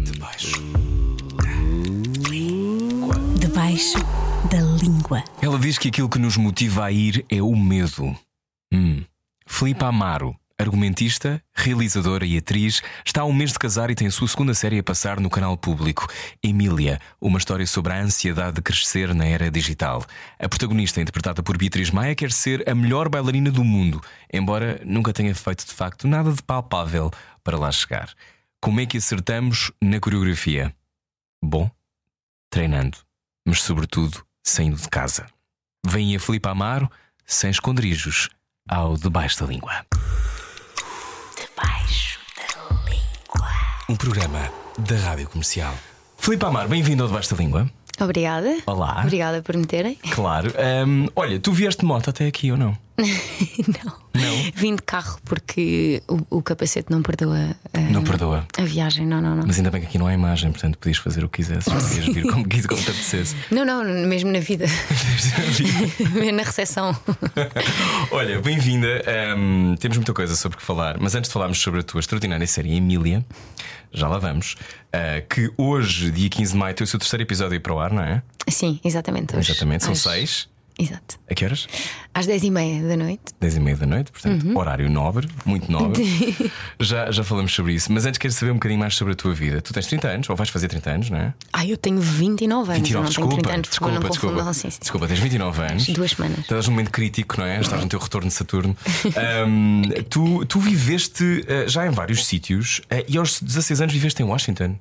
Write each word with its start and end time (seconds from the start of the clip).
debaixo. 0.00 0.60
Debaixo 3.38 3.98
da 4.50 4.60
língua. 4.82 5.22
Ela 5.40 5.58
diz 5.58 5.78
que 5.78 5.88
aquilo 5.88 6.08
que 6.08 6.18
nos 6.18 6.36
motiva 6.36 6.84
a 6.84 6.90
ir 6.90 7.24
é 7.28 7.40
o 7.40 7.54
medo. 7.54 8.16
Hum. 8.72 9.04
Filipe 9.46 9.84
Amaro, 9.84 10.34
argumentista, 10.58 11.40
realizadora 11.54 12.26
e 12.26 12.36
atriz, 12.36 12.82
está 13.04 13.20
há 13.20 13.24
um 13.24 13.32
mês 13.32 13.52
de 13.52 13.58
casar 13.58 13.90
e 13.90 13.94
tem 13.94 14.08
a 14.08 14.10
sua 14.10 14.26
segunda 14.26 14.54
série 14.54 14.78
a 14.78 14.82
passar 14.82 15.20
no 15.20 15.30
canal 15.30 15.56
público. 15.56 16.08
Emília, 16.42 17.00
uma 17.20 17.38
história 17.38 17.66
sobre 17.66 17.92
a 17.92 18.00
ansiedade 18.00 18.56
de 18.56 18.62
crescer 18.62 19.14
na 19.14 19.26
era 19.26 19.50
digital. 19.50 20.04
A 20.40 20.48
protagonista, 20.48 21.00
interpretada 21.00 21.42
por 21.42 21.56
Beatriz 21.56 21.90
Maia, 21.90 22.14
quer 22.14 22.32
ser 22.32 22.68
a 22.68 22.74
melhor 22.74 23.08
bailarina 23.08 23.50
do 23.50 23.62
mundo, 23.62 24.00
embora 24.32 24.80
nunca 24.84 25.12
tenha 25.12 25.34
feito 25.34 25.66
de 25.66 25.72
facto 25.72 26.08
nada 26.08 26.32
de 26.32 26.42
palpável 26.42 27.10
para 27.44 27.56
lá 27.56 27.70
chegar. 27.70 28.10
Como 28.64 28.80
é 28.80 28.86
que 28.86 28.96
acertamos 28.96 29.72
na 29.82 29.98
coreografia? 29.98 30.72
Bom, 31.44 31.68
treinando, 32.48 32.96
mas 33.44 33.60
sobretudo 33.60 34.24
saindo 34.40 34.76
de 34.76 34.88
casa. 34.88 35.26
Vem 35.84 36.14
a 36.14 36.20
Filipe 36.20 36.48
Amaro, 36.48 36.88
sem 37.26 37.50
esconderijos, 37.50 38.28
ao 38.68 38.96
Debaixo 38.96 39.40
da 39.40 39.46
Língua. 39.50 39.84
Debaixo 41.36 42.20
da 42.36 42.74
língua. 42.88 43.50
Um 43.88 43.96
programa 43.96 44.48
da 44.78 44.96
Rádio 44.96 45.28
Comercial. 45.28 45.76
Filipe 46.16 46.44
Amaro, 46.46 46.68
bem-vindo 46.68 47.02
ao 47.02 47.08
Debaixo 47.08 47.34
da 47.34 47.42
Língua. 47.42 47.68
Obrigada. 48.00 48.56
Olá. 48.66 49.00
Obrigada 49.02 49.42
por 49.42 49.56
me 49.56 49.64
terem. 49.66 49.96
Claro. 50.10 50.52
Hum, 50.86 51.08
olha, 51.14 51.38
tu 51.38 51.52
vieste 51.52 51.80
de 51.80 51.86
moto 51.86 52.10
até 52.10 52.26
aqui 52.26 52.50
ou 52.50 52.56
não? 52.56 52.76
não. 52.98 54.02
Não? 54.14 54.52
Vim 54.54 54.76
de 54.76 54.82
carro 54.82 55.18
porque 55.24 56.02
o, 56.08 56.38
o 56.38 56.42
capacete 56.42 56.90
não 56.90 57.02
perdoa 57.02 57.56
a, 57.72 57.80
Não 57.80 58.02
perdoa. 58.02 58.46
a 58.58 58.62
viagem. 58.62 59.06
Não, 59.06 59.20
não, 59.20 59.34
não. 59.36 59.44
Mas 59.46 59.56
ainda 59.56 59.70
bem 59.70 59.80
que 59.80 59.86
aqui 59.86 59.98
não 59.98 60.06
há 60.06 60.14
imagem, 60.14 60.50
portanto 60.52 60.78
podias 60.78 60.98
fazer 60.98 61.24
o 61.24 61.28
que 61.28 61.36
quisesses, 61.42 61.64
podias 61.72 62.06
vir 62.06 62.22
como, 62.22 62.44
como 62.44 62.80
te 62.82 62.90
apetecesse. 62.90 63.34
Não, 63.50 63.64
não, 63.64 63.84
mesmo 63.84 64.30
na 64.32 64.40
vida. 64.40 64.66
mesmo 66.14 66.36
na 66.36 66.42
recepção. 66.42 66.96
Olha, 68.10 68.40
bem-vinda. 68.40 69.02
Hum, 69.36 69.74
temos 69.78 69.96
muita 69.96 70.12
coisa 70.12 70.34
sobre 70.36 70.58
que 70.58 70.64
falar, 70.64 70.98
mas 71.00 71.14
antes 71.14 71.28
de 71.28 71.32
falarmos 71.34 71.60
sobre 71.60 71.80
a 71.80 71.82
tua 71.82 72.00
extraordinária 72.00 72.46
série 72.46 72.76
Emília, 72.76 73.24
já 73.92 74.08
lá 74.08 74.18
vamos. 74.18 74.56
ah, 74.92 75.20
que 75.28 75.50
hoje, 75.56 76.10
dia 76.10 76.28
15 76.28 76.52
de 76.52 76.58
maio, 76.58 76.74
tem 76.74 76.84
o 76.84 76.86
seu 76.86 76.98
terceiro 76.98 77.22
episódio 77.22 77.52
aí 77.54 77.60
para 77.60 77.72
o 77.74 77.78
ar, 77.78 77.92
não 77.92 78.02
é? 78.02 78.22
Sim, 78.48 78.80
exatamente. 78.84 79.36
Hoje, 79.36 79.50
Exatamente, 79.52 79.84
são 79.84 79.92
às- 79.92 80.00
seis. 80.00 80.48
Exato. 80.78 81.18
A 81.30 81.34
que 81.34 81.44
horas? 81.44 81.68
Às 82.14 82.26
10h30 82.26 82.88
da 82.88 82.96
noite. 82.96 83.22
10 83.40 83.56
e 83.56 83.60
meia 83.60 83.76
da 83.76 83.86
noite, 83.86 84.12
portanto, 84.12 84.58
horário 84.58 84.90
nobre, 84.90 85.28
muito 85.44 85.70
nobre. 85.70 86.02
já, 86.80 87.10
já 87.10 87.24
falamos 87.24 87.52
sobre 87.52 87.74
isso, 87.74 87.92
mas 87.92 88.06
antes 88.06 88.18
quero 88.18 88.32
saber 88.32 88.50
um 88.52 88.54
bocadinho 88.54 88.80
mais 88.80 88.94
sobre 88.94 89.12
a 89.12 89.16
tua 89.16 89.32
vida. 89.34 89.60
Tu 89.60 89.72
tens 89.72 89.86
30 89.86 90.08
anos, 90.08 90.30
ou 90.30 90.36
vais 90.36 90.50
fazer 90.50 90.68
30 90.68 90.90
anos, 90.90 91.10
não 91.10 91.18
é? 91.18 91.34
Ah, 91.52 91.66
eu 91.66 91.76
tenho 91.76 92.00
29 92.00 92.72
anos. 92.72 92.88
29, 92.88 92.94
eu 92.94 93.02
não 93.02 93.08
desculpa, 93.08 93.28
tenho 93.30 93.42
30 93.42 93.54
anos, 93.54 93.68
desculpa, 93.68 93.94
não 93.94 94.00
desculpa. 94.00 94.34
confundam. 94.34 94.54
Sim, 94.54 94.70
sim. 94.70 94.78
Desculpa, 94.80 95.06
tens 95.08 95.20
29 95.20 95.62
anos. 95.62 95.86
Duas 95.88 96.10
semanas. 96.10 96.38
Estás 96.38 96.66
num 96.66 96.72
momento 96.72 96.90
crítico, 96.90 97.38
não 97.38 97.46
é? 97.46 97.60
Estás 97.60 97.82
no 97.82 97.88
teu 97.88 97.98
retorno 97.98 98.28
de 98.28 98.34
Saturno. 98.34 98.76
Ahm, 99.16 99.82
tu, 100.08 100.44
tu 100.46 100.58
viveste 100.60 101.44
eh, 101.46 101.68
já 101.68 101.86
em 101.86 101.90
vários 101.90 102.26
sítios 102.26 102.80
eh, 102.90 103.04
e 103.08 103.16
aos 103.16 103.40
16 103.40 103.80
anos 103.82 103.94
viveste 103.94 104.22
em 104.22 104.26
Washington. 104.26 104.76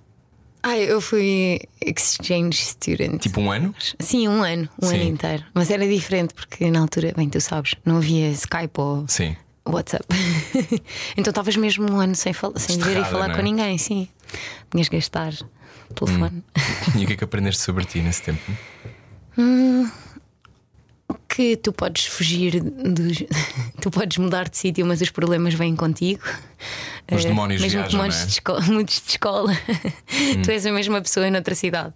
Ah, 0.63 0.77
eu 0.77 1.01
fui 1.01 1.59
exchange 1.83 2.57
student. 2.63 3.19
Tipo 3.19 3.41
um 3.41 3.51
ano? 3.51 3.73
Sim, 3.99 4.27
um 4.27 4.43
ano, 4.43 4.69
um 4.81 4.87
Sim. 4.87 4.95
ano 4.95 5.03
inteiro. 5.05 5.43
Mas 5.53 5.71
era 5.71 5.87
diferente 5.87 6.33
porque 6.33 6.69
na 6.69 6.81
altura, 6.81 7.13
bem, 7.17 7.27
tu 7.29 7.41
sabes, 7.41 7.73
não 7.83 7.97
havia 7.97 8.29
Skype 8.29 8.79
ou 8.79 9.05
Sim. 9.07 9.35
WhatsApp. 9.65 10.05
então 11.17 11.31
estavas 11.31 11.55
mesmo 11.55 11.91
um 11.91 11.99
ano 11.99 12.15
sem, 12.15 12.31
fal- 12.33 12.53
sem 12.57 12.77
ver 12.77 12.97
e 12.99 13.03
falar 13.05 13.31
é? 13.31 13.35
com 13.35 13.41
ninguém, 13.41 13.77
sim. 13.77 14.07
Tinhas 14.69 14.87
que 14.87 14.95
gastar 14.97 15.33
telefone. 15.95 16.43
E 16.95 17.03
o 17.03 17.07
que 17.07 17.13
é 17.13 17.17
que 17.17 17.23
aprendeste 17.23 17.63
sobre 17.63 17.83
ti 17.85 17.99
nesse 18.01 18.21
tempo? 18.21 18.41
Que 21.41 21.57
tu 21.57 21.73
podes 21.73 22.05
fugir 22.05 22.61
dos. 22.61 23.23
tu 23.81 23.89
podes 23.89 24.17
mudar 24.19 24.47
de 24.47 24.55
sítio, 24.57 24.85
mas 24.85 25.01
os 25.01 25.09
problemas 25.09 25.55
vêm 25.55 25.75
contigo. 25.75 26.21
Os 27.11 27.25
Eh, 27.25 27.27
demónios 27.29 27.59
Mesmo 27.61 27.79
viajam, 27.81 28.01
que 28.07 28.15
é? 28.15 28.25
de 28.25 28.31
escola, 28.31 28.61
mudes 28.69 29.01
de 29.03 29.09
escola 29.11 29.57
tu 30.43 30.51
és 30.51 30.65
a 30.67 30.71
mesma 30.71 31.01
pessoa 31.01 31.31
noutra 31.31 31.55
cidade. 31.55 31.93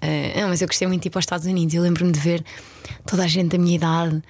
Eh, 0.00 0.40
não, 0.40 0.48
mas 0.48 0.60
eu 0.60 0.66
gostei 0.66 0.88
muito 0.88 1.02
de 1.02 1.08
ir 1.08 1.10
para 1.12 1.20
os 1.20 1.22
Estados 1.22 1.46
Unidos. 1.46 1.72
Eu 1.74 1.82
lembro-me 1.82 2.10
de 2.10 2.18
ver 2.18 2.44
toda 3.06 3.22
a 3.22 3.28
gente 3.28 3.50
da 3.52 3.58
minha 3.58 3.76
idade 3.76 4.20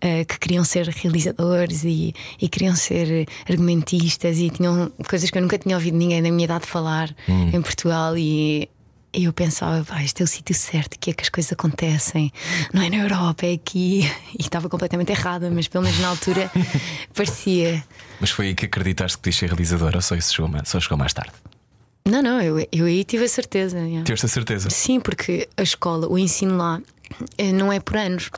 eh, 0.00 0.24
que 0.24 0.38
queriam 0.38 0.64
ser 0.64 0.86
realizadores 0.86 1.82
e, 1.82 2.14
e 2.40 2.48
queriam 2.48 2.76
ser 2.76 3.26
argumentistas 3.50 4.38
e 4.38 4.50
tinham 4.50 4.92
coisas 5.10 5.30
que 5.30 5.36
eu 5.36 5.42
nunca 5.42 5.58
tinha 5.58 5.74
ouvido 5.74 5.96
ninguém 5.96 6.22
da 6.22 6.30
minha 6.30 6.44
idade 6.44 6.64
falar 6.64 7.12
Hum. 7.28 7.50
em 7.52 7.60
Portugal 7.60 8.16
e. 8.16 8.68
E 9.14 9.24
eu 9.24 9.32
pensava, 9.32 9.84
pá, 9.84 10.02
este 10.02 10.22
é 10.22 10.24
o 10.24 10.26
sítio 10.26 10.54
certo, 10.54 10.94
aqui 10.94 11.10
é 11.10 11.12
que 11.12 11.22
as 11.22 11.28
coisas 11.28 11.52
acontecem. 11.52 12.32
Não 12.72 12.80
é 12.80 12.88
na 12.88 12.96
Europa, 12.96 13.46
é 13.46 13.52
aqui. 13.52 14.10
E 14.38 14.40
estava 14.40 14.68
completamente 14.68 15.12
errada, 15.12 15.50
mas 15.50 15.68
pelo 15.68 15.84
menos 15.84 16.00
na 16.00 16.08
altura 16.08 16.50
parecia. 17.14 17.84
Mas 18.18 18.30
foi 18.30 18.46
aí 18.48 18.54
que 18.54 18.64
acreditaste 18.64 19.18
que 19.18 19.22
podias 19.22 19.36
ser 19.36 19.46
realizadora 19.50 19.98
ou 19.98 20.02
só 20.02 20.14
isso 20.14 20.34
chegou 20.34 20.48
mais, 20.50 20.68
só 20.68 20.80
chegou 20.80 20.96
mais 20.96 21.12
tarde? 21.12 21.32
Não, 22.06 22.22
não, 22.22 22.40
eu, 22.40 22.66
eu 22.72 22.86
aí 22.86 23.04
tive 23.04 23.24
a 23.24 23.28
certeza. 23.28 23.78
yeah. 23.78 24.02
Tiveste 24.04 24.26
a 24.26 24.28
certeza? 24.28 24.70
Sim, 24.70 24.98
porque 24.98 25.48
a 25.56 25.62
escola, 25.62 26.08
o 26.08 26.18
ensino 26.18 26.56
lá, 26.56 26.80
eh, 27.36 27.52
não 27.52 27.70
é 27.72 27.78
por 27.78 27.96
anos. 27.96 28.30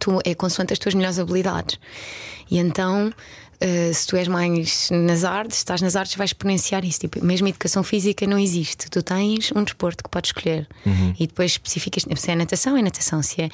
Tu 0.00 0.18
é 0.24 0.34
consoante 0.34 0.72
as 0.72 0.78
tuas 0.78 0.94
melhores 0.94 1.18
habilidades. 1.18 1.78
E 2.50 2.58
então, 2.58 3.12
eh, 3.64 3.92
se 3.92 4.06
tu 4.06 4.16
és 4.16 4.26
mais 4.28 4.90
nas 4.90 5.22
artes, 5.24 5.58
estás 5.58 5.80
nas 5.80 5.94
artes, 5.96 6.16
vais 6.16 6.30
exponenciar 6.30 6.84
isso. 6.84 7.00
Tipo, 7.00 7.24
mesmo 7.24 7.46
a 7.46 7.50
educação 7.50 7.82
física 7.82 8.26
não 8.26 8.38
existe. 8.38 8.90
Tu 8.90 9.02
tens 9.02 9.52
um 9.54 9.62
desporto 9.64 10.02
que 10.02 10.10
podes 10.10 10.30
escolher. 10.30 10.66
E 11.18 11.26
depois 11.26 11.52
especificas 11.52 12.04
se 12.16 12.30
é 12.30 12.34
natação, 12.34 12.76
é 12.76 12.82
natação, 12.82 13.22
se 13.22 13.42
é. 13.42 13.48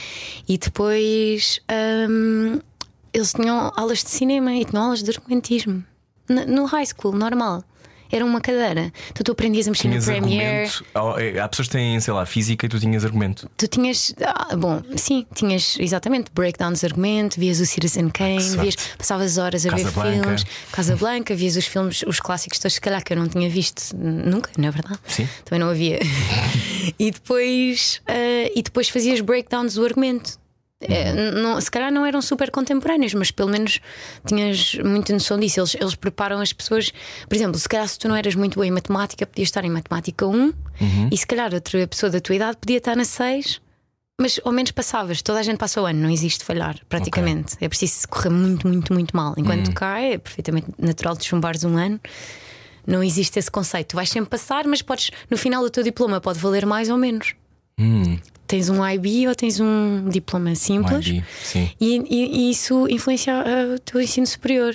E 0.49 0.57
depois 0.57 1.61
hum, 2.11 2.61
eles 3.13 3.33
tinham 3.33 3.73
aulas 3.77 4.03
de 4.03 4.11
cinema 4.11 4.53
e 4.55 4.65
tinham 4.65 4.85
aulas 4.85 5.03
de 5.03 5.11
argumentismo. 5.11 5.85
No- 6.29 6.47
No 6.47 6.65
high 6.67 6.87
school, 6.87 7.13
normal. 7.13 7.63
Era 8.11 8.25
uma 8.25 8.41
cadeira. 8.41 8.93
Tu, 9.15 9.23
tu 9.25 9.33
aprendias 9.33 9.67
a 9.67 9.71
mexer 9.71 9.89
Tinhas 9.89 10.07
no 10.07 10.13
Premiere. 10.13 10.67
argumento. 10.67 10.85
Há- 11.43 11.49
pessoas 11.49 11.69
que 11.69 11.73
têm, 11.73 12.01
sei 12.01 12.13
lá, 12.15 12.25
física 12.27 12.67
e 12.67 12.69
tu 12.69 12.79
tinhas 12.81 13.05
argumento. 13.05 13.51
Tu 13.57 13.67
tinhas, 13.69 14.15
ah, 14.25 14.57
bom, 14.57 14.83
sim, 14.97 15.27
tinhas 15.35 15.77
exatamente 15.79 16.31
breakdowns 16.35 16.81
de 16.81 16.87
argumento, 16.87 17.39
vias 17.39 17.61
o 17.61 17.67
Citizen 17.67 18.09
Kane, 18.11 18.41
sorte. 18.41 18.61
vias, 18.61 18.77
passavas 18.97 19.39
horas 19.39 19.67
a 19.67 19.71
ver 19.71 19.83
Casablanca. 19.85 20.23
filmes, 20.23 20.45
Casa 20.73 20.97
Blanca, 20.97 21.35
vias 21.35 21.57
os 21.57 21.67
filmes, 21.67 22.03
os 22.07 22.21
clássicos 22.21 22.59
todos, 22.59 22.75
se 22.75 22.81
calhar 22.81 23.03
que 23.05 23.13
eu 23.13 23.17
não 23.17 23.29
tinha 23.29 23.49
visto 23.51 23.95
nunca, 23.97 24.51
não 24.57 24.69
é 24.69 24.71
verdade? 24.71 24.99
Sim. 25.07 25.29
Também 25.45 25.61
não 25.61 25.71
havia. 25.71 25.99
e 26.99 27.11
depois 27.11 28.01
ah, 28.07 28.51
e 28.55 28.63
depois 28.63 28.89
fazias 28.89 29.21
breakdowns 29.21 29.75
do 29.75 29.85
argumento. 29.85 30.39
É, 30.81 31.11
Uhum. 31.13 31.43
não- 31.43 31.61
se 31.61 31.69
calhar 31.71 31.91
não 31.91 32.07
eram 32.07 32.23
super 32.23 32.51
contemporâneos, 32.53 33.13
mas 33.13 33.33
pelo 33.33 33.51
menos 33.51 33.81
tinhas 34.25 34.75
muita 34.77 35.13
noção 35.13 35.39
disso. 35.39 35.59
Eles, 35.61 35.75
eles 35.75 35.95
preparam 35.97 36.41
as 36.41 36.53
pessoas. 36.53 36.93
Por 37.29 37.35
exemplo, 37.35 37.59
se 37.59 37.69
calhar 37.69 37.89
se 37.89 37.99
tu 37.99 38.09
não 38.09 38.15
eras 38.15 38.35
muito 38.37 38.55
boa 38.55 38.67
em 38.67 38.71
matemática, 38.71 39.27
podias 39.27 39.49
estar 39.49 39.65
em 39.65 39.71
matemática 39.71 40.25
1 40.27 40.33
Uhum. 40.81 41.09
e 41.11 41.17
se 41.17 41.27
calhar 41.27 41.53
outra 41.53 41.85
pessoa 41.89 42.11
da 42.11 42.21
tua 42.21 42.37
idade 42.37 42.59
podia 42.59 42.79
estar 42.79 42.95
na 42.95 43.05
6, 43.05 43.61
mas 44.21 44.39
ao 44.45 44.53
menos 44.53 44.71
passavas. 44.71 45.21
Toda 45.21 45.41
a 45.41 45.43
gente 45.43 45.59
passa 45.59 45.83
o 45.83 45.85
ano, 45.85 45.99
não 46.01 46.11
existe 46.11 46.45
falhar, 46.45 46.79
praticamente. 46.89 47.57
É 47.61 47.69
preciso 47.69 48.07
correr 48.09 48.31
muito, 48.31 48.69
muito, 48.69 48.93
muito 48.93 49.17
mal. 49.17 49.35
Enquanto 49.37 49.73
cá 49.75 50.01
é 50.01 50.17
perfeitamente 50.17 50.69
natural 50.79 51.17
de 51.17 51.25
chumbares 51.25 51.65
um 51.65 51.77
ano. 51.77 52.01
Não 52.87 53.03
existe 53.03 53.37
esse 53.39 53.51
conceito. 53.51 53.89
Tu 53.89 53.97
vais 53.97 54.09
sempre 54.09 54.31
passar, 54.31 54.65
mas 54.67 54.81
podes, 54.81 55.11
no 55.29 55.37
final 55.37 55.63
do 55.63 55.69
teu 55.71 55.83
diploma, 55.83 56.21
pode 56.21 56.39
valer 56.39 56.65
mais 56.65 56.89
ou 56.89 56.97
menos. 56.97 57.35
Hum, 57.79 58.19
Tens 58.47 58.71
um 58.71 58.87
IB 58.87 59.29
ou 59.29 59.35
tens 59.35 59.61
um 59.61 60.09
diploma 60.09 60.55
simples. 60.55 61.07
IB, 61.07 61.25
sim. 61.45 61.71
E, 61.79 61.97
e- 62.09 62.37
e 62.49 62.51
isso 62.51 62.89
influencia 62.89 63.35
ah, 63.35 63.75
o 63.75 63.79
teu 63.79 64.01
ensino 64.01 64.27
superior. 64.27 64.75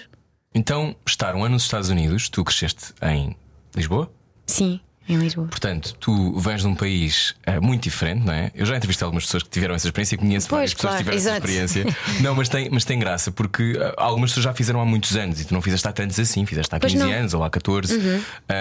Então, 0.54 0.96
estar 1.08 1.36
um 1.36 1.44
ano 1.44 1.54
nos 1.56 1.64
Estados 1.64 1.90
Unidos, 1.90 2.30
tu 2.30 2.44
cresceste 2.44 2.94
em 3.02 3.36
Lisboa? 3.76 4.12
Sim, 4.46 4.80
em 5.10 5.18
Lisboa. 5.18 5.48
Portanto, 5.48 5.96
tu 6.00 6.38
vens 6.40 6.62
de 6.62 6.68
um 6.68 6.76
país 6.76 7.34
eh, 7.48 7.60
muito 7.60 7.82
diferente, 7.82 8.24
não 8.24 8.32
é? 8.34 8.52
Eu 8.54 8.64
já 8.64 8.78
entrevistei 8.78 9.04
algumas 9.04 9.26
pessoas 9.26 9.42
que 9.42 9.50
tiveram 9.50 9.74
essa 9.74 9.88
experiência 9.88 10.20
conheço 10.20 10.48
Pois, 10.48 10.58
várias 10.60 10.74
pessoas 10.76 10.96
que 10.98 11.04
claro, 11.04 11.18
tiveram 11.20 11.38
essa 11.42 11.48
exato. 11.58 11.74
experiência. 11.82 11.98
Não, 12.22 12.36
mas 12.36 12.48
tem, 12.50 12.70
mas 12.70 12.86
tem 12.86 13.00
graça, 13.00 13.32
porque 13.32 13.74
eh, 13.76 13.94
algumas 13.98 14.30
pessoas 14.30 14.44
já 14.44 14.54
fizeram 14.54 14.80
há 14.80 14.86
muitos 14.86 15.16
anos 15.18 15.42
e 15.42 15.46
tu 15.46 15.54
não 15.56 15.64
fizeste 15.64 15.88
há 15.88 15.92
tantos 15.92 16.20
assim, 16.20 16.46
fizeste 16.46 16.76
há 16.76 16.80
Pois 16.80 16.92
15 16.94 17.04
não. 17.04 17.12
Uhum. 17.12 17.18
anos 17.20 17.34
ou 17.34 17.44
há 17.44 17.50
14. 17.50 17.98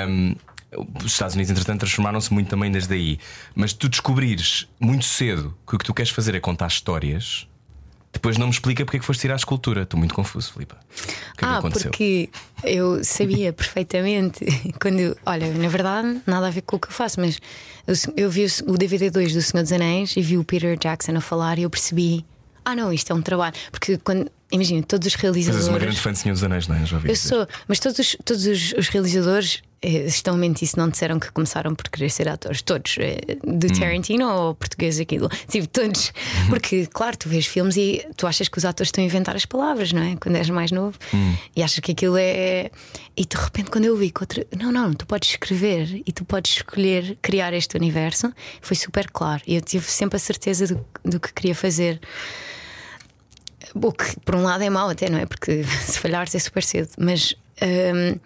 Um, 0.08 0.34
os 1.04 1.12
Estados 1.12 1.34
Unidos, 1.34 1.50
entretanto, 1.50 1.80
transformaram-se 1.80 2.32
muito 2.32 2.48
também 2.48 2.70
desde 2.70 2.94
aí. 2.94 3.19
Mas 3.54 3.72
tu 3.72 3.88
descobrires 3.88 4.69
muito 4.80 5.04
cedo 5.04 5.56
que 5.66 5.76
o 5.76 5.78
que 5.78 5.84
tu 5.84 5.94
queres 5.94 6.10
fazer 6.10 6.34
é 6.34 6.40
contar 6.40 6.66
histórias. 6.66 7.46
Depois 8.12 8.36
não 8.36 8.46
me 8.46 8.52
explica 8.52 8.84
porque 8.84 8.98
é 8.98 9.00
que 9.00 9.06
foste 9.06 9.22
tirar 9.22 9.34
a 9.34 9.36
escultura. 9.36 9.82
Estou 9.82 9.98
muito 9.98 10.14
confuso, 10.14 10.52
Filipe. 10.52 10.74
O 10.74 10.76
que 10.76 11.10
é 11.10 11.36
que 11.38 11.44
ah, 11.44 11.58
aconteceu? 11.58 11.90
porque 11.90 12.28
eu 12.62 13.02
sabia 13.02 13.52
perfeitamente 13.52 14.44
quando. 14.80 15.16
olha, 15.24 15.50
na 15.52 15.69
verdade, 15.69 16.20
nada 16.26 16.48
a 16.48 16.50
ver 16.50 16.60
com 16.62 16.76
o 16.76 16.78
que 16.78 16.88
eu 16.88 16.92
faço, 16.92 17.20
mas 17.20 17.38
eu, 17.86 17.94
eu 18.16 18.30
vi 18.30 18.44
o, 18.44 18.72
o 18.72 18.76
DVD 18.76 19.10
2 19.10 19.32
do 19.32 19.40
Senhor 19.40 19.62
dos 19.62 19.72
Anéis 19.72 20.14
e 20.16 20.20
vi 20.20 20.36
o 20.36 20.44
Peter 20.44 20.78
Jackson 20.78 21.16
a 21.16 21.20
falar 21.20 21.58
e 21.58 21.62
eu 21.62 21.70
percebi. 21.70 22.24
Ah, 22.64 22.76
não, 22.76 22.92
isto 22.92 23.10
é 23.12 23.16
um 23.16 23.22
trabalho. 23.22 23.54
Porque 23.70 23.96
quando 23.96 24.30
imagina, 24.52 24.82
todos 24.82 25.06
os 25.08 25.14
Mas 25.14 25.22
realizadores. 25.22 25.64
és 25.64 25.69
uma 25.72 25.78
grande 25.78 26.00
fã 26.00 26.12
de 26.12 26.19
Senhor 26.19 26.34
dos 26.34 26.44
Anéis, 26.44 26.69
não 26.69 26.76
é? 26.76 26.87
Já 26.87 26.96
ouvi 26.96 27.08
Eu 27.08 27.14
dizer. 27.14 27.28
sou, 27.28 27.46
mas 27.66 27.81
todos, 27.81 27.99
os- 27.99 28.16
todos 28.25 28.46
os, 28.46 28.72
os 28.75 28.88
realizadores 28.88 29.62
eh, 29.84 30.04
estão 30.06 30.34
a 30.34 30.37
mentir 30.37 30.69
se 30.69 30.76
não 30.78 30.88
disseram 30.88 31.19
que 31.19 31.32
começaram 31.32 31.75
por 31.75 31.88
querer 31.88 32.08
ser 32.10 32.28
atores. 32.28 32.62
Todos, 32.62 32.96
eh, 33.00 33.16
do 33.43 33.66
Hum. 33.66 33.78
Tarantino 33.81 34.28
ou 34.31 34.54
português 34.54 35.00
aquilo. 35.00 35.28
Tipo, 35.50 35.66
todos. 35.66 36.12
Porque, 36.49 36.87
claro, 36.87 37.16
tu 37.16 37.28
vês 37.28 37.46
filmes 37.46 37.76
e 37.76 38.06
tu 38.16 38.26
achas 38.28 38.49
que 38.49 38.58
os 38.58 38.64
atores 38.64 38.88
estão 38.88 39.02
a 39.02 39.06
inventar 39.06 39.34
as 39.34 39.44
palavras, 39.44 39.93
não 39.93 40.02
é? 40.02 40.14
Quando 40.20 40.37
és 40.37 40.49
mais 40.50 40.70
novo. 40.70 40.96
Hum. 41.12 41.34
E 41.56 41.62
achas 41.64 41.81
que 41.81 41.90
aquilo 41.93 42.16
é. 42.16 42.70
E 43.16 43.25
de 43.25 43.37
repente, 43.37 43.70
quando 43.72 43.87
eu 43.87 43.96
vi 43.96 44.10
que 44.10 44.22
outra. 44.22 44.46
Não, 44.56 44.70
não, 44.70 44.93
tu 44.94 45.05
podes 45.06 45.31
escrever 45.31 46.00
e 46.06 46.12
tu 46.12 46.25
podes 46.25 46.52
escolher 46.58 47.19
criar 47.20 47.52
este 47.52 47.76
universo, 47.76 48.32
foi 48.60 48.76
super 48.76 49.10
claro. 49.10 49.43
E 49.46 49.56
eu 49.56 49.60
tive 49.60 49.84
sempre 49.90 50.16
a 50.16 50.20
certeza 50.20 50.66
do, 50.69 50.84
do 51.05 51.19
que 51.19 51.32
queria 51.32 51.55
fazer. 51.56 52.00
O 53.74 53.92
que 53.92 54.19
por 54.24 54.34
um 54.34 54.42
lado 54.42 54.62
é 54.62 54.70
mau 54.70 54.88
até, 54.90 55.08
não 55.10 55.19
é? 55.19 55.26
Porque 55.26 55.64
se 55.86 55.98
falhares 55.98 56.34
é 56.34 56.38
super 56.38 56.62
cedo. 56.62 56.88
Mas 56.98 57.34
hum, 57.62 58.19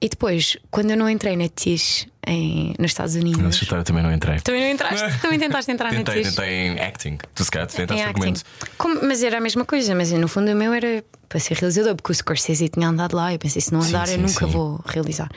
e 0.00 0.08
depois, 0.08 0.56
quando 0.70 0.90
eu 0.92 0.96
não 0.96 1.10
entrei 1.10 1.36
na 1.36 1.48
TIS 1.48 2.06
em, 2.26 2.72
nos 2.78 2.90
Estados 2.92 3.14
Unidos. 3.16 3.40
Nessa 3.42 3.62
história 3.64 3.82
também 3.84 4.02
não 4.02 4.12
entrei. 4.12 4.38
Também 4.40 4.62
não 4.62 4.70
entraste? 4.70 5.18
Também 5.20 5.38
tentaste 5.38 5.72
entrar 5.72 5.90
Tentei, 5.90 6.16
na 6.16 6.22
TIS? 6.22 6.34
tentei 6.36 6.54
em 6.54 6.80
acting. 6.80 7.18
Tu 7.34 7.44
se 7.44 7.50
calhar 7.50 7.66
tentaste 7.66 7.92
acting. 8.02 8.06
argumento. 8.08 8.42
Como- 8.76 9.00
mas 9.02 9.22
era 9.24 9.38
a 9.38 9.40
mesma 9.40 9.64
coisa, 9.64 9.94
mas 9.96 10.12
no 10.12 10.28
fundo 10.28 10.52
o 10.52 10.54
meu 10.54 10.72
era 10.72 11.02
para 11.28 11.40
ser 11.40 11.54
realizador, 11.56 11.96
porque 11.96 12.12
o 12.12 12.14
Scorsese 12.14 12.68
tinha 12.68 12.88
andado 12.88 13.16
lá. 13.16 13.32
Eu 13.32 13.38
pensei, 13.38 13.60
se 13.60 13.72
não 13.72 13.82
Sim, 13.82 13.88
andar, 13.88 14.08
eu 14.08 14.14
sim, 14.14 14.20
nunca 14.20 14.46
sim. 14.46 14.52
vou 14.52 14.80
realizar. 14.86 15.28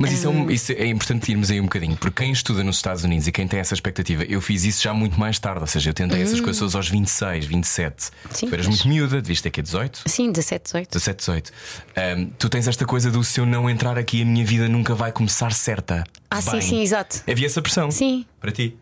Mas 0.00 0.12
isso 0.12 0.26
é, 0.26 0.30
Hum. 0.30 0.42
um- 0.46 0.50
isso 0.50 0.72
é 0.72 0.86
importante 0.86 1.30
irmos 1.30 1.50
aí 1.50 1.60
um 1.60 1.64
bocadinho, 1.64 1.94
porque 1.96 2.24
quem 2.24 2.32
estuda 2.32 2.64
nos 2.64 2.76
Estados 2.76 3.04
Unidos 3.04 3.26
e 3.26 3.32
quem 3.32 3.46
tem 3.46 3.60
essa 3.60 3.74
expectativa, 3.74 4.24
eu 4.24 4.40
fiz 4.40 4.64
isso 4.64 4.82
já 4.82 4.94
muito 4.94 5.20
mais 5.20 5.38
tarde, 5.38 5.60
ou 5.60 5.66
seja, 5.66 5.90
eu 5.90 5.94
tentei 5.94 6.22
essas 6.22 6.40
coisas 6.40 6.74
aos 6.74 6.88
26, 6.88 7.44
27. 7.44 8.06
Hum. 8.06 8.28
Sim, 8.32 8.46
tu 8.48 8.54
eras 8.54 8.66
mas- 8.66 8.76
muito 8.76 8.88
miúda, 8.88 9.20
devias 9.20 9.40
ter 9.42 9.48
aqui 9.50 9.60
18. 9.60 10.02
Sim, 10.06 10.32
17, 10.32 10.64
18. 10.64 10.88
17, 10.92 11.18
18. 11.18 11.52
Ahm, 11.94 12.30
tu 12.38 12.48
tens 12.48 12.66
esta 12.66 12.86
coisa 12.86 13.10
do 13.10 13.22
se 13.22 13.38
eu 13.40 13.44
não 13.46 13.68
entrar 13.68 13.98
aqui, 13.98 14.22
a 14.22 14.24
minha 14.24 14.44
vida 14.44 14.68
nunca 14.68 14.94
vai 14.94 15.12
começar 15.12 15.52
certa. 15.52 16.02
Ah, 16.30 16.40
sim, 16.40 16.50
Bem. 16.52 16.60
sim, 16.62 16.82
exato. 16.82 17.22
Havia 17.30 17.46
essa 17.46 17.60
pressão. 17.60 17.90
Sim. 17.90 18.24
Para 18.40 18.50
ti. 18.52 18.76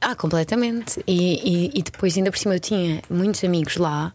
Ah, 0.00 0.14
completamente. 0.14 1.02
E, 1.06 1.70
e, 1.74 1.78
e 1.78 1.82
depois, 1.82 2.16
ainda 2.16 2.30
por 2.30 2.38
cima, 2.38 2.54
eu 2.56 2.60
tinha 2.60 3.02
muitos 3.10 3.42
amigos 3.44 3.76
lá 3.76 4.12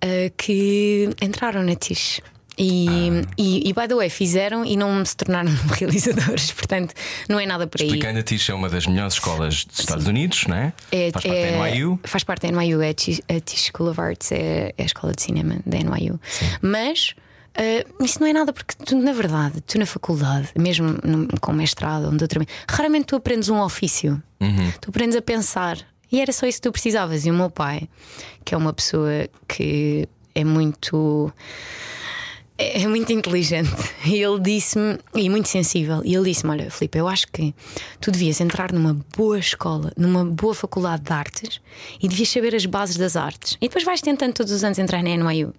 ah, 0.00 0.06
que 0.36 1.08
entraram 1.20 1.62
na 1.62 1.74
TIS. 1.74 2.20
E, 2.58 2.86
Ah. 2.88 3.30
e, 3.38 3.68
e, 3.68 3.72
by 3.72 3.88
the 3.88 3.94
way, 3.94 4.10
fizeram 4.10 4.64
e 4.64 4.76
não 4.76 5.04
se 5.04 5.16
tornaram 5.16 5.50
realizadores, 5.78 6.50
portanto, 6.52 6.94
não 7.28 7.40
é 7.40 7.46
nada 7.46 7.66
por 7.66 7.80
aí. 7.80 7.86
Explicando 7.86 8.18
a 8.18 8.22
TIS 8.22 8.48
é 8.50 8.54
uma 8.54 8.68
das 8.68 8.86
melhores 8.86 9.14
escolas 9.14 9.64
dos 9.64 9.80
Estados 9.80 10.06
Unidos, 10.06 10.44
não 10.46 10.56
é? 10.56 10.72
É, 10.92 11.10
Faz 11.10 11.24
parte 11.24 11.28
é- 11.28 11.50
da 11.58 11.70
NYU. 11.70 12.00
Faz 12.04 12.24
parte 12.24 12.42
da 12.42 12.48
NYU, 12.48 12.82
é 12.82 12.90
a 12.90 12.94
Tisch- 12.94 13.70
School 13.74 13.90
of 13.90 14.00
Arts, 14.00 14.32
é, 14.32 14.74
é 14.76 14.82
a 14.82 14.86
escola 14.86 15.12
de 15.14 15.22
cinema 15.22 15.56
da 15.64 15.78
NYU. 15.78 16.20
Mas 16.60 17.14
ah, 17.54 17.84
isso 18.04 18.20
não 18.20 18.26
é 18.26 18.32
nada, 18.32 18.52
porque 18.52 18.74
tu, 18.84 18.96
na 18.96 19.12
verdade, 19.12 19.60
tu 19.62 19.78
na 19.78 19.86
faculdade, 19.86 20.48
mesmo 20.58 20.98
no- 21.02 21.28
com 21.40 21.52
mestrado 21.52 22.04
ou 22.06 22.10
doutoramento, 22.12 22.52
raramente 22.68 23.06
tu 23.06 23.16
aprendes 23.16 23.48
um 23.48 23.60
ofício. 23.60 24.22
Tu 24.80 24.90
aprendes 24.90 25.16
a 25.16 25.22
pensar. 25.22 25.78
E 26.10 26.20
era 26.20 26.30
só 26.32 26.46
isso 26.46 26.58
que 26.58 26.68
tu 26.68 26.72
precisavas. 26.72 27.24
E 27.24 27.30
o 27.30 27.34
meu 27.34 27.48
pai, 27.48 27.88
que 28.44 28.54
é 28.54 28.58
uma 28.58 28.72
pessoa 28.74 29.10
que 29.48 30.06
é 30.34 30.44
muito. 30.44 31.32
É 32.58 32.86
muito 32.86 33.10
inteligente 33.12 33.70
e 34.04 34.22
ele 34.22 34.38
disse-me, 34.38 34.98
e 35.14 35.28
muito 35.28 35.48
sensível, 35.48 36.02
e 36.04 36.14
ele 36.14 36.30
disse-me: 36.30 36.50
Olha, 36.52 36.70
Filipe, 36.70 36.98
eu 36.98 37.08
acho 37.08 37.26
que 37.32 37.54
tu 38.00 38.10
devias 38.12 38.40
entrar 38.40 38.72
numa 38.72 38.94
boa 39.16 39.38
escola, 39.38 39.90
numa 39.96 40.24
boa 40.24 40.54
faculdade 40.54 41.02
de 41.02 41.12
artes 41.12 41.60
e 42.00 42.06
devias 42.06 42.28
saber 42.28 42.54
as 42.54 42.66
bases 42.66 42.96
das 42.96 43.16
artes. 43.16 43.56
E 43.60 43.66
depois 43.68 43.84
vais 43.84 44.00
tentando 44.00 44.34
todos 44.34 44.52
os 44.52 44.62
anos 44.62 44.78
entrar 44.78 45.02
na 45.02 45.10
NYU. 45.16 45.52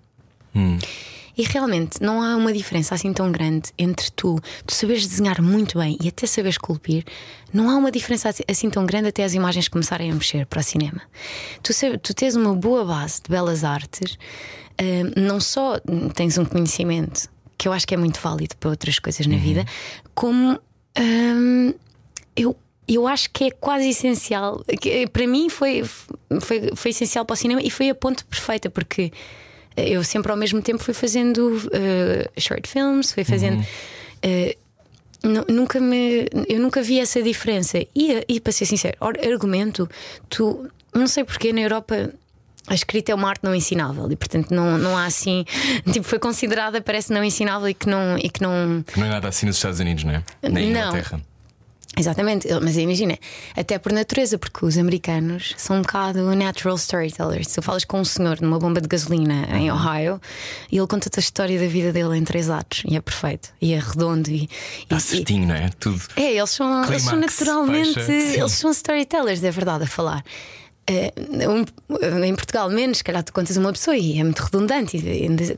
E 1.36 1.42
realmente 1.45 2.00
não 2.00 2.22
há 2.22 2.36
uma 2.36 2.54
diferença 2.54 2.94
assim 2.94 3.12
tão 3.12 3.31
grande 3.31 3.72
entre 3.75 4.12
tu, 4.12 4.39
tu 4.68 4.72
saberes 4.74 5.07
desenhar 5.07 5.42
muito 5.42 5.80
bem 5.80 5.98
e 6.00 6.07
até 6.07 6.28
saberes 6.28 6.54
esculpir, 6.56 7.04
não 7.51 7.72
há 7.72 7.75
uma 7.75 7.92
diferença 7.92 8.30
assim- 8.30 8.44
assim 8.48 8.69
tão 8.69 8.86
grande 8.86 9.07
até 9.07 9.24
as 9.24 9.34
imagens 9.34 9.68
começarem 9.68 10.12
a 10.12 10.13
mexer 10.13 10.46
para 10.46 10.60
o 10.60 10.63
cinema. 10.63 11.01
Tu, 11.63 11.74
tu 12.04 12.13
tens 12.13 12.36
uma 12.36 12.54
boa 12.54 12.86
base 12.86 13.16
de 13.24 13.30
belas 13.31 13.63
artes, 13.63 14.16
não 15.16 15.40
só 15.40 15.80
tens 16.16 16.38
um 16.38 16.46
conhecimento 16.46 17.30
que 17.58 17.68
eu 17.68 17.74
acho 17.74 17.88
que 17.88 17.94
é 17.94 17.98
muito 17.98 18.20
válido 18.20 18.56
para 18.58 18.70
outras 18.70 19.00
coisas 19.00 19.25
na 19.28 19.38
vida, 19.38 19.66
como 20.14 20.60
ah, 20.96 21.74
eu. 22.36 22.56
Eu 22.86 23.08
acho 23.08 23.31
que 23.31 23.46
é 23.46 23.52
quase 23.52 23.88
essencial. 23.88 24.62
que, 24.81 25.08
Para 25.08 25.25
mim 25.25 25.50
foi, 25.50 25.86
foi, 26.42 26.72
foi 26.75 26.92
essencial 26.92 27.24
para 27.24 27.34
o 27.34 27.38
cinema 27.38 27.62
e 27.64 27.70
foi 27.70 27.90
a 27.90 27.96
ponte 27.96 28.25
perfeita, 28.25 28.70
porque 28.70 29.10
eu 29.78 30.04
sempre 30.04 30.30
ao 30.34 30.38
mesmo 30.38 30.62
tempo 30.62 30.84
fui 30.84 30.94
fazendo 30.94 31.62
eh, 31.72 32.30
short 32.38 32.68
films, 32.68 33.14
fui 33.14 33.24
fazendo. 33.24 33.66
eh, 34.22 34.58
nu- 35.24 35.46
nunca 35.48 35.80
me, 35.80 36.28
eu 36.50 36.60
nunca 36.60 36.81
vi 36.81 37.00
essa 37.00 37.24
diferença. 37.24 37.78
E, 37.96 38.22
e 38.28 38.42
para 38.42 38.52
ser 38.52 38.66
sincero, 38.66 38.98
argumento, 39.00 39.90
tu 40.30 40.68
não 40.94 41.08
sei 41.08 41.24
porque 41.24 41.54
na 41.54 41.62
Europa. 41.62 42.14
A 42.68 42.74
escrita 42.74 43.12
é 43.12 43.15
uma 43.15 43.27
arte 43.30 43.44
não 43.44 43.54
ensinável 43.54 44.10
e, 44.12 44.15
portanto, 44.15 44.51
não, 44.51 44.77
não 44.77 44.98
há 44.98 45.06
assim. 45.06 45.44
Tipo, 45.92 46.04
foi 46.06 46.18
considerada, 46.19 46.81
parece 46.81 47.12
não 47.12 47.24
ensinável 47.24 47.68
e 47.68 47.74
que 47.74 47.89
não. 47.89 48.18
E 48.18 48.30
que 48.30 48.42
não 48.42 48.83
Não 48.95 49.06
é 49.06 49.10
nada 49.10 49.27
assim 49.27 49.45
nos 49.45 49.57
Estados 49.57 49.80
Unidos, 49.80 50.04
não 50.06 50.13
é? 50.13 50.24
Nem 50.50 50.71
Não. 50.71 50.88
Inglaterra. 50.89 51.21
Exatamente, 51.95 52.48
mas 52.63 52.75
imagina, 52.75 53.19
até 53.56 53.77
por 53.77 53.92
natureza, 53.92 54.39
porque 54.39 54.65
os 54.65 54.80
americanos 54.80 55.54
são 55.57 55.75
um 55.77 55.81
bocado 55.83 56.36
natural 56.36 56.75
storytellers. 56.75 57.50
Se 57.50 57.56
tu 57.56 57.62
falas 57.62 57.86
com 57.86 58.00
um 58.00 58.04
senhor 58.06 58.42
numa 58.42 58.57
bomba 58.57 58.81
de 58.81 58.88
gasolina 58.88 59.45
em. 59.56 59.69
Ohio 59.71 60.19
e 60.71 60.77
ele 60.80 60.88
conta-te 60.88 61.19
a 61.19 61.21
história 61.21 61.60
da 61.60 61.68
vida 61.68 61.94
dele 61.94 62.18
em 62.18 62.24
três 62.24 62.50
atos 62.50 62.81
e 62.88 62.95
é 62.95 63.01
perfeito 63.01 63.50
e 63.62 63.74
é 63.74 63.80
redondo 63.80 64.31
e, 64.31 64.50
Está 64.81 64.98
e- 64.98 65.01
certinho, 65.01 65.48
não 65.48 65.54
é? 65.56 65.69
Tudo. 65.80 66.01
é, 66.15 66.33
eles 66.33 66.50
são, 66.50 66.83
eles 66.86 67.04
são 67.04 67.15
naturalmente, 67.15 67.94
fecha, 67.94 68.39
eles 68.39 68.51
são 68.54 68.71
storytellers, 68.71 69.44
é 69.44 69.51
verdade, 69.51 69.83
a 69.83 69.88
falar. 69.88 70.24
Um- 70.90 72.24
em 72.26 72.36
Portugal, 72.36 72.70
menos, 72.70 72.98
se 72.98 73.04
calhar 73.04 73.24
tu 73.24 73.32
contas 73.32 73.56
uma 73.56 73.72
pessoa 73.72 73.96
e 73.96 74.20
é 74.20 74.24
muito 74.24 74.40
redundante, 74.42 74.98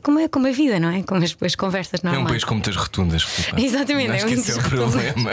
como 0.02 0.20
é 0.20 0.28
como 0.28 0.46
a 0.46 0.52
vida, 0.52 0.78
não 0.78 0.90
é? 0.90 1.02
Como 1.02 1.24
as, 1.24 1.36
as 1.40 1.54
conversas 1.56 2.00
É 2.04 2.08
um 2.08 2.12
normais. 2.12 2.30
país 2.30 2.44
com 2.44 2.54
muitas 2.54 2.76
rotundas. 2.76 3.26
Exatamente, 3.58 4.10
Acho 4.12 4.26
é 4.26 4.52
é 4.52 4.54
o 4.54 4.62
problema. 4.62 5.30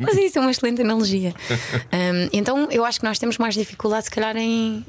Mas 0.00 0.16
isso 0.16 0.38
é 0.38 0.40
uma 0.40 0.50
excelente 0.50 0.82
analogia. 0.82 1.34
Um, 1.92 2.28
então 2.32 2.68
eu 2.70 2.84
acho 2.84 2.98
que 3.00 3.04
nós 3.04 3.18
temos 3.18 3.36
mais 3.38 3.54
dificuldade, 3.54 4.04
se 4.06 4.10
calhar, 4.10 4.36
em, 4.36 4.84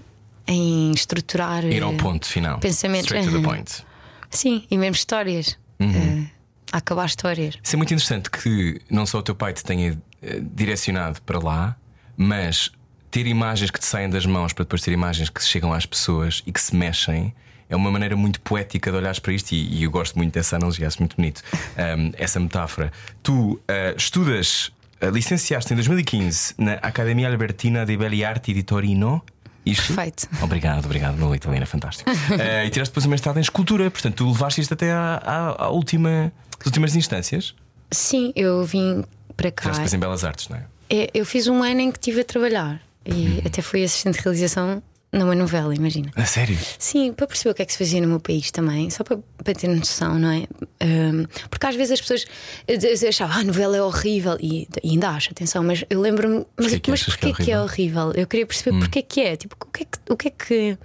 em 0.48 0.92
estruturar 0.92 1.64
Ir 1.66 1.82
ao 1.84 1.94
eh, 1.94 1.98
ponto 1.98 2.26
final. 2.28 2.60
pensamentos. 2.60 3.06
Straight 3.06 3.28
to 3.28 3.32
the 3.34 3.38
Uhum. 3.38 3.44
point. 3.44 3.84
Sim, 4.30 4.64
e 4.72 4.78
mesmo 4.78 4.96
histórias. 4.96 5.58
Uhum. 5.80 5.92
Eh, 6.28 6.32
a 6.72 6.78
acabar 6.78 7.06
histórias. 7.06 7.56
Isso 7.62 7.76
é 7.76 7.78
muito 7.78 7.94
interessante 7.94 8.30
que 8.30 8.80
não 8.90 9.06
só 9.06 9.20
o 9.20 9.24
teu 9.24 9.36
pai 9.36 9.54
te 9.54 9.64
tenha 9.64 9.98
eh, 10.22 10.40
direcionado 10.42 11.22
para 11.24 11.38
lá, 11.40 11.76
mas 12.18 12.72
ter 13.12 13.28
imagens 13.28 13.70
que 13.70 13.80
te 13.80 13.86
saem 13.86 14.10
das 14.10 14.26
mãos 14.26 14.54
para 14.54 14.64
depois 14.64 14.82
ter 14.82 14.92
imagens 14.92 15.30
que 15.30 15.44
chegam 15.44 15.74
às 15.74 15.86
pessoas 15.86 16.42
e 16.48 16.52
que 16.52 16.60
se 16.62 16.76
mexem. 16.76 17.34
É 17.70 17.76
uma 17.76 17.90
maneira 17.92 18.16
muito 18.18 18.42
poética 18.42 18.92
de 18.92 18.98
olhares 18.98 19.20
para 19.20 19.32
isto 19.34 19.52
e, 19.54 19.78
e 19.80 19.84
eu 19.84 19.92
gosto 19.92 20.18
muito 20.18 20.34
dessa 20.34 20.56
analogia, 20.58 20.88
acho 20.88 21.00
muito 21.00 21.16
bonito 21.16 21.42
um, 21.78 22.12
essa 22.18 22.38
metáfora. 22.40 22.92
Tu 23.24 23.62
eh, 23.68 23.94
estudas, 23.98 24.72
eh, 25.00 25.10
licenciaste 25.10 25.72
em 25.72 25.76
2015 25.78 26.56
na 26.58 26.74
Academia 26.76 27.30
Albertina 27.30 27.86
de 27.86 27.96
Belle 27.96 28.26
Arti 28.26 28.54
di 28.54 28.64
Torino. 28.64 29.22
Isto? 29.66 29.94
Perfeito. 29.94 30.28
Obrigado, 30.42 30.84
obrigado, 30.86 31.16
meu 31.18 31.34
italiano 31.34 31.64
é 31.64 31.66
fantástico. 31.66 32.10
Eh, 32.38 32.66
e 32.68 32.70
tiraste 32.72 32.92
depois 32.92 33.06
uma 33.06 33.12
mestrado 33.12 33.38
em 33.38 33.42
escultura, 33.42 33.90
portanto, 33.90 34.16
tu 34.16 34.28
levaste 34.28 34.60
isto 34.60 34.74
até 34.74 34.92
à, 34.92 35.22
à- 35.24 35.66
à 35.66 35.70
última, 35.70 36.34
às 36.60 36.66
últimas 36.66 36.94
instâncias. 36.96 37.56
Sim, 37.90 38.34
eu 38.36 38.66
vim 38.66 39.06
para 39.38 39.50
cá. 39.50 39.62
Tiraste 39.62 39.80
depois 39.82 39.94
em 39.94 40.00
Belas 40.00 40.24
Artes, 40.26 40.50
não 40.50 40.58
é? 40.58 40.66
É, 40.90 41.10
Eu 41.14 41.26
fiz 41.26 41.48
um 41.48 41.64
ano 41.64 41.80
em 41.80 41.90
que 41.92 42.00
estive 42.00 42.20
a 42.20 42.26
trabalhar 42.26 42.82
e 43.06 43.12
Uhum. 43.12 43.42
até 43.46 43.62
fui 43.62 43.84
assistente 43.84 44.18
de 44.18 44.24
realização 44.24 44.82
numa 45.14 45.36
novela, 45.36 45.76
imagina. 45.76 46.10
A 46.16 46.24
sério? 46.26 46.58
Sim, 46.80 47.12
para 47.12 47.28
perceber 47.28 47.52
o 47.52 47.54
que 47.54 47.62
é 47.62 47.66
que 47.66 47.74
se 47.74 47.78
fazia 47.78 48.00
no 48.00 48.08
meu 48.08 48.20
país 48.20 48.50
também, 48.50 48.90
só 48.90 49.04
para, 49.04 49.18
para 49.44 49.54
ter 49.54 49.68
noção, 49.68 50.18
não 50.18 50.32
é? 50.32 50.48
Um, 50.82 51.26
porque 51.50 51.66
às 51.66 51.76
vezes 51.76 51.92
as 51.94 52.02
pessoas 52.02 52.26
eh, 52.68 53.08
achavam, 53.10 53.36
ah, 53.36 53.40
a 53.40 53.44
novela 53.44 53.76
é 53.76 53.82
horrível, 53.82 54.38
e, 54.40 54.70
e 54.82 54.92
ainda 54.92 55.10
acho, 55.10 55.32
atenção, 55.32 55.64
mas 55.64 55.84
eu 55.90 56.00
lembro-me, 56.00 56.46
mas, 56.56 56.68
Porquê 56.68 56.80
que 56.80 56.92
mas 56.92 57.02
achas 57.02 57.16
que 57.18 57.26
é 57.26 57.30
porquê 57.30 57.44
que 57.44 57.52
é 57.52 57.60
horrível? 57.60 58.14
Eu 58.16 58.26
queria 58.26 58.46
perceber 58.46 58.80
porque 58.80 59.00
é 59.00 59.02
que 59.02 59.22
é, 59.22 59.36
tipo, 59.36 59.56
o 59.60 59.66
que 59.70 59.84
é 59.84 59.86
que. 59.86 60.00
O 60.10 60.16
que 60.16 60.28
é 60.28 60.32
que 60.32 60.78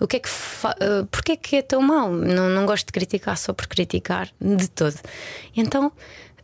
o 0.00 0.08
que 0.08 0.16
é 0.16 0.20
que 0.20 0.28
Porquê 1.12 1.32
é 1.32 1.36
que 1.36 1.56
é 1.56 1.62
tão 1.62 1.80
mau? 1.80 2.10
Não, 2.10 2.48
não 2.50 2.66
gosto 2.66 2.86
de 2.86 2.92
criticar 2.92 3.38
só 3.38 3.52
por 3.52 3.68
criticar 3.68 4.28
de 4.40 4.68
todo. 4.68 4.96
Então 5.56 5.92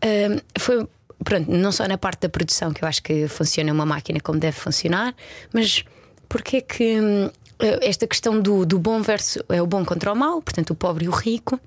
um, 0.04 0.38
foi 0.59 0.87
pronto, 1.24 1.50
não 1.50 1.72
só 1.72 1.86
na 1.86 1.98
parte 1.98 2.22
da 2.22 2.28
produção, 2.28 2.72
que 2.72 2.84
eu 2.84 2.88
acho 2.88 3.02
que 3.02 3.28
funciona 3.28 3.72
uma 3.72 3.86
máquina 3.86 4.20
como 4.20 4.38
deve 4.38 4.56
funcionar, 4.56 5.14
mas 5.52 5.84
porque 6.28 6.58
é 6.58 6.60
que 6.60 7.00
hum, 7.00 7.30
esta 7.82 8.06
questão 8.06 8.40
do, 8.40 8.64
do 8.64 8.78
bom 8.78 9.02
versus 9.02 9.42
é 9.48 9.60
o 9.60 9.66
bom 9.66 9.84
contra 9.84 10.12
o 10.12 10.16
mau, 10.16 10.40
portanto, 10.40 10.70
o 10.70 10.74
pobre 10.74 11.04
e 11.04 11.08
o 11.08 11.12
rico. 11.12 11.60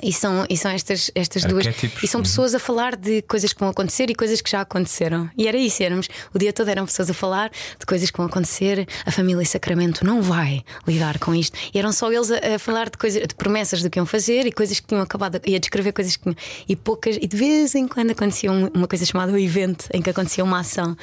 E 0.00 0.12
são, 0.12 0.46
e 0.48 0.56
são 0.56 0.70
estas, 0.70 1.10
estas 1.14 1.44
duas. 1.44 1.64
E 2.02 2.06
são 2.06 2.22
pessoas 2.22 2.54
a 2.54 2.58
falar 2.60 2.94
de 2.94 3.20
coisas 3.22 3.52
que 3.52 3.58
vão 3.58 3.68
acontecer 3.68 4.08
e 4.10 4.14
coisas 4.14 4.40
que 4.40 4.48
já 4.48 4.60
aconteceram. 4.60 5.28
E 5.36 5.48
era 5.48 5.56
isso, 5.56 5.82
éramos. 5.82 6.08
O 6.32 6.38
dia 6.38 6.52
todo 6.52 6.68
eram 6.68 6.86
pessoas 6.86 7.10
a 7.10 7.14
falar 7.14 7.50
de 7.78 7.84
coisas 7.84 8.08
que 8.10 8.16
vão 8.16 8.26
acontecer. 8.26 8.86
A 9.04 9.10
família 9.10 9.44
Sacramento 9.44 10.04
não 10.06 10.22
vai 10.22 10.62
lidar 10.86 11.18
com 11.18 11.34
isto. 11.34 11.58
E 11.74 11.78
eram 11.78 11.90
só 11.92 12.12
eles 12.12 12.30
a, 12.30 12.54
a 12.54 12.58
falar 12.60 12.88
de 12.90 12.96
coisas, 12.96 13.26
de 13.26 13.34
promessas 13.34 13.82
do 13.82 13.90
que 13.90 13.98
iam 13.98 14.06
fazer 14.06 14.46
e 14.46 14.52
coisas 14.52 14.78
que 14.78 14.86
tinham 14.86 15.02
acabado. 15.02 15.40
E 15.44 15.56
a 15.56 15.58
descrever 15.58 15.92
coisas 15.92 16.14
que 16.16 16.22
tinham. 16.22 16.36
E 16.68 16.76
poucas. 16.76 17.16
E 17.20 17.26
de 17.26 17.36
vez 17.36 17.74
em 17.74 17.88
quando 17.88 18.12
acontecia 18.12 18.52
um- 18.52 18.68
uma 18.72 18.86
coisa 18.86 19.04
chamada 19.04 19.32
o 19.32 19.38
evento, 19.38 19.86
em 19.92 20.00
que 20.00 20.10
acontecia 20.10 20.44
uma 20.44 20.60
ação. 20.60 20.96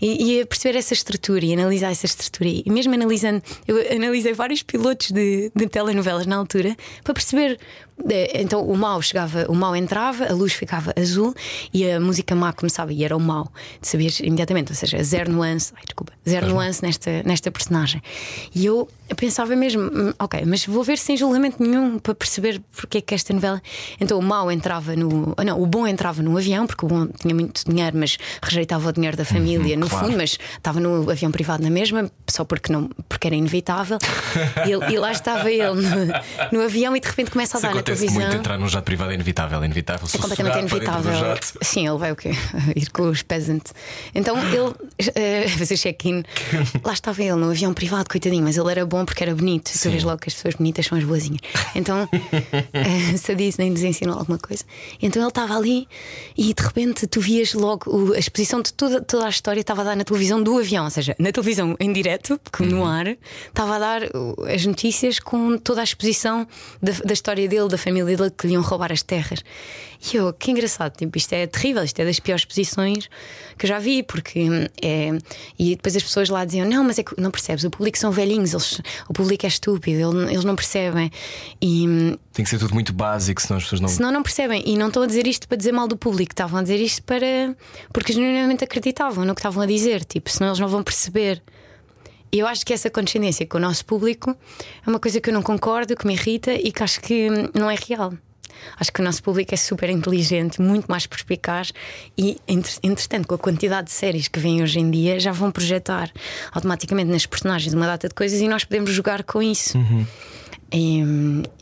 E, 0.00 0.36
e 0.36 0.40
a 0.42 0.46
perceber 0.46 0.76
essa 0.78 0.92
estrutura 0.92 1.42
e 1.44 1.54
analisar 1.54 1.90
essa 1.90 2.04
estrutura. 2.04 2.50
E 2.50 2.64
mesmo 2.70 2.92
analisando. 2.92 3.42
Eu 3.66 3.76
analisei 3.96 4.34
vários 4.34 4.62
pilotos 4.62 5.10
de, 5.10 5.50
de 5.56 5.66
telenovelas 5.68 6.26
na 6.26 6.36
altura 6.36 6.76
para 7.02 7.14
perceber. 7.14 7.58
Então 8.34 8.64
o 8.64 8.76
mal 8.76 9.00
chegava, 9.00 9.46
o 9.48 9.54
mal 9.54 9.76
entrava, 9.76 10.26
a 10.26 10.32
luz 10.32 10.52
ficava 10.52 10.92
azul 10.98 11.34
e 11.72 11.88
a 11.88 12.00
música 12.00 12.34
má 12.34 12.52
começava 12.52 12.92
e 12.92 13.04
era 13.04 13.16
o 13.16 13.20
mal. 13.20 13.52
De 13.80 13.88
saberes 13.88 14.20
imediatamente, 14.20 14.70
ou 14.70 14.76
seja, 14.76 15.02
zero 15.02 15.30
nuance, 15.30 15.72
ai, 15.76 15.82
desculpa, 15.84 16.12
zero 16.28 16.48
nuance 16.48 16.82
nesta, 16.82 17.22
nesta 17.24 17.50
personagem. 17.50 18.02
E 18.54 18.66
eu 18.66 18.88
pensava 19.14 19.54
mesmo, 19.56 19.82
hum, 19.82 20.12
ok, 20.18 20.42
mas 20.46 20.64
vou 20.66 20.82
ver 20.82 20.98
sem 20.98 21.16
julgamento 21.16 21.62
nenhum 21.62 21.98
para 21.98 22.14
perceber 22.14 22.60
porque 22.76 22.98
é 22.98 23.00
que 23.00 23.14
esta 23.14 23.32
novela. 23.32 23.60
Então 24.00 24.18
o 24.18 24.22
mau 24.22 24.50
entrava 24.50 24.94
no. 24.96 25.34
ah, 25.36 25.44
Não, 25.44 25.60
o 25.60 25.66
bom 25.66 25.86
entrava 25.86 26.22
no 26.22 26.36
avião, 26.36 26.66
porque 26.66 26.84
o 26.84 26.88
bom 26.88 27.06
tinha 27.06 27.34
muito 27.34 27.62
dinheiro, 27.68 27.96
mas 27.96 28.16
rejeitava 28.42 28.88
o 28.88 28.92
dinheiro 28.92 29.16
da 29.16 29.24
família, 29.24 29.76
no 29.76 29.88
claro. 29.88 30.06
fundo, 30.06 30.16
mas 30.18 30.38
estava 30.56 30.80
no 30.80 31.10
avião 31.10 31.30
privado 31.30 31.62
na 31.62 31.70
mesma, 31.70 32.10
só 32.28 32.44
porque, 32.44 32.72
não, 32.72 32.88
porque 33.08 33.26
era 33.26 33.36
inevitável. 33.36 33.98
e, 34.66 34.70
ele- 34.72 34.92
e 34.94 34.98
lá 34.98 35.12
estava 35.12 35.50
ele 35.50 35.74
no, 35.80 36.58
no 36.58 36.64
avião 36.64 36.96
e 36.96 37.00
de 37.00 37.08
repente 37.08 37.30
começa 37.30 37.56
a 37.56 37.58
Isso 37.58 37.66
dar 37.68 37.74
na 37.74 37.82
televisão. 37.82 38.20
muito 38.20 38.36
entrar 38.36 38.58
num 38.58 38.68
jato 38.68 38.84
privado, 38.84 39.10
é 39.10 39.14
inevitável, 39.14 39.60
é 39.62 39.64
inevitável. 39.64 40.08
É 40.12 40.18
completamente 40.18 40.58
inevitável. 40.58 41.12
Sim, 41.62 41.88
ele 41.88 41.98
vai 41.98 42.12
o 42.12 42.16
quê? 42.16 42.30
Ir 42.76 42.90
com 42.90 43.08
os 43.08 43.22
peasants. 43.22 43.72
Então 44.14 44.36
ele 44.38 44.74
a 45.46 45.48
fazer 45.58 45.76
check-in. 45.76 46.22
Lá 46.84 46.92
estava 46.92 47.22
ele 47.22 47.34
no 47.34 47.50
avião 47.50 47.72
privado, 47.74 48.08
coitadinho, 48.10 48.42
mas 48.42 48.56
ele 48.56 48.70
era 48.70 48.84
bom 48.86 49.01
porque 49.04 49.22
era 49.22 49.34
bonito. 49.34 49.70
Tu 49.72 49.90
vês 49.90 50.02
logo 50.04 50.18
que 50.18 50.28
as 50.28 50.34
pessoas 50.34 50.54
bonitas 50.54 50.86
são 50.86 50.96
as 50.98 51.04
boazinhas. 51.04 51.40
Então, 51.74 52.08
eh, 52.72 53.16
se 53.16 53.32
a 53.32 53.34
Disney 53.34 53.70
nos 53.70 53.82
ensinou 53.82 54.18
alguma 54.18 54.38
coisa. 54.38 54.64
Então 55.00 55.22
ele 55.22 55.28
estava 55.28 55.56
ali 55.56 55.86
e 56.36 56.52
de 56.54 56.62
repente 56.62 57.06
tu 57.06 57.20
vias 57.20 57.54
logo 57.54 57.90
o- 57.90 58.12
a 58.14 58.18
exposição 58.18 58.60
de 58.62 58.72
toda, 58.72 59.00
toda 59.00 59.26
a 59.26 59.28
história 59.30 59.60
estava 59.60 59.82
a 59.82 59.84
dar 59.84 59.96
na 59.96 60.04
televisão 60.04 60.42
do 60.42 60.58
avião, 60.58 60.84
ou 60.84 60.90
seja, 60.90 61.14
na 61.18 61.32
televisão 61.32 61.76
em 61.80 61.92
direto, 61.92 62.40
como 62.52 62.70
no 62.70 62.84
ar, 62.86 63.06
estava 63.48 63.76
a 63.76 63.78
dar 63.78 64.02
as 64.54 64.64
notícias 64.66 65.18
com 65.18 65.56
toda 65.58 65.80
a 65.80 65.84
exposição 65.84 66.46
da, 66.82 66.92
da 67.04 67.12
história 67.12 67.48
dele, 67.48 67.68
da 67.68 67.78
família 67.78 68.16
dele 68.16 68.30
que 68.30 68.46
lhe 68.46 68.54
iam 68.54 68.62
roubar 68.62 68.92
as 68.92 69.02
terras. 69.02 69.40
E 70.12 70.16
eu, 70.16 70.32
que 70.32 70.50
engraçado, 70.50 70.96
tipo, 70.96 71.16
isto 71.16 71.32
é 71.32 71.46
terrível, 71.46 71.84
isto 71.84 71.98
é 72.00 72.04
das 72.04 72.18
piores 72.18 72.44
posições 72.44 73.08
que 73.56 73.66
eu 73.66 73.68
já 73.68 73.78
vi, 73.78 74.02
porque 74.02 74.50
hum, 74.50 74.66
é. 74.82 75.10
E 75.56 75.76
depois 75.76 75.94
as 75.94 76.02
pessoas 76.02 76.28
lá 76.28 76.44
diziam: 76.44 76.68
Não, 76.68 76.82
mas 76.82 76.98
é 76.98 77.04
que 77.04 77.20
não 77.20 77.30
percebes, 77.30 77.62
o 77.62 77.70
público 77.70 77.96
são 77.96 78.10
velhinhos, 78.10 78.52
eles, 78.52 78.80
o 79.08 79.12
público 79.12 79.46
é 79.46 79.48
estúpido, 79.48 80.00
ele- 80.18 80.32
eles 80.32 80.44
não 80.44 80.56
percebem. 80.56 81.08
E 81.60 81.86
hum, 81.88 82.16
Tem 82.32 82.44
que 82.44 82.50
ser 82.50 82.58
tudo 82.58 82.74
muito 82.74 82.92
básico, 82.92 83.40
senão 83.40 83.58
as 83.58 83.62
pessoas 83.62 83.80
não. 83.80 83.88
senão 83.88 84.10
não 84.10 84.22
percebem. 84.24 84.62
E 84.66 84.76
não 84.76 84.88
estão 84.88 85.04
a 85.04 85.06
dizer 85.06 85.26
isto 85.26 85.46
para 85.46 85.56
dizer 85.56 85.70
mal 85.72 85.86
do 85.86 85.96
público, 85.96 86.32
estavam 86.32 86.58
a 86.58 86.62
dizer 86.62 86.80
isto 86.80 87.02
para. 87.04 87.54
porque 87.92 88.12
genuinamente 88.12 88.64
acreditavam 88.64 89.24
no 89.24 89.34
que 89.34 89.40
estavam 89.40 89.62
a 89.62 89.66
dizer, 89.66 90.04
tipo, 90.04 90.28
senão 90.30 90.48
eles 90.50 90.58
não 90.58 90.66
vão 90.68 90.82
perceber. 90.82 91.40
E 92.32 92.38
eu 92.40 92.46
acho 92.48 92.64
que 92.66 92.72
essa 92.72 92.90
condescendência 92.90 93.46
com 93.46 93.58
o 93.58 93.60
nosso 93.60 93.84
público 93.84 94.34
é 94.84 94.88
uma 94.90 94.98
coisa 94.98 95.20
que 95.20 95.28
eu 95.30 95.34
não 95.34 95.42
concordo, 95.42 95.94
que 95.94 96.06
me 96.06 96.14
irrita 96.14 96.52
e 96.54 96.72
que 96.72 96.82
acho 96.82 97.00
que 97.00 97.30
hum, 97.30 97.50
não 97.54 97.70
é 97.70 97.76
real. 97.76 98.14
Acho 98.78 98.92
que 98.92 99.00
o 99.00 99.04
nosso 99.04 99.22
público 99.22 99.52
é 99.54 99.56
super 99.56 99.88
inteligente, 99.90 100.60
muito 100.60 100.86
mais 100.86 101.06
perspicaz 101.06 101.72
e, 102.16 102.38
entre- 102.48 102.72
entretanto, 102.82 103.26
com 103.28 103.34
a 103.34 103.38
quantidade 103.38 103.86
de 103.88 103.92
séries 103.92 104.28
que 104.28 104.38
vêm 104.38 104.62
hoje 104.62 104.78
em 104.80 104.90
dia, 104.90 105.18
já 105.20 105.32
vão 105.32 105.50
projetar 105.50 106.10
automaticamente 106.52 107.10
nas 107.10 107.26
personagens 107.26 107.72
uma 107.74 107.86
data 107.86 108.08
de 108.08 108.14
coisas 108.14 108.40
e 108.40 108.48
nós 108.48 108.64
podemos 108.64 108.90
jogar 108.90 109.22
com 109.24 109.42
isso. 109.42 109.78
E, 110.74 111.02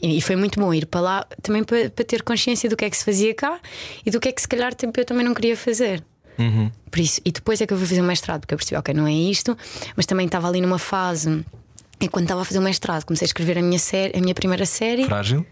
e 0.00 0.20
foi 0.20 0.36
muito 0.36 0.60
bom 0.60 0.72
ir 0.72 0.86
para 0.86 1.00
lá 1.00 1.26
também 1.42 1.64
para, 1.64 1.90
para 1.90 2.04
ter 2.04 2.22
consciência 2.22 2.68
do 2.70 2.76
que 2.76 2.84
é 2.84 2.90
que 2.90 2.96
se 2.96 3.04
fazia 3.04 3.34
cá 3.34 3.58
e 4.06 4.10
do 4.10 4.20
que 4.20 4.28
é 4.28 4.32
que 4.32 4.40
se 4.40 4.46
calhar 4.46 4.72
eu 4.96 5.04
também 5.04 5.24
não 5.24 5.34
queria 5.34 5.56
fazer. 5.56 6.02
Por 6.90 7.00
isso, 7.00 7.20
e 7.24 7.32
depois 7.32 7.60
é 7.60 7.66
que 7.66 7.72
eu 7.72 7.76
fui 7.78 7.86
fazer 7.86 8.00
o 8.00 8.04
mestrado, 8.04 8.40
porque 8.40 8.54
eu 8.54 8.58
percebi, 8.58 8.78
ok, 8.78 8.94
não 8.94 9.06
é 9.06 9.12
isto, 9.12 9.56
mas 9.96 10.06
também 10.06 10.26
estava 10.26 10.48
ali 10.48 10.60
numa 10.60 10.78
fase. 10.78 11.44
E 12.00 12.08
quando 12.08 12.24
estava 12.24 12.40
a 12.42 12.44
fazer 12.44 12.58
o 12.60 12.62
mestrado, 12.62 13.04
comecei 13.04 13.26
a 13.26 13.28
escrever 13.28 13.58
a 13.58 13.62
minha, 13.62 13.78
série, 13.78 14.16
a 14.16 14.20
minha 14.20 14.34
primeira 14.34 14.64
série, 14.64 15.04
Frágil? 15.04 15.44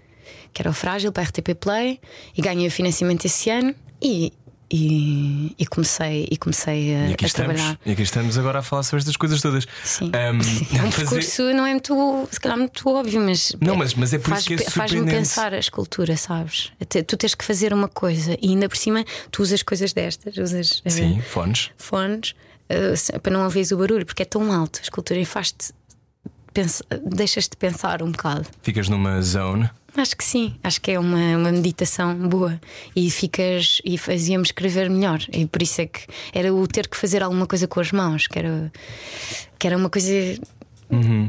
Que 0.53 0.63
era 0.63 0.71
o 0.71 0.75
Frágil 0.75 1.13
para 1.13 1.23
a 1.23 1.27
RTP 1.27 1.55
Play, 1.59 2.01
e 2.37 2.43
ganhei 2.43 2.67
o 2.67 2.71
financiamento 2.71 3.25
esse 3.25 3.51
ano 3.51 3.75
e, 4.03 4.33
e, 4.71 5.55
e 5.59 5.67
comecei, 5.67 6.29
e 6.31 6.37
comecei 6.37 6.95
a, 6.95 7.09
E 7.09 7.13
aqui 7.15 7.25
a 7.25 7.29
estamos. 7.29 7.55
trabalhar. 7.55 7.81
E 7.87 7.93
aqui 7.93 8.03
estamos 8.03 8.37
agora 8.37 8.59
a 8.59 8.63
falar 8.63 8.83
sobre 8.83 8.99
estas 8.99 9.17
coisas 9.17 9.41
todas. 9.41 9.67
Sim. 9.85 10.11
Ahm, 10.15 10.41
É 10.79 10.83
um 10.83 10.91
fazer- 10.91 10.97
percurso, 11.17 11.43
não 11.55 11.65
é 11.67 11.71
muito, 11.71 12.29
se 12.31 12.39
calhar, 12.41 12.59
muito 12.59 12.89
óbvio, 12.89 13.21
mas. 13.21 13.57
Não, 13.61 13.77
mas- 13.77 13.95
mas 13.95 14.13
é 14.13 14.19
por 14.19 14.31
faz, 14.31 14.43
isso 14.47 14.57
que 14.57 14.63
é 14.63 14.71
Faz-me 14.71 15.07
pensar 15.07 15.55
a 15.55 15.59
escultura, 15.59 16.17
sabes? 16.17 16.71
Tu 16.89 17.17
tens 17.17 17.35
que 17.35 17.45
fazer 17.45 17.73
uma 17.73 17.89
coisa 17.89 18.37
e 18.43 18.49
ainda 18.51 18.69
por 18.69 18.77
cima 18.77 19.05
tu 19.31 19.43
usas 19.43 19.63
coisas 19.63 19.93
destas, 19.93 20.37
usas 20.37 20.83
Sim, 20.87 21.21
fones. 21.23 21.71
fones 21.79 22.35
se- 22.97 23.19
para 23.21 23.33
não 23.33 23.45
ouvires 23.45 23.71
o 23.73 23.79
barulho, 23.79 24.05
porque 24.05 24.23
é 24.23 24.27
tão 24.27 24.53
alto 24.53 24.81
a 24.81 24.83
escultura 24.83 25.19
e 25.19 25.25
faz-te. 25.25 25.73
Pensa- 26.53 26.85
Deixas-te 27.05 27.57
pensar 27.57 28.03
um 28.03 28.11
bocado. 28.11 28.47
Ficas 28.63 28.89
numa 28.89 29.21
zone. 29.23 29.69
Acho 29.97 30.17
que 30.17 30.23
sim, 30.25 30.55
acho 30.63 30.81
que 30.81 30.93
é 30.93 30.99
uma, 30.99 31.37
uma 31.37 31.51
meditação 31.51 32.15
boa 32.29 32.61
e 32.95 33.11
ficas 33.11 33.81
e 33.85 33.99
fazia-me 33.99 34.45
escrever 34.45 34.89
melhor. 34.89 35.19
E 35.33 35.45
por 35.47 35.61
isso 35.63 35.81
é 35.81 35.87
que 35.87 36.03
era 36.33 36.53
o 36.55 36.67
ter 36.69 36.87
que 36.87 36.97
fazer 36.97 37.23
alguma 37.23 37.47
coisa 37.47 37.67
com 37.67 37.81
as 37.81 37.91
mãos, 37.91 38.27
que 38.29 38.39
era, 38.39 38.71
que 39.59 39.67
era 39.67 39.77
uma 39.77 39.91
coisa. 39.91 40.13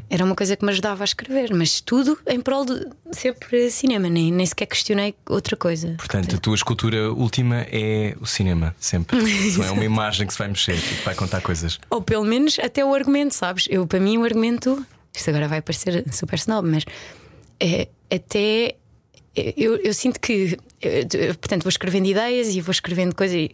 Era 0.09 0.23
uma 0.23 0.35
coisa 0.35 0.55
que 0.55 0.63
me 0.63 0.71
ajudava 0.71 1.03
a 1.03 1.05
escrever, 1.05 1.53
mas 1.53 1.81
tudo 1.81 2.17
em 2.27 2.39
prol 2.39 2.63
de 2.63 2.88
sempre 3.11 3.69
cinema, 3.69 4.07
nem, 4.07 4.31
nem 4.31 4.45
sequer 4.45 4.67
questionei 4.67 5.13
outra 5.27 5.57
coisa. 5.57 5.95
Portanto, 5.97 6.33
a 6.35 6.39
tua 6.39 6.55
escultura 6.55 7.11
última 7.11 7.65
é 7.69 8.15
o 8.21 8.25
cinema, 8.25 8.73
sempre. 8.79 9.17
É 9.61 9.69
uma 9.71 9.83
imagem 9.83 10.25
que 10.27 10.31
se 10.33 10.39
vai 10.39 10.47
mexer 10.47 10.77
e 10.77 10.81
que 10.81 11.03
vai 11.03 11.13
contar 11.13 11.41
coisas. 11.41 11.77
Ou 11.89 12.01
pelo 12.01 12.23
menos 12.23 12.57
até 12.59 12.85
o 12.85 12.93
argumento, 12.95 13.33
sabes? 13.35 13.67
Eu, 13.69 13.85
para 13.85 13.99
mim, 13.99 14.17
o 14.17 14.23
argumento. 14.23 14.85
Isto 15.15 15.29
agora 15.29 15.47
vai 15.47 15.61
parecer 15.61 16.03
super 16.13 16.37
snob, 16.37 16.67
mas 16.67 16.83
é, 17.59 17.87
até. 18.13 18.75
Eu, 19.35 19.75
eu 19.77 19.93
sinto 19.93 20.19
que. 20.19 20.57
eu- 20.81 21.19
eu, 21.19 21.35
portanto, 21.35 21.63
vou 21.63 21.69
escrevendo 21.69 22.07
ideias 22.07 22.47
e 22.55 22.61
vou 22.61 22.71
escrevendo 22.71 23.15
coisas 23.15 23.35
e 23.35 23.51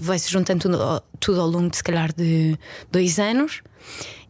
vai-se 0.00 0.30
juntando 0.30 0.60
tudo, 0.62 0.82
ao- 0.82 1.00
tudo 1.18 1.40
ao 1.40 1.46
longo 1.48 1.70
de 1.70 1.76
se 1.78 1.84
calhar 1.84 2.12
de 2.14 2.56
dois 2.90 3.18
anos. 3.18 3.62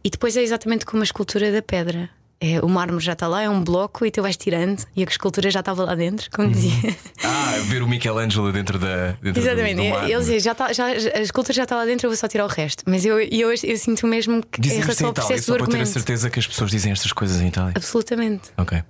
E 0.03 0.09
depois 0.09 0.35
é 0.37 0.41
exatamente 0.41 0.85
como 0.85 1.01
a 1.01 1.05
escultura 1.05 1.51
da 1.51 1.61
pedra. 1.61 2.09
É, 2.41 2.61
o 2.61 2.69
mármore 2.69 3.03
já 3.03 3.11
está 3.13 3.27
lá, 3.27 3.41
é 3.41 3.49
um 3.49 3.61
bloco 3.61 4.05
e 4.05 4.11
tu 4.11 4.21
vais 4.21 4.37
tirando 4.37 4.85
e 4.95 5.03
a 5.03 5.05
escultura 5.05 5.51
já 5.51 5.59
estava 5.59 5.83
lá 5.83 5.93
dentro, 5.93 6.29
como 6.31 6.49
dizia. 6.49 6.95
Ah, 7.21 7.55
ver 7.65 7.81
o 7.83 7.87
Michelangelo 7.87 8.49
dentro 8.53 8.79
da. 8.79 9.11
Dentro 9.21 9.41
Exatamente, 9.41 9.75
do, 9.75 9.99
do 9.99 10.05
ele 10.05 10.19
dizia, 10.19 10.39
já 10.39 10.55
tá, 10.55 10.71
já, 10.71 10.85
a 10.85 11.19
escultura 11.19 11.53
já 11.53 11.63
está 11.63 11.75
lá 11.75 11.83
dentro, 11.85 12.05
eu 12.07 12.09
vou 12.11 12.15
só 12.15 12.29
tirar 12.29 12.45
o 12.45 12.47
resto. 12.47 12.83
Mas 12.87 13.03
eu, 13.03 13.19
eu, 13.19 13.49
eu 13.51 13.77
sinto 13.77 14.07
mesmo 14.07 14.41
que 14.45 14.61
Dizem 14.61 14.77
em 14.77 14.81
relação 14.81 15.07
ao 15.07 15.13
processo 15.13 15.43
só 15.43 15.51
do 15.53 15.57
para 15.57 15.65
ter 15.67 15.71
a 15.73 15.75
argumento. 15.79 15.93
certeza 15.93 16.29
que 16.29 16.39
as 16.39 16.47
pessoas 16.47 16.71
dizem 16.71 16.93
estas 16.93 17.11
coisas 17.11 17.41
em 17.41 17.47
Itália. 17.49 17.73
Absolutamente. 17.75 18.49
Ok. 18.57 18.81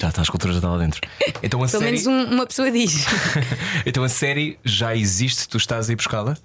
Já 0.00 0.08
está, 0.08 0.20
a 0.20 0.24
escultura 0.24 0.52
já 0.52 0.58
está 0.58 0.70
lá 0.70 0.78
dentro. 0.78 1.00
Então 1.44 1.62
a 1.62 1.68
Pelo 1.68 1.80
série. 1.80 1.84
menos 1.84 2.06
um- 2.08 2.34
uma 2.34 2.44
pessoa 2.46 2.72
diz. 2.72 3.06
então 3.86 4.02
a 4.02 4.08
série 4.08 4.58
já 4.64 4.96
existe, 4.96 5.48
tu 5.48 5.58
estás 5.58 5.88
a 5.88 5.92
ir 5.92 5.96
buscá-la? 5.96 6.36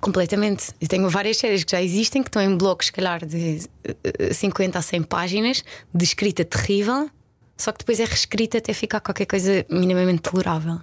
Completamente. 0.00 0.72
Eu 0.80 0.88
tenho 0.88 1.08
várias 1.08 1.36
séries 1.38 1.64
que 1.64 1.72
já 1.72 1.82
existem, 1.82 2.22
que 2.22 2.28
estão 2.28 2.42
em 2.42 2.56
blocos, 2.56 2.86
se 2.86 2.92
calhar, 2.92 3.24
de 3.24 3.62
eh, 3.84 4.32
50 4.32 4.78
a 4.78 4.82
100 4.82 5.02
páginas, 5.02 5.64
de 5.94 6.04
escrita 6.04 6.44
terrível, 6.44 7.10
só 7.56 7.72
que 7.72 7.78
depois 7.78 7.98
é 8.00 8.04
reescrita 8.04 8.58
até 8.58 8.72
ficar 8.72 9.00
qualquer 9.00 9.26
coisa 9.26 9.64
minimamente 9.70 10.22
tolerável. 10.22 10.80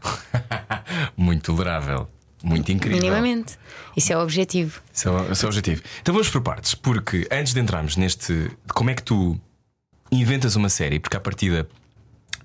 Muito 1.16 1.54
tolerável. 1.54 2.08
Muito 2.44 2.72
incrível. 2.72 3.00
Minimamente. 3.00 3.58
Isso 3.96 4.12
é 4.12 4.18
o 4.18 4.22
objetivo. 4.22 4.82
Esse 4.94 5.08
é, 5.08 5.12
o, 5.12 5.32
esse 5.32 5.46
é 5.46 5.48
o 5.48 5.50
objetivo. 5.50 5.82
Então 6.02 6.14
vamos 6.14 6.30
por 6.30 6.42
partes, 6.42 6.76
porque 6.76 7.26
antes 7.32 7.54
de 7.54 7.60
entrarmos 7.60 7.96
neste. 7.96 8.52
Como 8.74 8.90
é 8.90 8.94
que 8.94 9.04
tu 9.04 9.40
inventas 10.12 10.56
uma 10.58 10.68
série? 10.68 11.00
Porque 11.00 11.16
à 11.16 11.22
partida 11.22 11.68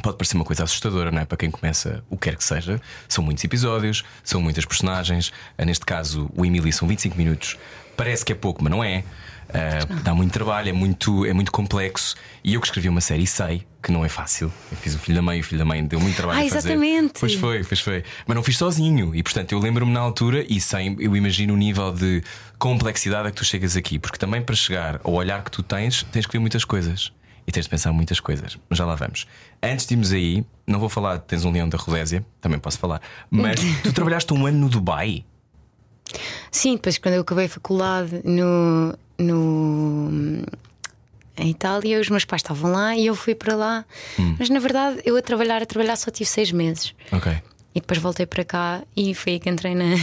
pode 0.02 0.16
parecer 0.16 0.36
uma 0.36 0.44
coisa 0.44 0.64
assustadora, 0.64 1.10
não 1.10 1.20
é? 1.20 1.24
Para 1.24 1.36
quem 1.38 1.50
começa 1.50 2.02
o 2.08 2.16
que 2.16 2.28
quer 2.30 2.36
que 2.36 2.44
seja. 2.44 2.80
São 3.08 3.22
muitos 3.24 3.42
episódios, 3.44 4.04
são 4.24 4.40
muitas 4.40 4.64
personagens. 4.64 5.32
Ah, 5.56 5.64
Neste 5.64 5.84
caso, 5.84 6.30
o 6.36 6.44
Emily 6.44 6.72
são 6.72 6.86
25 6.88 7.16
minutos. 7.16 7.56
Parece 7.96 8.24
que 8.24 8.32
é 8.32 8.34
pouco, 8.36 8.62
mas 8.62 8.70
não 8.70 8.82
é. 8.82 9.04
Ah, 9.50 9.84
dá 10.02 10.14
muito 10.14 10.30
trabalho, 10.32 10.68
é 10.68 10.72
muito, 10.72 11.24
é 11.24 11.32
muito 11.32 11.50
complexo. 11.50 12.14
E 12.44 12.54
eu 12.54 12.60
que 12.60 12.66
escrevi 12.66 12.88
uma 12.88 13.00
série 13.00 13.26
sei 13.26 13.66
que 13.82 13.90
não 13.90 14.04
é 14.04 14.08
fácil. 14.08 14.52
Eu 14.70 14.76
fiz 14.76 14.94
o 14.94 14.98
filho 14.98 15.16
da 15.16 15.22
mãe, 15.22 15.40
o 15.40 15.44
filho 15.44 15.58
da 15.58 15.64
mãe 15.64 15.84
deu 15.86 15.98
muito 15.98 16.16
trabalho 16.16 16.40
Ah, 16.40 16.42
a 16.42 16.48
fazer. 16.50 16.68
exatamente. 16.70 17.14
Pois 17.18 17.34
foi, 17.34 17.64
pois 17.64 17.80
foi. 17.80 18.04
Mas 18.26 18.34
não 18.36 18.42
fiz 18.42 18.58
sozinho. 18.58 19.14
E 19.14 19.22
portanto 19.22 19.52
eu 19.52 19.58
lembro-me 19.58 19.92
na 19.92 20.00
altura 20.00 20.44
e 20.48 20.60
sem, 20.60 20.96
eu 21.00 21.16
imagino 21.16 21.54
o 21.54 21.56
nível 21.56 21.92
de 21.92 22.22
complexidade 22.58 23.28
a 23.28 23.30
que 23.30 23.36
tu 23.38 23.44
chegas 23.44 23.76
aqui. 23.76 23.98
Porque 23.98 24.18
também 24.18 24.42
para 24.42 24.54
chegar 24.54 25.00
ao 25.02 25.12
olhar 25.14 25.42
que 25.42 25.50
tu 25.50 25.62
tens, 25.62 26.02
tens 26.12 26.26
que 26.26 26.32
ver 26.32 26.38
muitas 26.40 26.64
coisas. 26.64 27.12
E 27.48 27.50
tens 27.50 27.62
de 27.64 27.70
pensar 27.70 27.92
muitas 27.92 28.20
coisas. 28.20 28.58
Mas 28.68 28.78
já 28.78 28.84
lá 28.84 28.94
vamos. 28.94 29.26
Antes 29.62 29.86
de 29.86 29.94
irmos 29.94 30.12
aí, 30.12 30.44
não 30.66 30.78
vou 30.78 30.90
falar, 30.90 31.18
tens 31.20 31.44
um 31.46 31.50
leão 31.50 31.66
da 31.66 31.78
Rodésia, 31.78 32.22
também 32.42 32.58
posso 32.58 32.78
falar. 32.78 33.00
Mas 33.30 33.58
tu 33.82 33.90
trabalhaste 33.92 34.32
um 34.34 34.46
ano 34.46 34.58
no 34.58 34.68
Dubai. 34.68 35.24
Sim, 36.50 36.74
depois 36.76 36.98
quando 36.98 37.14
eu 37.14 37.22
acabei 37.22 37.46
a 37.46 37.48
faculdade 37.48 38.20
no, 38.24 38.94
no, 39.18 40.42
em 41.36 41.50
Itália, 41.50 42.00
os 42.00 42.08
meus 42.10 42.24
pais 42.24 42.40
estavam 42.42 42.70
lá 42.72 42.94
e 42.96 43.06
eu 43.06 43.14
fui 43.14 43.34
para 43.34 43.56
lá. 43.56 43.84
Mas 44.38 44.48
na 44.50 44.58
verdade, 44.58 45.00
eu 45.04 45.16
a 45.16 45.22
trabalhar, 45.22 45.62
a 45.62 45.66
trabalhar 45.66 45.96
só 45.96 46.10
tive 46.10 46.28
seis 46.28 46.52
meses. 46.52 46.94
Ok. 47.12 47.32
E 47.74 47.80
depois 47.80 47.98
voltei 47.98 48.26
para 48.26 48.44
cá 48.44 48.82
e 48.96 49.14
foi 49.14 49.34
aí 49.34 49.40
que 49.40 49.48
entrei 49.48 49.74
na, 49.74 49.94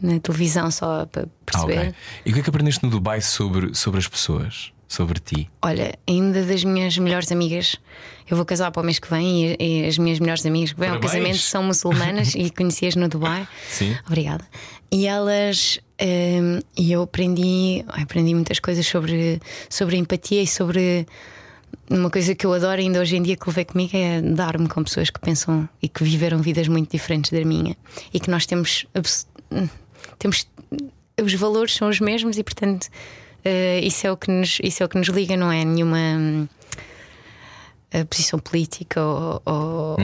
na 0.00 0.18
televisão 0.20 0.70
só 0.70 1.06
para 1.06 1.22
Ah, 1.22 1.28
perceber. 1.46 1.78
ok. 1.78 1.94
E 2.26 2.30
o 2.30 2.34
que 2.34 2.40
é 2.40 2.42
que 2.42 2.50
aprendeste 2.50 2.84
no 2.84 2.90
Dubai 2.90 3.20
sobre, 3.20 3.74
sobre 3.74 3.98
as 4.00 4.08
pessoas? 4.08 4.72
Sobre 4.92 5.18
ti? 5.20 5.48
Olha, 5.62 5.98
ainda 6.06 6.44
das 6.44 6.62
minhas 6.64 6.98
melhores 6.98 7.32
amigas, 7.32 7.76
eu 8.30 8.36
vou 8.36 8.44
casar 8.44 8.70
para 8.70 8.82
o 8.82 8.84
mês 8.84 8.98
que 8.98 9.08
vem 9.08 9.46
e, 9.46 9.56
e 9.58 9.86
as 9.86 9.96
minhas 9.96 10.18
melhores 10.20 10.44
amigas 10.44 10.72
que 10.74 10.78
vêm 10.80 10.90
ao 10.90 11.00
casamento 11.00 11.38
são 11.38 11.62
muçulmanas 11.62 12.34
e 12.36 12.50
conheci-as 12.50 12.94
no 12.94 13.08
Dubai. 13.08 13.48
Sim. 13.70 13.96
Obrigada. 14.06 14.44
E 14.90 15.06
elas, 15.06 15.80
hum, 15.98 16.58
e 16.76 16.92
eu 16.92 17.00
aprendi, 17.02 17.82
aprendi 17.88 18.34
muitas 18.34 18.58
coisas 18.58 18.86
sobre, 18.86 19.40
sobre 19.70 19.96
empatia 19.96 20.42
e 20.42 20.46
sobre 20.46 21.06
uma 21.88 22.10
coisa 22.10 22.34
que 22.34 22.44
eu 22.44 22.52
adoro 22.52 22.78
ainda 22.78 23.00
hoje 23.00 23.16
em 23.16 23.22
dia 23.22 23.34
que 23.34 23.46
levei 23.48 23.64
comigo 23.64 23.96
é 23.96 24.20
dar-me 24.20 24.68
com 24.68 24.84
pessoas 24.84 25.08
que 25.08 25.18
pensam 25.18 25.66
e 25.80 25.88
que 25.88 26.04
viveram 26.04 26.42
vidas 26.42 26.68
muito 26.68 26.90
diferentes 26.92 27.30
da 27.30 27.42
minha 27.46 27.74
e 28.12 28.20
que 28.20 28.30
nós 28.30 28.44
temos, 28.44 28.84
abs- 28.94 29.26
temos 30.18 30.46
os 31.22 31.32
valores 31.34 31.74
são 31.74 31.88
os 31.88 31.98
mesmos 31.98 32.36
e 32.36 32.42
portanto 32.44 32.88
eh, 33.44 33.80
isso 33.82 34.06
é 34.06 34.12
o 34.12 34.16
que 34.16 34.30
nos 34.30 34.58
isso 34.62 34.82
é 34.82 34.86
o 34.86 34.88
que 34.88 34.98
nos 34.98 35.08
liga 35.08 35.36
não 35.36 35.50
é 35.52 35.64
nenhuma 35.64 35.98
hum, 35.98 36.48
eh, 37.90 38.04
posição 38.04 38.38
política 38.38 39.02
ou, 39.02 39.42
ou- 39.44 39.96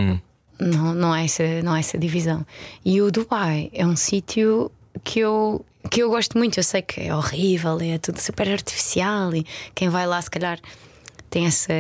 não, 0.60 0.92
não, 0.94 1.12
há 1.12 1.22
essa, 1.22 1.44
não 1.62 1.72
há 1.72 1.78
essa 1.78 1.96
divisão. 1.96 2.44
E 2.84 3.00
o 3.00 3.10
Dubai 3.12 3.70
é 3.72 3.86
um 3.86 3.94
sítio 3.94 4.70
que 5.04 5.20
eu, 5.20 5.64
que 5.90 6.02
eu 6.02 6.10
gosto 6.10 6.36
muito. 6.36 6.58
Eu 6.58 6.64
sei 6.64 6.82
que 6.82 7.00
é 7.00 7.14
horrível, 7.14 7.78
é 7.80 7.96
tudo 7.98 8.18
super 8.20 8.48
artificial 8.50 9.32
e 9.34 9.46
quem 9.74 9.88
vai 9.88 10.04
lá, 10.06 10.20
se 10.20 10.28
calhar, 10.30 10.58
tem 11.30 11.46
essa, 11.46 11.72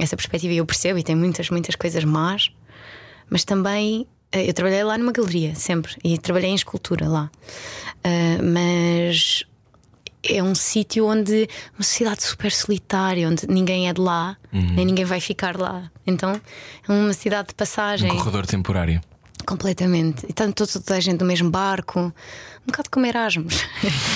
essa 0.00 0.16
perspectiva 0.16 0.52
e 0.52 0.56
eu 0.56 0.66
percebo. 0.66 0.98
E 0.98 1.04
tem 1.04 1.14
muitas, 1.14 1.48
muitas 1.48 1.76
coisas 1.76 2.02
más, 2.04 2.50
mas 3.30 3.44
também. 3.44 4.04
eh, 4.32 4.48
Eu 4.48 4.52
trabalhei 4.52 4.82
lá 4.82 4.98
numa 4.98 5.12
galeria, 5.12 5.54
sempre, 5.54 5.94
e 6.02 6.18
trabalhei 6.18 6.50
em 6.50 6.54
escultura 6.56 7.08
lá. 7.08 7.30
Ah, 8.02 8.42
mas 8.42 9.44
é 10.28 10.42
um 10.42 10.54
sítio 10.54 11.06
onde 11.06 11.48
uma 11.78 11.84
cidade 11.84 12.22
super 12.22 12.50
solitária, 12.50 13.28
onde 13.28 13.46
ninguém 13.48 13.88
é 13.88 13.92
de 13.92 14.00
lá, 14.00 14.36
nem 14.52 14.84
ninguém 14.84 15.04
vai 15.04 15.20
ficar 15.20 15.56
lá. 15.56 15.90
Então 16.06 16.40
é 16.88 16.92
uma 16.92 17.12
cidade 17.12 17.48
de 17.48 17.54
passagem. 17.54 18.10
Um 18.10 18.16
corredor 18.16 18.46
temporário. 18.46 19.00
Completamente. 19.46 20.24
E 20.28 20.32
tanto 20.32 20.66
toda 20.66 20.96
a 20.96 21.00
gente 21.00 21.20
no 21.20 21.26
mesmo 21.26 21.50
barco, 21.50 22.12
um 22.66 22.70
bocado 22.70 22.88
como 22.90 23.04
Erasmus. 23.06 23.54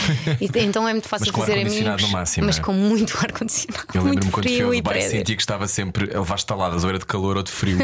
então 0.55 0.89
é 0.89 0.93
muito 0.93 1.09
fácil 1.09 1.27
Mas 1.33 1.37
fazer 1.37 1.61
amigos. 1.61 2.03
no 2.03 2.09
máximo, 2.09 2.47
mas 2.47 2.59
é? 2.59 2.63
com 2.63 2.73
muito 2.73 3.17
ar-condicionado. 3.19 3.85
Eu 3.95 4.03
lembro-me 4.03 4.31
quando 4.31 4.47
fui 4.49 4.61
ao 4.63 4.73
Dubai 4.73 5.03
sentia 5.03 5.37
que 5.37 5.43
estava 5.43 5.67
sempre 5.69 6.15
a 6.15 6.19
levar 6.21 6.37
estaladas, 6.37 6.83
ou 6.83 6.91
era 6.91 6.99
de 6.99 7.07
calor 7.07 7.37
ou 7.37 7.43
de 7.43 7.51
frio. 7.51 7.79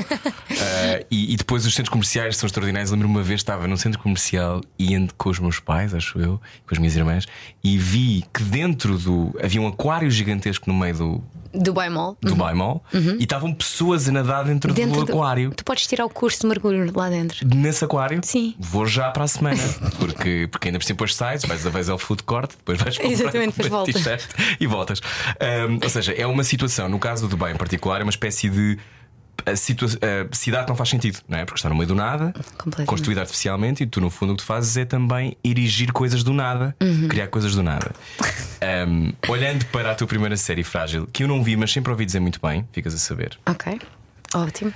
Ah, 0.50 1.04
e, 1.11 1.35
e 1.35 1.37
depois 1.37 1.66
os 1.66 1.75
centros 1.75 1.92
comerciais 1.92 2.37
são 2.37 2.47
extraordinários. 2.47 2.90
Lembro-me 2.90 3.14
uma 3.14 3.23
vez 3.23 3.40
estava 3.40 3.68
num 3.68 3.76
centro 3.76 4.00
comercial 4.00 4.61
e 4.78 4.94
ando 4.94 5.12
com 5.14 5.28
os 5.28 5.38
meus 5.38 5.61
pais, 5.61 5.94
acho 5.94 6.18
eu, 6.18 6.40
com 6.66 6.75
as 6.75 6.78
minhas 6.78 6.97
irmãs, 6.97 7.26
e 7.62 7.76
vi 7.76 8.25
que 8.33 8.42
dentro 8.42 8.99
do. 8.99 9.38
havia 9.42 9.61
um 9.61 9.68
aquário 9.68 10.11
gigantesco 10.11 10.71
no 10.71 10.75
meio 10.78 10.97
do. 10.97 11.25
Dubai 11.56 11.88
Mall. 11.88 12.18
Dubai 12.21 12.52
Mall 12.52 12.83
e 12.92 13.23
estavam 13.23 13.54
pessoas 13.54 14.09
a 14.09 14.12
nadar 14.12 14.44
dentro, 14.44 14.71
Uhum. 14.71 14.75
Dentro 14.75 15.04
do 15.04 15.12
aquário. 15.12 15.52
Tu 15.56 15.64
podes 15.64 15.87
tirar 15.87 16.04
o 16.04 16.11
curso 16.11 16.40
de 16.40 16.47
mergulho 16.49 16.90
lá 16.92 17.09
dentro. 17.09 17.47
Nesse 17.47 17.85
aquário? 17.85 18.21
Sim. 18.25 18.56
Vou 18.59 18.85
já 18.87 19.11
para 19.12 19.23
a 19.23 19.28
semana. 19.28 19.62
Porque, 19.99 20.49
porque 20.55 20.69
ainda 20.69 20.79
por 20.79 20.85
cima 20.85 20.95
depois 20.95 21.15
sais, 21.17 21.45
vais, 21.45 21.63
vais 21.65 21.89
ao 21.89 21.99
food 21.99 22.23
court, 22.23 22.53
depois 22.57 22.79
vais 22.81 22.97
para 22.99 23.07
Exatamente, 23.09 23.51
depois 23.57 23.69
voltas. 23.69 23.95
t-shirt 23.97 24.31
e 24.61 24.67
voltas. 24.67 25.01
Ahm, 25.41 25.81
ou 25.83 25.89
seja, 25.91 26.13
é 26.13 26.25
uma 26.27 26.45
situação, 26.45 26.89
no 26.89 26.99
caso 27.01 27.23
do 27.23 27.29
Dubai 27.29 27.53
em 27.53 27.57
particular, 27.57 28.01
é 28.01 28.05
uma 28.05 28.11
espécie 28.11 28.49
de. 28.49 28.79
A, 29.45 29.57
situa 29.57 29.89
a 30.31 30.35
cidade 30.35 30.69
não 30.69 30.77
faz 30.77 30.89
sentido, 30.91 31.19
não 31.29 31.37
é? 31.37 31.45
Porque 31.45 31.59
está 31.59 31.69
no 31.69 31.75
meio 31.75 31.89
do 31.89 31.95
nada, 31.97 32.33
construída 32.87 33.21
artificialmente, 33.23 33.83
e 33.83 33.87
tu, 33.87 34.01
no 34.01 34.09
fundo, 34.09 34.33
o 34.33 34.37
que 34.37 34.43
tu 34.43 34.47
fazes 34.47 34.77
é 34.77 34.85
também 34.85 35.37
erigir 35.43 35.93
coisas 35.93 36.23
do 36.23 36.33
nada, 36.33 36.75
Uhum. 36.81 37.09
criar 37.09 37.27
coisas 37.27 37.53
do 37.55 37.62
nada. 37.62 37.90
Ahm, 38.62 39.11
olhando 39.29 39.64
para 39.67 39.90
a 39.90 39.95
tua 39.95 40.07
primeira 40.07 40.37
série 40.37 40.62
Frágil, 40.62 41.09
que 41.12 41.25
eu 41.25 41.29
não 41.29 41.43
vi, 41.43 41.57
mas 41.57 41.73
sempre 41.73 41.90
ouvi 41.90 42.07
dizer 42.07 42.21
muito 42.21 42.40
bem, 42.40 42.67
ficas 42.73 42.95
a 42.95 42.99
saber. 42.99 43.37
Ok. 43.45 43.79
Ótimo. 44.35 44.73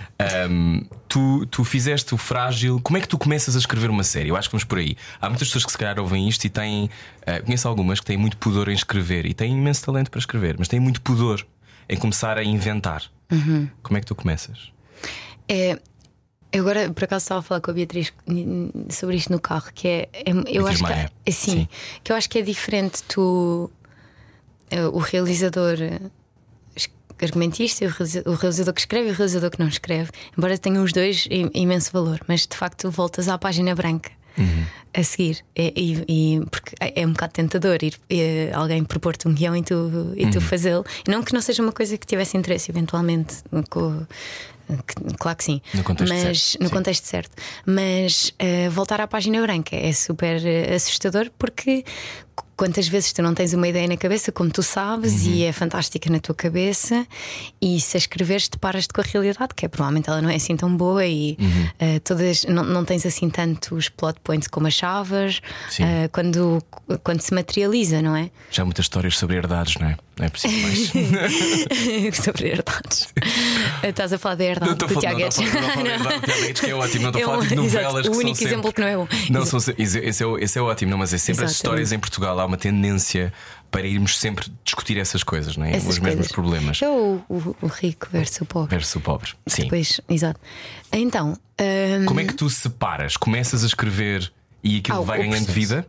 Um, 0.50 0.82
tu, 1.08 1.44
tu 1.46 1.64
fizeste 1.64 2.14
o 2.14 2.16
frágil. 2.16 2.80
Como 2.82 2.96
é 2.96 3.00
que 3.00 3.08
tu 3.08 3.18
começas 3.18 3.56
a 3.56 3.58
escrever 3.58 3.90
uma 3.90 4.04
série? 4.04 4.28
Eu 4.28 4.36
acho 4.36 4.48
que 4.48 4.52
vamos 4.52 4.64
por 4.64 4.78
aí. 4.78 4.96
Há 5.20 5.28
muitas 5.28 5.48
pessoas 5.48 5.64
que 5.64 5.72
se 5.72 5.78
calhar 5.78 5.98
ouvem 5.98 6.28
isto 6.28 6.44
e 6.44 6.48
têm. 6.50 6.84
uh, 6.86 7.44
conheço 7.44 7.66
algumas 7.68 8.00
que 8.00 8.06
têm 8.06 8.16
muito 8.16 8.36
pudor 8.36 8.68
em 8.68 8.74
escrever 8.74 9.26
e 9.26 9.34
têm 9.34 9.52
imenso 9.52 9.84
talento 9.84 10.10
para 10.10 10.18
escrever, 10.20 10.56
mas 10.58 10.68
têm 10.68 10.80
muito 10.80 11.00
pudor 11.02 11.46
em 11.88 11.96
começar 11.96 12.38
a 12.38 12.44
inventar. 12.44 13.02
Uhum. 13.30 13.68
Como 13.82 13.96
é 13.96 14.00
que 14.00 14.06
tu 14.06 14.14
começas? 14.14 14.70
É, 15.48 15.78
eu 16.52 16.62
agora, 16.62 16.90
por 16.92 17.04
acaso, 17.04 17.24
estava 17.24 17.40
a 17.40 17.42
falar 17.42 17.60
com 17.60 17.70
a 17.70 17.74
Beatriz 17.74 18.12
sobre 18.90 19.16
isto 19.16 19.32
no 19.32 19.40
carro, 19.40 19.70
que 19.74 19.88
é. 19.88 20.08
é- 20.12 20.30
eu 20.30 20.42
Beatriz 20.44 20.66
acho 20.68 20.76
que, 20.76 20.82
Maia. 20.82 21.12
é, 21.26 21.30
sim, 21.30 21.50
Sim. 21.52 21.68
que 22.04 22.12
eu 22.12 22.16
acho 22.16 22.28
que 22.30 22.38
é 22.38 22.42
diferente 22.42 23.02
tu, 23.04 23.70
eh, 24.70 24.86
o 24.86 24.98
realizador 24.98 25.76
eh, 25.80 26.00
argumentista, 27.24 27.84
o 27.84 27.88
realiza- 27.88 28.22
o 28.26 28.34
realizador 28.34 28.74
que 28.74 28.80
escreve 28.80 29.08
e 29.08 29.12
o 29.12 29.14
realizador 29.14 29.50
que 29.50 29.58
não 29.60 29.68
escreve, 29.68 30.10
embora 30.36 30.56
tenham 30.58 30.82
os 30.84 30.92
dois 30.92 31.26
im- 31.30 31.50
imenso 31.54 31.90
valor, 31.92 32.20
mas 32.28 32.46
de 32.46 32.56
facto 32.56 32.90
voltas 32.90 33.28
à 33.28 33.36
página 33.38 33.74
branca. 33.74 34.10
A 34.94 35.02
seguir, 35.02 35.44
e, 35.56 35.72
e- 36.08 36.36
e- 36.36 36.40
porque 36.48 36.72
é 36.78 37.02
é 37.02 37.06
um 37.06 37.10
bocado 37.10 37.32
tentador 37.32 37.76
ir 37.82 37.98
eh, 38.08 38.50
alguém 38.54 38.84
propor-te 38.84 39.26
um 39.26 39.34
guião 39.34 39.56
e 39.56 39.62
tu, 39.64 40.12
e 40.16 40.30
tu 40.30 40.40
fazê-lo. 40.40 40.84
Não 41.08 41.24
que 41.24 41.34
não 41.34 41.40
seja 41.40 41.60
uma 41.60 41.72
coisa 41.72 41.98
que 41.98 42.06
tivesse 42.06 42.36
interesse, 42.36 42.70
eventualmente, 42.70 43.42
com- 43.68 44.06
claro 45.18 45.36
que 45.36 45.44
sim, 45.44 45.60
No 45.74 45.82
contexto 45.82 46.12
mas 46.14 46.40
certo, 46.40 46.62
no 46.62 46.68
sim. 46.68 46.74
contexto 46.74 47.04
certo. 47.04 47.32
Mas 47.66 48.32
eh, 48.38 48.68
voltar 48.68 49.00
à 49.00 49.08
página 49.08 49.40
branca 49.42 49.74
é 49.74 49.92
super 49.92 50.40
eh, 50.46 50.72
assustador 50.74 51.30
porque 51.38 51.84
qu- 52.36 52.44
quantas 52.58 52.86
vezes 52.88 53.12
tu 53.12 53.22
não 53.22 53.32
tens 53.34 53.54
uma 53.54 53.66
ideia 53.66 53.86
na 53.88 53.96
cabeça, 53.96 54.30
como 54.30 54.50
tu 54.50 54.62
sabes, 54.62 55.24
Uhum. 55.24 55.30
e 55.32 55.44
é 55.44 55.52
fantástica 55.52 56.10
na 56.10 56.18
tua 56.20 56.34
cabeça, 56.34 57.06
e 57.62 57.80
se 57.80 57.96
a 57.96 57.98
escreveres 57.98 58.48
te 58.48 58.58
paras-te 58.58 58.92
com 58.92 59.00
a 59.00 59.04
realidade, 59.04 59.54
que 59.54 59.64
é 59.64 59.68
provavelmente 59.68 60.10
ela 60.10 60.20
não 60.20 60.28
é 60.28 60.34
assim 60.34 60.56
tão 60.56 60.76
boa 60.76 61.06
e 61.06 61.36
Uhum. 61.40 61.68
eh, 61.78 61.98
todas 62.00 62.44
não, 62.44 62.64
não 62.64 62.84
tens 62.84 63.06
assim 63.06 63.30
tantos 63.30 63.88
plot 63.88 64.18
points 64.22 64.48
como 64.48 64.66
achavas 64.66 65.40
eh, 65.80 66.08
quando, 66.12 66.62
quando 67.04 67.20
se 67.22 67.32
materializa, 67.32 68.02
não 68.02 68.14
é? 68.16 68.30
Já 68.50 68.62
há 68.62 68.64
muitas 68.66 68.84
histórias 68.86 69.16
sobre 69.16 69.36
herdades, 69.36 69.76
não 69.80 69.88
é? 69.88 69.96
Não 70.18 70.26
é 70.26 70.28
preciso 70.28 70.54
mais. 70.62 72.16
Sobre 72.24 72.48
herdades. 72.48 73.08
Estás 73.82 74.12
a 74.12 74.18
falar 74.18 74.34
da 74.34 74.44
Não 74.44 74.50
herdade 74.50 74.72
estou 74.72 74.88
a 74.88 74.92
do 74.92 75.00
Tiago 75.00 75.18
Guedes, 75.18 75.36
que 76.60 76.66
é 76.70 76.74
ótimo. 76.74 77.02
Não 77.04 77.10
estou 77.10 77.20
a 77.20 77.20
É 77.20 77.24
falar 77.24 77.36
de 77.38 77.44
exato, 77.54 77.56
novelas 77.62 78.06
o 78.06 78.12
único 78.12 78.42
exemplo 78.44 78.72
que 78.72 78.80
não 78.80 78.88
é 78.88 78.96
bom. 78.96 79.08
Não, 79.30 79.46
são 79.46 79.58
esse, 79.78 80.22
é, 80.22 80.26
o- 80.26 80.38
esse 80.38 80.58
é 80.58 80.62
ótimo, 80.62 80.90
não, 80.90 80.98
mas 80.98 81.12
é 81.14 81.18
sempre 81.18 81.44
as 81.44 81.52
histórias 81.52 81.92
em 81.92 81.98
Portugal. 81.98 82.38
Há 82.40 82.44
uma 82.44 82.56
tendência 82.56 83.32
para 83.70 83.86
irmos 83.86 84.18
sempre 84.18 84.50
discutir 84.64 84.96
essas 84.98 85.22
coisas, 85.22 85.56
não 85.56 85.64
é? 85.66 85.70
Essas 85.72 85.88
Os 85.88 85.98
mesmos 85.98 86.14
coisas. 86.28 86.32
problemas. 86.32 86.82
É 86.82 86.88
o, 86.88 87.22
o- 87.28 87.56
o 87.62 87.66
rico 87.66 88.08
versus 88.10 88.40
o 88.40 88.44
pobre. 88.46 88.70
Versus 88.70 88.94
o 88.96 89.00
pobre. 89.00 89.30
Sim. 89.46 89.62
Depois, 89.64 90.00
exato. 90.08 90.40
Então, 90.92 91.38
hum, 91.60 92.04
Como 92.06 92.18
é 92.20 92.24
que 92.24 92.34
tu 92.34 92.48
separas? 92.50 93.16
Começas 93.16 93.62
a 93.62 93.66
escrever 93.66 94.32
e 94.64 94.78
aquilo 94.78 94.98
Ah, 94.98 95.02
vai 95.02 95.18
ganhando 95.18 95.46
vida? 95.52 95.86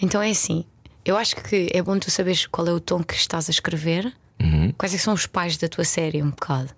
então 0.00 0.22
é 0.22 0.30
assim. 0.30 0.64
Eu 1.04 1.16
acho 1.16 1.36
que 1.36 1.68
é 1.72 1.82
bom 1.82 1.98
tu 1.98 2.10
saberes 2.10 2.46
qual 2.46 2.66
é 2.66 2.72
o 2.72 2.80
tom 2.80 3.02
que 3.02 3.14
estás 3.14 3.48
a 3.48 3.52
escrever, 3.52 4.12
Uhum. 4.40 4.72
quais 4.76 4.92
é 4.94 4.96
que 4.96 5.02
são 5.02 5.14
os 5.14 5.26
pais 5.26 5.56
da 5.56 5.68
tua 5.68 5.84
série, 5.84 6.22
um 6.22 6.30
bocado. 6.30 6.70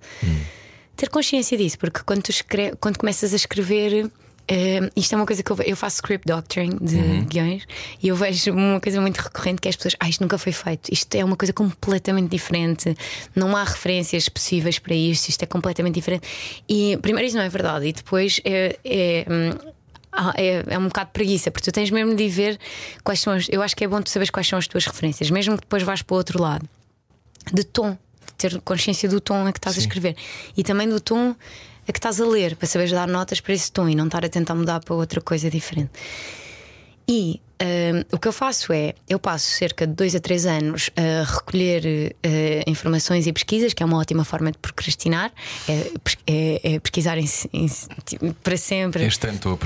Ter 0.96 1.08
consciência 1.10 1.56
disso, 1.56 1.78
porque 1.78 2.00
quando, 2.04 2.22
tu 2.22 2.30
escre- 2.30 2.74
quando 2.80 2.98
começas 2.98 3.32
a 3.32 3.36
escrever. 3.36 4.10
eh, 4.48 4.78
isto 4.94 5.12
é 5.12 5.16
uma 5.16 5.26
coisa 5.26 5.42
que 5.42 5.50
eu, 5.50 5.56
eu 5.66 5.76
faço 5.76 5.96
script 5.96 6.24
doctoring 6.24 6.76
de 6.80 6.94
Uhum. 6.96 7.24
guiões 7.24 7.64
e 8.00 8.06
eu 8.06 8.14
vejo 8.14 8.52
uma 8.52 8.80
coisa 8.80 9.00
muito 9.00 9.16
recorrente 9.18 9.60
que 9.60 9.66
é 9.66 9.70
as 9.70 9.74
pessoas, 9.76 9.96
ah, 9.98 10.08
isto 10.08 10.20
nunca 10.20 10.38
foi 10.38 10.52
feito, 10.52 10.88
isto 10.92 11.12
é 11.16 11.24
uma 11.24 11.34
coisa 11.36 11.52
completamente 11.52 12.30
diferente, 12.30 12.96
não 13.34 13.56
há 13.56 13.64
referências 13.64 14.28
possíveis 14.28 14.78
para 14.78 14.94
isto, 14.94 15.30
isto 15.30 15.42
é 15.42 15.46
completamente 15.46 15.94
diferente. 15.96 16.28
E 16.68 16.96
primeiro 17.02 17.26
isso 17.26 17.36
não 17.36 17.42
é 17.42 17.48
verdade, 17.48 17.88
e 17.88 17.92
depois 17.92 18.40
é, 18.44 18.78
é, 18.84 19.26
ah, 19.28 19.72
é, 20.36 20.64
é 20.66 20.78
um 20.78 20.86
bocado 20.86 21.10
preguiça, 21.12 21.50
porque 21.50 21.70
tu 21.70 21.72
tens 21.72 21.90
mesmo 21.90 22.14
de 22.14 22.28
ver 22.28 22.58
quais 23.04 23.20
são 23.20 23.32
as. 23.32 23.48
Eu 23.48 23.62
acho 23.62 23.76
que 23.76 23.84
é 23.84 23.88
bom 23.88 24.00
tu 24.00 24.10
saberes 24.10 24.30
quais 24.30 24.46
são 24.46 24.58
as 24.58 24.66
tuas 24.66 24.86
referências, 24.86 25.30
mesmo 25.30 25.56
que 25.56 25.62
depois 25.62 25.82
vais 25.82 26.02
para 26.02 26.14
o 26.14 26.16
outro 26.16 26.40
lado. 26.40 26.68
De 27.52 27.62
tom, 27.62 27.92
de 27.92 28.34
ter 28.36 28.60
consciência 28.62 29.08
do 29.08 29.20
tom 29.20 29.46
a 29.46 29.52
que 29.52 29.58
estás 29.58 29.76
a 29.76 29.80
escrever 29.80 30.16
e 30.56 30.64
também 30.64 30.88
do 30.88 30.98
tom 31.00 31.34
a 31.88 31.92
que 31.92 31.98
estás 31.98 32.20
a 32.20 32.26
ler, 32.26 32.56
para 32.56 32.66
saberes 32.66 32.92
dar 32.92 33.06
notas 33.06 33.40
para 33.40 33.52
esse 33.52 33.70
tom 33.70 33.88
e 33.88 33.94
não 33.94 34.06
estar 34.06 34.24
a 34.24 34.28
tentar 34.28 34.54
mudar 34.54 34.80
para 34.80 34.94
outra 34.94 35.20
coisa 35.20 35.48
diferente. 35.48 35.92
E 37.08 37.40
Uh, 37.56 38.04
o 38.14 38.18
que 38.18 38.28
eu 38.28 38.32
faço 38.32 38.70
é, 38.70 38.94
eu 39.08 39.18
passo 39.18 39.46
cerca 39.46 39.86
de 39.86 39.94
dois 39.94 40.14
a 40.14 40.20
três 40.20 40.44
anos 40.44 40.90
a 40.94 41.24
recolher 41.24 42.14
uh, 42.14 42.70
informações 42.70 43.26
e 43.26 43.32
pesquisas, 43.32 43.72
que 43.72 43.82
é 43.82 43.86
uma 43.86 43.96
ótima 43.96 44.24
forma 44.24 44.52
de 44.52 44.58
procrastinar, 44.58 45.32
é, 45.66 45.90
é, 46.26 46.74
é 46.74 46.80
pesquisar 46.80 47.16
em, 47.16 47.24
em, 47.54 48.32
para 48.42 48.58
sempre. 48.58 49.04
Este 49.06 49.26
ano 49.26 49.36
estou 49.36 49.54
a 49.54 49.56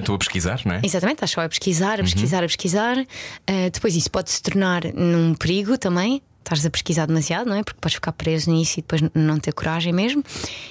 estou 0.00 0.14
a 0.14 0.18
pesquisar, 0.18 0.62
não 0.64 0.76
é? 0.76 0.80
Exatamente, 0.82 1.16
estás 1.16 1.30
só 1.32 1.42
a 1.42 1.48
pesquisar, 1.48 2.00
a 2.00 2.02
pesquisar, 2.02 2.38
uhum. 2.38 2.44
a 2.44 2.48
pesquisar. 2.48 2.98
Uh, 2.98 3.70
depois 3.70 3.94
isso 3.94 4.10
pode 4.10 4.30
se 4.30 4.40
tornar 4.40 4.84
num 4.94 5.34
perigo 5.34 5.76
também. 5.76 6.22
Estás 6.38 6.64
a 6.64 6.70
pesquisar 6.70 7.04
demasiado, 7.04 7.46
não 7.46 7.56
é? 7.56 7.62
Porque 7.62 7.78
podes 7.78 7.96
ficar 7.96 8.12
preso 8.12 8.50
nisso 8.50 8.80
e 8.80 8.82
depois 8.82 9.02
não 9.14 9.38
ter 9.38 9.52
coragem 9.52 9.92
mesmo. 9.92 10.24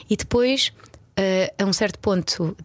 E 0.10 0.18
depois, 0.18 0.74
a 1.56 1.66
um 1.66 1.72
certo 1.72 2.00
ponto, 2.00 2.58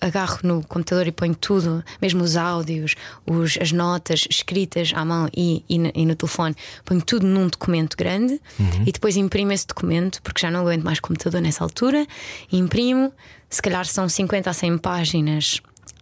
agarro 0.00 0.38
no 0.42 0.64
computador 0.64 1.06
e 1.06 1.12
ponho 1.12 1.34
tudo, 1.34 1.84
mesmo 2.00 2.22
os 2.22 2.36
áudios, 2.36 2.94
os, 3.26 3.58
as 3.60 3.72
notas 3.72 4.26
escritas 4.30 4.92
à 4.94 5.04
mão 5.04 5.28
e, 5.36 5.64
e, 5.68 5.76
e, 5.94 6.06
no 6.06 6.14
telefone, 6.14 6.56
ponho 6.84 7.02
tudo 7.02 7.26
num 7.26 7.48
documento 7.48 7.96
grande 7.96 8.40
uhum. 8.58 8.84
e 8.86 8.92
depois 8.92 9.16
imprimo 9.16 9.52
esse 9.52 9.66
documento, 9.66 10.22
porque 10.22 10.40
já 10.40 10.50
não 10.50 10.60
aguento 10.60 10.82
mais 10.82 11.00
computador 11.00 11.40
nessa 11.40 11.62
altura. 11.62 12.06
Imprimo, 12.50 13.12
se 13.48 13.60
calhar 13.60 13.84
são 13.84 14.08
50 14.08 14.48
a 14.48 14.52
100 14.52 14.78
páginas. 14.78 15.60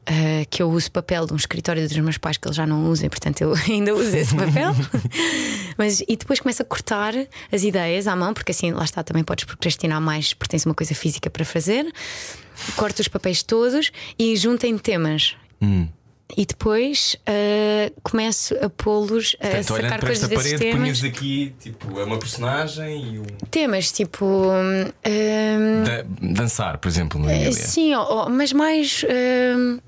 Uh, 0.09 0.47
que 0.49 0.63
eu 0.63 0.71
uso 0.71 0.91
papel 0.91 1.27
de 1.27 1.35
um 1.35 1.37
escritório 1.37 1.87
dos 1.87 1.99
meus 1.99 2.17
pais 2.17 2.39
que 2.39 2.49
eles 2.49 2.57
já 2.57 2.67
não 2.67 2.87
usam, 2.91 3.11
portanto 3.11 3.43
eu 3.43 3.53
ainda 3.69 3.95
uso 3.95 4.17
esse 4.17 4.35
papel. 4.35 4.75
Mas, 5.77 6.01
e 6.09 6.17
depois 6.17 6.41
começo 6.41 6.63
a 6.63 6.65
cortar 6.65 7.13
as 7.53 7.63
ideias 7.63 8.07
à 8.07 8.17
mão, 8.17 8.33
porque 8.33 8.53
assim 8.53 8.73
lá 8.73 8.85
está, 8.85 9.03
também 9.03 9.23
podes 9.23 9.45
procrastinar 9.45 10.01
mais, 10.01 10.33
porque 10.33 10.53
tens 10.53 10.65
uma 10.65 10.75
coisa 10.75 10.95
física 10.95 11.29
para 11.29 11.45
fazer 11.45 11.87
corto 12.77 13.01
os 13.01 13.09
papéis 13.09 13.43
todos 13.43 13.93
e 14.19 14.37
juntem 14.37 14.77
temas. 14.79 15.37
Hum. 15.61 15.89
E 16.37 16.45
depois 16.45 17.17
uh, 17.21 18.01
começo 18.03 18.55
a 18.63 18.69
pô-los 18.69 19.35
a 19.41 19.47
Portanto, 19.47 19.65
sacar 19.65 19.99
para 19.99 20.07
coisas 20.09 20.25
esta 20.25 20.35
parede, 20.35 20.59
temas. 20.59 21.05
aqui 21.05 21.55
tipo, 21.59 21.99
é 21.99 22.05
uma 22.05 22.19
personagem 22.19 23.15
e 23.15 23.19
um. 23.19 23.25
Temas 23.51 23.91
tipo. 23.91 24.25
Uh, 24.27 25.85
da, 25.85 26.05
dançar, 26.21 26.79
por 26.79 26.89
exemplo, 26.89 27.19
na 27.19 27.33
Emília. 27.35 27.53
Sim, 27.53 27.93
mas 28.31 28.53
mais. 28.53 29.03
Uh, 29.05 29.81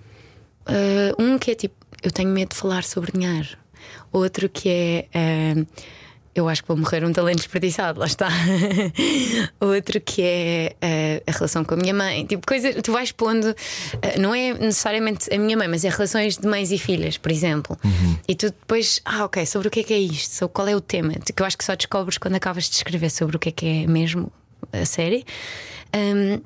um 1.18 1.38
que 1.38 1.50
é 1.50 1.54
tipo. 1.54 1.74
Eu 2.02 2.10
tenho 2.10 2.30
medo 2.30 2.50
de 2.50 2.56
falar 2.56 2.84
sobre 2.84 3.12
dinheiro. 3.12 3.58
Outro 4.10 4.48
que 4.48 4.68
é 4.68 5.66
eu 6.34 6.48
acho 6.48 6.62
que 6.62 6.68
vou 6.68 6.76
morrer 6.76 7.04
um 7.04 7.12
talento 7.12 7.38
desperdiçado, 7.38 7.98
lá 7.98 8.06
está. 8.06 8.28
Outro 9.60 10.00
que 10.00 10.22
é 10.22 10.76
uh, 10.76 11.30
a 11.30 11.32
relação 11.32 11.64
com 11.64 11.74
a 11.74 11.76
minha 11.76 11.92
mãe, 11.92 12.24
tipo 12.24 12.46
coisa, 12.46 12.80
tu 12.82 12.92
vais 12.92 13.10
pondo, 13.10 13.50
uh, 13.50 14.20
não 14.20 14.34
é 14.34 14.54
necessariamente 14.54 15.32
a 15.32 15.38
minha 15.38 15.56
mãe, 15.56 15.66
mas 15.66 15.84
é 15.84 15.88
relações 15.88 16.36
de 16.36 16.46
mães 16.46 16.70
e 16.70 16.78
filhas, 16.78 17.18
por 17.18 17.32
exemplo. 17.32 17.76
Uhum. 17.84 18.16
E 18.28 18.34
tu 18.34 18.46
depois, 18.46 19.00
ah, 19.04 19.24
ok, 19.24 19.44
sobre 19.44 19.68
o 19.68 19.70
que 19.70 19.80
é 19.80 19.82
que 19.82 19.94
é 19.94 19.98
isto, 19.98 20.34
sobre 20.34 20.54
qual 20.54 20.68
é 20.68 20.76
o 20.76 20.80
tema, 20.80 21.14
que 21.14 21.42
eu 21.42 21.46
acho 21.46 21.58
que 21.58 21.64
só 21.64 21.74
descobres 21.74 22.16
quando 22.16 22.36
acabas 22.36 22.68
de 22.68 22.76
escrever 22.76 23.10
sobre 23.10 23.36
o 23.36 23.38
que 23.38 23.48
é 23.48 23.52
que 23.52 23.66
é 23.66 23.86
mesmo 23.86 24.32
a 24.72 24.84
série. 24.84 25.24
Um, 25.94 26.40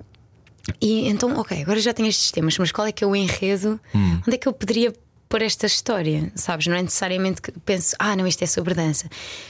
e 0.81 1.09
então, 1.09 1.37
ok, 1.39 1.61
agora 1.61 1.79
já 1.79 1.93
tenho 1.93 2.09
estes 2.09 2.31
temas, 2.31 2.57
mas 2.57 2.73
qual 2.73 2.87
é 2.87 2.93
que 2.93 3.05
é 3.05 3.07
o 3.07 3.15
enredo? 3.15 3.79
Hum. 3.95 4.21
Onde 4.27 4.35
é 4.35 4.39
que 4.39 4.49
eu 4.49 4.53
poderia 4.53 4.95
por 5.29 5.43
esta 5.43 5.67
história, 5.67 6.31
sabes? 6.35 6.67
Não 6.67 6.77
é 6.77 6.83
necessariamente 6.83 7.43
que 7.43 7.53
penso, 7.61 7.97
ah, 7.99 8.15
não, 8.17 8.27
isto 8.27 8.43
é 8.43 8.47
sobre 8.47 8.75
dança. 8.75 9.09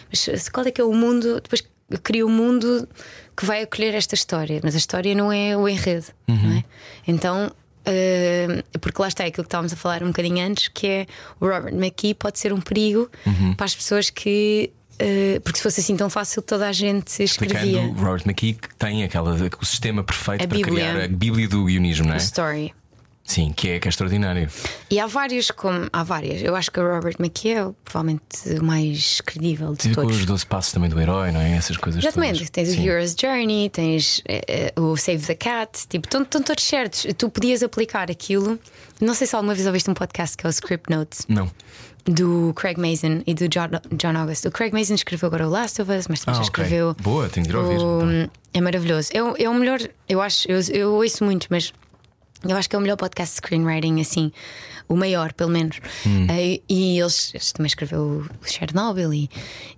Mas 0.08 0.48
qual 0.48 0.66
é 0.66 0.70
que 0.70 0.80
é 0.80 0.84
o 0.84 0.92
mundo? 0.92 1.40
Depois 1.40 1.62
crio 2.02 2.26
o 2.26 2.30
um 2.30 2.32
mundo 2.32 2.88
que 3.36 3.44
vai 3.44 3.62
acolher 3.62 3.94
esta 3.94 4.14
história, 4.14 4.60
mas 4.62 4.74
a 4.74 4.78
história 4.78 5.14
não 5.14 5.32
é 5.32 5.56
o 5.56 5.68
enredo, 5.68 6.06
uhum. 6.28 6.36
não 6.36 6.56
é? 6.58 6.64
Então. 7.06 7.52
Uh, 7.86 8.78
porque 8.78 9.02
lá 9.02 9.08
está 9.08 9.24
aquilo 9.24 9.44
que 9.44 9.48
estávamos 9.48 9.70
a 9.70 9.76
falar 9.76 10.02
um 10.02 10.06
bocadinho 10.06 10.42
antes, 10.42 10.68
que 10.68 10.86
é 10.86 11.06
o 11.38 11.46
Robert 11.46 11.74
McKee 11.74 12.14
pode 12.14 12.38
ser 12.38 12.50
um 12.50 12.58
perigo 12.58 13.10
uhum. 13.26 13.54
para 13.54 13.66
as 13.66 13.74
pessoas 13.74 14.08
que 14.08 14.72
Uh, 14.94 15.40
porque 15.40 15.56
se 15.56 15.62
fosse 15.62 15.80
assim 15.80 15.96
tão 15.96 16.08
fácil, 16.08 16.40
toda 16.40 16.68
a 16.68 16.72
gente 16.72 17.22
escrevia. 17.22 17.80
Explicando, 17.80 18.00
Robert 18.00 18.22
McKee 18.26 18.56
tem 18.78 19.02
aquela, 19.02 19.34
o 19.60 19.64
sistema 19.64 20.04
perfeito 20.04 20.44
a 20.44 20.46
para 20.46 20.56
Bíblia. 20.56 20.90
criar 20.92 21.04
a 21.04 21.08
Bíblia 21.08 21.48
do 21.48 21.64
guionismo, 21.64 22.06
não 22.06 22.12
é? 22.12 22.16
A 22.16 22.18
story. 22.18 22.74
Sim, 23.26 23.52
que 23.56 23.70
é, 23.70 23.80
que 23.80 23.88
é 23.88 23.90
extraordinário. 23.90 24.48
E 24.90 25.00
há 25.00 25.06
vários, 25.06 25.50
como 25.50 25.88
há 25.90 26.02
várias. 26.02 26.42
Eu 26.42 26.54
acho 26.54 26.70
que 26.70 26.78
o 26.78 26.82
Robert 26.86 27.16
McKee 27.18 27.52
é 27.54 27.66
provavelmente 27.82 28.22
o 28.60 28.62
mais 28.62 29.22
credível 29.22 29.72
de 29.72 29.78
Tive 29.78 29.94
todos. 29.94 30.16
os 30.18 30.26
12 30.26 30.44
passos 30.46 30.72
também 30.72 30.90
do 30.90 31.00
herói, 31.00 31.32
não 31.32 31.40
é? 31.40 31.56
Essas 31.56 31.78
coisas. 31.78 32.04
Exatamente. 32.04 32.34
Todas. 32.34 32.50
Tens 32.50 32.68
Sim. 32.68 32.80
o 32.80 32.92
Hero's 32.92 33.16
Journey, 33.18 33.70
tens 33.70 34.18
uh, 34.76 34.80
o 34.82 34.96
Save 34.98 35.24
the 35.26 35.34
Cat, 35.34 35.86
tipo, 35.88 36.06
estão, 36.06 36.20
estão 36.22 36.42
todos 36.42 36.62
certos. 36.62 37.06
Tu 37.16 37.30
podias 37.30 37.62
aplicar 37.62 38.10
aquilo. 38.10 38.58
Não 39.00 39.14
sei 39.14 39.26
se 39.26 39.34
alguma 39.34 39.54
vez 39.54 39.66
ouviste 39.66 39.90
um 39.90 39.94
podcast 39.94 40.36
que 40.36 40.46
é 40.46 40.48
o 40.48 40.50
Script 40.50 40.94
Notes. 40.94 41.24
Não. 41.26 41.50
Do 42.04 42.52
Craig 42.54 42.76
Mason 42.78 43.22
e 43.26 43.32
do 43.32 43.48
John, 43.48 43.70
John 43.96 44.14
August. 44.18 44.44
O 44.44 44.50
Craig 44.50 44.74
Mason 44.74 44.92
escreveu 44.94 45.26
agora 45.28 45.48
o 45.48 45.50
Last 45.50 45.80
of 45.80 45.90
Us, 45.90 46.06
mas 46.08 46.20
também 46.20 46.34
Ah, 46.38 46.42
já 46.42 46.42
escreveu. 46.42 46.94
Boa, 47.00 47.30
tenho 47.30 47.46
de 47.46 47.52
ir 47.52 47.56
ouvir. 47.56 47.78
o- 47.78 48.02
então. 48.02 48.30
É 48.52 48.60
maravilhoso. 48.60 49.08
É, 49.14 49.22
o- 49.22 49.34
é 49.38 49.48
o 49.48 49.54
melhor, 49.54 49.78
eu 50.06 50.20
acho, 50.20 50.46
eu, 50.50 50.60
eu 50.70 50.92
ouço 50.96 51.24
muito, 51.24 51.46
mas 51.48 51.72
eu 52.52 52.56
acho 52.56 52.68
que 52.68 52.76
é 52.76 52.78
o 52.78 52.82
melhor 52.82 52.96
podcast 52.96 53.34
de 53.34 53.36
screenwriting, 53.38 54.00
assim, 54.00 54.32
o 54.88 54.96
maior, 54.96 55.32
pelo 55.32 55.50
menos. 55.50 55.80
Hum. 56.06 56.26
Eh, 56.28 56.60
e 56.68 56.98
eles, 56.98 57.32
eles 57.34 57.52
também 57.52 57.66
escreveu 57.66 58.24
o 58.42 58.48
Chernobyl 58.48 59.12
e, 59.12 59.30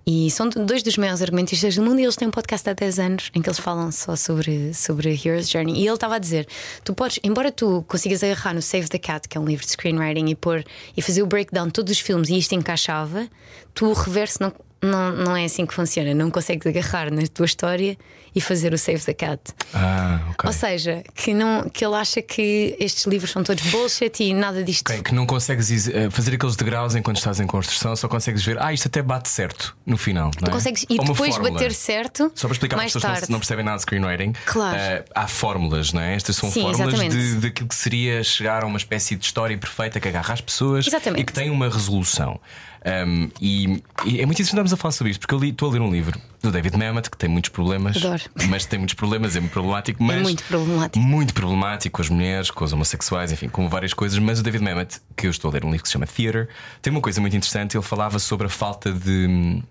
e 0.05 0.29
são 0.31 0.49
dois 0.49 0.83
dos 0.83 0.97
maiores 0.97 1.21
argumentistas 1.21 1.75
do 1.75 1.83
mundo. 1.83 1.99
E 1.99 2.03
eles 2.03 2.15
têm 2.15 2.27
um 2.27 2.31
podcast 2.31 2.69
há 2.69 2.73
10 2.73 2.99
anos 2.99 3.31
em 3.33 3.41
que 3.41 3.49
eles 3.49 3.59
falam 3.59 3.91
só 3.91 4.15
sobre, 4.15 4.73
sobre 4.73 5.09
Hero's 5.13 5.49
Journey. 5.49 5.75
E 5.75 5.85
ele 5.85 5.93
estava 5.93 6.15
a 6.15 6.19
dizer: 6.19 6.47
tu 6.83 6.93
podes, 6.93 7.19
embora 7.23 7.51
tu 7.51 7.85
consigas 7.87 8.23
agarrar 8.23 8.53
no 8.53 8.61
Save 8.61 8.87
the 8.89 8.99
Cat, 8.99 9.27
que 9.27 9.37
é 9.37 9.41
um 9.41 9.45
livro 9.45 9.65
de 9.65 9.71
screenwriting, 9.71 10.27
e 10.29 10.35
pôr 10.35 10.63
e 10.95 11.01
fazer 11.01 11.21
o 11.23 11.27
breakdown 11.27 11.67
de 11.67 11.73
todos 11.73 11.91
os 11.91 11.99
filmes 11.99 12.29
e 12.29 12.37
isto 12.37 12.53
encaixava, 12.53 13.27
tu 13.73 13.87
o 13.87 13.93
reverso 13.93 14.41
não. 14.41 14.66
Não, 14.81 15.11
não 15.11 15.35
é 15.35 15.45
assim 15.45 15.65
que 15.65 15.73
funciona, 15.73 16.13
não 16.13 16.29
consegues 16.29 16.65
agarrar 16.67 17.11
na 17.11 17.23
tua 17.27 17.45
história 17.47 17.97
e 18.35 18.39
fazer 18.39 18.71
o 18.73 18.77
Save 18.77 18.99
the 18.99 19.13
Cat. 19.13 19.41
Ah, 19.73 20.19
ok. 20.29 20.45
Ou 20.47 20.53
seja, 20.53 21.03
que, 21.15 21.33
não, 21.33 21.67
que 21.67 21.83
ele 21.83 21.95
acha 21.95 22.21
que 22.21 22.75
estes 22.79 23.05
livros 23.07 23.31
são 23.31 23.43
todos 23.43 23.63
bullshit 23.71 24.23
e 24.23 24.33
nada 24.35 24.63
disto. 24.63 24.87
Ok, 24.91 25.01
que 25.01 25.15
não 25.15 25.25
consegues 25.25 25.87
eh, 25.87 26.09
fazer 26.11 26.35
aqueles 26.35 26.55
degraus 26.55 26.93
enquanto 26.93 27.17
estás 27.17 27.39
em 27.39 27.47
construção, 27.47 27.95
só 27.95 28.07
consegues 28.07 28.43
ver, 28.45 28.61
ah, 28.61 28.71
isto 28.71 28.87
até 28.87 29.01
bate 29.01 29.29
certo 29.29 29.75
no 29.83 29.97
final. 29.97 30.29
Não 30.39 30.49
é? 30.49 30.51
Consegues 30.51 30.83
e 30.87 30.99
depois 30.99 31.33
fórmula. 31.33 31.51
bater 31.53 31.73
certo 31.73 32.31
Só 32.35 32.47
para 32.47 32.53
explicar 32.53 32.75
para 32.75 32.85
as 32.85 32.93
pessoas 32.93 33.03
que 33.03 33.19
tarde. 33.19 33.31
não, 33.31 33.35
não 33.35 33.39
percebem 33.39 33.65
nada 33.65 33.77
de 33.77 33.81
screenwriting, 33.83 34.33
Claro. 34.45 34.77
eh, 34.77 35.05
há 35.15 35.27
fórmulas, 35.27 35.91
não 35.91 36.01
é? 36.01 36.13
Estas 36.15 36.35
são 36.35 36.51
Sim, 36.51 36.61
fórmulas 36.61 36.99
de, 37.09 37.35
daquilo 37.37 37.67
que 37.67 37.75
seria 37.75 38.23
chegar 38.23 38.63
a 38.63 38.67
uma 38.67 38.77
espécie 38.77 39.15
de 39.15 39.25
história 39.25 39.57
perfeita 39.57 39.99
que 39.99 40.07
agarra 40.07 40.35
as 40.35 40.41
pessoas 40.41 40.85
Exatamente. 40.85 41.21
e 41.23 41.25
que 41.25 41.33
tem 41.33 41.49
uma 41.49 41.67
resolução. 41.67 42.39
Um, 42.85 43.29
e, 43.41 43.83
e 44.05 44.21
é 44.21 44.25
muito 44.25 44.41
interessante 44.41 44.47
estarmos 44.49 44.73
a 44.73 44.77
falar 44.77 44.91
sobre 44.91 45.11
isto, 45.11 45.19
porque 45.21 45.33
eu 45.35 45.39
li- 45.39 45.49
estou 45.49 45.69
a 45.69 45.73
ler 45.73 45.81
um 45.81 45.91
livro 45.91 46.19
do 46.41 46.51
David 46.51 46.77
Mamet 46.77 47.09
que 47.09 47.17
tem 47.17 47.27
muitos 47.29 47.49
problemas, 47.49 47.97
Adoro. 47.97 48.21
mas 48.49 48.65
tem 48.65 48.79
muitos 48.79 48.93
problemas, 48.95 49.35
é 49.35 49.39
muito 49.39 49.51
problemático, 49.51 50.01
mas 50.03 50.21
muito 50.21 50.43
problemático. 50.43 50.99
muito 51.05 51.33
problemático 51.33 51.95
com 51.97 52.01
as 52.01 52.09
mulheres, 52.09 52.51
com 52.51 52.63
os 52.63 52.71
homossexuais, 52.73 53.31
enfim, 53.31 53.49
com 53.49 53.67
várias 53.67 53.93
coisas. 53.93 54.17
Mas 54.19 54.39
o 54.39 54.43
David 54.43 54.63
Mamet, 54.63 55.01
que 55.15 55.27
eu 55.27 55.31
estou 55.31 55.49
a 55.49 55.53
ler 55.53 55.65
um 55.65 55.69
livro 55.71 55.83
que 55.83 55.89
se 55.89 55.93
chama 55.93 56.05
Theater, 56.07 56.47
tem 56.81 56.91
uma 56.91 57.01
coisa 57.01 57.19
muito 57.19 57.35
interessante. 57.35 57.75
Ele 57.75 57.83
falava 57.83 58.19
sobre 58.19 58.47
a 58.47 58.49
falta 58.49 58.91
de. 58.93 59.61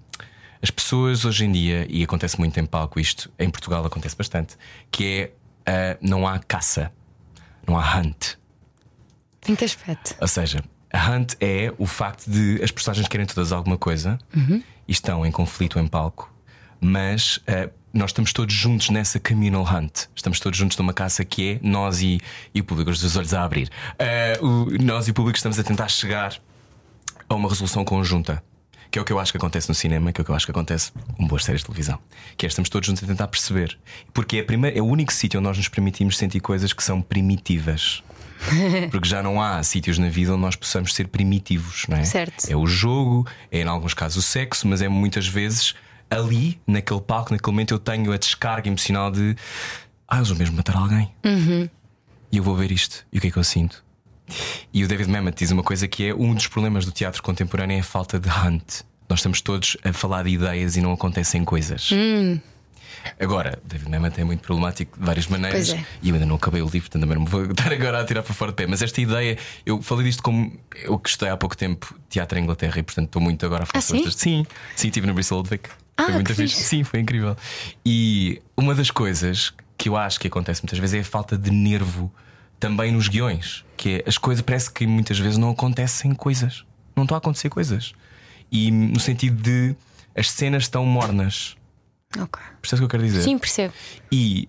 As 0.61 0.71
pessoas 0.71 1.25
hoje 1.25 1.45
em 1.45 1.53
dia, 1.53 1.87
e 1.89 2.03
acontece 2.03 2.39
muito 2.39 2.59
em 2.59 2.67
palco 2.67 2.99
isto, 2.99 3.31
em 3.39 3.49
Portugal 3.49 3.85
acontece 3.85 4.17
bastante, 4.17 4.57
que 4.91 5.05
é 5.07 5.33
ah, 5.95 5.97
não 6.01 6.27
há 6.27 6.39
caça, 6.39 6.91
não 7.67 7.79
há 7.79 7.99
hunt. 7.99 8.35
Em 9.49 9.55
que 9.55 9.65
aspecto? 9.65 10.17
Ou 10.21 10.27
seja, 10.27 10.65
hunt 10.95 11.35
é 11.41 11.73
o 11.79 11.87
facto 11.87 12.31
de 12.31 12.61
as 12.63 12.71
personagens 12.71 13.09
querem 13.09 13.27
todas 13.27 13.53
alguma 13.53 13.77
coisa 13.77 14.19
e 14.37 14.93
estão 14.93 15.25
em 15.27 15.31
conflito 15.31 15.79
em 15.79 15.87
palco, 15.87 16.33
mas 16.81 17.41
eh, 17.47 17.71
nós 17.93 18.11
estamos 18.11 18.33
todos 18.33 18.55
juntos 18.55 18.91
nessa 18.91 19.19
communal 19.19 19.65
hunt. 19.65 20.07
Estamos 20.15 20.39
todos 20.39 20.59
juntos 20.59 20.77
numa 20.77 20.93
caça 20.93 21.25
que 21.25 21.53
é 21.55 21.59
nós 21.63 22.01
e, 22.03 22.21
e 22.55 22.61
o 22.61 22.65
público, 22.65 22.91
os 22.91 23.17
olhos 23.17 23.33
a 23.35 23.43
abrir. 23.43 23.71
Eh, 23.99 24.39
o- 24.43 24.67
nós 24.83 25.09
e 25.09 25.11
o 25.11 25.15
público 25.15 25.37
estamos 25.37 25.59
a 25.59 25.65
tentar 25.65 25.89
chegar 25.89 26.35
a 27.29 27.35
uma 27.35 27.49
resolução 27.49 27.85
conjunta. 27.85 28.43
Que 28.89 29.01
é 29.01 29.03
o 29.03 29.05
que 29.05 29.13
eu 29.13 29.19
acho 29.19 29.33
que 29.33 29.37
acontece 29.37 29.69
no 29.69 29.75
cinema, 29.75 30.13
que 30.13 30.21
é 30.21 30.23
o 30.23 30.25
que 30.25 30.31
eu 30.31 30.35
acho 30.35 30.47
que 30.47 30.53
acontece 30.53 30.93
com 31.17 31.27
boas 31.27 31.45
séries 31.45 31.61
de 31.63 31.67
televisão. 31.67 31.99
Que 32.37 32.47
é 32.47 32.49
estamos 32.49 32.69
todos 32.71 32.87
juntos 32.87 33.03
a 33.03 33.07
tentar 33.07 33.27
perceber. 33.27 33.77
Porque 34.15 34.37
é, 34.39 34.43
primeira, 34.45 34.79
é 34.79 34.81
o 34.81 34.87
único 34.87 35.13
sítio 35.13 35.41
onde 35.41 35.49
nós 35.49 35.57
nos 35.57 35.69
permitimos 35.69 36.17
sentir 36.17 36.39
coisas 36.41 36.73
que 36.73 36.83
são 36.85 37.03
primitivas. 37.03 38.03
Porque 38.91 39.09
já 39.09 39.23
não 39.23 39.41
há 39.41 39.63
sítios 39.63 39.99
na 39.99 40.09
vida 40.09 40.33
onde 40.33 40.43
nós 40.43 40.57
possamos 40.57 40.95
ser 40.95 41.09
primitivos, 41.09 41.87
não 41.89 41.97
é? 41.97 42.05
Certo. 42.05 42.51
É 42.51 42.57
o 42.57 42.67
jogo, 42.67 43.27
é 43.51 43.61
em 43.61 43.69
alguns 43.69 43.95
casos 43.95 44.25
o 44.25 44.27
sexo, 44.27 44.67
mas 44.69 44.83
é 44.83 44.89
muitas 44.89 45.27
vezes 45.27 45.75
ali, 46.11 46.61
naquele 46.67 47.01
palco, 47.01 47.33
naquele 47.33 47.53
momento, 47.53 47.75
eu 47.75 47.79
tenho 47.79 48.13
a 48.13 48.17
descarga 48.17 48.69
emocional 48.69 49.11
de 49.11 49.37
ah, 50.09 50.17
eles 50.17 50.29
vão 50.29 50.39
mesmo 50.39 50.57
matar 50.57 50.77
alguém. 50.77 51.13
E 52.31 52.37
eu 52.37 52.43
vou 52.43 52.55
ver 52.55 52.71
isto. 52.71 53.05
E 53.13 53.19
o 53.19 53.21
que 53.21 53.29
é 53.29 53.31
que 53.31 53.37
eu 53.37 53.45
sinto? 53.45 53.85
E 54.73 54.85
o 54.85 54.89
David 54.89 55.11
Mamet 55.11 55.37
diz 55.37 55.51
uma 55.51 55.63
coisa 55.63 55.87
que 55.87 56.09
é 56.09 56.15
um 56.15 56.35
dos 56.35 56.47
problemas 56.47 56.85
do 56.85 56.93
teatro 56.93 57.23
contemporâneo 57.23 57.77
é 57.77 57.81
a 57.81 57.85
falta 57.85 58.19
de 58.19 58.29
hunt. 58.29 58.83
Nós 59.09 59.21
estamos 59.21 59.41
todos 59.41 59.77
a 59.85 59.93
falar 59.93 60.25
de 60.25 60.31
ideias 60.31 60.77
e 60.77 60.81
não 60.81 60.93
acontecem 60.93 61.45
coisas. 61.45 61.91
Agora, 63.21 63.59
David 63.65 63.91
Mamet 63.91 64.21
é 64.21 64.25
muito 64.25 64.41
problemático 64.41 64.99
de 64.99 65.05
várias 65.05 65.27
maneiras 65.27 65.69
Pois 65.71 65.81
é. 65.81 65.87
e 66.03 66.09
eu 66.09 66.15
ainda 66.15 66.27
não 66.27 66.37
acabei 66.37 66.61
o 66.63 66.67
livro, 66.67 66.83
portanto 66.91 67.03
também 67.03 67.17
não 67.17 67.25
me 67.25 67.31
vou 67.31 67.45
estar 67.51 67.73
agora 67.73 68.01
a 68.01 68.05
tirar 68.05 68.23
para 68.23 68.35
fora 68.35 68.51
de 68.53 68.57
pé. 68.57 68.67
Mas 68.67 68.83
esta 68.83 69.01
ideia, 69.01 69.39
eu 69.65 69.81
falei 69.83 70.05
disto 70.07 70.23
como 70.23 70.53
eu 70.83 70.99
que 70.99 71.09
estudei 71.09 71.33
há 71.33 71.37
pouco 71.37 71.57
tempo 71.57 71.95
teatro 72.09 72.39
em 72.39 72.43
Inglaterra 72.43 72.79
e 72.79 72.83
portanto 72.83 73.07
estou 73.07 73.23
muito 73.23 73.45
agora 73.47 73.63
a 73.65 73.67
falar 73.67 73.79
Ah, 73.79 73.83
sobre 73.83 74.03
sim? 74.03 74.09
estas- 74.09 74.21
Sim, 74.23 74.47
sim, 74.77 74.89
estive 74.89 75.07
no 75.07 75.15
Bristol 75.15 75.39
Old 75.39 75.51
Vic. 75.51 75.69
Ah, 75.97 76.05
foi 76.13 76.21
fixe. 76.27 76.35
fixe. 76.35 76.63
Sim, 76.65 76.85
foi 76.85 77.01
incrível. 77.01 77.37
E 77.85 78.41
uma 78.57 78.75
das 78.75 78.91
coisas 78.91 79.53
que 79.79 79.89
eu 79.89 79.97
acho 79.97 80.21
que 80.21 80.27
acontece 80.29 80.63
muitas 80.63 80.79
vezes 80.79 80.95
é 80.95 81.01
a 81.01 81.05
falta 81.05 81.37
de 81.39 81.51
nervo 81.51 82.13
também 82.61 82.93
nos 82.93 83.09
guiões. 83.09 83.65
Que 83.77 83.97
é 83.97 84.09
as 84.09 84.19
coisas, 84.19 84.43
parece 84.43 84.71
que 84.71 84.87
muitas 84.87 85.19
vezes 85.19 85.39
não 85.39 85.51
acontecem 85.51 86.13
coisas. 86.15 86.65
Não 86.95 87.05
estão 87.05 87.15
a 87.15 87.19
acontecer 87.19 87.49
coisas. 87.51 87.93
E 88.51 88.71
no 88.71 88.99
sentido 89.01 89.43
de 89.43 89.75
as 90.15 90.31
cenas 90.31 90.65
estão 90.65 90.85
mornas. 90.87 91.57
Ok. 92.21 92.43
Percebes 92.63 92.79
o 92.81 92.83
que 92.83 92.85
eu 92.85 92.89
quero 92.89 93.03
dizer? 93.03 93.23
Sim, 93.23 93.39
percebo. 93.39 93.73
E 94.11 94.49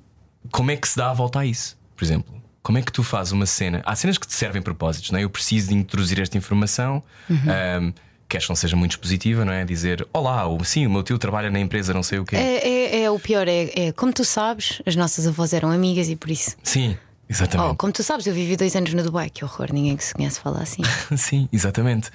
como 0.51 0.71
é 0.71 0.75
que 0.77 0.87
se 0.87 0.97
dá 0.97 1.09
a 1.11 1.13
volta 1.13 1.39
a 1.39 1.45
isso? 1.45 1.77
Por 1.95 2.03
exemplo, 2.05 2.33
como 2.63 2.77
é 2.77 2.81
que 2.81 2.91
tu 2.91 3.03
fazes 3.03 3.31
uma 3.33 3.45
cena? 3.45 3.81
Há 3.85 3.95
cenas 3.95 4.17
que 4.17 4.27
te 4.27 4.33
servem 4.33 4.61
propósitos, 4.61 5.11
não 5.11 5.19
é? 5.19 5.23
Eu 5.23 5.29
preciso 5.29 5.69
de 5.69 5.75
introduzir 5.75 6.19
esta 6.19 6.37
informação, 6.37 7.01
ahm, 7.29 7.91
queres 8.29 8.45
que 8.45 8.51
não 8.51 8.55
seja 8.55 8.75
muito 8.75 8.91
expositiva, 8.91 9.45
não 9.45 9.53
é? 9.53 9.63
Dizer 9.65 10.05
olá, 10.13 10.43
sim, 10.63 10.85
o 10.85 10.89
meu 10.89 11.01
tio 11.03 11.17
trabalha 11.17 11.49
na 11.49 11.59
empresa, 11.59 11.93
não 11.93 12.03
sei 12.03 12.19
o 12.19 12.25
quê. 12.25 12.35
É, 12.35 12.67
é- 12.67 13.01
é 13.03 13.11
o 13.11 13.17
pior, 13.19 13.47
é, 13.47 13.71
é 13.87 13.91
como 13.93 14.11
tu 14.11 14.23
sabes, 14.25 14.81
as 14.85 14.95
nossas 14.95 15.25
avós 15.27 15.53
eram 15.53 15.71
amigas 15.71 16.09
e 16.09 16.15
por 16.15 16.29
isso. 16.29 16.55
Sim, 16.63 16.97
Oh, 17.29 17.31
exatamente. 17.33 17.75
como 17.77 17.91
tu 17.91 18.03
sabes, 18.03 18.25
eu 18.25 18.33
vivi 18.33 18.55
dois 18.55 18.73
anos 18.75 18.93
no 18.93 19.03
Dubai, 19.03 19.29
que 19.29 19.43
horror, 19.43 19.69
ninguém 19.73 19.95
que 19.97 20.03
se 20.03 20.13
conhece 20.13 20.39
falar 20.39 20.61
assim. 20.61 20.81
Sim, 21.17 21.47
exatamente. 21.51 22.09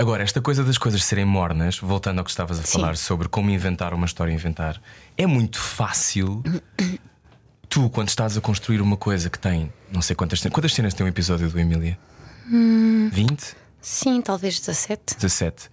Agora, 0.00 0.22
esta 0.22 0.40
coisa 0.40 0.64
das 0.64 0.78
coisas 0.78 1.04
serem 1.04 1.26
mornas, 1.26 1.78
voltando 1.78 2.20
ao 2.20 2.24
que 2.24 2.30
estavas 2.30 2.58
a 2.58 2.62
Sim. 2.62 2.78
falar 2.78 2.96
sobre 2.96 3.28
como 3.28 3.50
inventar 3.50 3.92
uma 3.92 4.06
história 4.06 4.32
inventar, 4.32 4.80
é 5.14 5.26
muito 5.26 5.58
fácil. 5.58 6.42
Tu, 7.68 7.90
quando 7.90 8.08
estás 8.08 8.34
a 8.34 8.40
construir 8.40 8.80
uma 8.80 8.96
coisa 8.96 9.28
que 9.28 9.38
tem 9.38 9.70
não 9.92 10.00
sei 10.00 10.16
quantas 10.16 10.40
cenas. 10.40 10.54
Quantas 10.54 10.72
cenas 10.72 10.94
tem 10.94 11.04
um 11.04 11.08
episódio 11.08 11.50
do 11.50 11.60
Emília? 11.60 11.98
Hum. 12.50 13.10
20? 13.12 13.54
Sim, 13.82 14.22
talvez 14.22 14.58
17. 14.58 15.16
17. 15.16 15.68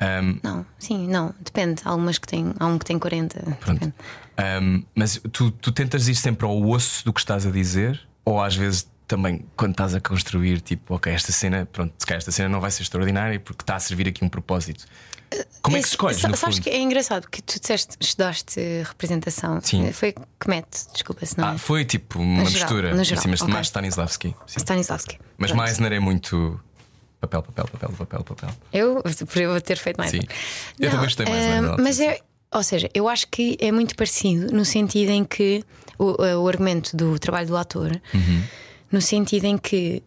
Ahm, 0.00 0.40
Não, 0.42 0.66
sim, 0.76 1.06
não, 1.06 1.32
depende. 1.40 1.82
Há 1.84 1.94
umas 1.94 2.18
que 2.18 2.26
têm, 2.26 2.52
há 2.58 2.66
um 2.66 2.76
que 2.80 2.84
tem 2.84 2.98
40. 2.98 3.40
pronto. 3.60 3.74
depende. 3.78 3.94
Ahm, 4.38 4.82
mas 4.92 5.20
tu, 5.30 5.52
tu 5.52 5.70
tentas 5.70 6.08
ir 6.08 6.16
sempre 6.16 6.44
ao 6.46 6.60
osso 6.68 7.04
do 7.04 7.12
que 7.12 7.20
estás 7.20 7.46
a 7.46 7.50
dizer? 7.52 8.00
Ou 8.24 8.42
às 8.42 8.56
vezes 8.56 8.90
também, 9.16 9.44
quando 9.56 9.72
estás 9.72 9.94
a 9.94 10.00
construir, 10.00 10.60
tipo, 10.62 10.94
ok, 10.94 11.12
esta 11.12 11.30
cena, 11.32 11.68
pronto, 11.70 11.92
se 11.98 12.06
calhar 12.06 12.16
esta 12.18 12.32
cena 12.32 12.48
não 12.48 12.60
vai 12.60 12.70
ser 12.70 12.82
extraordinária 12.82 13.38
porque 13.38 13.62
está 13.62 13.76
a 13.76 13.80
servir 13.80 14.08
aqui 14.08 14.24
um 14.24 14.28
propósito. 14.28 14.86
Como 15.60 15.76
é 15.76 15.80
que 15.80 15.86
se 15.88 15.94
escolhes? 15.94 16.22
No 16.22 16.36
Sabes 16.36 16.58
que 16.58 16.70
é 16.70 16.78
engraçado 16.80 17.22
porque 17.22 17.40
tu 17.42 17.58
disseste, 17.60 17.96
estudaste 18.00 18.58
representação. 18.84 19.60
Sim. 19.62 19.92
Foi 19.92 20.12
que 20.12 20.48
mete, 20.48 20.86
desculpa 20.94 21.24
se 21.26 21.36
não 21.38 21.48
Ah, 21.48 21.54
é. 21.54 21.58
foi 21.58 21.84
tipo 21.84 22.18
uma 22.20 22.42
No 22.44 22.48
geral, 22.50 22.68
mistura. 22.68 22.94
no 22.94 23.04
geral, 23.04 23.22
Sim, 23.22 23.28
mas 23.30 23.40
ok. 23.42 23.52
mais 23.54 23.66
Stanislavski. 23.66 24.34
Sim. 24.46 24.60
Stanislavski. 24.60 25.18
Mas 25.38 25.50
Pronto. 25.50 25.64
Meisner 25.64 25.92
é 25.92 26.00
muito 26.00 26.58
papel, 27.20 27.42
papel, 27.42 27.64
papel, 27.66 27.90
papel, 27.96 28.24
papel. 28.24 28.50
Eu, 28.72 29.02
por 29.26 29.38
eu 29.40 29.60
ter 29.60 29.76
feito 29.78 29.96
mais. 29.98 30.10
Sim. 30.10 30.20
Eu 30.80 30.90
também 30.90 31.04
gostei 31.06 31.26
mais, 31.26 31.44
verdade. 31.46 31.82
Mas 31.82 32.00
é, 32.00 32.18
ou 32.50 32.62
seja, 32.62 32.88
eu 32.94 33.08
acho 33.08 33.26
que 33.28 33.56
é 33.60 33.70
muito 33.72 33.94
parecido 33.96 34.52
no 34.54 34.64
sentido 34.66 35.10
em 35.10 35.24
que 35.24 35.62
o, 35.98 36.22
eh, 36.24 36.36
o 36.36 36.46
argumento 36.48 36.94
do 36.96 37.18
trabalho 37.18 37.46
do 37.46 37.56
ator, 37.56 37.98
Uhum. 38.12 38.42
No 38.92 39.00
sentido 39.00 39.46
em 39.46 39.56
que 39.58 40.02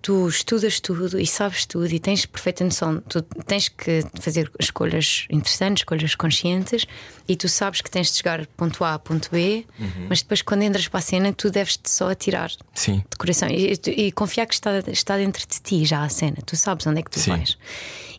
tu 0.00 0.28
estudas 0.28 0.78
tudo 0.78 1.18
e 1.18 1.26
sabes 1.26 1.66
tudo 1.66 1.92
e 1.92 1.98
tens 1.98 2.24
perfeita 2.24 2.62
noção, 2.62 3.00
tu 3.08 3.20
tens 3.20 3.68
que 3.68 4.04
fazer 4.20 4.48
escolhas 4.60 5.26
interessantes, 5.28 5.80
escolhas 5.80 6.14
conscientes 6.14 6.86
e 7.26 7.34
tu 7.36 7.48
sabes 7.48 7.80
que 7.80 7.90
tens 7.90 8.12
de 8.12 8.16
chegar 8.18 8.46
ponto 8.56 8.84
A 8.84 8.94
a 8.94 8.98
ponto 9.00 9.28
B, 9.32 9.66
Uhum. 9.78 10.06
mas 10.08 10.22
depois 10.22 10.40
quando 10.40 10.62
entras 10.62 10.86
para 10.86 10.98
a 11.00 11.02
cena 11.02 11.32
tu 11.32 11.50
deves-te 11.50 11.90
só 11.90 12.10
atirar 12.10 12.50
Sim. 12.74 12.98
de 13.10 13.16
coração 13.18 13.48
e, 13.50 13.72
e 13.88 14.12
confiar 14.12 14.46
que 14.46 14.54
está, 14.54 14.78
está 14.86 15.16
dentro 15.16 15.44
de 15.46 15.60
ti 15.60 15.84
já 15.84 16.04
a 16.04 16.08
cena, 16.08 16.36
tu 16.46 16.54
sabes 16.56 16.86
onde 16.86 17.00
é 17.00 17.02
que 17.02 17.10
tu 17.10 17.18
Sim. 17.18 17.30
vais. 17.32 17.58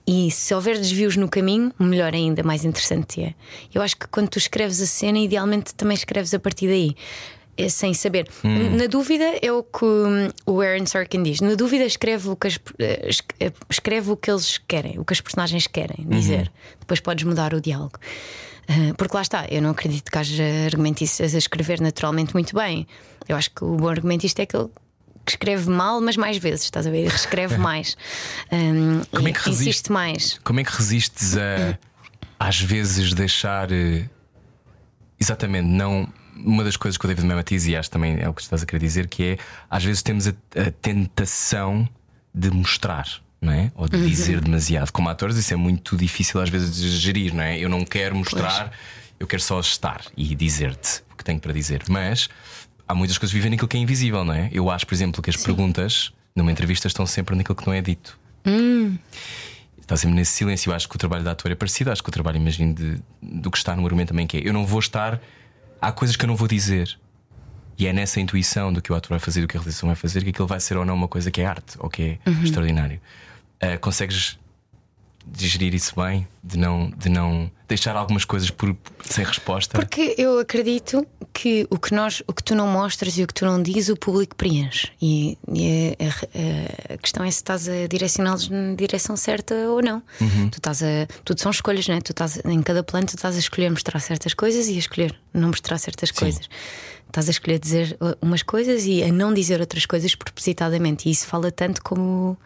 E 0.06 0.30
se 0.32 0.54
houver 0.54 0.76
desvios 0.78 1.16
no 1.16 1.30
caminho, 1.30 1.72
melhor 1.80 2.14
ainda, 2.14 2.42
mais 2.44 2.66
interessante 2.66 3.22
é. 3.22 3.36
Eu 3.74 3.82
acho 3.82 3.96
que 3.96 4.08
quando 4.08 4.28
tu 4.28 4.38
escreves 4.40 4.82
a 4.82 4.86
cena, 4.88 5.20
idealmente 5.20 5.74
também 5.76 5.94
escreves 5.96 6.34
a 6.34 6.40
partir 6.40 6.68
daí. 6.68 6.96
É 7.64 7.70
Sem 7.70 7.94
saber. 7.94 8.28
Hum. 8.44 8.76
Na 8.78 8.88
dúvida 8.88 9.24
é 9.42 9.52
o 9.52 9.64
que 9.64 9.86
hum, 9.86 10.30
o 10.46 10.62
Aaron 10.62 10.86
Sorkin 10.86 11.24
diz. 11.24 11.42
Na 11.42 11.56
dúvida 11.56 11.84
escreve 11.86 12.30
o 12.30 12.36
que, 12.36 12.48
as- 12.48 12.60
eh, 12.80 13.10
eh, 13.40 13.52
escreve 13.70 14.12
o 14.12 14.18
que 14.18 14.30
eles 14.32 14.58
querem, 14.68 15.00
o 15.00 15.06
que 15.06 15.14
as 15.14 15.22
personagens 15.22 15.68
querem 15.68 16.06
Uhum. 16.06 16.10
dizer. 16.18 16.52
Depois 16.80 17.00
podes 17.00 17.24
mudar 17.26 17.54
o 17.54 17.62
diálogo. 17.62 17.98
Ah, 18.68 18.94
Porque 18.98 19.16
lá 19.16 19.22
está, 19.22 19.46
eu 19.50 19.62
não 19.62 19.72
acredito 19.72 20.12
que 20.12 20.18
haja 20.18 20.44
argumentistas 20.66 21.34
a 21.34 21.38
escrever 21.38 21.82
naturalmente 21.82 22.34
muito 22.34 22.56
bem. 22.56 22.86
Eu 23.28 23.36
acho 23.36 23.50
que 23.52 23.64
o 23.64 23.76
bom 23.76 23.88
argumentista 23.90 24.42
é 24.42 24.44
aquele 24.44 24.68
que 25.26 25.32
escreve 25.32 25.70
mal, 25.70 26.00
mas 26.02 26.16
mais 26.18 26.38
vezes, 26.38 26.66
estás 26.66 26.86
a 26.88 26.92
ver? 26.92 27.08
Reescreve 27.08 27.58
mais. 27.60 27.96
Um, 28.52 29.02
Como 29.12 29.28
é 29.28 29.32
que 29.32 29.40
resiste? 29.40 29.62
insiste 29.70 29.92
mais. 29.92 30.40
Como 30.44 30.60
é 30.60 30.64
que 30.64 30.72
resistes 30.72 31.36
a 31.38 31.78
às 32.40 32.60
vezes 32.62 33.14
deixar 33.14 33.72
eh, 33.72 34.08
exatamente 35.20 35.68
não 35.68 36.08
uma 36.46 36.64
das 36.64 36.78
coisas 36.78 36.98
que 36.98 37.06
o 37.06 37.08
David 37.08 37.26
Mamet 37.26 37.50
diz, 37.54 37.66
e 37.68 37.76
acho 37.76 37.90
também 37.92 38.18
é 38.20 38.28
o 38.30 38.34
que 38.34 38.42
estás 38.42 38.64
a 38.64 38.66
querer 38.66 38.80
dizer, 38.80 39.08
que 39.08 39.24
é 39.24 39.38
às 39.70 39.84
vezes 39.84 40.02
temos 40.02 40.28
a, 40.28 40.32
a 40.56 40.72
tentação 40.82 41.88
de 42.34 42.50
mostrar. 42.52 43.08
Não 43.42 43.54
é? 43.54 43.72
Ou 43.76 43.88
de 43.88 43.96
Uhum. 43.96 44.06
dizer 44.06 44.42
demasiado. 44.42 44.92
Como 44.92 45.08
atores, 45.08 45.38
isso 45.38 45.54
é 45.54 45.56
muito 45.56 45.96
difícil 45.96 46.42
às 46.42 46.50
vezes 46.50 46.76
de 46.76 46.90
gerir, 46.98 47.34
não 47.34 47.42
é? 47.42 47.58
Eu 47.58 47.70
não 47.70 47.86
quero 47.86 48.14
mostrar, 48.14 48.70
eu 49.18 49.26
quero 49.26 49.42
só 49.42 49.62
estar 49.62 50.02
e 50.18 50.36
dizer-te 50.36 51.02
o 51.10 51.16
que 51.16 51.24
tenho 51.24 51.40
para 51.40 51.54
dizer. 51.54 51.82
Mas 51.90 52.28
há 52.86 52.94
muitas 52.94 53.18
coisas 53.18 53.32
que 53.32 53.38
vivem 53.38 53.52
naquilo 53.52 53.70
que 53.70 53.78
é 53.78 53.80
invisível, 53.80 54.26
não 54.26 54.34
é? 54.34 54.50
Eu 54.52 54.70
acho, 54.70 54.86
por 54.86 54.94
exemplo, 54.94 55.22
que 55.24 55.30
as 55.30 55.38
perguntas 55.38 56.12
numa 56.36 56.52
entrevista 56.52 56.88
estão 56.90 57.06
sempre 57.06 57.34
naquilo 57.34 57.56
que 57.56 57.66
não 57.66 57.74
é 57.74 57.82
dito. 57.82 58.20
Está 59.82 59.96
sempre 59.98 60.16
nesse 60.18 60.32
silêncio. 60.34 60.70
Eu 60.72 60.76
acho 60.76 60.88
que 60.90 60.96
o 60.96 61.00
trabalho 61.00 61.24
da 61.24 61.32
ator 61.32 61.50
é 61.52 61.56
parecido. 61.56 61.92
Acho 61.92 62.04
que 62.04 62.10
o 62.10 62.12
trabalho, 62.12 62.38
imagino, 62.38 62.74
de- 62.74 63.02
do 63.22 63.50
que 63.50 63.58
está 63.58 63.76
no 63.76 63.84
argumento 63.86 64.10
também 64.10 64.28
que 64.28 64.38
é. 64.38 64.42
Eu 64.48 64.54
não 64.54 64.66
vou 64.66 64.80
estar. 64.80 65.20
Há 65.82 65.92
coisas 65.92 66.16
que 66.16 66.26
eu 66.26 66.28
não 66.28 66.36
vou 66.36 66.48
dizer. 66.48 66.98
E 67.78 67.88
é 67.88 67.94
nessa 67.94 68.20
intuição 68.20 68.74
do 68.74 68.82
que 68.82 68.92
o 68.92 68.96
ator 68.96 69.10
vai 69.12 69.20
fazer, 69.20 69.42
do 69.42 69.48
que 69.48 69.56
a 69.56 69.60
realização 69.60 69.88
vai 69.88 69.96
fazer, 69.96 70.22
que 70.24 70.32
aquilo 70.32 70.48
vai 70.48 70.60
ser 70.60 70.76
ou 70.76 70.84
não 70.84 70.94
uma 70.94 71.08
coisa 71.08 71.32
que 71.32 71.40
é 71.40 71.46
arte 71.46 71.78
ou 71.80 71.90
que 71.90 72.20
é 72.26 72.32
extraordinário. 72.44 73.00
Ah, 73.62 73.78
consegues 73.78 74.38
digerir 75.26 75.74
isso 75.74 75.94
bem? 75.96 76.28
De 76.44 76.58
não, 76.58 76.90
de 76.98 77.10
não 77.10 77.52
deixar 77.68 77.96
algumas 77.96 78.26
coisas 78.26 78.50
por, 78.50 78.76
sem 79.06 79.24
resposta? 79.24 79.78
Porque 79.78 80.16
eu 80.18 80.40
acredito 80.40 81.06
que 81.34 81.68
o 81.70 81.78
que, 81.78 81.94
nós, 81.94 82.24
o 82.26 82.34
que 82.34 82.44
tu 82.44 82.56
não 82.56 82.68
mostras 82.68 83.18
e 83.18 83.24
o 83.24 83.28
que 83.28 83.34
tu 83.34 83.46
não 83.46 83.62
dizes, 83.62 83.90
o 83.90 83.96
público 83.98 84.36
preenche. 84.36 84.90
E, 85.02 85.38
e 85.54 85.96
a, 86.00 86.06
a- 86.06 86.94
a 86.96 86.98
questão 86.98 87.24
é 87.24 87.30
se 87.30 87.38
estás 87.38 87.68
a 87.70 87.88
direcioná-los 87.88 88.50
na 88.50 88.74
direção 88.76 89.16
certa 89.16 89.54
ou 89.70 89.82
não. 89.82 90.02
Tu 90.50 90.58
estás 90.58 90.82
a. 90.82 91.06
Tudo 91.24 91.40
são 91.42 91.52
escolhas, 91.52 91.88
não 91.88 91.96
é? 91.96 92.02
Tu 92.02 92.12
estás, 92.12 92.42
em 92.46 92.62
cada 92.64 92.84
plano 92.84 93.06
tu 93.08 93.16
estás 93.16 93.36
a 93.36 93.40
escolher 93.40 93.70
mostrar 93.70 94.00
certas 94.00 94.34
coisas 94.34 94.68
e 94.68 94.76
a 94.76 94.80
escolher 94.80 95.16
não 95.34 95.50
mostrar 95.50 95.78
certas 95.78 96.10
coisas. 96.12 96.50
Estás 97.10 97.28
a 97.28 97.32
escolher 97.32 97.60
dizer 97.60 97.98
uh, 98.00 98.16
umas 98.22 98.44
coisas 98.44 98.86
e 98.86 99.04
a 99.04 99.12
não 99.12 99.34
dizer 99.34 99.60
outras 99.60 99.86
coisas 99.86 100.16
propositadamente. 100.16 101.10
E 101.10 101.12
isso 101.12 101.28
fala 101.28 101.52
tanto 101.52 101.82
como, 101.84 102.38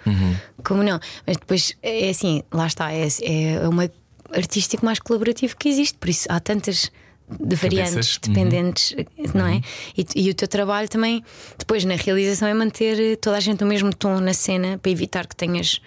como 0.64 0.82
não. 0.82 1.00
Mas 1.28 1.38
depois 1.38 1.78
é 1.84 2.10
assim, 2.10 2.42
lá 2.52 2.66
está, 2.66 2.92
é, 2.92 3.08
é 3.22 3.68
uma 3.68 3.90
artístico 4.34 4.86
mais 4.86 5.00
colaborativo 5.00 5.56
que 5.58 5.70
existe, 5.70 5.98
por 5.98 6.10
isso 6.10 6.28
há 6.30 6.40
tantas 6.40 6.92
de 7.30 7.56
variantes 7.56 7.94
Cabeças. 7.94 8.16
Uhum. 8.16 8.34
dependentes, 8.34 8.96
não 9.34 9.48
é? 9.48 9.62
E, 9.98 10.06
e 10.16 10.30
o 10.30 10.34
teu 10.34 10.48
trabalho 10.48 10.90
também, 10.90 11.24
depois 11.58 11.84
na 11.86 11.96
realização, 11.96 12.48
é 12.48 12.54
manter 12.54 13.00
eh, 13.00 13.16
toda 13.16 13.38
a 13.38 13.40
gente 13.40 13.62
no 13.62 13.68
mesmo 13.68 13.94
tom 13.94 14.20
na 14.20 14.34
cena 14.34 14.78
para 14.78 14.92
evitar 14.92 15.26
que 15.26 15.36
tenhas 15.36 15.82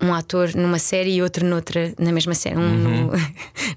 um 0.00 0.14
ator 0.14 0.54
numa 0.54 0.78
série 0.78 1.14
e 1.16 1.22
outro 1.22 1.44
noutra 1.44 1.92
na 1.98 2.12
mesma 2.12 2.34
série. 2.34 2.56
Um 2.56 2.60
Uhum. 2.60 3.10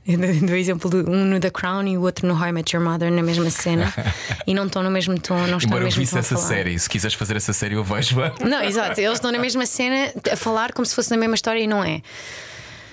no, 0.08 0.46
do 0.48 0.56
exemplo 0.56 0.90
um 1.10 1.26
no 1.26 1.40
The 1.40 1.50
Crown 1.50 1.88
e 1.88 1.98
o 1.98 2.02
outro 2.02 2.28
no 2.28 2.34
How 2.40 2.50
I 2.50 2.52
Met 2.52 2.76
Your 2.76 2.86
Mother 2.86 3.12
na 3.12 3.24
mesma 3.24 3.50
cena 3.50 3.92
e 4.46 4.54
não 4.54 4.68
estão 4.68 4.84
no 4.84 4.92
mesmo 4.92 5.20
tom, 5.20 5.36
não 5.48 5.58
estão 5.58 5.60
Embora 5.68 5.82
no 5.82 5.86
eu 5.86 5.86
mesmo 5.86 6.02
visse 6.02 6.14
tom 6.14 6.20
essa 6.20 6.38
série, 6.38 6.78
se 6.78 6.90
quiseres 6.90 7.16
fazer 7.16 7.36
essa 7.38 7.54
série, 7.54 7.76
eu 7.76 7.84
vejo. 7.84 8.16
Não, 8.48 8.62
exato, 8.62 9.00
eles 9.00 9.14
estão 9.14 9.32
na 9.32 9.40
mesma 9.40 9.66
cena 9.66 10.12
a 10.32 10.36
falar 10.36 10.74
como 10.74 10.86
se 10.86 10.94
fosse 10.94 11.10
na 11.12 11.18
mesma 11.18 11.36
história 11.36 11.60
e 11.60 11.68
não 11.68 11.84
é. 11.84 12.02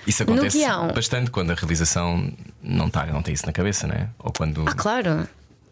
Isso 0.06 0.22
acontece 0.22 0.58
bastante 0.94 1.30
quando 1.30 1.50
a 1.50 1.54
realização 1.54 2.32
não, 2.62 2.86
está, 2.86 3.04
não 3.06 3.20
tem 3.22 3.34
isso 3.34 3.44
na 3.44 3.52
cabeça, 3.52 3.86
né? 3.86 4.08
Ou 4.18 4.32
quando, 4.32 4.64
Ah, 4.66 4.72
claro. 4.72 5.28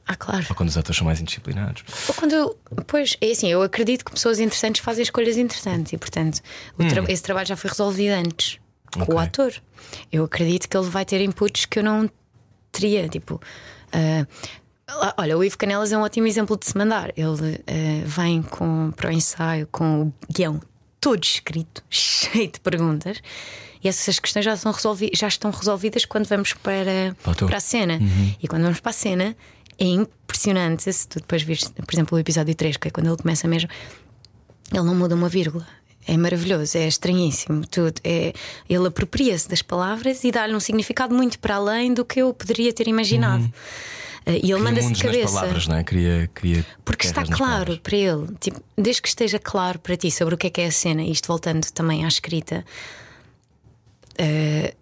Ah, 0.08 0.14
claro. 0.14 0.46
ou 0.48 0.54
quando 0.54 0.68
os 0.68 0.76
atores 0.78 0.96
são 0.96 1.04
mais 1.04 1.20
indisciplinados. 1.20 1.82
Ou 2.08 2.14
quando. 2.14 2.56
Pois, 2.86 3.16
é 3.20 3.30
assim, 3.32 3.48
eu 3.50 3.60
acredito 3.62 4.04
que 4.04 4.12
pessoas 4.12 4.38
interessantes 4.38 4.80
fazem 4.80 5.02
escolhas 5.02 5.36
interessantes 5.36 5.92
e, 5.92 5.98
portanto, 5.98 6.40
o 6.78 6.86
tra- 6.86 7.04
esse 7.08 7.22
trabalho 7.22 7.46
já 7.48 7.56
foi 7.56 7.70
resolvido 7.70 8.12
antes 8.12 8.58
com 8.92 9.00
Hum. 9.00 9.02
Ok. 9.02 9.14
o 9.14 9.18
ator. 9.18 9.54
Eu 10.12 10.24
acredito 10.24 10.68
que 10.68 10.76
ele 10.76 10.88
vai 10.88 11.04
ter 11.04 11.20
inputs 11.20 11.64
que 11.66 11.80
eu 11.80 11.82
não 11.82 12.08
teria. 12.70 13.08
Tipo, 13.08 13.40
lá- 14.88 15.14
olha, 15.18 15.36
o 15.36 15.44
Ivo 15.44 15.58
Canelas 15.58 15.92
é 15.92 15.98
um 15.98 16.02
ótimo 16.02 16.26
exemplo 16.26 16.56
de 16.58 16.66
se 16.66 16.76
mandar. 16.76 17.10
Ele 17.16 17.60
ah, 17.66 18.02
vem 18.06 18.42
com, 18.42 18.92
para 18.96 19.08
o 19.10 19.12
ensaio 19.12 19.66
com 19.70 20.02
o 20.02 20.14
guião 20.32 20.60
todo 21.00 21.22
escrito, 21.22 21.82
cheio 21.90 22.50
de 22.50 22.60
perguntas. 22.60 23.20
E 23.82 23.88
essas 23.88 24.18
questões 24.18 24.44
já, 24.44 24.56
são 24.56 24.72
resolvi 24.72 25.10
já 25.14 25.28
estão 25.28 25.50
resolvidas 25.50 26.04
quando 26.04 26.26
vamos 26.26 26.52
para, 26.54 27.14
para 27.46 27.56
a 27.56 27.60
cena. 27.60 27.94
Uhum. 28.00 28.34
E 28.42 28.48
quando 28.48 28.62
vamos 28.62 28.80
para 28.80 28.90
a 28.90 28.94
cena, 28.94 29.36
é 29.78 29.84
impressionante. 29.84 30.92
Se 30.92 31.06
tu 31.08 31.20
depois 31.20 31.42
vires, 31.42 31.64
por 31.68 31.94
exemplo, 31.94 32.16
o 32.16 32.20
episódio 32.20 32.54
3, 32.54 32.76
que 32.76 32.88
é 32.88 32.90
quando 32.90 33.06
ele 33.06 33.16
começa 33.16 33.46
mesmo, 33.48 33.68
ele 34.72 34.82
não 34.84 34.94
muda 34.94 35.14
uma 35.14 35.28
vírgula. 35.28 35.66
É 36.08 36.16
maravilhoso, 36.16 36.78
é 36.78 36.86
estranhíssimo. 36.86 37.66
Tudo. 37.66 37.94
É, 38.04 38.32
ele 38.68 38.86
apropria-se 38.86 39.48
das 39.48 39.60
palavras 39.62 40.22
e 40.22 40.30
dá-lhe 40.30 40.54
um 40.54 40.60
significado 40.60 41.12
muito 41.14 41.38
para 41.38 41.56
além 41.56 41.92
do 41.92 42.04
que 42.04 42.20
eu 42.22 42.32
poderia 42.32 42.72
ter 42.72 42.86
imaginado. 42.86 43.52
Eh, 44.24 44.40
E 44.44 44.52
ele 44.52 44.60
manda-se 44.62 44.92
de 44.92 45.02
cabeça. 45.02 45.34
palavras, 45.34 45.66
não 45.66 45.76
é? 45.76 45.82
Cria, 45.84 46.30
cria 46.32 46.64
Porque 46.84 47.06
está 47.06 47.24
claro 47.24 47.36
palavras. 47.36 47.78
para 47.78 47.96
ele, 47.96 48.26
tipo, 48.40 48.60
desde 48.78 49.02
que 49.02 49.08
esteja 49.08 49.38
claro 49.40 49.80
para 49.80 49.96
ti 49.96 50.10
sobre 50.12 50.34
o 50.34 50.38
que 50.38 50.46
é 50.46 50.50
que 50.50 50.60
é 50.60 50.66
a 50.66 50.72
cena, 50.72 51.02
isto 51.02 51.26
voltando 51.26 51.64
também 51.72 52.04
à 52.04 52.08
escrita, 52.08 52.64
eh, 54.18 54.74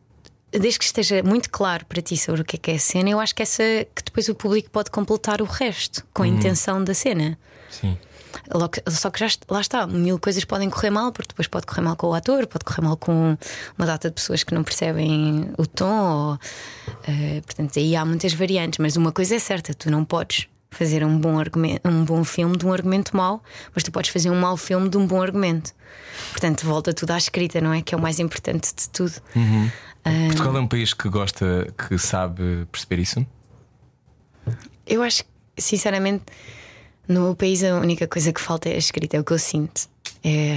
desde 0.59 0.79
que 0.79 0.85
esteja 0.85 1.23
muito 1.23 1.51
claro 1.51 1.85
para 1.87 2.01
ti 2.03 2.17
sobre 2.17 2.43
o 2.43 2.45
que 2.45 2.57
é 2.57 2.59
que 2.59 2.71
é 2.71 2.75
a 2.75 2.79
cena, 2.79 3.11
eu 3.11 3.21
acho 3.21 3.35
que 3.35 3.43
essa 3.43 3.63
que 3.95 4.03
depois 4.05 4.29
o 4.29 4.35
público 4.35 4.71
pode 4.71 4.91
completar 4.91 5.41
o 5.43 5.45
resto 5.45 6.05
com 6.13 6.23
a 6.23 6.27
Uhum. 6.27 6.35
intenção 6.37 6.83
da 6.83 6.95
cena. 6.95 7.39
Sim. 7.71 7.97
Só 8.91 9.11
que 9.11 9.21
já 9.21 9.29
lá 9.49 9.61
está, 9.61 9.87
mil 9.87 10.19
coisas 10.19 10.45
podem 10.45 10.69
correr 10.69 10.91
mal, 10.91 11.13
porque 11.13 11.29
depois 11.29 11.47
pode 11.47 11.67
correr 11.67 11.83
mal 11.83 11.95
com 11.97 12.09
o 12.09 12.15
ator, 12.15 12.47
pode 12.49 12.65
correr 12.65 12.83
mal 12.83 12.97
com 12.97 13.39
uma 13.79 13.87
data 13.87 14.09
de 14.09 14.15
pessoas 14.15 14.43
que 14.43 14.53
não 14.53 14.65
percebem 14.65 15.51
o 15.57 15.67
tom. 15.67 16.31
Ou, 16.33 16.39
eh, 17.07 17.41
portanto, 17.47 17.79
aí 17.79 17.95
há 17.95 18.05
muitas 18.05 18.33
variantes, 18.35 18.79
mas 18.81 18.97
uma 18.97 19.13
coisa 19.13 19.37
é 19.37 19.39
certa: 19.39 19.73
tu 19.73 19.89
não 19.91 20.05
podes 20.05 20.47
fazer 20.75 21.05
um 21.05 21.19
bom, 21.19 21.39
argumento, 21.39 21.89
um 21.89 22.05
bom 22.05 22.23
filme 22.25 22.57
de 22.57 22.67
um 22.67 22.73
argumento 22.73 23.17
mau, 23.17 23.43
mas 23.75 23.83
tu 23.85 23.91
podes 23.93 24.11
fazer 24.11 24.31
um 24.31 24.39
mau 24.39 24.57
filme 24.57 24.89
de 24.89 24.97
um 24.99 25.07
bom 25.07 25.23
argumento. 25.23 25.73
Portanto, 26.33 26.67
volta 26.67 26.93
tudo 26.93 27.13
à 27.13 27.17
escrita, 27.19 27.61
não 27.61 27.73
é? 27.73 27.81
Que 27.83 27.95
é 27.95 27.99
o 27.99 28.01
mais 28.01 28.19
importante 28.19 28.73
de 28.75 28.89
tudo. 28.91 29.15
Portugal 30.29 30.57
é 30.57 30.61
um 30.61 30.67
país 30.69 30.93
que 30.93 31.09
gosta, 31.09 31.73
que 31.89 31.97
sabe 31.99 32.67
perceber 32.71 33.01
isso? 33.03 33.27
Eu 34.87 35.03
acho 35.03 35.25
que, 35.25 35.63
sinceramente, 35.63 36.25
no 37.09 37.23
meu 37.23 37.35
país 37.37 37.63
a 37.65 37.77
única 37.77 38.07
coisa 38.07 38.33
que 38.33 38.41
falta 38.41 38.69
é 38.69 38.75
a 38.75 38.79
escrita, 38.79 39.17
é 39.17 39.21
o 39.21 39.25
que 39.25 39.33
eu 39.33 39.39
sinto. 39.39 39.89
É, 40.23 40.57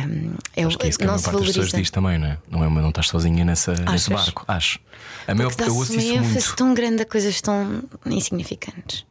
é 0.56 0.66
o- 0.66 0.68
Acho 0.68 0.78
que 0.78 0.86
é 0.86 0.90
isso 0.90 0.98
que 0.98 1.04
a 1.04 1.08
não 1.08 1.14
maior 1.14 1.20
se 1.20 1.26
parte 1.26 1.38
das 1.40 1.48
pessoas 1.48 1.72
diz 1.72 1.90
também, 1.92 2.18
não 2.18 2.28
é? 2.28 2.38
Não, 2.50 2.64
é 2.64 2.68
uma, 2.68 2.82
não 2.82 2.90
estás 2.90 3.08
sozinha 3.08 3.44
nessa, 3.46 3.74
nesse 3.74 4.10
barco. 4.10 4.44
Acho. 4.48 4.80
A 5.28 5.36
maior, 5.36 5.50
Porque 5.54 5.70
eu 5.70 5.76
ouço 5.76 5.94
isso 5.98 6.14
muito. 6.24 6.56
tão 6.56 6.74
grande 6.74 7.02
a 7.02 7.06
coisas 7.06 7.40
tão 7.42 7.84
insignificantes. 8.06 9.06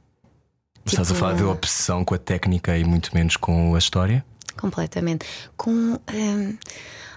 Estás 0.87 1.11
a 1.11 1.15
Tipo, 1.15 1.19
falar 1.19 1.35
de 1.35 1.45
obsessão 1.45 2.05
com 2.05 2.15
a 2.15 2.19
técnica 2.19 2.77
e 2.79 2.85
muito 2.85 3.15
menos 3.15 3.37
com 3.37 3.75
a 3.75 3.79
história? 3.79 4.25
Completamente. 4.57 5.27
Com. 5.57 5.71
hum, 5.71 6.57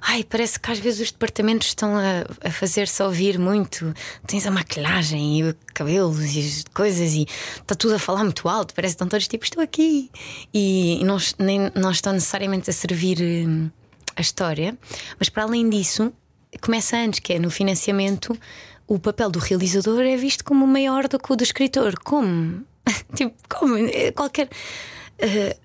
ai, 0.02 0.24
parece 0.24 0.60
que 0.60 0.72
às 0.72 0.80
vezes 0.80 1.00
os 1.00 1.12
departamentos 1.12 1.68
estão 1.68 1.96
a, 1.96 2.48
a 2.48 2.52
fazer-se 2.52 3.02
ouvir 3.02 3.38
muito. 3.40 3.94
Tens 4.28 4.46
a 4.46 4.52
maquilhagem 4.52 5.40
e 5.40 5.44
o 5.50 5.56
cabelos 5.74 6.36
e 6.36 6.40
as 6.40 6.64
coisas 6.74 7.14
e 7.14 7.28
está 7.58 7.76
tudo 7.76 7.96
a 7.96 8.00
falar 8.00 8.24
muito 8.24 8.50
alto. 8.50 8.74
Parece 8.74 8.94
que 8.94 8.96
estão 8.96 9.08
todos 9.08 9.28
tipo, 9.28 9.46
estou 9.46 9.64
aqui. 9.64 10.12
E 10.54 11.02
não, 11.06 11.18
nem, 11.38 11.72
não 11.76 11.92
estão 11.92 12.12
necessariamente 12.12 12.70
a 12.70 12.74
servir 12.74 13.20
hum, 13.22 13.70
a 14.16 14.22
história. 14.22 14.78
Mas 15.18 15.30
para 15.30 15.44
além 15.44 15.70
disso, 15.70 16.12
começa 16.60 16.98
antes, 16.98 17.20
que 17.20 17.34
é 17.34 17.40
no 17.40 17.50
financiamento. 17.50 18.38
O 18.88 18.98
papel 18.98 19.30
do 19.30 19.38
realizador 19.38 20.02
é 20.02 20.18
visto 20.18 20.44
como 20.44 20.66
maior 20.66 21.08
do 21.08 21.20
que 21.20 21.32
o 21.32 21.36
do 21.36 21.44
escritor. 21.44 21.94
Como? 22.04 22.66
tipo, 23.16 23.34
como? 23.50 23.78
É 23.78 24.12
Qualquer. 24.12 24.50
eh, 25.18 25.58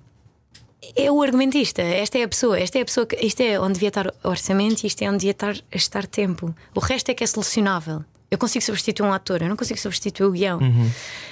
é 0.96 1.10
o 1.10 1.22
argumentista, 1.22 1.80
esta 1.80 2.18
é 2.18 2.24
a 2.24 2.28
pessoa, 2.28 2.58
esta 2.60 2.78
é 2.78 2.82
a 2.82 2.84
pessoa 2.84 3.06
que 3.06 3.16
isto 3.16 3.40
é 3.40 3.58
onde 3.58 3.74
devia 3.74 3.88
estar 3.88 4.06
o 4.08 4.28
orçamento 4.28 4.84
e 4.84 4.86
isto 4.86 5.00
é 5.02 5.08
onde 5.08 5.18
devia 5.20 5.30
estar, 5.30 5.56
estar 5.72 6.06
tempo. 6.06 6.54
O 6.74 6.80
resto 6.80 7.08
é 7.10 7.14
que 7.14 7.24
é 7.24 7.26
solucionável. 7.26 8.04
Eu 8.30 8.36
consigo 8.38 8.64
substituir 8.64 9.04
um 9.06 9.12
ator, 9.12 9.40
eu 9.42 9.48
não 9.48 9.56
consigo 9.56 9.78
substituir 9.80 10.26
o 10.26 10.32
guião. 10.32 10.58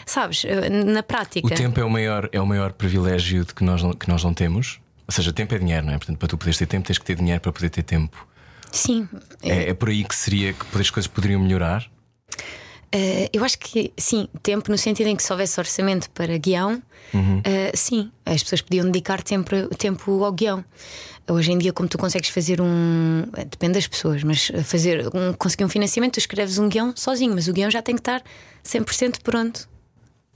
Sabes? 0.06 0.44
eh, 0.46 0.68
Na 0.70 1.02
prática. 1.02 1.46
O 1.46 1.50
tempo 1.50 1.78
é 1.78 1.84
o 1.84 1.90
maior, 1.90 2.28
é 2.32 2.40
o 2.40 2.46
maior 2.46 2.72
privilégio 2.72 3.44
de 3.44 3.52
que, 3.54 3.62
nós, 3.64 3.82
que 3.98 4.08
nós 4.08 4.22
não 4.24 4.32
temos. 4.32 4.80
Ou 5.06 5.12
seja, 5.12 5.32
tempo 5.32 5.54
é 5.54 5.58
dinheiro, 5.58 5.84
não 5.86 5.92
é? 5.92 5.98
Portanto, 5.98 6.16
para 6.18 6.28
tu 6.28 6.38
poderes 6.38 6.56
ter 6.58 6.66
tempo, 6.66 6.86
tens 6.86 6.98
que 6.98 7.04
ter 7.04 7.16
dinheiro 7.16 7.40
para 7.40 7.52
poder 7.52 7.68
ter 7.70 7.82
tempo. 7.82 8.26
Sim. 8.70 9.06
É, 9.42 9.70
é 9.70 9.74
por 9.74 9.88
aí 9.90 10.02
que 10.04 10.14
seria 10.14 10.54
que 10.54 10.64
as 10.80 10.88
coisas 10.90 11.06
poderiam 11.08 11.40
melhorar. 11.40 11.90
Eh, 12.94 13.30
eu 13.32 13.42
acho 13.44 13.58
que 13.58 13.92
sim, 13.96 14.28
tempo 14.42 14.70
no 14.70 14.76
sentido 14.76 15.06
em 15.06 15.16
que 15.16 15.22
se 15.22 15.32
houvesse 15.32 15.58
orçamento 15.58 16.10
para 16.10 16.36
guião, 16.36 16.82
eh, 17.44 17.72
sim, 17.74 18.10
as 18.26 18.42
pessoas 18.42 18.60
podiam 18.60 18.84
dedicar 18.86 19.22
tempo, 19.22 19.50
tempo 19.76 20.22
ao 20.24 20.32
guião. 20.32 20.64
Hoje 21.28 21.52
em 21.52 21.58
dia, 21.58 21.72
como 21.72 21.88
tu 21.88 21.96
consegues 21.96 22.28
fazer 22.28 22.60
um. 22.60 23.24
eh, 23.36 23.44
Depende 23.46 23.74
das 23.74 23.86
pessoas, 23.86 24.22
mas 24.22 24.50
fazer 24.64 25.08
um, 25.14 25.32
conseguir 25.32 25.64
um 25.64 25.68
financiamento, 25.68 26.14
tu 26.14 26.18
escreves 26.18 26.58
um 26.58 26.68
guião 26.68 26.92
sozinho, 26.96 27.32
mas 27.34 27.48
o 27.48 27.52
guião 27.52 27.70
já 27.70 27.80
tem 27.80 27.94
que 27.94 28.00
estar 28.00 28.22
100% 28.64 29.22
pronto 29.22 29.68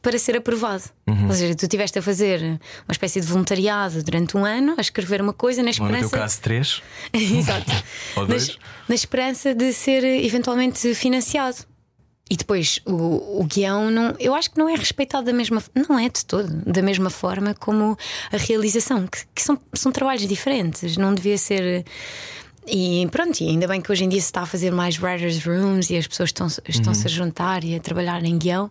para 0.01 0.19
ser 0.19 0.37
aprovado. 0.37 0.85
Ou 1.29 1.33
seja, 1.35 1.55
tu 1.57 1.65
estiveste 1.65 1.99
a 1.99 2.03
fazer 2.03 2.41
uma 2.87 2.93
espécie 2.93 3.21
de 3.21 3.27
voluntariado 3.27 4.03
durante 4.05 4.37
um 4.37 4.45
ano, 4.45 4.75
a 4.79 4.81
escrever 4.81 5.21
uma 5.21 5.33
coisa 5.33 5.63
na 5.65 5.71
Ou 5.71 5.79
no 5.79 5.85
esperança. 5.87 6.09
teu 6.11 6.19
caso, 6.21 6.41
três. 6.41 6.83
Exato. 7.13 7.73
Ou 8.15 8.23
na, 8.23 8.29
dois. 8.29 8.57
na 8.89 8.95
esperança 8.95 9.53
de 9.53 9.73
ser 9.73 10.05
eventualmente 10.05 10.95
financiado. 10.95 11.57
E 12.29 12.37
depois 12.37 12.81
o, 12.85 13.41
o 13.41 13.45
guião 13.45 13.89
não, 13.89 14.15
eu 14.19 14.35
acho 14.35 14.51
que 14.51 14.59
não 14.59 14.69
é 14.69 14.75
respeitado 14.75 15.27
da 15.27 15.33
mesma 15.33 15.63
não 15.89 15.97
é 15.97 16.09
de 16.09 16.25
todo, 16.25 16.49
da 16.49 16.83
mesma 16.83 17.09
forma 17.09 17.55
como 17.55 17.97
a 18.33 18.37
realização, 18.37 19.07
que, 19.07 19.25
que 19.33 19.43
são, 19.43 19.57
são 19.73 19.93
trabalhos 19.93 20.27
diferentes, 20.27 20.97
não 20.97 21.15
devia 21.15 21.39
ser. 21.39 21.85
E 22.67 23.07
pronto, 23.13 23.41
e 23.41 23.49
ainda 23.49 23.69
bem 23.69 23.81
que 23.81 23.93
hoje 23.93 24.05
em 24.05 24.09
dia 24.09 24.21
se 24.21 24.27
está 24.27 24.43
a 24.43 24.47
fazer 24.47 24.73
mais 24.73 24.99
writers' 24.99 25.45
rooms 25.45 25.89
e 25.89 25.97
as 25.97 26.09
pessoas 26.09 26.31
estão, 26.31 26.49
estão-se 26.69 27.07
a 27.07 27.09
juntar 27.09 27.63
e 27.63 27.77
a 27.77 27.81
trabalhar 27.81 28.25
em 28.25 28.37
guião. 28.37 28.69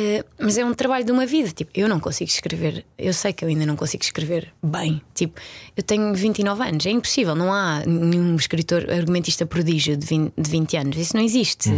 Eh, 0.00 0.24
mas 0.38 0.56
é 0.56 0.64
um 0.64 0.72
trabalho 0.72 1.04
de 1.04 1.10
uma 1.10 1.26
vida. 1.26 1.50
Tipo, 1.50 1.72
eu 1.74 1.88
não 1.88 1.98
consigo 1.98 2.30
escrever. 2.30 2.86
Eu 2.96 3.12
sei 3.12 3.32
que 3.32 3.44
eu 3.44 3.48
ainda 3.48 3.66
não 3.66 3.74
consigo 3.74 4.04
escrever 4.04 4.52
bem. 4.62 5.02
Tipo, 5.12 5.40
eu 5.76 5.82
tenho 5.82 6.14
29 6.14 6.62
anos. 6.62 6.86
É 6.86 6.90
impossível. 6.90 7.34
Não 7.34 7.52
há 7.52 7.82
nenhum 7.84 8.36
escritor 8.36 8.88
argumentista 8.88 9.44
prodígio 9.44 9.96
de 9.96 10.06
20, 10.06 10.32
de 10.38 10.50
20 10.50 10.76
anos. 10.76 10.96
Isso 10.96 11.16
não 11.16 11.24
existe. 11.24 11.70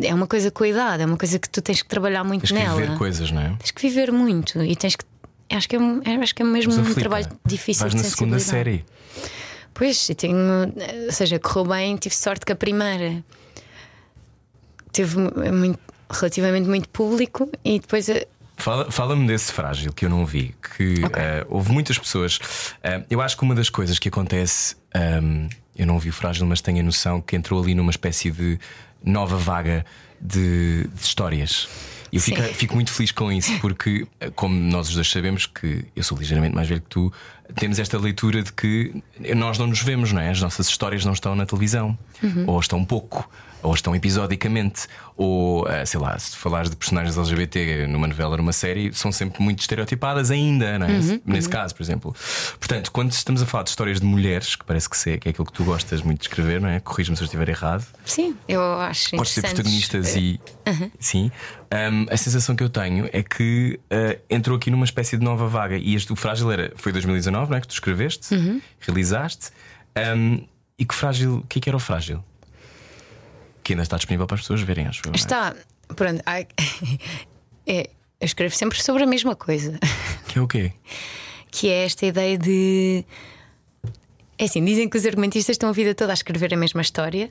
É 0.00 0.12
uma 0.14 0.26
coisa 0.26 0.50
com 0.50 0.64
a 0.64 0.68
idade. 0.68 1.02
É 1.02 1.06
uma 1.06 1.16
coisa 1.16 1.38
que 1.38 1.48
tu 1.48 1.62
tens 1.62 1.80
que 1.82 1.88
trabalhar 1.88 2.24
muito 2.24 2.42
Tens 2.42 2.50
que 2.52 2.54
nela. 2.58 2.80
viver 2.80 2.98
coisas, 2.98 3.30
não 3.30 3.40
é? 3.40 3.48
Tens 3.58 3.70
que 3.70 3.82
viver 3.82 4.10
muito 4.12 4.62
e 4.62 4.74
tens 4.74 4.96
que. 4.96 5.04
Acho 5.50 5.68
que 5.68 5.76
é, 5.76 5.78
um- 5.78 6.00
acho 6.22 6.34
que 6.34 6.42
é 6.42 6.44
mesmo 6.44 6.74
Mas, 6.76 6.88
um 6.88 6.94
trabalho 6.94 7.26
difícil 7.46 7.82
Vais 7.82 7.94
de 7.94 8.02
na 8.02 8.08
segunda 8.08 8.38
série. 8.40 8.84
Pois, 9.72 10.08
eu 10.08 10.14
tenho. 10.14 10.36
Ou 11.06 11.12
seja, 11.12 11.38
correu 11.38 11.66
bem, 11.66 11.96
tive 11.96 12.14
sorte 12.14 12.44
que 12.46 12.52
a 12.52 12.56
primeira 12.56 13.22
teve 14.92 15.16
muito, 15.18 15.78
relativamente 16.10 16.68
muito 16.68 16.88
público 16.88 17.50
e 17.64 17.78
depois. 17.78 18.06
Fala- 18.56 18.90
Fala-me 18.90 19.26
desse 19.26 19.52
frágil 19.52 19.92
que 19.92 20.04
eu 20.06 20.10
não 20.10 20.24
vi. 20.24 20.54
Que 20.76 20.94
eh, 21.14 21.44
houve 21.48 21.72
muitas 21.72 21.98
pessoas. 21.98 22.38
eh, 22.82 23.02
eu 23.10 23.20
acho 23.20 23.36
que 23.36 23.42
uma 23.42 23.54
das 23.54 23.68
coisas 23.68 23.98
que 23.98 24.08
acontece. 24.08 24.76
ehm, 24.94 25.48
eu 25.76 25.86
não 25.86 25.98
vi 25.98 26.08
o 26.08 26.12
frágil, 26.12 26.46
mas 26.46 26.60
tenho 26.60 26.78
a 26.78 26.82
noção 26.84 27.20
que 27.20 27.34
entrou 27.34 27.60
ali 27.60 27.74
numa 27.74 27.90
espécie 27.90 28.30
de 28.30 28.58
nova 29.04 29.36
vaga 29.36 29.84
de, 30.20 30.88
de 30.88 31.00
histórias. 31.02 31.68
E 32.12 32.16
Eu 32.16 32.22
fico, 32.22 32.40
fico 32.42 32.74
muito 32.74 32.92
feliz 32.92 33.10
com 33.10 33.32
isso, 33.32 33.58
porque, 33.60 34.06
como 34.36 34.54
nós 34.54 34.88
os 34.88 34.94
dois 34.94 35.10
sabemos, 35.10 35.46
que 35.46 35.84
eu 35.96 36.02
sou 36.02 36.16
ligeiramente 36.16 36.54
mais 36.54 36.68
velho 36.68 36.80
que 36.80 36.88
tu, 36.88 37.12
temos 37.56 37.78
esta 37.78 37.98
leitura 37.98 38.42
de 38.42 38.52
que 38.52 39.02
nós 39.34 39.58
não 39.58 39.66
nos 39.66 39.82
vemos, 39.82 40.12
não 40.12 40.20
é? 40.20 40.30
As 40.30 40.40
nossas 40.40 40.68
histórias 40.68 41.04
não 41.04 41.12
estão 41.12 41.34
na 41.34 41.44
televisão, 41.44 41.98
ou 42.46 42.60
estão 42.60 42.84
pouco, 42.84 43.28
ou 43.64 43.74
estão 43.74 43.96
episodicamente, 43.96 44.86
ou 45.16 45.66
eh, 45.68 45.84
sei 45.86 45.98
lá, 45.98 46.18
se 46.18 46.36
falares 46.36 46.70
de 46.70 46.76
personagens 46.76 47.16
LGBT 47.16 47.86
numa 47.86 48.06
novela, 48.06 48.36
numa 48.36 48.52
série, 48.52 48.92
são 48.92 49.10
sempre 49.10 49.42
muito 49.42 49.60
estereotipadas 49.60 50.30
ainda, 50.30 50.78
não 50.78 50.86
é? 50.86 51.20
Nesse 51.24 51.48
caso, 51.48 51.74
por 51.74 51.82
exemplo. 51.82 52.14
Portanto, 52.58 52.92
quando 52.92 53.10
estamos 53.12 53.42
a 53.42 53.46
falar 53.46 53.64
de 53.64 53.70
histórias 53.70 54.00
de 54.00 54.06
mulheres, 54.06 54.54
que 54.54 54.64
parece 54.64 54.88
que, 54.88 54.96
sei, 54.96 55.18
que 55.18 55.28
é 55.28 55.30
aquilo 55.30 55.46
que 55.46 55.52
tu 55.52 55.64
gostas 55.64 56.02
muito 56.02 56.20
de 56.20 56.28
escrever, 56.28 56.60
não 56.60 56.68
é? 56.68 56.78
Corrige-me 56.78 57.16
se 57.16 57.22
eu 57.22 57.26
estiver 57.26 57.48
errado. 57.48 57.86
Sim, 58.04 58.36
eu 58.46 58.62
acho 58.80 59.16
Podes 59.16 59.32
ser 59.32 59.42
protagonistas 59.42 60.14
e. 60.14 60.38
Sim. 61.00 61.30
Um, 61.72 62.06
a 62.08 62.16
sensação 62.16 62.54
que 62.54 62.62
eu 62.62 62.68
tenho 62.68 63.08
é 63.12 63.22
que 63.22 63.80
uh, 63.84 64.20
entrou 64.30 64.56
aqui 64.56 64.70
numa 64.70 64.84
espécie 64.84 65.16
de 65.16 65.24
nova 65.24 65.48
vaga. 65.48 65.76
E 65.76 65.94
este, 65.94 66.12
o 66.12 66.16
Frágil 66.16 66.52
era, 66.52 66.72
foi 66.76 66.92
2019, 66.92 67.50
não 67.50 67.56
é? 67.56 67.60
Que 67.60 67.66
tu 67.66 67.72
escreveste, 67.72 68.28
realizaste. 68.80 69.50
Um, 69.96 70.44
e 70.78 70.84
que 70.84 70.94
frágil. 70.94 71.38
O 71.38 71.46
que 71.46 71.58
é 71.58 71.62
que 71.62 71.70
era 71.70 71.76
o 71.76 71.80
Frágil? 71.80 72.22
Que 73.64 73.72
ainda 73.72 73.82
está 73.82 73.96
disponível 73.96 74.26
para 74.26 74.36
as 74.36 74.42
pessoas 74.42 74.60
verem, 74.60 74.86
acho 74.86 75.02
eu. 75.06 75.12
é? 75.12 75.16
Está. 75.16 75.56
Pronto. 75.96 76.22
é, 77.66 77.90
eu 78.20 78.26
escrevo 78.26 78.54
sempre 78.54 78.80
sobre 78.80 79.02
a 79.02 79.06
mesma 79.06 79.34
coisa. 79.34 79.78
Que 80.28 80.38
é 80.40 80.42
o 80.42 80.48
quê? 80.48 80.72
que 81.54 81.68
é 81.68 81.84
esta 81.84 82.04
ideia 82.04 82.36
de. 82.36 83.04
É 84.36 84.44
assim, 84.46 84.64
dizem 84.64 84.88
que 84.88 84.96
os 84.98 85.06
argumentistas 85.06 85.54
estão 85.54 85.68
a 85.68 85.72
vida 85.72 85.94
toda 85.94 86.12
a 86.12 86.14
escrever 86.14 86.52
a 86.52 86.56
mesma 86.56 86.82
história. 86.82 87.30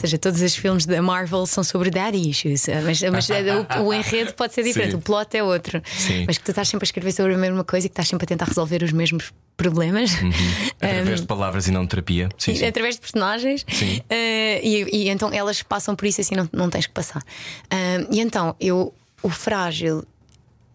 Ou 0.00 0.08
seja, 0.08 0.16
todos 0.16 0.40
os 0.40 0.56
filmes 0.56 0.86
da 0.86 1.02
Marvel 1.02 1.44
são 1.44 1.62
sobre 1.62 1.90
daddy 1.90 2.30
issues, 2.30 2.66
mas, 2.82 3.02
mas 3.02 3.28
o, 3.28 3.82
o, 3.84 3.92
enredo 3.92 4.32
pode 4.32 4.54
ser 4.54 4.62
diferente, 4.62 4.92
Sim. 4.92 4.96
o 4.96 5.00
plot 5.00 5.36
é 5.36 5.44
outro. 5.44 5.82
Sim. 5.84 6.24
Mas 6.26 6.38
que 6.38 6.44
tu 6.44 6.52
estás 6.52 6.68
sempre 6.68 6.84
a 6.84 6.88
escrever 6.88 7.12
sobre 7.12 7.34
a 7.34 7.36
mesma 7.36 7.62
coisa 7.62 7.86
e 7.86 7.90
que 7.90 7.92
estás 7.92 8.08
sempre 8.08 8.24
a 8.24 8.26
tentar 8.26 8.46
resolver 8.46 8.82
os 8.82 8.92
mesmos 8.92 9.30
problemas. 9.58 10.12
Através 10.80 11.20
de 11.20 11.26
palavras 11.26 11.68
e 11.68 11.70
não 11.70 11.82
de 11.82 11.88
terapia. 11.88 12.30
Sim, 12.38 12.54
sim. 12.54 12.64
através 12.64 12.94
de 12.94 13.02
personagens. 13.02 13.66
Sim. 13.68 13.98
Uh, 13.98 14.60
e, 14.62 14.88
e 14.90 15.08
então 15.10 15.30
elas 15.30 15.62
passam 15.62 15.94
por 15.94 16.06
isso 16.06 16.22
assim, 16.22 16.34
não, 16.34 16.48
não 16.50 16.70
tens 16.70 16.86
que 16.86 16.94
passar. 16.94 17.20
Uh, 17.20 18.08
e 18.10 18.20
então, 18.20 18.56
eu, 18.58 18.94
o 19.22 19.28
frágil 19.28 20.02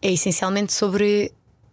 é 0.04 0.12
essencialmente 0.12 0.72
sobre 0.72 1.32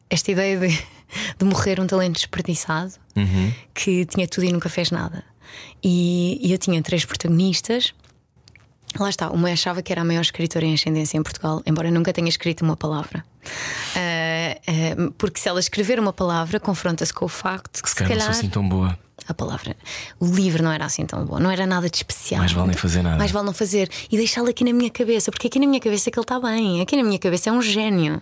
esta 0.09 0.33
ideia 0.33 0.59
de, 0.59 0.69
de 1.39 1.45
morrer 1.45 1.79
um 1.81 1.87
talento 1.87 2.15
desperdiçado 2.15 2.95
Uhum. 3.15 3.53
que 3.75 4.07
tinha 4.07 4.27
tudo 4.27 4.47
e 4.47 4.53
nunca 4.53 4.71
fez 4.71 4.91
nada. 4.91 5.23
E, 5.83 6.39
e 6.41 6.53
eu 6.53 6.59
tinha 6.59 6.83
três 6.83 7.05
protagonistas. 7.05 7.95
Lá 8.99 9.09
está, 9.09 9.31
uma 9.31 9.51
achava 9.51 9.83
que 9.83 9.91
era 9.91 10.03
a 10.03 10.05
maior 10.05 10.21
escritora 10.21 10.67
em 10.67 10.75
ascendência 10.75 11.17
em 11.17 11.23
Portugal, 11.23 11.63
embora 11.65 11.91
nunca 11.91 12.13
tenha 12.13 12.29
escrito 12.29 12.63
uma 12.63 12.77
palavra. 12.77 13.25
Uh, 13.97 15.07
uh, 15.07 15.13
porque 15.13 15.41
se 15.41 15.49
ela 15.49 15.59
escrever 15.59 15.99
uma 15.99 16.13
palavra, 16.13 16.61
confronta-se 16.61 17.13
com 17.13 17.25
o 17.25 17.29
facto 17.29 17.83
que 17.83 17.89
Se 17.89 17.97
calhar 17.97 18.19
não 18.19 18.25
sou 18.25 18.31
assim 18.33 18.51
tão 18.51 18.69
boa. 18.69 18.99
a 19.27 19.33
palavra. 19.33 19.75
O 20.21 20.27
livro 20.27 20.63
não 20.63 20.71
era 20.71 20.85
assim 20.85 21.07
tão 21.07 21.25
bom, 21.25 21.39
não 21.39 21.51
era 21.51 21.67
nada 21.67 21.89
de 21.89 21.97
especial. 21.97 22.41
Mais 22.41 22.53
vale 22.53 22.69
nem 22.69 22.77
fazer 22.77 23.03
nada. 23.03 23.17
Mais 23.17 23.31
vale 23.31 23.47
não 23.47 23.55
fazer 23.55 23.89
e 24.11 24.17
deixá-lo 24.17 24.51
aqui 24.51 24.63
na 24.63 24.75
minha 24.75 24.91
cabeça, 24.91 25.31
porque 25.31 25.47
aqui 25.47 25.59
na 25.59 25.67
minha 25.67 25.81
cabeça 25.81 26.11
é 26.11 26.13
que 26.13 26.19
ele 26.19 26.25
está 26.25 26.39
bem. 26.39 26.83
Aqui 26.83 26.95
na 26.95 27.03
minha 27.03 27.19
cabeça 27.19 27.49
é 27.49 27.53
um 27.53 27.63
gênio. 27.63 28.21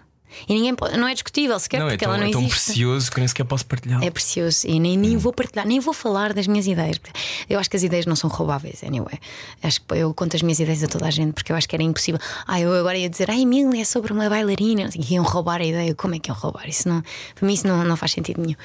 E 0.48 0.54
ninguém 0.54 0.74
pode, 0.74 0.96
não 0.96 1.06
é 1.08 1.12
discutível 1.12 1.58
sequer 1.58 1.80
Não, 1.80 1.86
é 1.86 1.90
porque 1.90 2.04
tão, 2.04 2.14
ela 2.14 2.22
não 2.22 2.28
é 2.28 2.32
tão 2.32 2.40
existe. 2.42 2.64
precioso 2.66 3.10
que 3.10 3.18
nem 3.18 3.28
sequer 3.28 3.44
posso 3.44 3.66
partilhar. 3.66 4.02
É 4.02 4.10
precioso 4.10 4.66
e 4.66 4.78
nem, 4.80 4.96
nem 4.96 5.16
vou 5.16 5.32
partilhar, 5.32 5.66
nem 5.66 5.80
vou 5.80 5.92
falar 5.94 6.32
das 6.32 6.46
minhas 6.46 6.66
ideias. 6.66 7.00
Eu 7.48 7.58
acho 7.58 7.68
que 7.70 7.76
as 7.76 7.82
ideias 7.82 8.06
não 8.06 8.16
são 8.16 8.28
roubáveis, 8.30 8.82
anyway. 8.84 9.18
Acho 9.62 9.80
que 9.80 9.94
eu 9.94 10.12
conto 10.14 10.36
as 10.36 10.42
minhas 10.42 10.58
ideias 10.58 10.82
a 10.82 10.86
toda 10.88 11.06
a 11.06 11.10
gente 11.10 11.32
porque 11.32 11.52
eu 11.52 11.56
acho 11.56 11.68
que 11.68 11.74
era 11.76 11.82
impossível. 11.82 12.20
Ah, 12.46 12.60
eu 12.60 12.72
agora 12.74 12.96
ia 12.96 13.08
dizer, 13.08 13.30
ai, 13.30 13.42
Emília 13.42 13.82
é 13.82 13.84
sobre 13.84 14.12
uma 14.12 14.28
bailarina. 14.28 14.88
Iam 15.10 15.24
roubar 15.24 15.60
a 15.60 15.64
ideia. 15.64 15.94
Como 15.94 16.14
é 16.14 16.18
que 16.18 16.30
iam 16.30 16.36
roubar? 16.36 16.68
Isso 16.68 16.88
não, 16.88 17.02
para 17.34 17.46
mim, 17.46 17.54
isso 17.54 17.66
não, 17.66 17.84
não 17.84 17.96
faz 17.96 18.12
sentido 18.12 18.40
nenhum. 18.40 18.56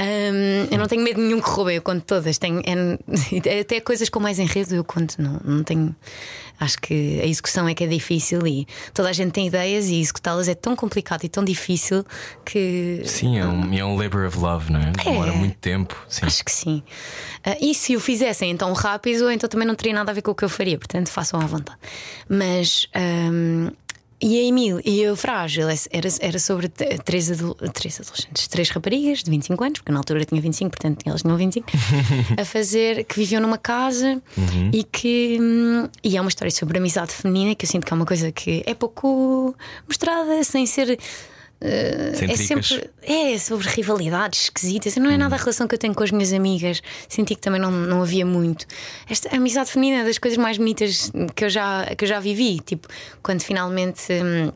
Hum, 0.00 0.68
eu 0.70 0.78
não 0.78 0.86
tenho 0.86 1.02
medo 1.02 1.20
nenhum 1.20 1.40
que 1.40 1.48
roubem, 1.48 1.76
eu 1.76 1.82
conto 1.82 2.02
todas. 2.04 2.38
Tenho, 2.38 2.60
é- 2.64 3.60
até 3.60 3.80
coisas 3.80 4.08
com 4.08 4.20
mais 4.20 4.38
enredo 4.38 4.74
eu 4.74 4.84
conto, 4.84 5.20
não, 5.20 5.40
não 5.44 5.62
tenho. 5.64 5.94
Acho 6.58 6.78
que 6.78 7.18
a 7.22 7.26
execução 7.26 7.66
é 7.66 7.74
que 7.74 7.84
é 7.84 7.86
difícil 7.86 8.46
e 8.46 8.66
toda 8.92 9.08
a 9.08 9.12
gente 9.14 9.32
tem 9.32 9.46
ideias 9.46 9.86
e 9.88 9.98
executá-las 9.98 10.46
é 10.46 10.54
tão 10.54 10.76
complicado 10.76 11.09
e 11.24 11.28
tão 11.28 11.44
difícil 11.44 12.04
que. 12.44 13.02
Sim, 13.04 13.38
é 13.38 13.46
um, 13.46 13.74
é 13.74 13.84
um 13.84 13.96
labor 13.96 14.26
of 14.26 14.38
love, 14.38 14.72
não 14.72 14.80
é? 14.80 14.92
Demora 14.92 15.32
muito 15.32 15.56
tempo. 15.58 15.96
Sim. 16.08 16.26
Acho 16.26 16.44
que 16.44 16.52
sim. 16.52 16.82
Ah, 17.44 17.56
e 17.60 17.74
se 17.74 17.96
o 17.96 18.00
fizessem 18.00 18.50
então 18.50 18.72
rápido, 18.72 19.30
então 19.30 19.48
também 19.48 19.66
não 19.66 19.74
teria 19.74 19.94
nada 19.94 20.10
a 20.10 20.14
ver 20.14 20.22
com 20.22 20.30
o 20.30 20.34
que 20.34 20.44
eu 20.44 20.48
faria, 20.48 20.78
portanto 20.78 21.08
façam 21.08 21.40
à 21.40 21.46
vontade. 21.46 21.78
Mas. 22.28 22.86
ahm, 22.94 23.70
e 24.22 24.38
a 24.38 24.42
Emília 24.44 24.82
e 24.84 25.08
o 25.08 25.16
Frágil 25.16 25.68
era, 25.68 26.08
era 26.20 26.38
sobre 26.38 26.68
três, 26.68 27.30
três 27.72 28.00
adolescentes, 28.00 28.46
três 28.48 28.68
raparigas 28.70 29.22
de 29.22 29.30
25 29.30 29.64
anos, 29.64 29.78
porque 29.78 29.92
na 29.92 29.98
altura 29.98 30.20
eu 30.20 30.26
tinha 30.26 30.40
25, 30.40 30.70
portanto 30.70 31.02
elas 31.06 31.22
tinham 31.22 31.36
25, 31.36 31.66
a 32.40 32.44
fazer, 32.44 33.04
que 33.04 33.16
viviam 33.16 33.40
numa 33.40 33.58
casa 33.58 34.20
e 34.72 34.84
que. 34.84 35.38
hum, 35.40 35.88
E 36.04 36.16
é 36.16 36.20
uma 36.20 36.28
história 36.28 36.50
sobre 36.50 36.78
amizade 36.78 37.12
feminina 37.12 37.54
que 37.54 37.64
eu 37.64 37.68
sinto 37.70 37.86
que 37.86 37.92
é 37.92 37.96
uma 37.96 38.06
coisa 38.06 38.30
que 38.30 38.62
é 38.66 38.74
pouco 38.74 39.54
mostrada 39.88 40.42
sem 40.44 40.66
ser. 40.66 40.98
Sem 42.14 42.30
é 42.30 42.36
sempre 42.36 42.90
é 43.02 43.38
sobre 43.38 43.68
rivalidades 43.68 44.44
esquisitas. 44.44 44.96
Não 44.96 45.10
é 45.10 45.18
nada 45.18 45.34
a 45.34 45.38
relação 45.38 45.68
que 45.68 45.74
eu 45.74 45.78
tenho 45.78 45.94
com 45.94 46.02
as 46.02 46.10
minhas 46.10 46.32
amigas. 46.32 46.82
Senti 47.08 47.34
que 47.34 47.40
também 47.40 47.60
não, 47.60 47.70
não 47.70 48.02
havia 48.02 48.24
muito. 48.24 48.66
Esta 49.08 49.34
amizade 49.36 49.70
feminina 49.70 50.02
é 50.02 50.04
das 50.04 50.16
coisas 50.16 50.38
mais 50.38 50.56
bonitas 50.56 51.12
que 51.34 51.44
eu 51.44 51.50
já, 51.50 51.84
que 51.96 52.04
eu 52.04 52.08
já 52.08 52.18
vivi. 52.18 52.60
Tipo, 52.60 52.88
quando 53.22 53.42
finalmente. 53.42 54.12
hum, 54.12 54.52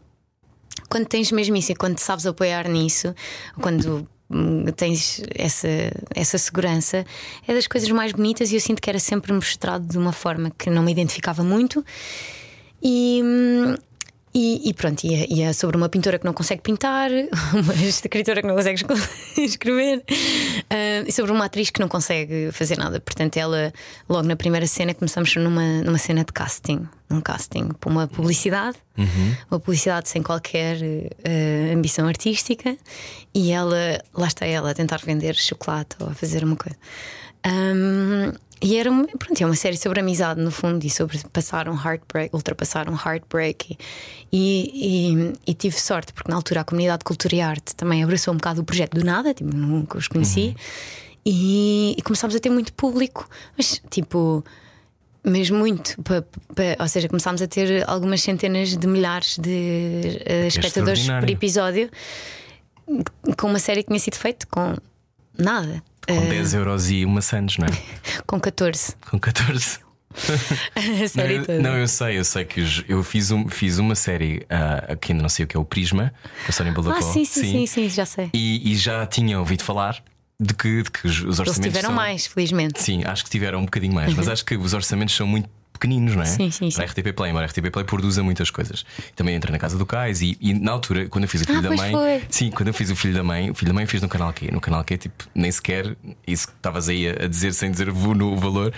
quando 0.89 1.07
tens 1.07 1.31
mesmo 1.31 1.57
isso 1.57 1.73
e 1.73 1.75
quando 1.75 1.99
sabes 1.99 2.27
apoiar 2.27 2.69
nisso, 2.69 3.15
quando 3.61 4.09
hum, 4.31 4.65
tens 4.77 5.23
essa, 5.35 5.69
essa 6.15 6.39
segurança, 6.39 7.05
é 7.47 7.55
das 7.55 7.67
coisas 7.67 7.89
mais 7.91 8.13
bonitas 8.13 8.51
e 8.51 8.55
eu 8.55 8.61
sinto 8.61 8.81
que 8.81 8.89
era 8.89 8.99
sempre 8.99 9.33
mostrado 9.33 9.87
de 9.87 9.99
uma 9.99 10.13
forma 10.13 10.51
que 10.57 10.71
não 10.71 10.83
me 10.83 10.93
identificava 10.93 11.45
muito. 11.45 11.85
E. 12.83 13.21
hum, 13.23 13.75
e, 14.35 14.69
e 14.69 14.75
pronto, 14.75 15.05
e 15.05 15.15
é, 15.15 15.27
e 15.31 15.43
é 15.43 15.53
sobre 15.53 15.77
uma 15.77 15.89
pintora 15.89 16.19
que 16.19 16.25
não 16.25 16.33
consegue 16.33 16.61
pintar, 16.61 17.11
uma 17.55 17.75
escritora 17.75 18.43
que 18.43 18.49
não 18.49 18.57
consegue 18.57 18.83
escrever, 19.39 20.03
ah, 20.71 21.05
e 21.07 21.13
sobre 21.13 21.31
uma 21.31 21.45
atriz 21.45 21.71
que 21.71 21.81
não 21.81 21.89
consegue 21.89 22.51
fazer 22.53 22.77
nada. 22.77 23.01
Portanto, 23.01 23.37
ela, 23.37 23.73
logo 24.09 24.27
na 24.27 24.35
primeira 24.35 24.67
cena, 24.67 24.93
começamos 24.93 25.35
numa, 25.37 25.83
numa 25.83 25.99
cena 25.99 26.25
de 26.25 26.33
casting 26.33 26.89
um 27.11 27.21
casting 27.21 27.69
para 27.79 27.91
uma 27.91 28.09
publicidade, 28.09 28.77
uma 29.51 29.61
publicidade 29.61 30.09
sem 30.09 30.23
qualquer 30.23 30.79
eh, 31.23 31.73
ambição 31.73 32.09
artística, 32.09 32.77
e 33.33 33.53
ela, 33.53 34.03
lá 34.13 34.27
está 34.27 34.47
ela 34.47 34.71
a 34.71 34.75
tentar 34.75 34.99
vender 34.99 35.37
chocolate 35.37 35.97
ou 36.01 36.09
a 36.09 36.15
fazer 36.15 36.43
uma 36.43 36.57
coisa. 36.57 36.77
Ahm, 37.45 38.33
e 38.67 38.77
era 38.79 38.91
uma, 38.91 39.07
pronto, 39.07 39.39
é 39.43 39.45
uma 39.45 39.55
série 39.57 39.77
sobre 39.77 40.01
amizade, 40.01 40.41
no 40.41 40.51
fundo, 40.51 40.83
e 40.87 40.89
sobre 40.91 41.19
passar 41.33 41.69
um 41.69 41.75
heartbreak, 41.77 42.35
ultrapassar 42.35 42.89
um 42.89 42.95
heartbreak. 42.97 43.77
E, 44.33 44.71
e, 45.47 45.51
e 45.51 45.55
tive 45.55 45.79
sorte, 45.79 46.13
porque 46.15 46.31
na 46.31 46.37
altura 46.37 46.63
a 46.63 46.65
comunidade 46.65 47.05
Cultura 47.05 47.35
e 47.37 47.41
Arte 47.43 47.77
também 47.77 48.03
abraçou 48.03 48.33
um 48.33 48.39
bocado 48.39 48.63
o 48.63 48.65
projeto 48.65 48.95
do 48.99 49.05
nada, 49.05 49.35
tipo, 49.35 49.55
nunca 49.55 49.99
os 49.99 50.09
conheci. 50.09 50.57
E, 51.27 51.95
e 51.99 52.03
começámos 52.03 52.35
a 52.35 52.41
ter 52.41 52.49
muito 52.51 52.73
público, 52.73 53.29
mas 53.57 53.83
tipo, 53.91 54.43
mesmo 55.23 55.59
muito. 55.59 56.01
Pa- 56.03 56.23
pa- 56.55 56.83
ou 56.83 56.89
seja, 56.89 57.07
começámos 57.09 57.43
a 57.43 57.47
ter 57.47 57.89
algumas 57.89 58.23
centenas 58.23 58.77
de 58.77 58.87
milhares 58.87 59.37
de 59.39 60.23
eh, 60.25 60.47
espectadores 60.49 61.07
por 61.21 61.31
episódio 61.31 61.91
com 63.39 63.47
uma 63.47 63.59
série 63.59 63.83
que 63.83 63.89
tinha 63.89 63.99
sido 64.01 64.17
feita 64.17 64.47
com 64.51 64.75
nada. 65.39 65.83
Com 66.07 66.15
Eh, 66.23 66.29
10 66.29 66.55
euros 66.55 66.91
e 66.91 67.05
uma 67.05 67.21
Santos, 67.23 67.59
não 67.59 67.67
é? 67.67 67.71
com 68.27 68.39
14. 68.41 68.95
Com 69.11 69.19
14. 69.19 69.79
A 70.77 70.81
Não, 71.01 71.09
série 71.09 71.35
eu, 71.49 71.61
não, 71.63 71.77
eu 71.77 71.89
sei, 71.89 72.19
eu 72.19 72.25
sei 72.25 72.45
que 72.45 72.61
os- 72.61 72.85
eu 72.89 73.03
fiz, 73.03 73.31
um, 73.33 73.49
fiz 73.49 73.79
uma 73.79 73.97
série 73.97 74.47
ah, 74.49 74.95
que 74.95 75.11
ainda 75.13 75.23
não 75.23 75.29
sei 75.29 75.45
o 75.45 75.49
que 75.49 75.57
é 75.57 75.61
o 75.61 75.65
Prisma, 75.65 76.15
com 76.45 76.51
a 76.51 76.53
Sónia 76.53 76.73
Balacó. 76.73 76.99
ah, 76.99 77.03
sim, 77.03 77.25
sim, 77.25 77.43
sim, 77.43 77.67
sim, 77.67 77.89
já 77.89 78.07
sei. 78.07 78.31
E, 78.33 78.73
e 78.73 78.77
já 78.77 79.05
tinha 79.07 79.39
ouvido 79.41 79.65
falar 79.65 80.01
de 80.39 80.55
que, 80.55 80.83
de 80.85 80.91
que 80.91 81.07
os, 81.07 81.17
os 81.17 81.23
Eles 81.25 81.39
orçamentos. 81.41 81.67
tiveram 81.67 81.89
são- 81.89 81.97
mais, 81.97 82.27
felizmente. 82.27 82.81
Sim, 82.81 83.03
acho 83.05 83.25
que 83.25 83.31
tiveram 83.31 83.59
um 83.61 83.65
bocadinho 83.65 83.93
mais, 83.95 84.15
mas 84.15 84.29
acho 84.29 84.45
que 84.45 84.57
os 84.57 84.73
orçamentos 84.73 85.17
são 85.17 85.27
muito 85.27 85.49
pequeninos, 85.75 86.15
não 86.17 86.23
é? 86.23 86.27
Sim, 86.27 86.51
sim, 86.51 86.71
sim. 86.71 86.77
Para 86.77 86.85
a 86.85 86.89
RTP 86.89 87.13
Play, 87.15 87.31
embora 87.31 87.45
a 87.45 87.49
RTP 87.49 87.71
Play 87.71 87.85
produza 87.85 88.23
muitas 88.23 88.49
coisas. 88.51 88.87
Também 89.15 89.35
entra 89.35 89.53
na 89.53 89.59
casa 89.59 89.77
do 89.77 89.85
Cais 89.85 90.23
e, 90.23 90.37
e 90.41 90.55
na 90.55 90.73
altura, 90.73 91.07
quando 91.09 91.25
eu 91.25 91.29
fiz 91.29 91.43
o 91.43 91.45
filho 91.45 91.59
Ah, 91.59 91.63
da 91.63 91.71
mãe. 91.77 91.93
foi. 91.93 92.23
Sim, 92.31 92.51
quando 92.51 92.69
eu 92.69 92.75
fiz 92.75 92.89
o 92.91 92.97
filho 92.97 93.13
da 93.15 93.23
mãe, 93.23 93.51
o 93.51 93.55
filho 93.55 93.69
da 93.69 93.75
mãe 93.75 93.85
fiz 93.87 94.01
no 94.01 94.09
canal 94.09 94.33
Q. 94.33 94.51
No 94.51 94.61
canal 94.61 94.83
Q, 94.83 94.97
tipo, 94.97 95.25
nem 95.35 95.51
sequer 95.53 95.95
isso 96.27 96.47
que 96.49 96.55
estavas 96.55 96.89
aí 96.89 97.09
a 97.09 97.27
dizer 97.29 97.53
sem 97.53 97.71
dizer 97.71 97.87
no 97.93 98.37
valor. 98.37 98.73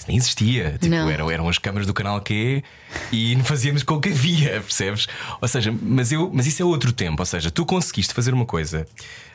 Isso 0.00 0.08
nem 0.08 0.16
existia. 0.16 0.72
Tipo, 0.80 0.88
Não. 0.88 1.10
eram, 1.10 1.30
eram 1.30 1.48
as 1.48 1.58
câmaras 1.58 1.86
do 1.86 1.92
canal 1.92 2.18
Q 2.22 2.64
e 3.12 3.36
fazíamos 3.44 3.82
com 3.82 3.96
o 3.96 4.00
que 4.00 4.08
havia, 4.08 4.52
percebes? 4.66 5.06
Ou 5.40 5.46
seja, 5.46 5.74
mas, 5.82 6.10
eu, 6.10 6.30
mas 6.32 6.46
isso 6.46 6.62
é 6.62 6.64
outro 6.64 6.90
tempo. 6.90 7.20
Ou 7.20 7.26
seja, 7.26 7.50
tu 7.50 7.66
conseguiste 7.66 8.14
fazer 8.14 8.32
uma 8.32 8.46
coisa. 8.46 8.86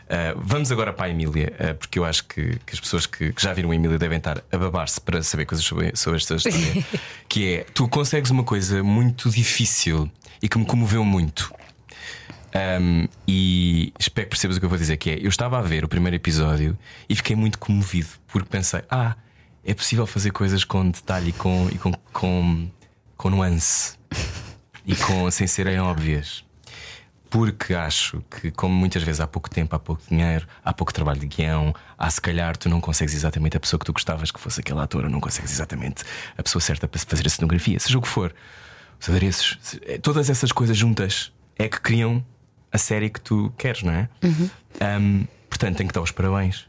ah, 0.09 0.33
vamos 0.35 0.71
agora 0.71 0.91
para 0.91 1.05
a 1.05 1.09
Emília, 1.09 1.53
ah, 1.59 1.75
porque 1.75 1.99
eu 1.99 2.05
acho 2.05 2.25
que, 2.25 2.57
que 2.65 2.73
as 2.73 2.79
pessoas 2.79 3.05
que, 3.05 3.31
que 3.31 3.41
já 3.41 3.53
viram 3.53 3.69
a 3.69 3.75
Emília 3.75 3.99
devem 3.99 4.17
estar 4.17 4.43
a 4.51 4.57
babar-se 4.57 4.99
para 4.99 5.21
saber 5.21 5.45
coisas 5.45 5.63
sobre, 5.63 5.95
sobre 5.95 6.17
esta 6.17 6.35
história. 6.35 6.85
que 7.29 7.53
é, 7.53 7.65
tu 7.71 7.87
consegues 7.87 8.31
uma 8.31 8.43
coisa 8.43 8.81
muito 8.81 9.29
difícil 9.29 10.09
e 10.41 10.49
que 10.49 10.57
me 10.57 10.65
comoveu 10.65 11.05
muito. 11.05 11.53
Um, 12.81 13.07
e 13.27 13.93
espero 13.99 14.25
que 14.25 14.29
percebas 14.31 14.57
o 14.57 14.59
que 14.59 14.65
eu 14.65 14.69
vou 14.69 14.79
dizer: 14.79 14.97
que 14.97 15.11
é, 15.11 15.19
eu 15.21 15.27
estava 15.27 15.59
a 15.59 15.61
ver 15.61 15.83
o 15.83 15.87
primeiro 15.87 16.15
episódio 16.15 16.75
e 17.07 17.15
fiquei 17.15 17.35
muito 17.35 17.59
comovido 17.59 18.07
porque 18.27 18.47
pensei, 18.49 18.81
ah, 18.89 19.15
é 19.65 19.73
possível 19.73 20.05
fazer 20.05 20.29
coisas 20.29 20.63
com 20.63 20.87
detalhe 20.89 21.29
e 21.29 21.33
com, 21.33 21.67
e 21.71 21.77
com, 21.79 21.91
com, 22.13 22.71
com 23.17 23.29
nuance. 23.31 23.97
E 24.85 24.95
com, 24.95 25.29
sem 25.31 25.47
serem 25.47 25.79
óbvias. 25.79 26.45
Porque 27.31 27.73
acho 27.73 28.23
que, 28.29 28.51
como 28.51 28.75
muitas 28.75 29.01
vezes 29.01 29.19
há 29.19 29.25
pouco 29.25 29.49
tempo, 29.49 29.75
há 29.75 29.79
pouco 29.79 30.03
dinheiro, 30.07 30.47
há 30.63 30.71
pouco 30.71 30.93
trabalho 30.93 31.19
de 31.19 31.25
guião, 31.25 31.73
há 31.97 32.09
se 32.11 32.21
calhar 32.21 32.55
tu 32.55 32.69
não 32.69 32.79
consegues 32.79 33.15
exatamente 33.15 33.57
a 33.57 33.59
pessoa 33.59 33.79
que 33.79 33.85
tu 33.85 33.91
gostavas 33.91 34.29
que 34.29 34.39
fosse 34.39 34.59
aquele 34.61 34.79
ator, 34.79 35.03
ou 35.03 35.09
não 35.09 35.19
consegues 35.19 35.51
exatamente 35.51 36.03
a 36.37 36.43
pessoa 36.43 36.61
certa 36.61 36.87
para 36.87 37.01
fazer 37.01 37.25
a 37.25 37.29
cenografia, 37.29 37.79
seja 37.79 37.97
o 37.97 38.01
que 38.01 38.07
for, 38.07 38.33
os 39.01 39.09
adereços, 39.09 39.57
eh, 39.81 39.97
todas 39.97 40.29
essas 40.29 40.51
coisas 40.51 40.77
juntas 40.77 41.33
é 41.57 41.67
que 41.67 41.81
criam 41.81 42.23
a 42.71 42.77
série 42.77 43.09
que 43.09 43.19
tu 43.19 43.51
queres, 43.57 43.81
não 43.81 43.91
é? 43.91 44.09
Um, 44.99 45.27
portanto, 45.49 45.77
tenho 45.77 45.89
que 45.89 45.95
dar 45.95 46.01
os 46.01 46.11
parabéns, 46.11 46.67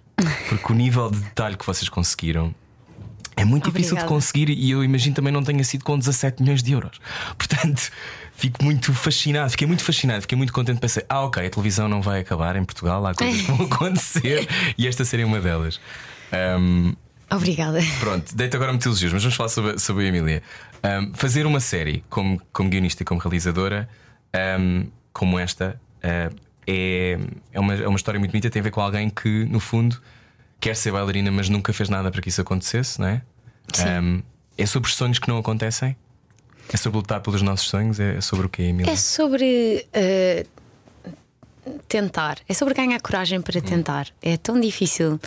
porque 0.49 0.73
o 0.73 0.75
nível 0.75 1.11
de 1.11 1.19
detalhe 1.19 1.57
que 1.57 1.67
vocês 1.67 1.89
conseguiram 1.89 2.55
é 3.37 3.45
muito 3.45 3.65
difícil 3.71 3.97
de 3.97 4.03
Obrigada. 4.03 4.09
conseguir 4.09 4.49
e 4.49 4.71
eu 4.71 4.83
imagino 4.83 5.15
também 5.15 5.33
não 5.33 5.45
tenha 5.45 5.63
sido 5.63 5.85
com 5.85 5.99
17 5.99 6.43
milhões 6.43 6.63
de 6.63 6.73
euros. 6.73 6.99
Portanto, 7.37 7.91
fico 8.35 8.65
muito 8.65 8.95
fascinado, 8.95 9.51
fiquei 9.51 9.67
muito 9.67 9.85
fascinado, 9.85 10.23
fiquei 10.23 10.39
muito 10.39 10.53
contente. 10.53 10.81
Pensei, 10.81 11.05
ah, 11.09 11.23
ok, 11.23 11.47
a 11.47 11.51
televisão 11.51 11.87
não 11.87 12.01
vai 12.01 12.21
acabar 12.21 12.57
em 12.57 12.65
Portugal, 12.65 13.05
há 13.07 13.15
coisas 13.15 13.43
que 13.43 13.53
vão 13.53 13.67
acontecer 13.71 14.49
e 14.79 14.87
esta 14.87 15.05
seria 15.05 15.27
uma 15.27 15.41
delas. 15.41 15.79
Um, 16.59 16.95
Obrigada. 17.31 17.81
Pronto, 18.01 18.35
deito 18.35 18.57
agora 18.57 18.73
muitos 18.73 18.87
elogios, 18.87 19.13
mas 19.13 19.23
vamos 19.23 19.37
falar 19.37 19.49
sobre, 19.49 19.79
sobre 19.79 20.05
a 20.05 20.09
Emília. 20.09 20.43
Um, 20.83 21.13
fazer 21.13 21.45
uma 21.45 21.61
série 21.61 22.05
como, 22.09 22.41
como 22.53 22.71
guionista 22.71 23.03
e 23.03 23.07
como 23.07 23.21
realizadora, 23.21 23.89
um, 24.59 24.87
como 25.13 25.39
esta, 25.39 25.81
uh, 25.99 26.35
é, 26.67 27.19
é, 27.53 27.61
uma, 27.61 27.75
é 27.75 27.87
uma 27.87 27.97
história 27.97 28.19
muito 28.19 28.31
bonita. 28.31 28.49
Tem 28.49 28.61
a 28.61 28.63
ver 28.63 28.71
com 28.71 28.81
alguém 28.81 29.11
que, 29.11 29.45
no 29.47 29.61
fundo, 29.61 30.01
quer 30.61 30.77
ser 30.77 30.93
bailarina, 30.93 31.31
mas 31.31 31.49
nunca 31.49 31.73
fez 31.73 31.89
nada 31.89 32.11
para 32.11 32.21
que 32.21 32.29
isso 32.29 32.41
acontecesse, 32.41 33.01
não 33.01 33.09
é? 33.09 33.23
Um, 34.03 34.23
é 34.57 34.67
sobre 34.67 34.91
sonhos 34.91 35.19
que 35.19 35.29
não 35.29 35.39
acontecem? 35.39 35.97
É 36.73 36.77
sobre 36.77 36.99
lutar 36.99 37.21
pelos 37.21 37.43
nossos 37.43 37.69
sonhos? 37.69 38.01
É 38.01 38.21
sobre 38.21 38.47
o 38.47 38.49
que, 38.49 38.63
Emília? 38.63 38.91
É 38.91 38.97
sobre. 38.97 39.87
uh, 39.95 40.57
tentar, 41.89 42.39
é 42.49 42.55
sobre 42.55 42.75
ganhar 42.75 43.01
coragem 43.01 43.41
para 43.41 43.61
tentar. 43.61 44.09
É 44.23 44.37
tão 44.37 44.61
difícil 44.61 45.21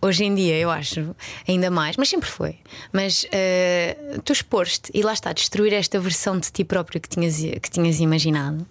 hoje 0.00 0.24
em 0.24 0.34
dia, 0.34 0.58
eu 0.58 0.70
acho, 0.70 1.14
ainda 1.46 1.70
mais, 1.70 1.96
mas 1.96 2.08
sempre 2.08 2.28
foi. 2.28 2.56
Mas 2.92 3.24
uh, 3.24 4.20
tu 4.22 4.32
expor-te 4.32 4.90
e 4.92 5.02
lá 5.02 5.12
está, 5.12 5.32
destruir 5.32 5.72
esta 5.72 5.98
versão 5.98 6.38
de 6.38 6.50
ti 6.50 6.64
próprio 6.64 7.00
que 7.00 7.08
tinhas, 7.08 7.36
que 7.36 7.70
tinhas 7.70 8.00
imaginado. 8.00 8.66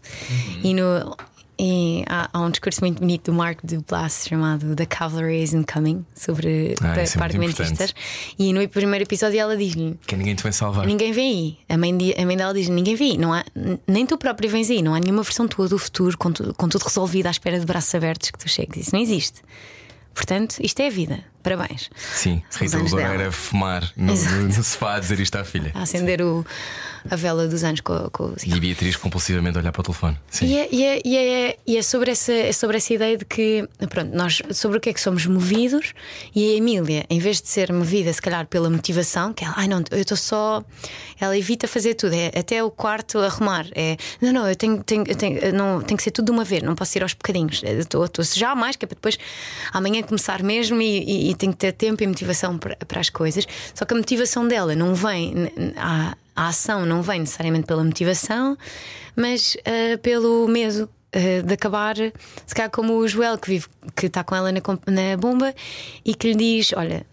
E 0.64 0.74
no, 0.74 1.16
e 1.60 2.04
há, 2.08 2.30
há, 2.34 2.40
um 2.42 2.50
discurso 2.50 2.82
muito 2.82 3.00
bonito 3.00 3.32
do 3.32 3.34
Mark 3.34 3.60
Duplass 3.64 4.26
chamado 4.28 4.76
The 4.76 4.86
Cavalry 4.86 5.42
is 5.44 5.54
Incoming 5.54 6.06
sobre 6.14 6.76
Ah, 6.82 6.96
é 7.00 7.24
argumentistas. 7.24 7.94
E 8.38 8.52
no 8.54 8.68
primeiro 8.70 9.04
episódio 9.04 9.40
ela 9.40 9.56
diz-lhe: 9.56 9.98
Que 10.06 10.16
ninguém 10.16 10.36
te 10.36 10.44
vai 10.44 10.52
salvar. 10.52 10.86
Ninguém 10.86 11.12
vem 11.12 11.32
aí. 11.32 11.58
A 11.70 11.78
mãe, 11.78 11.98
de- 11.98 12.14
a 12.20 12.26
mãe 12.26 12.36
dela 12.38 12.54
diz: 12.54 12.68
Ninguém 12.70 12.96
vem 12.96 13.12
aí. 13.12 13.18
Não 13.18 13.34
há, 13.34 13.44
nem 13.88 14.06
tu 14.06 14.18
próprio 14.18 14.50
vens 14.50 14.70
aí. 14.70 14.82
Não 14.82 14.94
há 14.94 15.00
nenhuma 15.00 15.24
versão 15.24 15.48
tua 15.48 15.68
do 15.68 15.78
futuro 15.78 16.18
com, 16.18 16.32
tu- 16.32 16.54
com 16.56 16.68
tudo 16.68 16.84
resolvido 16.84 17.28
à 17.28 17.32
espera 17.32 17.60
de 17.60 17.66
braços 17.66 17.94
abertos 17.96 18.32
que 18.32 18.40
tu 18.40 18.50
chegues. 18.50 18.88
Isso 18.88 18.96
não 18.96 19.02
existe. 19.02 19.42
Portanto, 20.14 20.58
isto 20.62 20.80
é 20.82 20.88
a 20.88 20.90
vida. 20.90 21.24
Parabéns. 21.46 21.92
Sim, 21.96 22.42
São 22.50 22.84
Rita 22.84 22.96
dela. 22.96 23.28
a 23.28 23.32
fumar 23.32 23.92
no, 23.96 24.16
no, 24.16 24.42
no 24.48 24.52
sofá 24.64 24.96
a 24.96 25.00
dizer 25.00 25.20
isto 25.20 25.36
à 25.36 25.44
filha. 25.44 25.70
A 25.76 25.84
acender 25.84 26.20
o, 26.20 26.44
a 27.08 27.16
vela 27.16 27.48
dos 27.48 27.64
anos 27.64 27.82
com, 27.82 28.10
com 28.12 28.24
o 28.24 28.36
E 28.44 28.52
a 28.52 28.58
Beatriz 28.58 28.96
compulsivamente 28.96 29.56
a 29.56 29.62
olhar 29.62 29.72
para 29.72 29.82
o 29.82 29.84
telefone. 29.84 30.18
Sim. 30.28 30.48
E 30.48 30.58
é, 30.58 30.70
e 30.72 30.84
é- 30.84 31.02
e 31.06 31.18
é- 31.18 31.58
e 31.68 31.78
é 31.78 31.82
sobre, 31.84 32.10
essa, 32.10 32.34
é 32.34 32.52
sobre 32.52 32.78
essa 32.78 32.92
ideia 32.96 33.16
de 33.16 33.26
que, 33.26 33.70
pronto, 33.92 34.16
nós 34.18 34.42
sobre 34.52 34.80
o 34.80 34.82
que 34.82 34.90
é 34.90 34.94
que 34.94 35.00
somos 35.00 35.28
movidos 35.28 35.94
e 36.36 36.54
a 36.54 36.58
Emília, 36.58 37.06
em 37.12 37.20
vez 37.20 37.40
de 37.40 37.48
ser 37.48 37.72
movida, 37.72 38.12
se 38.12 38.22
calhar, 38.24 38.48
pela 38.48 38.68
motivação, 38.68 39.32
que 39.32 39.46
ela, 39.46 39.54
ai 39.56 39.68
não, 39.68 39.84
eu 39.92 40.00
estou 40.00 40.18
só. 40.18 40.64
Ela 41.20 41.38
evita 41.38 41.68
fazer 41.68 41.94
tudo, 41.94 42.14
é 42.16 42.32
até 42.40 42.64
o 42.64 42.72
quarto 42.72 43.20
arrumar. 43.20 43.68
É, 43.76 43.98
não, 44.20 44.34
não, 44.34 44.50
eu 44.50 44.56
tenho, 44.56 44.84
tenho, 44.84 45.04
eu 45.08 45.16
tenho, 45.16 45.54
não, 45.54 45.80
tem 45.82 45.96
que 45.96 46.02
ser 46.02 46.10
tudo 46.12 46.26
de 46.26 46.32
uma 46.32 46.44
vez, 46.44 46.64
não 46.64 46.74
posso 46.74 46.98
ir 46.98 47.04
aos 47.04 47.14
bocadinhos. 47.14 47.62
Estou 47.64 48.10
já 48.34 48.56
mais, 48.56 48.76
que 48.76 48.84
é 48.84 48.88
para 48.88 48.96
depois 48.96 49.18
amanhã 49.72 50.02
começar 50.02 50.42
mesmo 50.42 50.82
e, 50.82 51.30
e, 51.30 51.35
tenho 51.38 51.52
que 51.52 51.60
ter 51.60 51.72
tempo 51.72 52.04
e 52.04 52.08
motivação 52.08 52.58
para, 52.58 52.76
para 52.76 53.00
as 53.00 53.10
coisas. 53.10 53.48
Só 53.74 53.86
que 53.86 53.94
a 53.94 53.98
motivação 53.98 54.48
dela 54.48 54.76
não 54.76 54.96
vem. 54.96 55.34
A, 55.78 56.16
a 56.36 56.48
ação 56.50 56.86
não 56.86 57.02
vem 57.02 57.22
necessariamente 57.22 57.66
pela 57.66 57.84
motivação, 57.84 58.58
mas 59.16 59.56
ah, 59.66 59.98
pelo 60.00 60.48
medo 60.48 60.90
ah, 61.14 61.42
de 61.42 61.54
acabar, 61.54 61.96
se 61.96 62.54
calhar 62.54 62.70
como 62.70 62.94
o 62.94 63.08
Joel 63.08 63.38
que 63.38 63.50
vive, 63.50 63.68
que 63.96 64.08
está 64.08 64.24
com 64.24 64.36
ela 64.36 64.52
na, 64.52 64.60
na 64.88 65.18
bomba 65.18 65.56
e 66.04 66.14
que 66.14 66.34
lhe 66.34 66.36
diz: 66.36 66.74
Olha, 66.76 67.06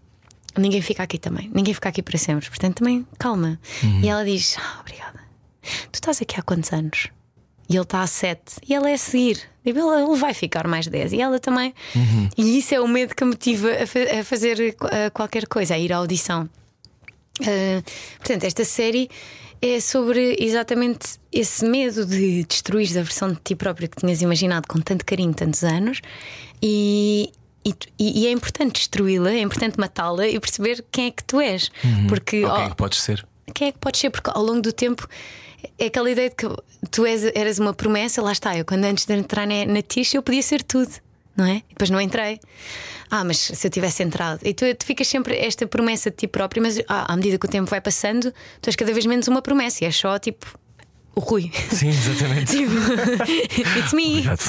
ninguém 0.59 0.83
fica 0.83 1.03
aqui 1.03 1.18
também, 1.18 1.51
ninguém 1.55 1.73
fica 1.73 1.89
aqui 1.89 2.03
para 2.03 2.18
sempre, 2.18 2.49
portanto 2.49 2.79
também 2.79 3.07
calma. 3.18 3.61
E 4.03 4.09
ela 4.09 4.25
diz: 4.25 4.57
ah, 4.59 4.81
Obrigada. 4.81 5.20
Tu 5.93 5.95
estás 5.95 6.20
aqui 6.20 6.41
há 6.41 6.43
quantos 6.43 6.73
anos? 6.73 7.09
E 7.68 7.77
ele 7.77 7.83
está 7.83 8.03
a 8.03 8.07
sete 8.07 8.57
e 8.68 8.75
ela 8.75 8.91
é 8.91 8.95
a 8.95 8.99
seguir. 8.99 9.51
Tipo, 9.65 9.79
Ele, 9.79 10.19
vai 10.19 10.35
ficar 10.35 10.67
mais 10.67 10.87
10 10.87 11.13
e 11.13 11.21
ela 11.21 11.39
também. 11.39 11.75
E 12.37 12.59
isso 12.59 12.75
é 12.75 12.81
o 12.81 12.89
medo 12.89 13.15
que 13.15 13.23
a 13.23 13.27
motiva 13.27 13.69
a, 13.69 14.21
a 14.21 14.25
fazer 14.25 14.77
ah, 14.81 15.11
qualquer 15.11 15.47
coisa, 15.47 15.75
a 15.75 15.79
ir 15.79 15.93
à 15.93 15.97
audição. 15.99 16.49
Uh, 17.41 17.83
portanto, 18.19 18.45
esta 18.45 18.65
série 18.65 19.09
é 19.61 19.81
sobre 19.81 20.37
exatamente 20.39 21.19
esse 21.31 21.65
medo 21.65 22.05
de 22.05 22.45
destruir 22.45 22.91
a 22.99 23.03
versão 23.03 23.33
de 23.33 23.39
ti 23.43 23.55
próprio 23.55 23.89
que 23.89 23.97
tinhas 23.97 24.21
imaginado 24.21 24.67
com 24.69 24.81
tanto 24.81 25.05
carinho, 25.05 25.33
tantos 25.33 25.63
anos, 25.63 26.01
e, 26.61 27.33
e, 27.65 27.75
e 27.99 28.27
é 28.27 28.33
importante 28.33 28.75
destruí-la, 28.75 29.31
é 29.31 29.41
importante 29.41 29.79
matá-la 29.79 30.27
e 30.27 30.39
perceber 30.39 30.85
quem 30.91 31.07
é 31.07 31.11
que 31.13 31.23
tu 31.25 31.41
és. 31.41 31.71
Porque 32.09 32.45
Ou 32.45 32.55
quem 32.55 32.65
é 32.65 32.69
que 32.71 32.77
podes 32.77 33.01
ser? 33.01 33.27
quem 33.55 33.69
é 33.69 33.73
que 33.73 33.79
podes 33.79 34.01
ser? 34.01 34.11
Porque 34.11 34.31
ao 34.35 34.43
longo 34.43 34.61
do 34.61 34.73
tempo 34.73 35.09
é 35.79 35.87
aquela 35.87 36.11
ideia 36.11 36.31
de 36.31 36.37
que 36.37 36.49
tu 36.91 37.07
és, 37.07 37.25
eras 37.35 37.59
uma 37.59 37.75
promessa, 37.75 38.23
lá 38.23 38.33
está. 38.33 38.57
Eu, 38.57 38.65
quando 38.65 38.85
antes 38.85 39.05
de 39.05 39.15
entrar 39.15 39.47
na, 39.47 39.65
na 39.67 39.83
Tish, 39.83 40.15
eu 40.15 40.23
podia 40.23 40.43
ser 40.43 40.63
tudo, 40.63 40.91
não 41.37 41.45
é? 41.45 41.63
Depois 41.69 41.91
não 41.91 42.01
entrei. 42.01 42.41
Ah, 43.11 43.25
mas 43.25 43.39
se 43.39 43.67
eu 43.67 43.71
tivesse 43.71 44.03
entrado. 44.03 44.41
E 44.43 44.55
tu, 44.55 44.65
tu 44.75 44.87
ficas 44.87 45.07
sempre 45.07 45.37
esta 45.37 45.67
promessa 45.67 46.11
de 46.11 46.17
ti 46.17 46.27
próprio, 46.27 46.63
mas 46.63 46.81
ah, 46.89 47.13
à 47.13 47.17
medida 47.17 47.39
que 47.39 47.47
o 47.47 47.49
tempo 47.49 47.69
vai 47.69 47.81
passando, 47.81 48.33
tu 48.61 48.69
és 48.69 48.77
cada 48.77 48.93
vez 48.93 49.05
menos 49.05 49.29
uma 49.29 49.43
promessa 49.43 49.85
e 49.85 49.87
és 49.87 49.95
só 49.95 50.19
tipo 50.19 50.59
o 51.15 51.21
Rui. 51.21 51.51
Sim, 51.71 51.89
exatamente. 51.89 52.53
tipo, 52.57 52.73
it's 53.79 53.93
me. 53.93 54.19
Obrigado. 54.21 54.41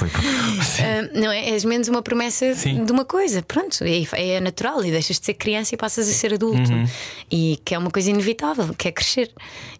Ah, 0.80 1.10
não 1.20 1.32
é? 1.32 1.50
És 1.50 1.66
menos 1.66 1.88
uma 1.88 2.02
promessa 2.02 2.54
Sim. 2.56 2.86
de 2.86 2.92
uma 2.92 3.04
coisa, 3.06 3.42
pronto, 3.42 3.84
é, 3.84 4.36
é 4.36 4.40
natural 4.40 4.84
e 4.86 4.92
deixas 4.92 5.20
de 5.20 5.26
ser 5.26 5.34
criança 5.34 5.76
e 5.76 5.78
passas 5.78 6.08
a 6.10 6.12
ser 6.14 6.34
adulto. 6.34 6.72
Uhum. 6.72 6.86
E 7.30 7.60
que 7.66 7.76
é 7.76 7.78
uma 7.78 7.92
coisa 7.92 8.10
inevitável, 8.10 8.74
que 8.74 8.88
é 8.88 8.92
crescer. 8.92 9.32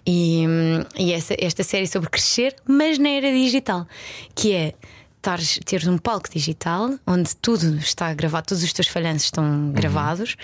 E, 0.06 0.44
e 0.98 1.14
essa, 1.14 1.36
esta 1.40 1.64
série 1.64 1.88
sobre 1.88 2.10
crescer, 2.10 2.56
mas 2.68 2.98
na 2.98 3.10
era 3.10 3.32
digital, 3.32 3.88
que 4.36 4.52
é 4.54 4.74
estares- 5.16 5.60
teres 5.64 5.88
um 5.88 5.98
palco 5.98 6.30
digital 6.30 6.90
onde 7.08 7.34
tudo 7.38 7.78
está 7.78 8.14
gravado, 8.14 8.48
todos 8.48 8.62
os 8.64 8.74
teus 8.74 8.88
falhanços 8.90 9.26
estão 9.26 9.72
gravados. 9.72 10.36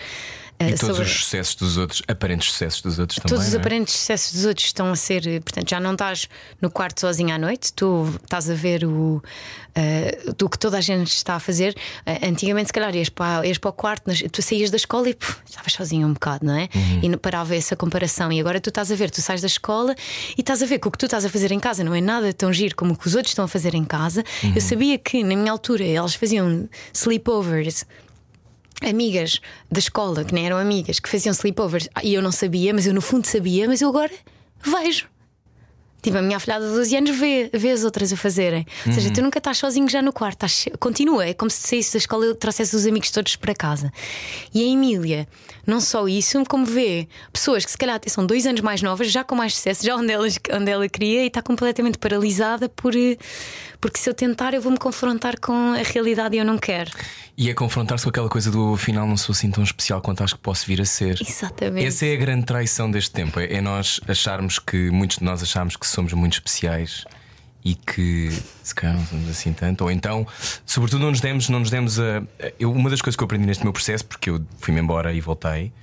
E 0.61 0.75
todos 0.75 0.97
sobre- 0.97 1.03
os 1.03 1.11
sucessos 1.23 1.55
dos 1.55 1.77
outros, 1.77 2.01
aparentes 2.07 2.51
sucessos 2.51 2.81
dos 2.81 2.99
outros 2.99 3.17
também. 3.19 3.29
Todos 3.29 3.47
os 3.47 3.53
é? 3.53 3.57
aparentes 3.57 3.93
sucessos 3.95 4.33
dos 4.33 4.45
outros 4.45 4.65
estão 4.65 4.91
a 4.91 4.95
ser. 4.95 5.23
Portanto, 5.41 5.69
já 5.69 5.79
não 5.79 5.93
estás 5.93 6.27
no 6.61 6.69
quarto 6.69 6.99
sozinho 6.99 7.33
à 7.33 7.37
noite, 7.37 7.71
tu 7.73 8.13
estás 8.23 8.49
a 8.49 8.53
ver 8.53 8.83
o, 8.83 9.23
eh, 9.73 10.19
do 10.37 10.49
que 10.49 10.59
toda 10.59 10.77
a 10.77 10.81
gente 10.81 11.07
está 11.07 11.35
a 11.35 11.39
fazer. 11.39 11.75
Eh, 12.05 12.27
antigamente, 12.27 12.67
se 12.67 12.73
calhar, 12.73 12.93
ias 12.93 13.07
para, 13.07 13.47
ias 13.47 13.57
para 13.57 13.69
o 13.69 13.73
quarto, 13.73 14.11
tu 14.31 14.41
saías 14.41 14.69
da 14.69 14.75
escola 14.77 15.07
e 15.09 15.13
puf, 15.13 15.37
estavas 15.45 15.71
sozinho 15.71 16.05
um 16.07 16.13
bocado, 16.13 16.45
não 16.45 16.55
é? 16.55 16.67
Uhum. 16.75 17.13
E 17.13 17.17
parava 17.17 17.55
essa 17.55 17.75
comparação. 17.75 18.31
E 18.31 18.39
agora 18.39 18.59
tu 18.59 18.67
estás 18.69 18.91
a 18.91 18.95
ver, 18.95 19.09
tu 19.09 19.21
sais 19.21 19.39
da 19.41 19.47
escola 19.47 19.95
e 20.37 20.41
estás 20.41 20.61
a 20.61 20.65
ver 20.65 20.79
que 20.79 20.87
o 20.87 20.91
que 20.91 20.97
tu 20.97 21.05
estás 21.05 21.23
a 21.23 21.29
fazer 21.29 21.51
em 21.53 21.59
casa 21.59 21.83
não 21.83 21.95
é 21.95 22.01
nada 22.01 22.33
tão 22.33 22.51
giro 22.51 22.75
como 22.75 22.93
o 22.93 22.97
que 22.97 23.07
os 23.07 23.15
outros 23.15 23.31
estão 23.31 23.45
a 23.45 23.47
fazer 23.47 23.73
em 23.75 23.85
casa. 23.85 24.23
Uhum. 24.43 24.53
Eu 24.55 24.61
sabia 24.61 24.97
que 24.97 25.23
na 25.23 25.35
minha 25.37 25.51
altura 25.51 25.83
eles 25.85 26.15
faziam 26.15 26.67
sleepovers 26.93 27.85
amigas 28.81 29.39
da 29.71 29.79
escola 29.79 30.23
que 30.23 30.33
nem 30.33 30.45
eram 30.45 30.57
amigas 30.57 30.99
que 30.99 31.09
faziam 31.09 31.31
sleepovers 31.31 31.89
e 32.03 32.13
eu 32.13 32.21
não 32.21 32.31
sabia, 32.31 32.73
mas 32.73 32.87
eu 32.87 32.93
no 32.93 33.01
fundo 33.01 33.25
sabia, 33.25 33.67
mas 33.67 33.81
eu 33.81 33.89
agora 33.89 34.11
vejo. 34.61 35.07
Tipo, 36.01 36.17
a 36.17 36.21
minha 36.21 36.37
afilhada 36.37 36.65
de 36.67 36.73
12 36.73 36.95
anos 36.95 37.17
vê, 37.17 37.49
vê 37.53 37.71
as 37.71 37.83
outras 37.83 38.13
a 38.13 38.17
fazerem. 38.17 38.65
Ou 38.87 38.93
seja, 38.93 39.11
tu 39.11 39.21
nunca 39.21 39.37
estás 39.39 39.57
sozinho 39.57 39.87
já 39.89 40.01
no 40.01 40.13
quarto, 40.13 40.45
estás- 40.45 40.65
continua. 40.79 41.25
É 41.27 41.33
como 41.33 41.51
se 41.51 41.67
saísse 41.67 41.93
da 41.93 41.97
escola 41.97 42.25
e 42.27 42.35
trouxesse 42.35 42.75
os 42.75 42.85
amigos 42.85 43.11
todos 43.11 43.35
para 43.35 43.53
casa. 43.53 43.91
E 44.53 44.63
a 44.63 44.67
Emília, 44.67 45.27
não 45.67 45.81
só 45.81 46.07
isso, 46.07 46.41
como 46.45 46.65
vê 46.65 47.07
pessoas 47.33 47.65
que 47.65 47.71
se 47.71 47.77
calhar 47.77 47.99
são 48.07 48.25
dois 48.25 48.45
anos 48.45 48.61
mais 48.61 48.81
novas, 48.81 49.11
já 49.11 49.23
com 49.23 49.35
mais 49.35 49.55
sucesso, 49.55 49.85
já 49.85 49.95
onde 49.95 50.11
ela, 50.11 50.25
onde 50.53 50.71
ela 50.71 50.87
queria 50.87 51.23
e 51.23 51.27
está 51.27 51.41
completamente 51.41 51.97
paralisada 51.97 52.69
por. 52.69 52.95
eh, 52.95 53.17
Porque 53.81 53.97
se 53.97 54.09
eu 54.09 54.13
tentar, 54.13 54.53
eu 54.53 54.61
vou 54.61 54.71
me 54.73 54.77
confrontar 54.77 55.39
com 55.39 55.53
a 55.73 55.77
realidade 55.83 56.35
e 56.35 56.39
eu 56.39 56.43
não 56.45 56.57
quero. 56.57 56.91
E 57.37 57.49
é 57.49 57.53
confrontar-se 57.53 58.03
com 58.03 58.09
aquela 58.09 58.27
coisa 58.27 58.51
do 58.51 58.73
afinal 58.73 59.07
não 59.07 59.15
sou 59.15 59.31
assim 59.31 59.49
tão 59.49 59.63
especial 59.63 60.01
quanto 60.01 60.21
acho 60.21 60.35
que 60.35 60.41
posso 60.41 60.65
vir 60.67 60.81
a 60.81 60.85
ser. 60.85 61.17
Exatamente. 61.25 61.87
Essa 61.87 62.05
é 62.05 62.13
a 62.13 62.17
grande 62.17 62.45
traição 62.45 62.91
deste 62.91 63.11
tempo. 63.11 63.39
É 63.39 63.53
é 63.53 63.61
nós 63.61 64.01
acharmos 64.07 64.59
que, 64.59 64.89
muitos 64.91 65.19
de 65.19 65.23
nós 65.23 65.41
acharmos 65.41 65.77
que 65.77 65.87
somos 65.89 66.13
muito 66.13 66.33
especiais 66.33 67.05
e 67.63 67.75
que 67.75 68.29
se 68.63 68.73
calhar 68.73 68.95
não 68.95 69.05
somos 69.05 69.29
assim 69.29 69.51
tanto. 69.53 69.83
Ou 69.83 69.91
então, 69.91 70.25
sobretudo, 70.65 71.01
não 71.01 71.09
nos 71.11 71.19
demos, 71.19 71.49
não 71.49 71.59
nos 71.59 71.69
demos 71.69 71.99
a. 71.99 72.23
Eu, 72.59 72.71
uma 72.71 72.89
das 72.89 73.01
coisas 73.01 73.15
que 73.15 73.23
eu 73.23 73.25
aprendi 73.25 73.45
neste 73.45 73.63
meu 73.63 73.73
processo, 73.73 74.05
porque 74.05 74.29
eu 74.29 74.45
fui-me 74.59 74.79
embora 74.79 75.11
e 75.13 75.19
voltei, 75.19 75.73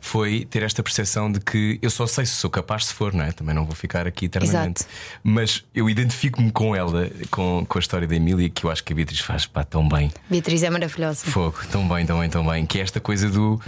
foi 0.00 0.44
ter 0.44 0.62
esta 0.62 0.82
percepção 0.82 1.30
de 1.30 1.40
que 1.40 1.78
eu 1.82 1.90
só 1.90 2.06
sei 2.06 2.24
se 2.24 2.32
sou 2.32 2.48
capaz 2.48 2.86
se 2.86 2.94
for, 2.94 3.12
não 3.12 3.24
é? 3.24 3.32
Também 3.32 3.54
não 3.54 3.66
vou 3.66 3.74
ficar 3.74 4.06
aqui 4.06 4.26
eternamente. 4.26 4.82
Exato. 4.82 4.94
Mas 5.22 5.64
eu 5.74 5.90
identifico-me 5.90 6.50
com 6.50 6.74
ela, 6.74 7.10
com, 7.30 7.66
com 7.68 7.78
a 7.78 7.80
história 7.80 8.06
da 8.06 8.14
Emília, 8.16 8.48
que 8.48 8.64
eu 8.64 8.70
acho 8.70 8.82
que 8.84 8.92
a 8.92 8.96
Beatriz 8.96 9.20
faz 9.20 9.46
pá, 9.46 9.64
tão 9.64 9.86
bem. 9.88 10.10
Beatriz 10.30 10.62
é 10.62 10.70
maravilhosa. 10.70 11.26
Fogo, 11.26 11.58
tão 11.70 11.86
bem, 11.88 12.06
tão 12.06 12.20
bem, 12.20 12.30
tão 12.30 12.46
bem. 12.46 12.64
Que 12.64 12.78
é 12.78 12.82
esta 12.82 13.00
coisa 13.00 13.28
do. 13.28 13.60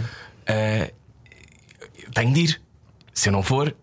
eh, 0.47 0.91
tenho 2.13 2.33
de 2.33 2.39
ir. 2.41 2.61
Se 3.13 3.29
eu 3.29 3.33
não 3.33 3.43
for, 3.43 3.75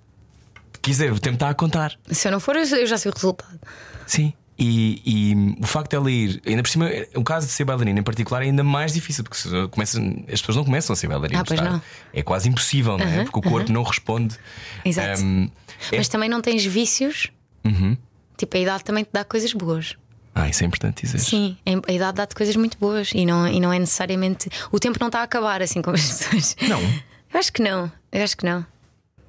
quiser, 0.86 1.12
o 1.12 1.18
tempo 1.18 1.34
está 1.34 1.50
a 1.50 1.54
contar. 1.54 1.98
Se 2.08 2.28
eu 2.28 2.32
não 2.32 2.38
for, 2.40 2.56
eu 2.56 2.86
já 2.86 2.96
sei 2.96 3.10
o 3.10 3.14
resultado. 3.14 3.58
Sim. 4.06 4.32
E, 4.58 5.02
e 5.04 5.62
o 5.62 5.66
facto 5.66 5.90
dela 5.90 6.10
ir, 6.10 6.40
ainda 6.46 6.62
por 6.62 6.68
cima, 6.70 6.88
o 7.14 7.22
caso 7.22 7.46
de 7.46 7.52
ser 7.52 7.64
bailarina 7.64 8.00
em 8.00 8.02
particular 8.02 8.40
é 8.42 8.46
ainda 8.46 8.64
mais 8.64 8.94
difícil, 8.94 9.22
porque 9.22 9.36
começa, 9.68 10.00
as 10.32 10.40
pessoas 10.40 10.56
não 10.56 10.64
começam 10.64 10.94
a 10.94 10.96
ser 10.96 11.08
bailarinas. 11.08 11.42
Ah, 11.42 11.44
pois 11.46 11.60
tá? 11.60 11.70
não. 11.70 11.82
É 12.14 12.22
quase 12.22 12.48
impossível, 12.48 12.96
não 12.96 13.06
é? 13.06 13.24
Porque 13.24 13.38
o 13.38 13.42
corpo 13.42 13.70
não 13.70 13.82
responde. 13.82 14.36
Exato. 14.84 15.20
Ahm, 15.20 15.48
é- 15.92 15.98
Mas 15.98 16.08
também 16.08 16.28
não 16.30 16.40
tens 16.40 16.64
vícios. 16.64 17.30
Uhum. 17.64 17.96
Tipo, 18.38 18.56
a 18.56 18.60
idade 18.60 18.84
também 18.84 19.04
te 19.04 19.10
dá 19.12 19.24
coisas 19.24 19.52
boas. 19.52 19.94
Ah, 20.34 20.48
isso 20.48 20.62
é 20.62 20.66
importante 20.66 21.02
dizer. 21.04 21.18
Sim, 21.18 21.56
a 21.86 21.92
idade 21.92 22.16
dá-te 22.16 22.34
coisas 22.34 22.56
muito 22.56 22.78
boas 22.78 23.10
e 23.14 23.26
não, 23.26 23.46
e 23.48 23.58
não 23.60 23.72
é 23.72 23.78
necessariamente. 23.78 24.48
O 24.70 24.78
tempo 24.78 24.98
não 25.00 25.08
está 25.08 25.20
a 25.20 25.22
acabar 25.24 25.60
assim 25.60 25.82
como 25.82 25.96
as 25.96 26.06
pessoas. 26.06 26.56
Não. 26.68 26.80
Eu 26.80 27.40
acho 27.40 27.52
que 27.52 27.62
não, 27.62 27.90
eu 28.12 28.22
acho 28.22 28.36
que 28.36 28.44
não. 28.46 28.64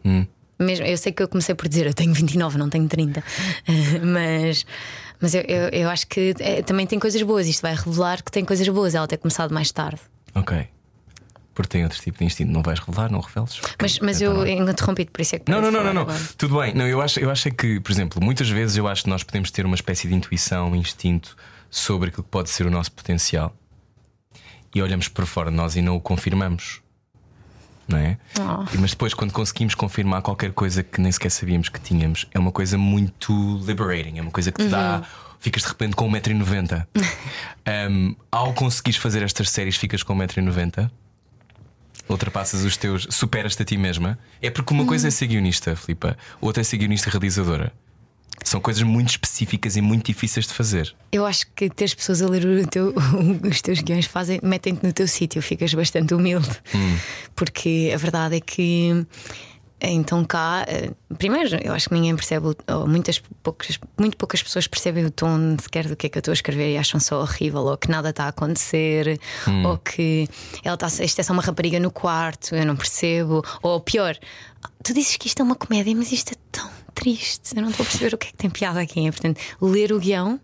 Hum. 0.05 0.25
Mesmo, 0.59 0.85
eu 0.85 0.97
sei 0.97 1.11
que 1.11 1.21
eu 1.21 1.27
comecei 1.27 1.53
por 1.53 1.67
dizer 1.67 1.85
eu 1.85 1.93
tenho 1.93 2.13
29, 2.13 2.57
não 2.57 2.69
tenho 2.69 2.87
30. 2.87 3.23
mas 4.03 4.65
mas 5.19 5.33
eu, 5.33 5.41
eu, 5.41 5.69
eu 5.69 5.89
acho 5.89 6.07
que 6.07 6.33
é, 6.39 6.61
também 6.61 6.85
tem 6.85 6.99
coisas 6.99 7.21
boas. 7.21 7.47
Isto 7.47 7.61
vai 7.61 7.75
revelar 7.75 8.23
que 8.23 8.31
tem 8.31 8.45
coisas 8.45 8.67
boas, 8.67 8.95
ela 8.95 9.07
ter 9.07 9.17
começado 9.17 9.53
mais 9.53 9.71
tarde. 9.71 9.99
Ok. 10.35 10.67
Porque 11.53 11.69
tem 11.69 11.83
outro 11.83 11.99
tipo 11.99 12.19
de 12.19 12.25
instinto. 12.25 12.51
Não 12.51 12.61
vais 12.61 12.79
revelar, 12.79 13.11
não 13.11 13.19
reveles. 13.19 13.59
Mas, 13.81 13.99
mas 13.99 14.21
eu 14.21 14.31
para 14.31 14.43
lá. 14.43 14.49
interrompi-te, 14.49 15.11
por 15.11 15.21
isso 15.21 15.35
é 15.35 15.39
que. 15.39 15.51
Não, 15.51 15.59
não, 15.59 15.71
não, 15.71 15.83
não, 15.83 15.93
não. 15.93 16.05
Tudo 16.37 16.59
bem. 16.59 16.73
Não, 16.73 16.87
eu 16.87 17.01
acho, 17.01 17.19
eu 17.19 17.31
acho 17.31 17.47
é 17.47 17.51
que, 17.51 17.79
por 17.79 17.91
exemplo, 17.91 18.21
muitas 18.23 18.47
vezes 18.47 18.77
eu 18.77 18.87
acho 18.87 19.03
que 19.03 19.09
nós 19.09 19.23
podemos 19.23 19.49
ter 19.49 19.65
uma 19.65 19.75
espécie 19.75 20.07
de 20.07 20.13
intuição, 20.13 20.75
instinto 20.75 21.35
sobre 21.69 22.09
aquilo 22.09 22.23
que 22.23 22.29
pode 22.29 22.49
ser 22.51 22.67
o 22.67 22.71
nosso 22.71 22.91
potencial 22.91 23.55
e 24.73 24.81
olhamos 24.81 25.07
para 25.07 25.25
fora 25.25 25.49
de 25.49 25.57
nós 25.57 25.75
e 25.75 25.81
não 25.81 25.95
o 25.95 26.01
confirmamos. 26.01 26.81
Não 27.87 27.97
é? 27.97 28.17
Oh. 28.39 28.65
Mas 28.79 28.91
depois, 28.91 29.13
quando 29.13 29.31
conseguimos 29.31 29.73
confirmar 29.73 30.21
qualquer 30.21 30.51
coisa 30.51 30.83
que 30.83 30.99
nem 30.99 31.11
sequer 31.11 31.29
sabíamos 31.29 31.69
que 31.69 31.79
tínhamos, 31.79 32.25
é 32.33 32.39
uma 32.39 32.51
coisa 32.51 32.77
muito 32.77 33.33
liberating, 33.65 34.17
é 34.17 34.21
uma 34.21 34.31
coisa 34.31 34.51
que 34.51 34.63
te 34.63 34.69
dá. 34.69 35.03
Ficas 35.39 35.61
de 35.61 35.67
repente 35.69 35.95
com 35.95 36.09
1,90m. 36.11 36.85
um, 37.89 38.15
ao 38.31 38.53
conseguires 38.53 38.99
fazer 38.99 39.21
estas 39.21 39.49
séries, 39.49 39.77
ficas 39.77 40.03
com 40.03 40.15
1,90m. 40.17 40.89
Ultrapassas 42.09 42.63
os 42.63 42.75
teus, 42.75 43.07
superas-te 43.09 43.61
a 43.61 43.65
ti 43.65 43.77
mesma. 43.77 44.17
É 44.41 44.49
porque 44.49 44.73
uma 44.73 44.85
coisa 44.85 45.07
é 45.09 45.11
ser 45.11 45.27
guionista, 45.27 45.75
Filipa, 45.75 46.17
outra 46.41 46.61
é 46.61 46.63
ser 46.63 46.77
guionista 46.77 47.09
realizadora. 47.09 47.71
São 48.43 48.61
coisas 48.61 48.83
muito 48.83 49.09
específicas 49.09 49.75
e 49.75 49.81
muito 49.81 50.05
difíceis 50.05 50.47
de 50.47 50.53
fazer. 50.53 50.95
Eu 51.11 51.25
acho 51.25 51.45
que 51.55 51.69
ter 51.69 51.85
as 51.85 51.93
pessoas 51.93 52.21
a 52.21 52.27
ler 52.29 52.45
o 52.45 52.67
teu- 52.67 52.93
os 53.49 53.61
teus 53.61 53.81
guiões 53.81 54.05
fazem, 54.05 54.39
metem-te 54.41 54.85
no 54.85 54.93
teu 54.93 55.07
sítio, 55.07 55.41
ficas 55.41 55.73
bastante 55.73 56.13
humilde. 56.13 56.49
Porque 57.35 57.91
a 57.93 57.97
verdade 57.97 58.37
é 58.37 58.39
que 58.39 59.05
então 59.79 60.25
cá, 60.25 60.65
eh, 60.67 60.89
primeiro, 61.19 61.55
eu 61.63 61.71
acho 61.71 61.87
que 61.87 61.93
ninguém 61.93 62.15
percebe, 62.15 62.47
ou 62.67 62.87
muitas 62.87 63.21
poucas, 63.43 63.77
muito 63.99 64.17
poucas 64.17 64.41
pessoas 64.41 64.65
percebem 64.65 65.05
o 65.05 65.11
tom 65.11 65.55
sequer 65.61 65.87
do 65.87 65.95
que 65.95 66.07
é 66.07 66.09
que 66.09 66.17
eu 66.17 66.19
estou 66.19 66.31
a 66.31 66.33
escrever 66.33 66.73
e 66.73 66.77
acham 66.79 66.99
só 66.99 67.21
horrível, 67.21 67.61
ou 67.61 67.77
que 67.77 67.87
nada 67.87 68.09
está 68.09 68.23
a 68.23 68.29
acontecer, 68.29 69.19
ou 69.63 69.77
que 69.77 70.27
ela 70.63 70.73
está, 70.73 70.87
isto 71.03 71.19
é 71.19 71.23
só 71.23 71.31
uma 71.31 71.43
rapariga 71.43 71.79
no 71.79 71.91
quarto, 71.91 72.55
eu 72.55 72.65
não 72.65 72.75
percebo, 72.75 73.43
ou 73.61 73.79
pior, 73.79 74.17
tu 74.83 74.95
dizes 74.95 75.15
que 75.15 75.27
isto 75.27 75.41
é 75.41 75.43
uma 75.43 75.55
comédia, 75.55 75.93
mas 75.95 76.11
isto 76.11 76.31
é 76.33 76.36
triste, 76.97 77.55
eu 77.55 77.61
não 77.61 77.69
estou 77.69 77.83
a 77.85 77.87
perceber 77.87 78.13
o 78.15 78.17
que 78.17 78.27
é 78.27 78.31
que 78.31 78.37
tem 78.37 78.49
piada 78.49 78.79
aqui. 78.81 79.09
Portanto, 79.11 79.39
ler 79.61 79.91
o 79.93 79.99
guião 79.99 80.39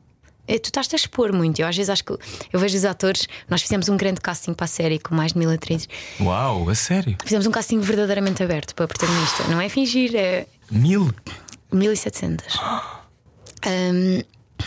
é, 0.45 0.59
tu 0.59 0.65
estás-te 0.65 0.93
a 0.93 0.97
expor 0.97 1.31
muito. 1.31 1.59
Eu 1.61 1.67
às 1.67 1.75
vezes 1.75 1.89
acho 1.89 2.03
que 2.03 2.11
eu 2.51 2.59
vejo 2.59 2.77
os 2.77 2.83
atores. 2.85 3.27
Nós 3.49 3.61
fizemos 3.61 3.87
um 3.87 3.95
grande 3.95 4.19
casting 4.19 4.53
para 4.53 4.65
a 4.65 4.67
série 4.67 4.99
com 4.99 5.15
mais 5.15 5.31
de 5.33 5.39
mil 5.39 5.49
atrizes. 5.49 5.87
Uau, 6.19 6.69
a 6.69 6.75
sério? 6.75 7.15
Fizemos 7.23 7.47
um 7.47 7.51
casting 7.51 7.79
verdadeiramente 7.79 8.43
aberto 8.43 8.75
para 8.75 8.85
a 8.85 8.87
protagonista. 8.87 9.43
Não 9.47 9.61
é 9.61 9.69
fingir, 9.69 10.13
é 10.15 10.45
Mil? 10.69 11.13
1700. 11.71 12.57
Um, 13.65 14.21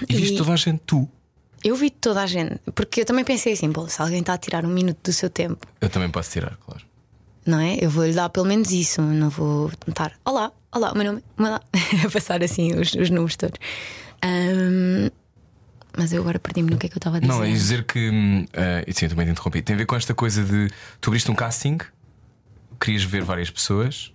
E 0.09 0.17
viste 0.17 0.37
toda 0.39 0.53
a 0.53 0.57
gente, 0.57 0.81
tu. 0.87 1.09
eu 1.63 1.77
vi 1.77 1.91
toda 1.91 2.23
a 2.23 2.27
gente, 2.27 2.59
porque 2.75 3.03
eu 3.03 3.05
também 3.05 3.25
pensei 3.25 3.53
assim: 3.53 3.71
bom, 3.71 3.87
se 3.89 4.01
alguém 4.01 4.21
está 4.21 4.33
a 4.35 4.39
tirar 4.39 4.65
um 4.65 4.71
minuto 4.71 4.99
do 5.05 5.13
seu 5.13 5.29
tempo, 5.31 5.67
Eu 5.81 5.89
também 5.91 6.11
posso 6.11 6.31
tirar, 6.31 6.57
claro. 6.65 6.83
Não 7.47 7.61
é? 7.61 7.79
Eu 7.81 7.89
vou-lhe 7.89 8.13
dar 8.13 8.29
pelo 8.29 8.47
menos 8.47 8.71
isso. 8.73 9.01
Não 9.01 9.31
vou 9.31 9.71
tentar, 9.85 10.13
olá, 10.25 10.53
olá, 10.73 10.93
o 10.93 10.95
meu 10.97 11.05
nome, 11.05 11.23
olá, 11.39 11.61
a 12.05 12.11
passar 12.11 12.43
assim 12.43 12.75
os, 12.75 12.93
os 12.95 13.09
números 13.09 13.37
todos. 13.37 13.59
Um, 14.25 15.09
mas 15.97 16.13
eu 16.13 16.21
agora 16.21 16.39
perdi-me 16.39 16.71
no 16.71 16.77
que 16.77 16.87
é 16.87 16.89
que 16.89 16.97
eu 16.97 16.99
estava 16.99 17.17
a 17.17 17.21
dizer. 17.21 17.33
Não, 17.33 17.43
é 17.43 17.49
dizer 17.49 17.85
que. 17.85 18.11
e 18.87 18.93
sim, 18.93 19.09
também 19.09 19.25
te 19.25 19.33
interrompi. 19.33 19.63
Tem 19.63 19.75
a 19.75 19.79
ver 19.79 19.87
com 19.87 19.97
esta 19.97 20.13
coisa 20.13 20.45
de. 20.45 20.69
Tu 21.01 21.09
abriste 21.09 21.31
um 21.31 21.35
casting, 21.35 21.79
querias 22.81 23.03
ver 23.03 23.23
várias 23.23 23.51
pessoas. 23.51 24.13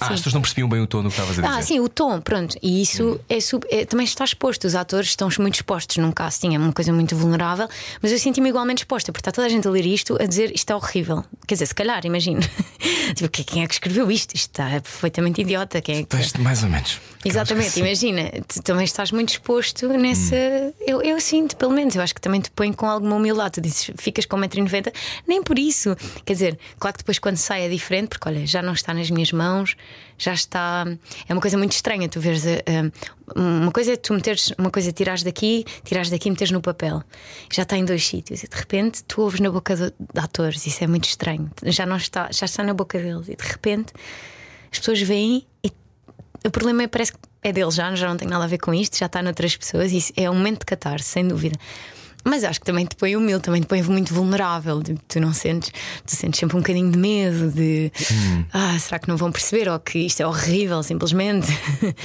Ah, 0.00 0.06
Sim. 0.08 0.14
as 0.14 0.20
pessoas 0.20 0.34
não 0.34 0.40
percebiam 0.42 0.68
bem 0.68 0.80
o 0.80 0.86
tom 0.86 1.02
do 1.02 1.08
que 1.08 1.14
estavas 1.14 1.38
a 1.38 1.42
dizer. 1.42 1.54
Ah, 1.58 1.62
sim, 1.62 1.78
o 1.80 1.88
tom, 1.88 2.20
pronto. 2.20 2.56
E 2.62 2.82
isso 2.82 3.20
é, 3.28 3.40
sub- 3.40 3.64
é- 3.70 3.84
também 3.84 4.04
está 4.04 4.24
exposto. 4.24 4.64
Os 4.66 4.74
atores 4.74 5.10
estão 5.10 5.28
muito 5.38 5.54
expostos 5.56 5.96
num 5.98 6.10
casting, 6.10 6.54
é 6.54 6.58
uma 6.58 6.72
coisa 6.72 6.92
muito 6.92 7.14
vulnerável. 7.14 7.68
Mas 8.00 8.10
eu 8.10 8.18
senti-me 8.18 8.48
igualmente 8.48 8.82
exposta, 8.82 9.12
porque 9.12 9.20
está 9.20 9.30
toda 9.32 9.46
a 9.46 9.50
gente 9.50 9.66
a 9.68 9.70
ler 9.70 9.86
isto 9.86 10.20
a 10.20 10.26
dizer 10.26 10.50
isto 10.54 10.70
é 10.70 10.74
horrível. 10.76 11.24
Quer 11.46 11.54
dizer, 11.54 11.66
se 11.66 11.74
calhar, 11.74 12.04
imagino. 12.04 12.40
tipo, 13.14 13.28
que- 13.30 13.44
quem 13.44 13.62
é 13.62 13.66
que 13.68 13.74
escreveu 13.74 14.10
isto? 14.10 14.34
Isto 14.34 14.50
está 14.50 14.68
perfeitamente 14.80 15.40
idiota. 15.40 15.80
Quem 15.80 15.98
é 15.98 16.02
que... 16.02 16.06
Teste 16.08 16.40
mais 16.40 16.62
ou 16.64 16.68
menos. 16.68 17.00
Exatamente, 17.24 17.78
imagina, 17.78 18.30
tu 18.48 18.60
também 18.62 18.84
estás 18.84 19.12
muito 19.12 19.28
exposto 19.30 19.86
nessa. 19.90 20.34
Eu, 20.84 21.00
eu 21.02 21.20
sinto, 21.20 21.56
pelo 21.56 21.72
menos, 21.72 21.94
eu 21.94 22.02
acho 22.02 22.12
que 22.12 22.20
também 22.20 22.40
te 22.40 22.50
põe 22.50 22.72
com 22.72 22.86
alguma 22.86 23.14
humildade. 23.14 23.52
Tu 23.52 23.60
dizes, 23.60 23.90
ficas 23.96 24.26
com 24.26 24.36
1,90m, 24.38 24.92
nem 25.28 25.40
por 25.40 25.56
isso. 25.56 25.94
Quer 26.24 26.32
dizer, 26.32 26.58
claro 26.80 26.94
que 26.94 26.98
depois 27.04 27.20
quando 27.20 27.36
sai 27.36 27.66
é 27.66 27.68
diferente, 27.68 28.08
porque 28.08 28.28
olha, 28.28 28.44
já 28.44 28.60
não 28.60 28.72
está 28.72 28.92
nas 28.92 29.08
minhas 29.08 29.30
mãos, 29.30 29.76
já 30.18 30.32
está. 30.32 30.84
É 31.28 31.32
uma 31.32 31.40
coisa 31.40 31.58
muito 31.58 31.72
estranha. 31.72 32.08
Tu 32.08 32.20
veres. 32.20 32.46
eh, 32.46 32.62
eh, 32.66 32.90
uma 33.34 33.72
coisa 33.72 33.92
é 33.92 33.96
tu 33.96 34.12
meteres, 34.14 34.52
uma 34.58 34.70
coisa 34.70 34.90
é 34.90 34.92
tirares 34.92 35.22
daqui, 35.22 35.64
tirares 35.84 36.10
daqui 36.10 36.28
e 36.28 36.30
meteres 36.30 36.50
no 36.50 36.60
papel. 36.60 37.02
Já 37.52 37.62
está 37.62 37.76
em 37.76 37.84
dois 37.84 38.06
sítios. 38.06 38.42
E 38.44 38.48
de 38.48 38.56
repente 38.56 39.02
tu 39.04 39.22
ouves 39.22 39.40
na 39.40 39.50
boca 39.50 39.74
do- 39.76 39.90
de 39.90 40.20
atores, 40.20 40.66
isso 40.66 40.84
é 40.84 40.86
muito 40.86 41.04
estranho. 41.06 41.50
Já 41.64 41.86
não 41.86 41.96
está, 41.96 42.28
já 42.30 42.46
está 42.46 42.62
na 42.62 42.74
boca 42.74 42.98
deles. 42.98 43.28
E 43.28 43.36
de 43.36 43.44
repente 43.44 43.92
as 44.70 44.78
pessoas 44.78 45.00
veem 45.02 45.46
e 45.64 45.72
o 46.46 46.50
problema 46.50 46.82
é 46.82 46.86
parece 46.88 47.12
que 47.12 47.18
é 47.42 47.52
dele 47.52 47.70
já, 47.70 47.92
já 47.94 48.08
não 48.08 48.16
tem 48.16 48.28
nada 48.28 48.44
a 48.44 48.46
ver 48.46 48.58
com 48.58 48.72
isto, 48.72 48.96
já 48.98 49.06
está 49.06 49.20
noutras 49.22 49.56
pessoas, 49.56 49.90
isso 49.92 50.12
é 50.16 50.30
um 50.30 50.34
momento 50.34 50.60
de 50.60 50.66
catarse, 50.66 51.08
sem 51.08 51.26
dúvida. 51.26 51.58
Mas 52.24 52.44
acho 52.44 52.60
que 52.60 52.66
também 52.66 52.86
te 52.86 52.94
põe 52.96 53.16
humilde, 53.16 53.42
também 53.42 53.60
te 53.60 53.66
põe 53.66 53.82
muito 53.82 54.14
vulnerável. 54.14 54.82
de- 54.82 54.94
Tu 55.08 55.18
não 55.20 55.32
sentes, 55.32 55.70
tu 56.06 56.14
sentes 56.14 56.38
sempre 56.38 56.56
um 56.56 56.60
bocadinho 56.60 56.90
de 56.90 56.98
medo 56.98 57.50
de 57.50 57.90
ah, 58.52 58.78
será 58.78 58.98
que 58.98 59.08
não 59.08 59.16
vão 59.16 59.32
perceber 59.32 59.68
ou 59.68 59.78
que 59.80 59.98
isto 59.98 60.20
é 60.22 60.26
horrível, 60.26 60.82
simplesmente. 60.82 61.48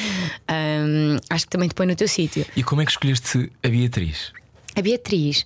Ahm, 0.47 1.18
acho 1.30 1.45
que 1.45 1.51
também 1.51 1.70
te 1.70 1.76
põe 1.76 1.86
no 1.86 1.95
teu 1.95 2.07
sítio. 2.07 2.45
E 2.55 2.63
como 2.63 2.82
é 2.82 2.86
que 2.86 2.91
escolheste 2.91 3.51
a 3.63 3.68
Beatriz? 3.70 4.32
A 4.76 4.82
Beatriz, 4.82 5.45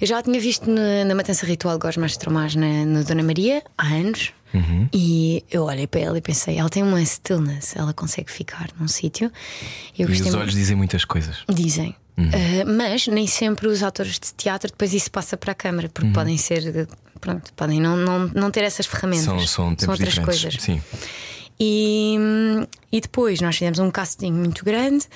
eu 0.00 0.06
já 0.06 0.18
a 0.18 0.22
tinha 0.22 0.40
visto 0.40 0.70
na, 0.70 1.04
na 1.04 1.14
Matança 1.14 1.46
Ritual 1.46 1.78
Gosmas 1.78 2.16
Tromás 2.16 2.54
na, 2.54 2.84
na 2.84 3.02
Dona 3.02 3.22
Maria 3.22 3.62
há 3.76 3.86
anos. 3.88 4.32
E 4.92 5.42
eu 5.50 5.62
olhei 5.64 5.86
para 5.86 6.00
ela 6.00 6.18
e 6.18 6.20
pensei, 6.20 6.58
ela 6.58 6.68
tem 6.68 6.82
uma 6.82 7.02
stillness, 7.02 7.74
ela 7.74 7.94
consegue 7.94 8.30
ficar 8.30 8.68
num 8.78 8.86
sítio. 8.86 9.32
E 9.98 10.04
os 10.04 10.20
muito- 10.20 10.36
olhos 10.36 10.52
dizem 10.52 10.76
muitas 10.76 11.06
coisas. 11.06 11.38
Dizem. 11.48 11.94
Uh, 12.18 12.68
mas 12.76 13.06
nem 13.06 13.26
sempre 13.26 13.66
os 13.68 13.82
atores 13.82 14.18
de 14.20 14.34
teatro 14.34 14.70
depois 14.70 14.92
isso 14.92 15.10
passa 15.10 15.36
para 15.36 15.52
a 15.52 15.54
câmara, 15.54 15.88
porque 15.88 16.10
podem 16.10 16.36
ser, 16.36 16.86
pronto, 17.20 17.52
podem 17.54 17.80
não, 17.80 17.96
não, 17.96 18.28
não 18.34 18.50
ter 18.50 18.64
essas 18.64 18.84
ferramentas. 18.86 19.24
São, 19.24 19.38
são 19.46 19.74
tempos 19.74 19.98
outras 20.00 20.14
diferentes. 20.14 20.42
coisas. 20.42 20.62
Sim. 20.62 20.82
E, 21.58 22.16
e 22.90 23.00
depois 23.00 23.40
nós 23.40 23.56
fizemos 23.56 23.78
um 23.78 23.90
casting 23.90 24.32
muito 24.32 24.64
grande 24.64 25.06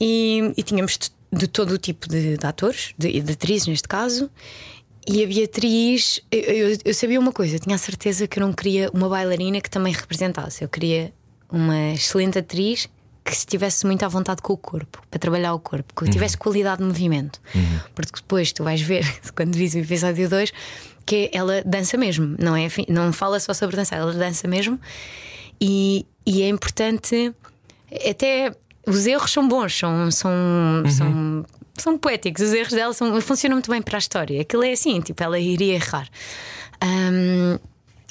e, 0.00 0.52
e 0.56 0.62
tínhamos 0.62 0.98
de, 0.98 1.10
de 1.38 1.46
todo 1.46 1.72
o 1.72 1.78
tipo 1.78 2.08
de, 2.08 2.36
de 2.36 2.46
atores, 2.46 2.94
de, 2.98 3.20
de 3.20 3.32
atrizes 3.32 3.66
neste 3.66 3.86
caso. 3.88 4.30
E 5.06 5.22
a 5.22 5.26
Beatriz, 5.26 6.20
eu, 6.30 6.40
eu- 6.40 6.78
eu 6.84 6.94
sabia 6.94 7.18
uma 7.18 7.32
coisa, 7.32 7.56
eu 7.56 7.60
tinha 7.60 7.76
a 7.76 7.78
certeza 7.78 8.26
que 8.26 8.38
eu 8.38 8.46
não 8.46 8.52
queria 8.52 8.90
uma 8.92 9.08
bailarina 9.08 9.60
que 9.60 9.70
também 9.70 9.92
representasse. 9.92 10.62
Eu 10.64 10.68
queria 10.68 11.12
uma 11.50 11.92
excelente 11.92 12.38
atriz 12.38 12.88
que 13.28 13.34
estivesse 13.34 13.86
muito 13.86 14.02
à 14.04 14.08
vontade 14.08 14.40
com 14.40 14.54
o 14.54 14.56
corpo, 14.56 15.02
para 15.10 15.18
trabalhar 15.18 15.52
o 15.52 15.58
corpo, 15.58 15.92
que 15.94 16.10
tivesse 16.10 16.36
qualidade 16.36 16.78
de 16.78 16.84
movimento. 16.84 17.40
Porque 17.94 18.20
depois 18.20 18.52
tu 18.52 18.64
vais 18.64 18.80
ver, 18.80 19.04
quando 19.36 19.54
vis 19.54 19.74
o 19.74 19.78
episódio 19.78 20.28
2, 20.28 20.52
que 21.04 21.30
ela 21.32 21.62
dança 21.64 21.98
mesmo, 21.98 22.36
não, 22.38 22.56
é, 22.56 22.68
não 22.88 23.12
fala 23.12 23.38
só 23.38 23.52
sobre 23.52 23.76
dançar, 23.76 23.98
ela 23.98 24.12
dança 24.12 24.48
mesmo. 24.48 24.80
E, 25.60 26.06
e 26.24 26.42
é 26.42 26.48
importante, 26.48 27.34
até 28.08 28.54
os 28.86 29.06
erros 29.06 29.30
são 29.30 29.46
bons, 29.46 29.76
são, 29.76 30.10
são, 30.10 30.32
são, 30.88 31.46
são 31.76 31.98
poéticos. 31.98 32.42
Os 32.42 32.52
erros 32.54 32.72
dela 32.72 32.94
são, 32.94 33.20
funcionam 33.20 33.56
muito 33.56 33.70
bem 33.70 33.82
para 33.82 33.96
a 33.96 34.00
história. 34.00 34.40
Aquilo 34.40 34.64
é 34.64 34.72
assim, 34.72 35.00
tipo, 35.00 35.22
ela 35.22 35.38
iria 35.38 35.74
errar. 35.74 36.08
Ahm, 36.80 37.58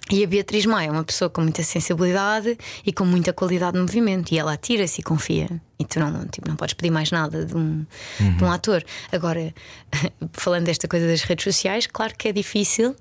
e 0.09 0.23
a 0.23 0.27
Beatriz 0.27 0.65
Maia 0.65 0.87
é 0.87 0.91
uma 0.91 1.03
pessoa 1.03 1.29
com 1.29 1.41
muita 1.41 1.63
sensibilidade 1.63 2.57
e 2.85 2.93
com 2.93 3.03
muita 3.03 3.33
qualidade 3.33 3.73
de 3.73 3.79
movimento. 3.79 4.31
E 4.31 4.39
ela 4.39 4.53
atira-se 4.53 5.01
e 5.01 5.03
confia. 5.03 5.49
E 5.77 5.85
tu 5.85 5.99
não, 5.99 6.25
tipo, 6.27 6.47
não 6.47 6.55
podes 6.55 6.73
pedir 6.73 6.91
mais 6.91 7.11
nada 7.11 7.45
de 7.45 7.55
um, 7.55 7.85
de 8.19 8.43
um 8.43 8.51
ator. 8.51 8.83
Agora, 9.11 9.53
falando 10.31 10.65
desta 10.65 10.87
coisa 10.87 11.07
das 11.07 11.23
redes 11.23 11.43
sociais, 11.43 11.87
claro 11.87 12.13
que 12.17 12.29
é 12.29 12.31
difícil 12.31 12.95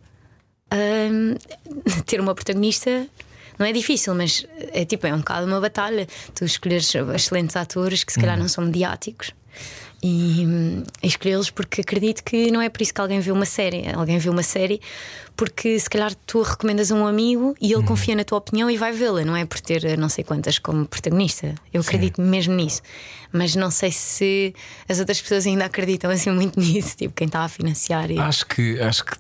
hum, 0.73 1.35
ter 2.05 2.21
uma 2.21 2.35
protagonista. 2.35 3.07
Não 3.59 3.65
é 3.65 3.73
difícil, 3.73 4.15
mas 4.15 4.45
é 4.73 4.85
tipo, 4.85 5.07
é 5.07 5.15
um 5.15 5.19
bocado 5.19 5.47
uma 5.47 5.61
batalha. 5.61 6.07
Tu 6.35 6.45
escolheres 6.45 6.93
excelentes 7.15 7.55
atores 7.57 8.03
que 8.03 8.13
se 8.13 8.21
calhar 8.21 8.37
não 8.37 8.49
são 8.49 8.65
mediáticos 8.65 9.33
E, 10.03 10.45
hum, 10.47 10.83
escolhê-los 11.03 11.51
porque 11.51 11.81
acredito 11.81 12.23
que 12.23 12.51
não 12.51 12.61
é 12.61 12.69
por 12.69 12.83
isso 12.83 12.93
que 12.93 13.01
alguém 13.01 13.19
vê 13.21 13.33
uma 13.33 13.47
série. 13.47 13.89
Alguém 13.95 14.19
vê 14.19 14.29
uma 14.29 14.43
série 14.43 14.81
porque 15.35 15.79
se 15.79 15.89
calhar 15.89 16.15
tu 16.27 16.43
recomendas 16.43 16.93
a 16.93 16.95
um 16.95 17.07
amigo 17.07 17.55
e 17.61 17.73
ele 17.73 17.83
confia 17.83 18.15
na 18.15 18.25
tua 18.25 18.39
opinião 18.39 18.71
e 18.71 18.77
vai 18.77 18.93
vê-la, 18.93 19.25
não 19.25 19.37
é 19.37 19.45
por 19.45 19.61
ter 19.61 19.97
não 19.99 20.09
sei 20.09 20.23
quantas 20.23 20.59
como 20.59 20.87
protagonista. 20.87 21.55
Eu 21.73 21.81
acredito 21.81 22.21
mesmo 22.21 22.55
nisso. 22.55 22.83
Mas 23.33 23.55
não 23.57 23.71
sei 23.71 23.91
se 23.91 24.55
as 24.89 24.99
outras 24.99 25.21
pessoas 25.21 25.47
ainda 25.47 25.65
acreditam 25.65 26.11
assim 26.11 26.31
muito 26.31 26.59
nisso, 26.61 26.97
tipo 26.97 27.15
quem 27.15 27.27
está 27.27 27.41
a 27.41 27.49
financiar. 27.49 28.11
E... 28.11 28.19
Acho 28.19 28.47
que 28.47 28.81
acho 28.81 29.05
que 29.05 29.17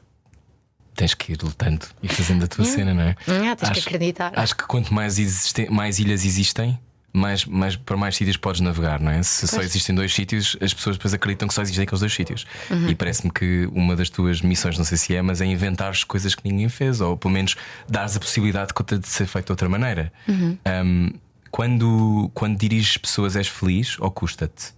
tens 0.95 1.15
que 1.15 1.33
ir 1.33 1.39
lutando 1.43 1.87
e 2.03 2.09
fazendo 2.09 2.45
a 2.45 2.49
tua 2.49 2.65
cena, 2.65 2.95
não 2.95 3.03
é? 3.03 3.17
Ah, 3.27 3.55
tens 3.55 3.71
que 3.71 3.79
acho, 3.79 3.89
acreditar. 3.89 4.33
Acho 4.35 4.57
que 4.57 4.65
quanto 4.65 4.93
mais, 4.93 5.17
mais 5.69 5.99
ilhas 5.99 6.25
existem, 6.25 6.79
mais, 7.17 7.45
mais, 7.45 7.77
para 7.77 7.97
mais 7.97 8.17
sítios 8.17 8.37
podes 8.37 8.61
navegar, 8.61 9.01
não 9.01 9.11
é? 9.11 9.23
Se 9.23 9.49
só 9.49 9.61
existem 9.61 9.95
dois 9.95 10.13
sítios, 10.13 10.57
as 10.61 10.75
pessoas 10.75 10.97
depois 10.97 11.15
acreditam 11.15 11.49
que 11.49 11.55
só 11.55 11.63
existem 11.63 11.85
aqueles 11.85 12.01
dois 12.01 12.13
sítios. 12.13 12.47
Uhum. 12.71 12.89
E 12.89 12.95
parece-me 12.95 13.33
que 13.33 13.69
uma 13.73 13.97
das 13.97 14.11
tuas 14.11 14.43
missões, 14.43 14.77
não 14.77 14.85
sei 14.85 14.99
se 14.99 15.15
é, 15.17 15.23
mas 15.23 15.41
é 15.41 15.47
inventares 15.47 16.05
coisas 16.05 16.35
que 16.35 16.49
ninguém 16.49 16.69
fez, 16.69 17.01
ou 17.01 17.17
pelo 17.17 17.33
menos 17.33 17.57
dares 17.89 18.17
a 18.17 18.21
possibilidade 18.21 18.73
de 19.01 19.09
ser 19.09 19.27
feito 19.27 19.47
de 19.47 19.53
outra 19.53 19.69
maneira. 19.69 20.13
Uhum. 20.29 20.59
Um, 20.67 21.13
quando, 21.51 22.31
quando 22.35 22.59
diriges 22.59 22.99
pessoas, 22.99 23.35
és 23.35 23.49
feliz 23.49 23.97
ou 23.99 24.11
custa-te? 24.11 24.75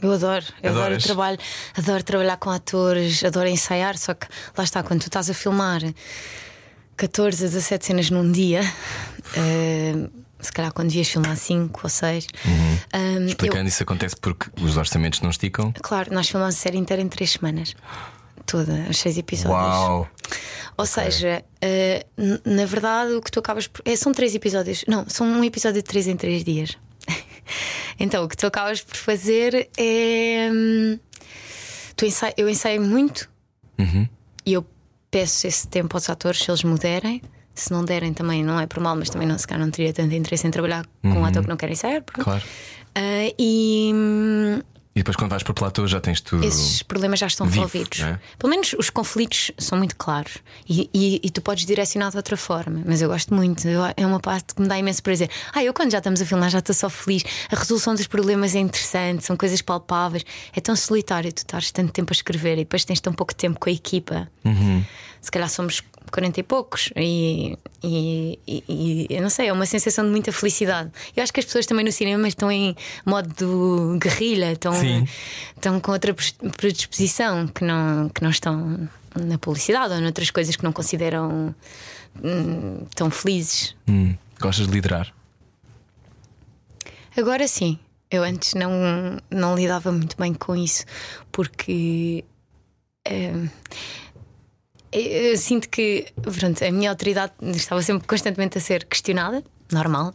Eu 0.00 0.12
adoro, 0.12 0.44
eu 0.62 0.70
adoro 0.70 0.94
o 0.94 0.98
trabalho, 0.98 1.38
adoro 1.76 2.02
trabalhar 2.04 2.36
com 2.36 2.50
atores, 2.50 3.24
adoro 3.24 3.48
ensaiar, 3.48 3.96
só 3.98 4.14
que 4.14 4.28
lá 4.56 4.62
está, 4.62 4.82
quando 4.82 5.00
tu 5.00 5.06
estás 5.06 5.28
a 5.28 5.34
filmar 5.34 5.80
14 6.96 7.44
a 7.44 7.48
17 7.48 7.86
cenas 7.86 8.10
num 8.10 8.30
dia, 8.30 8.60
eh, 9.36 10.08
se 10.40 10.52
calhar 10.52 10.72
quando 10.72 10.88
devias 10.88 11.08
filmar 11.08 11.36
5 11.36 11.80
ou 11.82 11.88
6, 11.90 12.26
Uhum. 12.44 13.26
Explicando, 13.26 13.68
isso 13.68 13.82
acontece 13.82 14.16
porque 14.16 14.50
os 14.62 14.76
orçamentos 14.76 15.20
não 15.20 15.30
esticam. 15.30 15.72
claro, 15.82 16.12
nós 16.12 16.28
filmamos 16.28 16.54
a 16.54 16.58
série 16.58 16.78
inteira 16.78 17.02
em 17.02 17.08
3 17.08 17.30
semanas. 17.30 17.74
Toda, 18.46 18.86
os 18.88 18.96
6 18.98 19.18
episódios. 19.18 19.52
Uau! 19.52 20.08
Ou 20.76 20.86
seja, 20.86 21.44
eh, 21.60 22.06
n- 22.16 22.40
na 22.44 22.64
verdade, 22.64 23.12
o 23.12 23.20
que 23.20 23.30
tu 23.30 23.40
acabas 23.40 23.66
por. 23.66 23.82
é, 23.84 23.94
são 23.96 24.12
três 24.12 24.34
episódios. 24.34 24.84
Não, 24.88 25.04
são 25.08 25.26
um 25.26 25.42
episódio 25.44 25.82
de 25.82 25.86
três 25.86 26.06
em 26.06 26.16
três 26.16 26.44
dias. 26.44 26.78
então, 27.98 28.24
o 28.24 28.28
que 28.28 28.36
tu 28.36 28.46
acabas 28.46 28.80
por 28.80 28.96
fazer 28.96 29.68
é. 29.76 30.48
hum, 30.52 30.98
Tu 31.96 32.06
ensai... 32.06 32.32
Eu 32.36 32.48
ensaio 32.48 32.80
muito 32.80 33.28
e 34.46 34.52
eu 34.52 34.64
peço 35.10 35.46
esse 35.48 35.66
tempo 35.66 35.96
aos 35.96 36.08
atores 36.08 36.38
se 36.40 36.48
eles 36.50 36.62
me 36.62 36.78
derem. 36.78 37.20
Se 37.58 37.72
não 37.72 37.84
derem 37.84 38.12
também, 38.14 38.44
não 38.44 38.58
é 38.60 38.66
por 38.66 38.80
mal, 38.80 38.94
mas 38.96 39.10
também 39.10 39.26
não, 39.26 39.36
se 39.38 39.46
calhar 39.46 39.64
não 39.64 39.70
teria 39.70 39.92
tanto 39.92 40.14
interesse 40.14 40.46
em 40.46 40.50
trabalhar 40.50 40.84
com 41.02 41.08
um 41.08 41.24
ator 41.24 41.42
que 41.42 41.48
não 41.48 41.56
quer 41.56 41.70
ensaiar. 41.70 42.02
pronto. 42.02 42.24
Claro. 42.24 42.42
Ah, 42.94 43.32
e. 43.38 43.90
hum, 43.94 44.60
E 44.94 45.00
depois 45.00 45.14
quando 45.16 45.30
vais 45.30 45.42
para 45.44 45.52
o 45.52 45.54
platô 45.54 45.86
já 45.86 46.00
tens 46.00 46.20
tudo. 46.20 46.44
esses 46.44 46.82
problemas 46.82 47.20
já 47.20 47.26
estão 47.28 47.46
vivo, 47.46 47.66
resolvidos. 47.66 48.00
é? 48.00 48.18
Pelo 48.36 48.50
menos 48.50 48.74
os 48.76 48.90
conflitos 48.90 49.52
são 49.56 49.78
muito 49.78 49.94
claros 49.94 50.38
e, 50.68 50.90
e- 50.92 51.20
e 51.22 51.30
tu 51.30 51.40
podes 51.40 51.64
direcionar 51.66 52.10
de 52.10 52.16
outra 52.16 52.36
forma. 52.36 52.82
Mas 52.84 53.00
eu 53.00 53.08
gosto 53.08 53.32
muito, 53.32 53.68
eu- 53.68 53.82
é 53.96 54.04
uma 54.06 54.18
parte 54.18 54.54
que 54.56 54.60
me 54.62 54.66
dá 54.66 54.76
imenso 54.76 55.00
prazer. 55.02 55.30
Ah, 55.54 55.62
eu 55.62 55.72
quando 55.72 55.92
já 55.92 55.98
estamos 55.98 56.20
a 56.20 56.26
filmar 56.26 56.50
já 56.50 56.58
estou 56.58 56.74
só 56.74 56.90
feliz. 56.90 57.22
A 57.52 57.54
resolução 57.56 57.94
dos 57.94 58.08
problemas 58.08 58.56
é 58.56 58.58
interessante, 58.58 59.24
são 59.24 59.36
coisas 59.36 59.62
palpáveis. 59.62 60.24
É 60.52 60.60
tão 60.60 60.74
solitário 60.74 61.32
tu 61.32 61.38
estares 61.38 61.70
tanto 61.70 61.92
tempo 61.92 62.12
a 62.12 62.14
escrever 62.16 62.54
e 62.54 62.64
depois 62.64 62.84
tens 62.84 63.00
tão 63.00 63.12
pouco 63.12 63.32
tempo 63.34 63.60
com 63.60 63.68
a 63.68 63.72
equipa. 63.72 64.28
Uhum. 64.44 64.84
Se 65.20 65.30
calhar 65.30 65.48
somos 65.50 65.82
40 66.10 66.40
e 66.40 66.42
poucos 66.42 66.90
e, 66.96 67.58
e, 67.82 68.38
e- 68.46 69.06
eu 69.10 69.20
não 69.22 69.28
sei, 69.28 69.48
é 69.48 69.52
uma 69.52 69.66
sensação 69.66 70.04
de 70.04 70.10
muita 70.10 70.32
felicidade. 70.32 70.90
Eu 71.14 71.22
acho 71.22 71.32
que 71.32 71.40
as 71.40 71.46
pessoas 71.46 71.66
também 71.66 71.84
no 71.84 71.92
cinema 71.92 72.26
estão 72.28 72.50
em 72.50 72.74
modo 73.04 73.98
guerrilha, 74.00 74.52
estão, 74.52 74.72
Sim. 74.72 75.06
estão 75.54 75.78
com 75.80 75.92
outra 75.92 76.14
predisposição 76.56 77.46
que 77.48 77.64
não, 77.64 78.08
que 78.08 78.22
não 78.22 78.30
estão 78.30 78.88
na 79.18 79.36
publicidade 79.38 79.92
ou 79.94 80.00
noutras 80.00 80.30
coisas 80.30 80.56
que 80.56 80.64
não 80.64 80.72
consideram 80.72 81.54
hum, 82.22 82.86
tão 82.94 83.10
felizes. 83.10 83.74
Hum, 83.88 84.14
gostas 84.40 84.66
de 84.66 84.72
liderar? 84.72 85.12
Agora 87.16 87.48
sim, 87.48 87.78
eu 88.10 88.22
antes 88.22 88.54
não, 88.54 88.70
não 89.30 89.56
lidava 89.56 89.90
muito 89.90 90.16
bem 90.16 90.32
com 90.32 90.54
isso 90.54 90.84
porque 91.32 92.24
eh, 93.04 93.32
eu, 94.92 95.00
eu 95.02 95.36
sinto 95.36 95.68
que 95.68 96.06
pronto, 96.20 96.64
a 96.64 96.70
minha 96.70 96.90
autoridade 96.90 97.32
estava 97.54 97.82
sempre 97.82 98.06
constantemente 98.06 98.58
a 98.58 98.60
ser 98.60 98.84
questionada, 98.84 99.42
normal, 99.72 100.14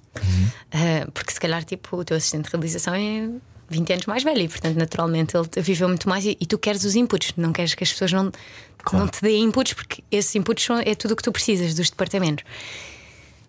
Eh, 0.72 1.06
porque 1.14 1.32
se 1.32 1.40
calhar 1.40 1.64
tipo, 1.64 1.98
o 1.98 2.04
teu 2.04 2.18
assistente 2.18 2.46
de 2.46 2.52
realização 2.52 2.96
é 2.96 3.30
20 3.70 3.94
anos 3.94 4.06
mais 4.08 4.24
velho 4.24 4.42
e, 4.42 4.48
portanto, 4.50 4.76
naturalmente 4.76 5.38
ele 5.38 5.48
viveu 5.62 5.88
muito 5.88 6.10
mais 6.10 6.26
e, 6.26 6.36
e 6.40 6.46
tu 6.48 6.58
queres 6.58 6.84
os 6.84 6.96
inputs, 6.96 7.34
não 7.38 7.54
queres 7.54 7.76
que 7.76 7.84
as 7.84 7.92
pessoas 7.92 8.12
não, 8.12 8.32
Claro. 8.80 9.06
não 9.06 9.12
te 9.12 9.22
deem 9.22 9.44
inputs, 9.46 9.74
porque 9.74 10.04
esses 10.12 10.36
inputs 10.36 10.66
são, 10.66 10.78
é 10.80 10.94
tudo 10.96 11.12
o 11.12 11.16
que 11.16 11.24
tu 11.24 11.32
precisas 11.32 11.74
dos 11.76 11.90
departamentos. 11.90 12.44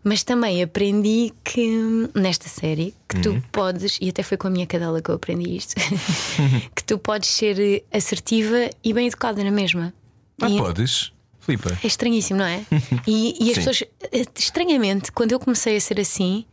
Mas 0.06 0.22
também 0.22 0.62
aprendi 0.62 1.32
que 1.42 1.66
nesta 2.14 2.46
série 2.48 2.94
que 3.08 3.16
Uhum. 3.26 3.40
tu 3.40 3.44
podes, 3.50 3.96
e 4.02 4.10
até 4.10 4.22
foi 4.22 4.36
com 4.36 4.46
a 4.48 4.50
minha 4.50 4.66
cadela 4.66 5.00
que 5.00 5.08
eu 5.10 5.14
aprendi 5.14 5.56
isto, 5.56 5.74
que 6.76 6.84
tu 6.84 6.98
podes 6.98 7.30
ser 7.30 7.82
assertiva 7.90 8.68
e 8.84 8.92
bem 8.92 9.06
educada 9.06 9.42
na 9.42 9.50
mesma. 9.50 9.92
Ah, 10.40 10.48
E 10.50 10.56
podes? 10.58 11.12
Filipa. 11.40 11.70
é 11.82 11.86
estranhíssimo, 11.86 12.38
não 12.38 12.46
é? 12.46 12.64
E, 13.06 13.36
e 13.38 13.50
as 13.50 13.56
Sim. 13.56 13.64
pessoas, 13.64 13.82
eh, 14.12 14.24
estranhamente, 14.38 15.12
quando 15.12 15.32
eu 15.32 15.38
comecei 15.38 15.76
a 15.76 15.80
ser 15.80 16.00
assim, 16.00 16.44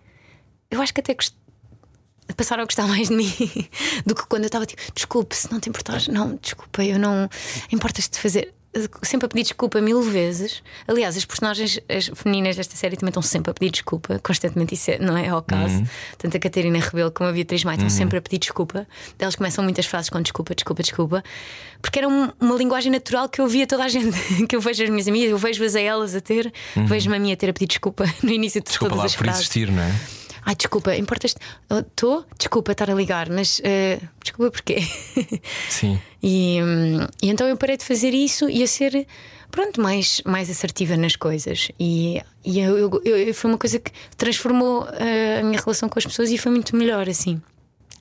eu 0.70 0.82
acho 0.82 0.94
que 0.94 1.00
até 1.00 1.14
gost- 1.14 1.36
passaram 2.36 2.64
a 2.64 2.66
gostar 2.66 2.88
mais 2.88 3.08
de 3.10 3.16
mim 3.16 3.32
do 4.06 4.14
que 4.16 4.26
quando 4.28 4.44
eu 4.44 4.48
estava 4.48 4.66
tipo, 4.66 4.82
desculpe, 4.94 5.36
se 5.36 5.52
não 5.52 5.60
te 5.60 5.70
importares, 5.70 6.08
não, 6.08 6.36
desculpa, 6.42 6.84
eu 6.84 7.00
não 7.00 7.30
importas 7.72 8.08
de 8.10 8.18
fazer. 8.20 8.54
Sempre 9.04 9.26
a 9.26 9.30
pedir 9.30 9.44
desculpa 9.44 9.82
mil 9.82 10.02
vezes. 10.02 10.64
Aliás, 10.88 11.18
as 11.18 11.26
personagens 11.26 11.78
as 11.90 12.10
femininas 12.16 12.56
desta 12.56 12.74
série 12.78 12.96
também 12.96 13.10
estão 13.10 13.22
sempre 13.22 13.52
a 13.52 13.54
pedir 13.54 13.70
desculpa, 13.72 14.18
constantemente, 14.24 14.76
isso 14.76 14.92
é- 14.92 14.98
não 14.98 15.18
é 15.18 15.28
ao 15.28 15.42
caso. 15.42 15.84
Tanto 16.18 16.38
a 16.38 16.40
Catarina 16.40 16.80
Rebelo 16.80 17.12
como 17.12 17.30
a 17.30 17.34
Beatriz 17.34 17.66
Maia 17.66 17.76
estão 17.76 17.90
sempre 17.90 18.18
a 18.18 18.22
pedir 18.22 18.38
desculpa. 18.40 18.88
Elas 19.20 19.36
começam 19.36 19.62
muitas 19.62 19.86
frases 19.86 20.10
com 20.10 20.22
desculpa, 20.22 20.56
desculpa, 20.56 20.82
desculpa, 20.84 21.24
porque 21.82 22.00
era 22.00 22.08
um- 22.08 22.32
uma 22.40 22.56
linguagem 22.56 22.90
natural 22.92 23.28
que 23.28 23.42
eu 23.42 23.48
via 23.48 23.68
toda 23.68 23.84
a 23.84 23.90
gente, 23.90 24.08
que 24.48 24.56
eu 24.56 24.62
vejo 24.62 24.82
as 24.84 24.90
minhas 24.90 25.08
amigas, 25.08 25.32
eu 25.32 25.38
vejo-as 25.38 25.76
a 25.76 25.82
elas 25.82 26.16
a 26.16 26.22
ter, 26.22 26.50
vejo-me 26.88 27.18
a 27.18 27.20
mim 27.20 27.34
a 27.34 27.36
ter 27.36 27.50
a 27.50 27.54
pedir 27.54 27.68
desculpa 27.68 28.06
no 28.24 28.30
início 28.32 28.62
de 28.62 28.70
Desculpa 28.70 28.92
todas 28.96 29.00
lá 29.00 29.06
as 29.08 29.16
por 29.16 29.26
frases. 29.26 29.42
existir, 29.42 29.70
não 29.70 29.84
é? 29.84 29.92
Ai, 30.46 30.56
desculpa, 30.56 30.96
importas. 30.96 31.36
Estou? 31.70 32.26
Desculpa 32.38 32.72
estar 32.72 32.90
a 32.90 32.94
ligar, 32.94 33.30
mas 33.30 33.62
eh, 33.64 34.00
desculpa 34.24 34.52
porquê? 34.52 34.78
Sim. 35.70 36.00
e, 36.22 36.58
e 37.22 37.30
então 37.30 37.48
eu 37.48 37.56
parei 37.58 37.78
de 37.78 37.86
fazer 37.86 38.14
isso 38.14 38.50
e 38.50 38.64
a 38.64 38.68
ser, 38.68 39.06
pronto, 39.52 39.80
mais, 39.82 40.22
mais 40.26 40.50
assertiva 40.50 40.98
nas 40.98 41.16
coisas. 41.16 41.70
E, 41.80 42.22
e 42.44 42.60
eu, 42.60 42.78
eu- 42.78 43.02
eu- 43.06 43.34
foi 43.34 43.52
uma 43.52 43.58
coisa 43.58 43.78
que 43.80 43.92
transformou 44.18 44.88
eh, 44.94 45.40
a 45.42 45.44
minha 45.44 45.60
relação 45.60 45.88
com 45.88 46.00
as 46.00 46.06
pessoas 46.06 46.30
e 46.32 46.38
foi 46.38 46.52
muito 46.52 46.76
melhor 46.76 47.08
assim. 47.08 47.40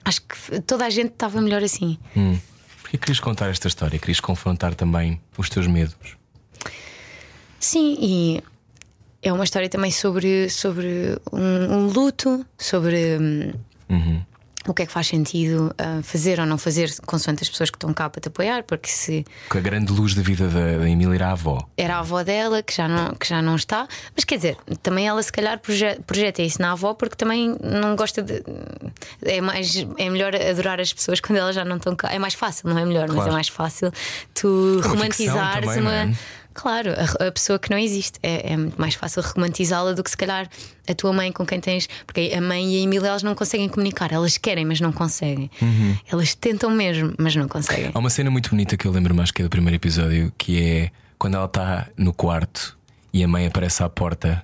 Acho 0.05 0.23
que 0.23 0.61
toda 0.63 0.87
a 0.87 0.91
gente 0.91 1.13
estava 1.13 1.41
melhor 1.43 1.63
assim. 1.63 1.99
Hum. 2.17 2.39
Porquê 2.81 2.97
querias 2.97 3.21
contar 3.21 3.51
esta 3.51 3.69
história? 3.69 3.99
Querias 3.99 4.19
confrontar 4.19 4.75
também 4.75 5.21
os 5.37 5.51
teus 5.51 5.67
medos? 5.67 6.17
Sim, 7.59 7.97
e 8.01 8.43
é 9.23 9.33
uma 9.33 9.45
história 9.45 9.69
também 9.69 9.91
sobre, 9.91 10.49
sobre 10.51 11.17
um, 11.33 11.75
um 11.77 11.87
luto, 11.89 12.45
sobre. 12.59 13.19
hum, 13.21 13.53
Uhum. 13.89 14.23
O 14.69 14.75
que 14.75 14.83
é 14.83 14.87
que 14.87 14.93
faz 14.93 15.07
sentido 15.09 15.75
ah, 15.79 16.01
fazer 16.03 16.39
ou 16.39 16.45
não 16.45 16.59
fazer 16.59 16.95
consoante 17.07 17.43
as 17.43 17.49
pessoas 17.49 17.71
que 17.71 17.77
estão 17.77 17.93
cá 17.95 18.11
para 18.11 18.21
te 18.21 18.29
apoiar, 18.29 18.63
porque 18.63 18.89
se 18.91 19.25
Com 19.49 19.57
a 19.57 19.61
grande 19.61 19.91
luz 19.91 20.15
da 20.15 20.21
vida 20.23 20.47
da, 20.49 20.77
da 20.77 20.89
Emília 20.89 21.15
era 21.15 21.29
a 21.29 21.33
avó. 21.33 21.67
era 21.79 21.97
a 21.97 21.99
avó 22.01 22.23
dela 22.23 22.63
que 22.63 22.73
já 22.77 22.87
não, 22.87 23.15
que 23.15 23.27
já 23.27 23.41
não 23.41 23.57
está, 23.57 23.89
mas 24.15 24.23
quer 24.25 24.37
dizer, 24.37 24.59
também 24.83 25.09
ela 25.09 25.21
se 25.23 25.33
calhar 25.33 25.59
proje- 25.59 25.99
projeta 26.07 26.43
isso 26.43 26.61
na 26.61 26.73
avó 26.73 26.93
porque 26.93 27.17
também 27.17 27.57
não 27.63 27.97
gosta 27.97 28.23
de. 28.23 28.45
É, 29.23 29.41
mais, 29.41 29.75
é 29.97 30.11
melhor 30.11 30.37
adorar 30.37 30.79
as 30.79 30.93
pessoas 30.93 31.21
quando 31.21 31.39
elas 31.39 31.57
já 31.57 31.65
não 31.65 31.77
estão 31.79 31.97
cá. 31.97 32.13
É 32.13 32.19
mais 32.19 32.35
fácil, 32.35 32.69
não 32.69 32.79
é 32.79 32.85
melhor, 32.85 33.09
mas 33.09 33.17
Claro. 33.17 33.31
é 33.31 33.33
mais 33.33 33.49
fácil 33.49 33.91
tu 34.35 34.75
ficção 34.77 34.93
romantizares 34.93 35.77
uma. 35.79 35.95
é? 35.95 36.15
Claro, 36.53 36.91
a, 36.93 37.29
a 37.29 37.33
pessoa 37.33 37.59
que 37.59 37.71
não 37.71 37.79
existe. 37.79 38.19
É, 38.23 38.53
é 38.53 38.57
muito 38.57 38.79
mais 38.81 38.95
fácil 38.95 39.23
romantizá-la 39.23 39.93
do 39.93 40.03
que 40.03 40.11
se 40.11 40.17
calhar 40.17 40.49
a 40.89 40.95
tua 40.95 41.13
mãe 41.13 41.31
com 41.33 41.47
quem 41.47 41.61
tens. 41.61 41.89
Porque 42.07 42.33
a 42.37 42.41
mãe 42.41 42.75
e 42.75 42.81
a 42.81 42.83
Emília 42.83 43.09
elas 43.09 43.23
não 43.23 43.35
conseguem 43.35 43.69
comunicar, 43.69 44.13
elas 44.13 44.37
querem, 44.37 44.65
mas 44.65 44.81
não 44.81 44.93
conseguem. 44.93 45.51
Uhum. 45.63 45.97
Elas 46.11 46.35
tentam 46.35 46.71
mesmo, 46.71 47.15
mas 47.19 47.35
não 47.37 47.47
conseguem. 47.49 47.91
Há 47.95 47.99
uma 47.99 48.11
cena 48.11 48.31
muito 48.31 48.51
bonita 48.51 48.77
que 48.77 48.87
eu 48.87 48.91
lembro 48.93 49.15
mais 49.15 49.31
que 49.31 49.43
é 49.43 49.45
do 49.45 49.49
primeiro 49.51 49.77
episódio, 49.77 50.33
que 50.37 50.61
é 50.63 50.91
quando 51.19 51.37
ela 51.37 51.47
está 51.47 51.89
no 51.97 52.13
quarto 52.13 52.77
e 53.13 53.23
a 53.23 53.29
mãe 53.29 53.47
aparece 53.47 53.83
à 53.83 53.89
porta 53.89 54.43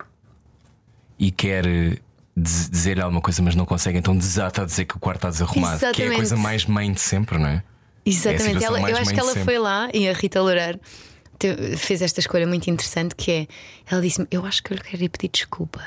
e 1.18 1.30
quer 1.30 1.66
eh, 1.66 1.96
diz- 2.36 2.68
dizer-lhe 2.70 3.00
alguma 3.00 3.20
coisa, 3.20 3.42
mas 3.42 3.54
não 3.54 3.64
consegue, 3.64 3.98
então 3.98 4.16
desata 4.16 4.62
a 4.62 4.64
dizer 4.64 4.84
que 4.84 4.96
o 4.96 5.00
quarto 5.00 5.18
está 5.18 5.30
desarrumado. 5.30 5.78
Que 5.78 5.84
é 5.84 5.88
a 5.88 5.90
Exatamente. 5.90 6.16
coisa 6.16 6.36
mais 6.36 6.66
mãe 6.66 6.92
de 6.92 7.00
sempre, 7.00 7.38
não 7.38 7.48
é? 7.48 7.54
É 7.56 7.62
Exatamente, 8.10 8.42
situação 8.60 8.76
ela, 8.76 8.90
eu 8.90 8.96
acho 8.98 9.12
que 9.12 9.18
ela 9.18 9.28
sempre. 9.32 9.44
foi 9.44 9.58
lá 9.58 9.88
e 9.92 10.08
a 10.08 10.12
Rita 10.12 10.40
Loureiro 10.40 10.78
fez 11.76 12.02
esta 12.02 12.20
escolha 12.20 12.46
muito 12.46 12.68
interessante 12.68 13.14
que 13.14 13.30
é 13.30 13.46
ela 13.90 14.00
disse-me, 14.00 14.26
eu 14.30 14.44
acho 14.44 14.62
que 14.62 14.72
eu 14.72 14.76
lhe 14.76 14.82
quero 14.82 15.02
ir 15.02 15.08
pedir 15.08 15.28
desculpa, 15.28 15.84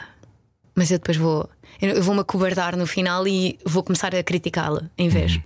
mas 0.75 0.91
eu 0.91 0.97
depois 0.97 1.17
vou 1.17 1.49
eu 1.81 2.03
vou-me 2.03 2.21
acobardar 2.21 2.75
no 2.75 2.85
final 2.85 3.27
e 3.27 3.57
vou 3.65 3.83
começar 3.83 4.13
a 4.13 4.21
criticá-la 4.21 4.89
em 4.97 5.07
vez. 5.07 5.39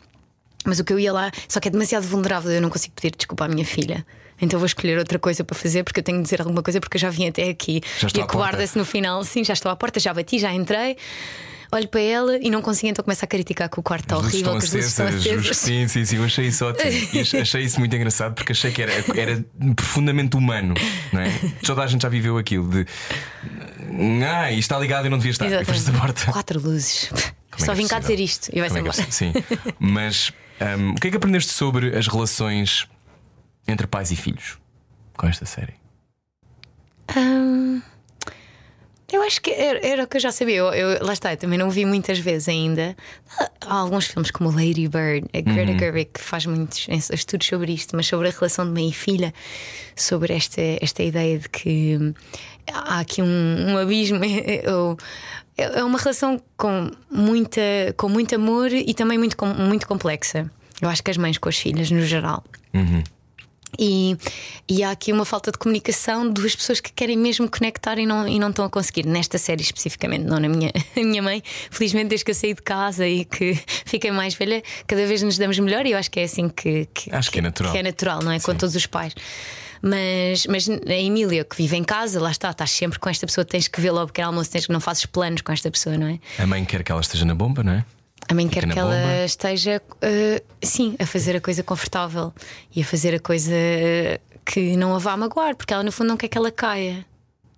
Mas 0.66 0.80
o 0.80 0.84
que 0.84 0.94
eu 0.94 1.00
ia 1.00 1.12
lá, 1.12 1.32
só 1.48 1.60
que 1.60 1.68
é 1.68 1.72
demasiado 1.72 2.04
vulnerável, 2.04 2.52
eu 2.52 2.62
não 2.62 2.70
consigo 2.70 2.94
pedir 2.96 3.16
desculpa 3.16 3.46
à 3.46 3.48
minha 3.48 3.66
filha. 3.66 4.06
Então 4.42 4.60
vou 4.60 4.66
escolher 4.66 4.98
outra 4.98 5.20
coisa 5.20 5.44
para 5.44 5.56
fazer 5.56 5.84
porque 5.84 6.00
eu 6.00 6.04
tenho 6.04 6.18
de 6.18 6.24
dizer 6.24 6.42
alguma 6.42 6.64
coisa 6.64 6.80
porque 6.80 6.98
eu 6.98 7.02
já 7.02 7.10
vim 7.10 7.28
até 7.28 7.50
aqui. 7.50 7.82
Já 8.00 8.08
e 8.16 8.22
aguarda-se 8.22 8.78
no 8.78 8.86
final, 8.86 9.24
sim, 9.24 9.44
já 9.44 9.54
estou 9.54 9.72
à 9.72 9.76
porta, 9.76 10.00
já 10.00 10.14
bati, 10.14 10.40
já 10.40 10.52
entrei. 10.54 10.98
Olho 11.74 11.88
para 11.88 12.02
ela 12.02 12.38
e 12.38 12.50
não 12.52 12.62
consigo, 12.62 12.88
então 12.90 13.04
começo 13.04 13.26
a 13.26 13.28
criticar 13.28 13.68
que 13.70 13.80
o 13.80 13.84
quarto 13.84 14.04
está 14.06 14.18
horrível, 14.18 14.52
que 14.52 14.66
as 14.66 14.72
luzes 14.74 14.86
estão 14.92 15.08
acesas. 15.08 15.58
Sim, 15.58 15.88
sim, 15.88 16.06
sim, 16.06 16.18
eu 16.18 16.24
achei 16.26 16.48
isso 16.48 16.66
ótimo. 16.66 16.90
E 17.14 17.20
ach- 17.20 17.34
achei 17.36 17.64
isso 17.64 17.80
muito 17.80 17.96
engraçado 17.96 18.34
porque 18.36 18.52
achei 18.52 18.72
que 18.72 18.82
era, 18.82 18.92
era 19.16 19.44
profundamente 19.76 20.36
humano, 20.38 20.76
não 21.12 21.22
é? 21.22 21.32
Toda 21.66 21.82
a 21.84 21.88
gente 21.88 22.02
já 22.04 22.10
viveu 22.10 22.38
aquilo 22.38 22.70
de 22.70 22.86
ah, 24.26 24.52
isto 24.52 24.60
está 24.62 24.80
ligado 24.80 25.06
e 25.08 25.10
não 25.10 25.18
devia 25.18 25.32
estar. 25.32 25.46
E 25.48 25.66
fechas 25.66 25.90
a 25.90 25.92
porta. 25.94 26.32
Quatro 26.32 26.60
luzes. 26.60 27.10
Como 27.10 27.64
é 27.64 27.66
Só 27.66 27.72
que 27.74 27.78
vim 27.80 27.86
é 27.86 27.88
cá 27.90 28.00
dizer 28.00 28.20
isto 28.20 28.50
e 28.54 28.60
vai 28.60 28.70
ser 28.70 28.80
Como 28.82 28.88
é 28.88 28.92
é 28.92 28.94
embora. 28.94 29.06
possível? 29.08 29.44
Sim, 29.48 29.74
mas 29.80 30.32
hum, 30.80 30.92
o 30.92 30.96
que 31.00 31.08
é 31.08 31.12
que 31.12 31.18
aprendeste 31.18 31.52
sobre 31.54 31.96
as 31.98 32.08
relações 32.08 32.88
entre 33.68 33.86
pais 33.88 34.12
e 34.12 34.16
filhos 34.16 34.58
com 35.18 35.28
esta 35.28 35.46
série? 35.46 35.74
Hum, 37.16 37.82
eu 39.12 39.22
acho 39.22 39.42
que 39.42 39.52
era, 39.52 39.86
era 39.86 40.04
o 40.04 40.08
que 40.08 40.18
eu 40.18 40.22
já 40.22 40.32
sabia. 40.32 40.56
Eu, 40.58 40.74
eu- 40.74 41.06
lá 41.06 41.14
está, 41.14 41.34
eu 41.34 41.38
também 41.38 41.58
não 41.60 41.70
vi 41.70 41.86
muitas 41.86 42.18
vezes 42.20 42.48
ainda. 42.50 42.96
Há 43.62 43.76
alguns 43.76 44.06
filmes 44.08 44.32
como 44.32 44.50
Lady 44.50 44.88
Bird, 44.88 45.28
a 45.34 45.42
Greta 45.42 45.72
Uhum. 45.72 45.80
Gerwig, 45.80 46.10
que 46.14 46.20
faz 46.22 46.46
muitos 46.46 46.88
estudos 47.12 47.46
sobre 47.48 47.72
isto, 47.74 47.96
mas 47.96 48.08
sobre 48.08 48.28
a 48.28 48.32
relação 48.32 48.66
de 48.66 48.72
mãe 48.72 48.90
e 48.90 48.94
filha, 48.94 49.34
sobre 49.96 50.34
esta, 50.34 50.62
esta 50.82 51.04
ideia 51.04 51.38
de 51.40 51.48
que 51.50 52.14
há 52.72 53.00
aqui 53.00 53.22
um, 53.22 53.72
um 53.72 53.78
abismo. 53.78 54.20
É 55.56 55.80
é 55.80 55.84
uma 55.84 56.00
relação 56.00 56.42
com, 56.58 56.90
muita, 57.12 57.62
com 57.96 58.10
muito 58.10 58.34
amor 58.34 58.72
e 58.74 58.92
também 58.96 59.20
muito, 59.20 59.38
muito 59.46 59.88
complexa. 59.88 60.50
Eu 60.82 60.90
acho 60.90 61.04
que 61.04 61.12
as 61.12 61.18
mães 61.18 61.38
com 61.38 61.48
as 61.48 61.56
filhas, 61.56 61.92
no 61.92 62.02
geral. 62.02 62.44
E, 63.80 64.16
e 64.70 64.84
há 64.84 64.92
aqui 64.92 65.12
uma 65.12 65.26
falta 65.26 65.52
de 65.52 65.58
comunicação 65.58 66.28
de 66.28 66.34
duas 66.34 66.56
pessoas 66.56 66.80
que 66.80 66.92
querem 66.92 67.18
mesmo 67.18 67.50
conectar 67.50 67.98
e 67.98 68.06
não, 68.06 68.28
e 68.28 68.40
não 68.40 68.50
estão 68.50 68.66
a 68.66 68.70
conseguir. 68.70 69.06
Nesta 69.06 69.38
série 69.38 69.62
especificamente, 69.62 70.26
não 70.26 70.40
na 70.40 70.48
minha, 70.48 70.72
minha 70.96 71.22
mãe. 71.22 71.44
Felizmente, 71.72 72.10
desde 72.10 72.26
que 72.26 72.32
eu 72.32 72.36
saí 72.36 72.54
de 72.54 72.62
casa 72.62 73.08
e 73.08 73.26
que 73.26 73.60
fiquei 73.86 74.12
mais 74.12 74.34
velha, 74.36 74.62
cada 74.88 75.06
vez 75.06 75.22
nos 75.22 75.38
damos 75.38 75.58
melhor 75.60 75.86
e 75.86 75.92
eu 75.92 75.98
acho 75.98 76.12
que 76.12 76.20
é 76.20 76.24
assim 76.24 76.50
que, 76.50 76.88
Acho 77.12 77.32
que 77.32 77.40
é 77.40 77.42
natural. 77.42 77.72
Que 77.72 77.78
é 77.80 77.84
natural, 77.84 78.22
não 78.22 78.32
é? 78.32 78.40
Com 78.40 78.56
todos 78.56 78.76
os 78.76 78.86
pais. 78.86 79.14
Mas, 79.82 80.46
mas 80.48 80.70
a 80.70 80.94
Emília, 80.94 81.44
que 81.44 81.58
vive 81.58 81.76
em 81.76 81.84
casa, 81.84 82.22
lá 82.22 82.32
está, 82.32 82.52
estás 82.52 82.72
sempre 82.72 82.98
com 82.98 83.10
esta 83.10 83.28
pessoa, 83.28 83.44
tens 83.44 83.68
que 83.68 83.82
vê-la 83.82 84.00
ao 84.00 84.08
pequeno 84.08 84.30
almoço, 84.30 84.50
tens 84.50 84.66
que 84.66 84.72
não 84.72 84.80
fazes 84.80 85.06
planos 85.06 85.42
com 85.42 85.52
esta 85.52 85.70
pessoa, 85.70 85.98
não 85.98 86.08
é? 86.08 86.20
A 86.42 86.48
mãe 86.48 86.64
quer 86.64 86.84
que 86.84 86.92
ela 86.92 87.02
esteja 87.02 87.26
na 87.26 87.36
bomba, 87.36 87.64
não 87.64 87.74
é? 87.74 87.86
A 88.30 88.34
mãe 88.34 88.48
quer 88.48 88.68
que 88.68 88.78
ela 88.80 88.96
bomba. 88.96 89.26
esteja, 89.26 89.82
eh, 90.02 90.42
sim, 90.62 90.96
a 91.00 91.06
fazer 91.06 91.36
a 91.36 91.42
coisa 91.42 91.62
confortável 91.64 92.34
e 92.76 92.82
a 92.82 92.86
fazer 92.86 93.14
a 93.16 93.20
coisa 93.20 93.54
que 94.46 94.76
não 94.78 94.96
a 94.96 95.00
vá 95.00 95.16
magoar, 95.18 95.56
porque 95.56 95.74
ela 95.74 95.84
no 95.84 95.92
fundo 95.92 96.08
não 96.10 96.18
quer 96.18 96.28
que 96.28 96.38
ela 96.38 96.52
caia. 96.52 97.06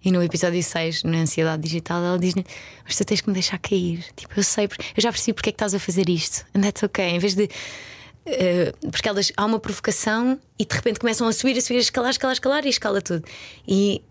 E 0.03 0.11
no 0.11 0.22
episódio 0.22 0.61
6, 0.61 1.03
na 1.03 1.18
ansiedade 1.18 1.63
digital, 1.63 2.03
ela 2.03 2.20
diz-lhe: 2.20 2.45
Mas 2.84 2.95
tu 2.95 3.03
tens 3.05 3.22
que 3.22 3.28
me 3.28 3.34
deixar 3.34 3.57
cair. 3.57 4.05
Tipo, 4.16 4.34
eu 4.39 4.43
sei, 4.43 4.66
eu 4.66 5.01
já 5.01 5.11
percebi 5.11 5.34
porque 5.34 5.49
é 5.49 5.51
que 5.51 5.55
estás 5.55 5.74
a 5.74 5.80
fazer 5.80 6.07
isto. 6.09 6.45
And 6.55 6.61
that's 6.61 6.84
okay. 6.84 7.09
Em 7.09 7.20
vez 7.20 7.34
de. 7.36 7.49
eh, 8.26 8.72
porque 8.91 9.07
elas 9.09 9.32
há 9.36 9.45
uma 9.45 9.59
provocação 9.59 10.39
e 10.59 10.66
de 10.66 10.76
repente 10.76 10.99
começam 10.99 11.28
a 11.28 11.34
subir, 11.34 11.57
a 11.57 11.61
subir, 11.61 11.78
a 11.78 11.82
escalar, 11.82 12.11
escalar, 12.11 12.34
escalar 12.34 12.66
e 12.66 12.70
escala 12.70 13.01
tudo. 13.01 13.24
E 13.68 14.03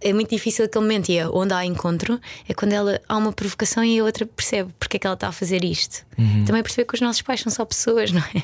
é 0.00 0.12
muito 0.12 0.30
difícil 0.30 0.64
aquele 0.64 0.84
momento. 0.84 1.08
E 1.08 1.18
é 1.18 1.28
onde 1.28 1.52
há 1.52 1.64
encontro 1.64 2.20
é 2.48 2.54
quando 2.54 2.72
ela 2.72 3.00
há 3.08 3.16
uma 3.16 3.32
provocação 3.32 3.84
e 3.84 3.98
a 3.98 4.04
outra 4.04 4.26
percebe 4.26 4.72
porque 4.78 4.96
é 4.96 5.00
que 5.00 5.06
ela 5.06 5.14
está 5.14 5.28
a 5.28 5.32
fazer 5.32 5.64
isto. 5.64 6.04
Também 6.46 6.62
perceber 6.62 6.86
que 6.86 6.94
os 6.94 7.00
nossos 7.00 7.22
pais 7.22 7.40
são 7.40 7.50
só 7.50 7.64
pessoas, 7.64 8.10
não 8.12 8.22
é? 8.34 8.42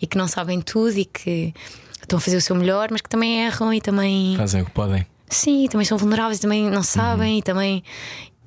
E 0.00 0.06
que 0.06 0.16
não 0.16 0.28
sabem 0.28 0.60
tudo 0.60 0.96
e 0.98 1.04
que 1.04 1.54
estão 2.00 2.18
a 2.18 2.20
fazer 2.20 2.36
o 2.36 2.40
seu 2.40 2.54
melhor, 2.56 2.88
mas 2.90 3.00
que 3.00 3.08
também 3.08 3.44
erram 3.46 3.72
e 3.72 3.80
também. 3.80 4.36
Fazem 4.36 4.62
o 4.62 4.64
que 4.64 4.70
podem. 4.70 5.06
Sim, 5.28 5.66
também 5.68 5.84
são 5.84 5.98
vulneráveis, 5.98 6.38
também 6.38 6.70
não 6.70 6.82
sabem 6.82 7.38
e 7.38 7.42
também. 7.42 7.82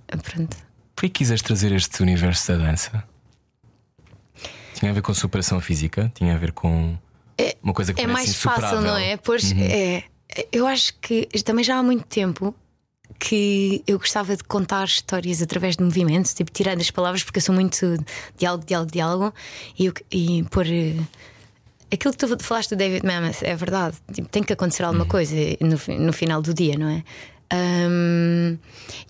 Pronto. 0.07 0.55
Porquê 0.95 1.09
que 1.09 1.19
quiseste 1.19 1.45
trazer 1.45 1.71
este 1.71 2.01
universo 2.01 2.51
da 2.53 2.65
dança? 2.65 3.03
Tinha 4.73 4.91
a 4.91 4.93
ver 4.93 5.01
com 5.01 5.13
superação 5.13 5.59
física? 5.59 6.11
Tinha 6.15 6.35
a 6.35 6.37
ver 6.37 6.51
com 6.51 6.97
uma 7.61 7.73
coisa 7.73 7.93
que 7.93 8.01
É 8.01 8.07
mais 8.07 8.35
fácil, 8.35 8.81
não 8.81 8.97
é? 8.97 9.17
Pois 9.17 9.51
é. 9.51 10.03
Eu 10.51 10.67
acho 10.67 10.93
que 10.99 11.25
também 11.43 11.63
já 11.63 11.77
há 11.77 11.83
muito 11.83 12.05
tempo 12.05 12.53
que 13.19 13.81
eu 13.87 13.97
gostava 13.97 14.35
de 14.35 14.43
contar 14.43 14.85
histórias 14.85 15.41
através 15.41 15.75
de 15.77 15.83
movimentos, 15.83 16.33
tipo 16.33 16.51
tirando 16.51 16.81
as 16.81 16.91
palavras, 16.91 17.23
porque 17.23 17.39
eu 17.39 17.41
sou 17.41 17.55
muito 17.55 17.97
diálogo, 18.37 18.65
diálogo, 18.65 18.91
diálogo, 18.91 19.33
e, 19.79 19.85
eu- 19.87 19.93
e 20.11 20.43
pôr. 20.51 20.67
eh, 20.67 20.95
Aquilo 21.89 22.13
que 22.13 22.19
tu 22.27 22.43
falaste 22.43 22.71
do 22.71 22.75
David 22.75 23.05
Mamet 23.05 23.37
é 23.45 23.55
verdade. 23.55 23.95
Tipo, 24.13 24.27
tem 24.27 24.43
que 24.43 24.51
acontecer 24.51 24.83
alguma 24.83 25.05
coisa 25.05 25.33
no, 25.61 26.05
no 26.05 26.11
final 26.11 26.41
do 26.41 26.53
dia, 26.53 26.77
não 26.77 26.89
é? 26.89 27.01
Ahm, 27.51 28.57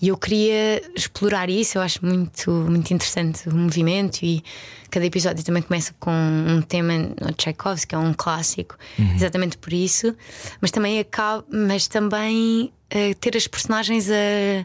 E 0.00 0.08
eu 0.08 0.16
queria 0.16 0.80
explorar 0.94 1.50
isso, 1.50 1.78
eu 1.78 1.82
acho 1.82 2.04
muito, 2.04 2.50
muito 2.50 2.92
interessante 2.94 3.48
o 3.48 3.54
movimento 3.54 4.22
e 4.22 4.42
cada 4.90 5.04
episódio 5.04 5.44
também 5.44 5.62
começa 5.62 5.92
com 5.98 6.10
um 6.12 6.62
tema 6.62 6.92
no 7.20 7.32
Tchaikovsky, 7.36 7.88
que 7.88 7.94
é 7.94 7.98
um 7.98 8.14
clássico, 8.14 8.76
exatamente 9.16 9.58
por 9.58 9.72
isso, 9.72 10.14
mas 10.60 10.70
também 10.70 11.00
acaba, 11.00 11.44
mas 11.52 11.88
também 11.88 12.72
eh, 12.90 13.14
ter 13.14 13.36
as 13.36 13.46
personagens 13.48 14.08
a. 14.10 14.64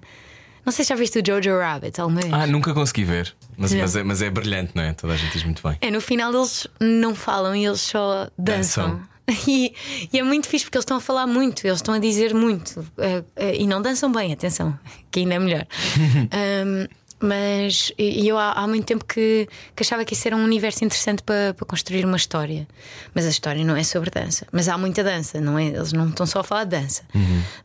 Não 0.65 0.71
sei 0.71 0.85
se 0.85 0.89
já 0.89 0.95
viste 0.95 1.19
o 1.19 1.23
Jojo 1.25 1.59
Rabbit 1.59 1.99
alguma 1.99 2.21
vez. 2.21 2.33
Ah, 2.33 2.47
nunca 2.47 2.73
consegui 2.73 3.03
ver. 3.03 3.35
Mas, 3.57 3.73
mas, 3.73 3.95
é, 3.95 4.03
mas 4.03 4.21
é 4.21 4.29
brilhante, 4.29 4.71
não 4.75 4.83
é? 4.83 4.93
Toda 4.93 5.13
a 5.13 5.17
gente 5.17 5.33
diz 5.33 5.43
muito 5.43 5.61
bem. 5.67 5.77
É, 5.81 5.91
no 5.91 5.99
final 5.99 6.33
eles 6.33 6.65
não 6.79 7.13
falam 7.13 7.53
e 7.55 7.65
eles 7.65 7.81
só 7.81 8.29
dançam. 8.37 9.01
E, 9.47 9.73
e 10.11 10.19
é 10.19 10.23
muito 10.23 10.47
fixe 10.47 10.65
porque 10.65 10.77
eles 10.77 10.83
estão 10.83 10.97
a 10.97 11.01
falar 11.01 11.25
muito, 11.27 11.65
eles 11.65 11.79
estão 11.79 11.93
a 11.93 11.99
dizer 11.99 12.33
muito 12.33 12.85
eh, 12.97 13.23
eh, 13.35 13.55
e 13.61 13.67
não 13.67 13.81
dançam 13.81 14.11
bem, 14.11 14.33
atenção, 14.33 14.77
que 15.11 15.21
ainda 15.21 15.35
é 15.35 15.39
melhor. 15.39 15.65
Ahm, 16.31 16.87
mas 17.19 17.93
e 17.97 18.27
eu 18.27 18.37
há, 18.37 18.51
há 18.51 18.67
muito 18.67 18.85
tempo 18.85 19.05
que, 19.05 19.47
que 19.73 19.81
achava 19.81 20.03
que 20.03 20.13
isso 20.13 20.27
era 20.27 20.35
um 20.35 20.43
universo 20.43 20.83
interessante 20.83 21.23
para, 21.23 21.53
para 21.53 21.65
construir 21.65 22.03
uma 22.03 22.17
história. 22.17 22.67
Mas 23.13 23.25
a 23.25 23.29
história 23.29 23.63
não 23.63 23.77
é 23.77 23.83
sobre 23.83 24.09
dança. 24.09 24.45
Mas 24.51 24.67
há 24.67 24.77
muita 24.77 25.01
dança, 25.05 25.39
não 25.39 25.57
é? 25.57 25.67
Eles 25.67 25.93
não 25.93 26.09
estão 26.09 26.25
só 26.25 26.41
a 26.41 26.43
falar 26.43 26.65
de 26.65 26.71
dança. 26.71 27.03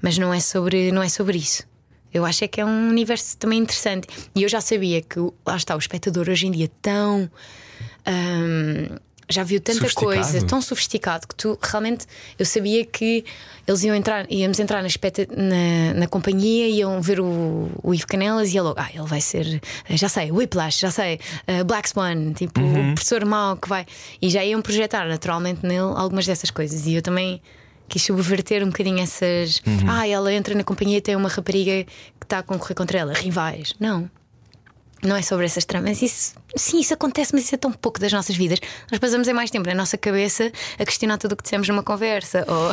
Mas 0.01 0.17
não 0.17 0.33
é 0.33 0.39
sobre, 0.39 0.93
não 0.93 1.03
é 1.03 1.09
sobre 1.09 1.39
isso. 1.39 1.65
Eu 2.15 2.25
acho 2.25 2.45
é 2.45 2.49
que 2.49 2.61
é 2.61 2.65
um 2.65 2.89
universo 2.89 3.37
também 3.37 3.59
interessante. 3.59 4.07
E 4.33 4.45
eu 4.45 4.49
já 4.49 4.61
sabia 4.61 5.03
que 5.03 5.19
lá 5.45 5.57
está, 5.57 5.75
o 5.75 5.79
espectador 5.79 6.29
hoje 6.29 6.47
em 6.47 6.53
dia 6.53 6.71
tão. 6.81 7.29
ahm, 8.07 8.97
já 9.29 9.43
viu 9.43 9.61
tanta 9.61 9.89
coisa, 9.93 10.45
tão 10.47 10.63
sofisticado 10.63 11.27
que 11.29 11.35
tu 11.35 11.59
realmente 11.63 12.07
eu 12.39 12.47
sabia 12.47 12.85
que 12.85 13.25
eles 13.67 13.83
iam 13.85 13.95
entrar, 13.95 14.27
íamos 14.31 14.59
entrar 14.59 14.83
na, 14.83 14.89
na, 14.89 15.95
na 16.01 16.07
companhia, 16.07 16.69
iam 16.69 17.01
ver 17.03 17.21
o, 17.21 17.71
o 17.83 17.95
Ivo 17.95 18.07
Canelas 18.07 18.51
e 18.51 18.55
ia 18.55 18.63
logo, 18.63 18.81
ah, 18.81 18.89
ele 18.93 19.07
vai 19.07 19.21
ser, 19.21 19.61
já 19.91 20.09
sei, 20.09 20.33
Whiplash, 20.33 20.81
já 20.81 20.91
sei, 20.91 21.21
uh, 21.47 21.65
Black 21.65 21.91
Swan, 21.91 22.33
tipo 22.33 22.61
o 22.61 22.95
professor 22.95 23.25
mau 23.25 23.57
que 23.57 23.69
vai. 23.69 23.87
E 24.21 24.31
já 24.31 24.45
iam 24.45 24.63
projetar 24.63 25.07
naturalmente 25.07 25.67
nele 25.67 25.93
algumas 25.97 26.27
dessas 26.27 26.51
coisas. 26.51 26.87
E 26.87 26.95
eu 26.95 27.03
também 27.03 27.41
quis 27.89 28.03
subverter 28.03 28.63
um 28.63 28.69
bocadinho 28.69 29.01
essas. 29.01 29.61
Ah, 29.89 30.07
ela 30.07 30.33
entra 30.33 30.55
na 30.55 30.65
companhia 30.65 30.99
e 30.99 31.01
tem 31.01 31.17
uma 31.17 31.29
rapariga 31.29 31.85
que 31.85 32.25
está 32.25 32.39
a 32.39 32.43
concorrer 32.43 32.77
contra 32.77 32.99
ela, 32.99 33.13
rivais. 33.13 33.75
Não. 33.79 34.11
Não 35.03 35.17
é 35.17 35.23
sobre 35.23 35.47
essas 35.47 35.65
tramas. 35.65 36.03
Isso, 36.03 36.35
sim, 36.57 36.81
isso 36.81 36.93
acontece, 36.95 37.33
mas 37.33 37.45
isso 37.45 37.55
é 37.55 37.59
tão 37.59 37.73
pouco 37.73 38.01
das 38.01 38.13
nossas 38.13 38.37
vidas. 38.37 38.59
Nós 38.91 38.99
passamos 38.99 39.29
é 39.29 39.33
mais 39.33 39.51
tempo 39.51 39.69
na 39.69 39.75
nossa 39.75 39.97
cabeça 39.97 40.51
a 40.79 40.85
questionar 40.85 41.19
tudo 41.19 41.33
o 41.33 41.37
que 41.37 41.43
dissemos 41.43 41.69
numa 41.69 41.83
conversa. 41.83 42.45
Ou... 42.49 42.73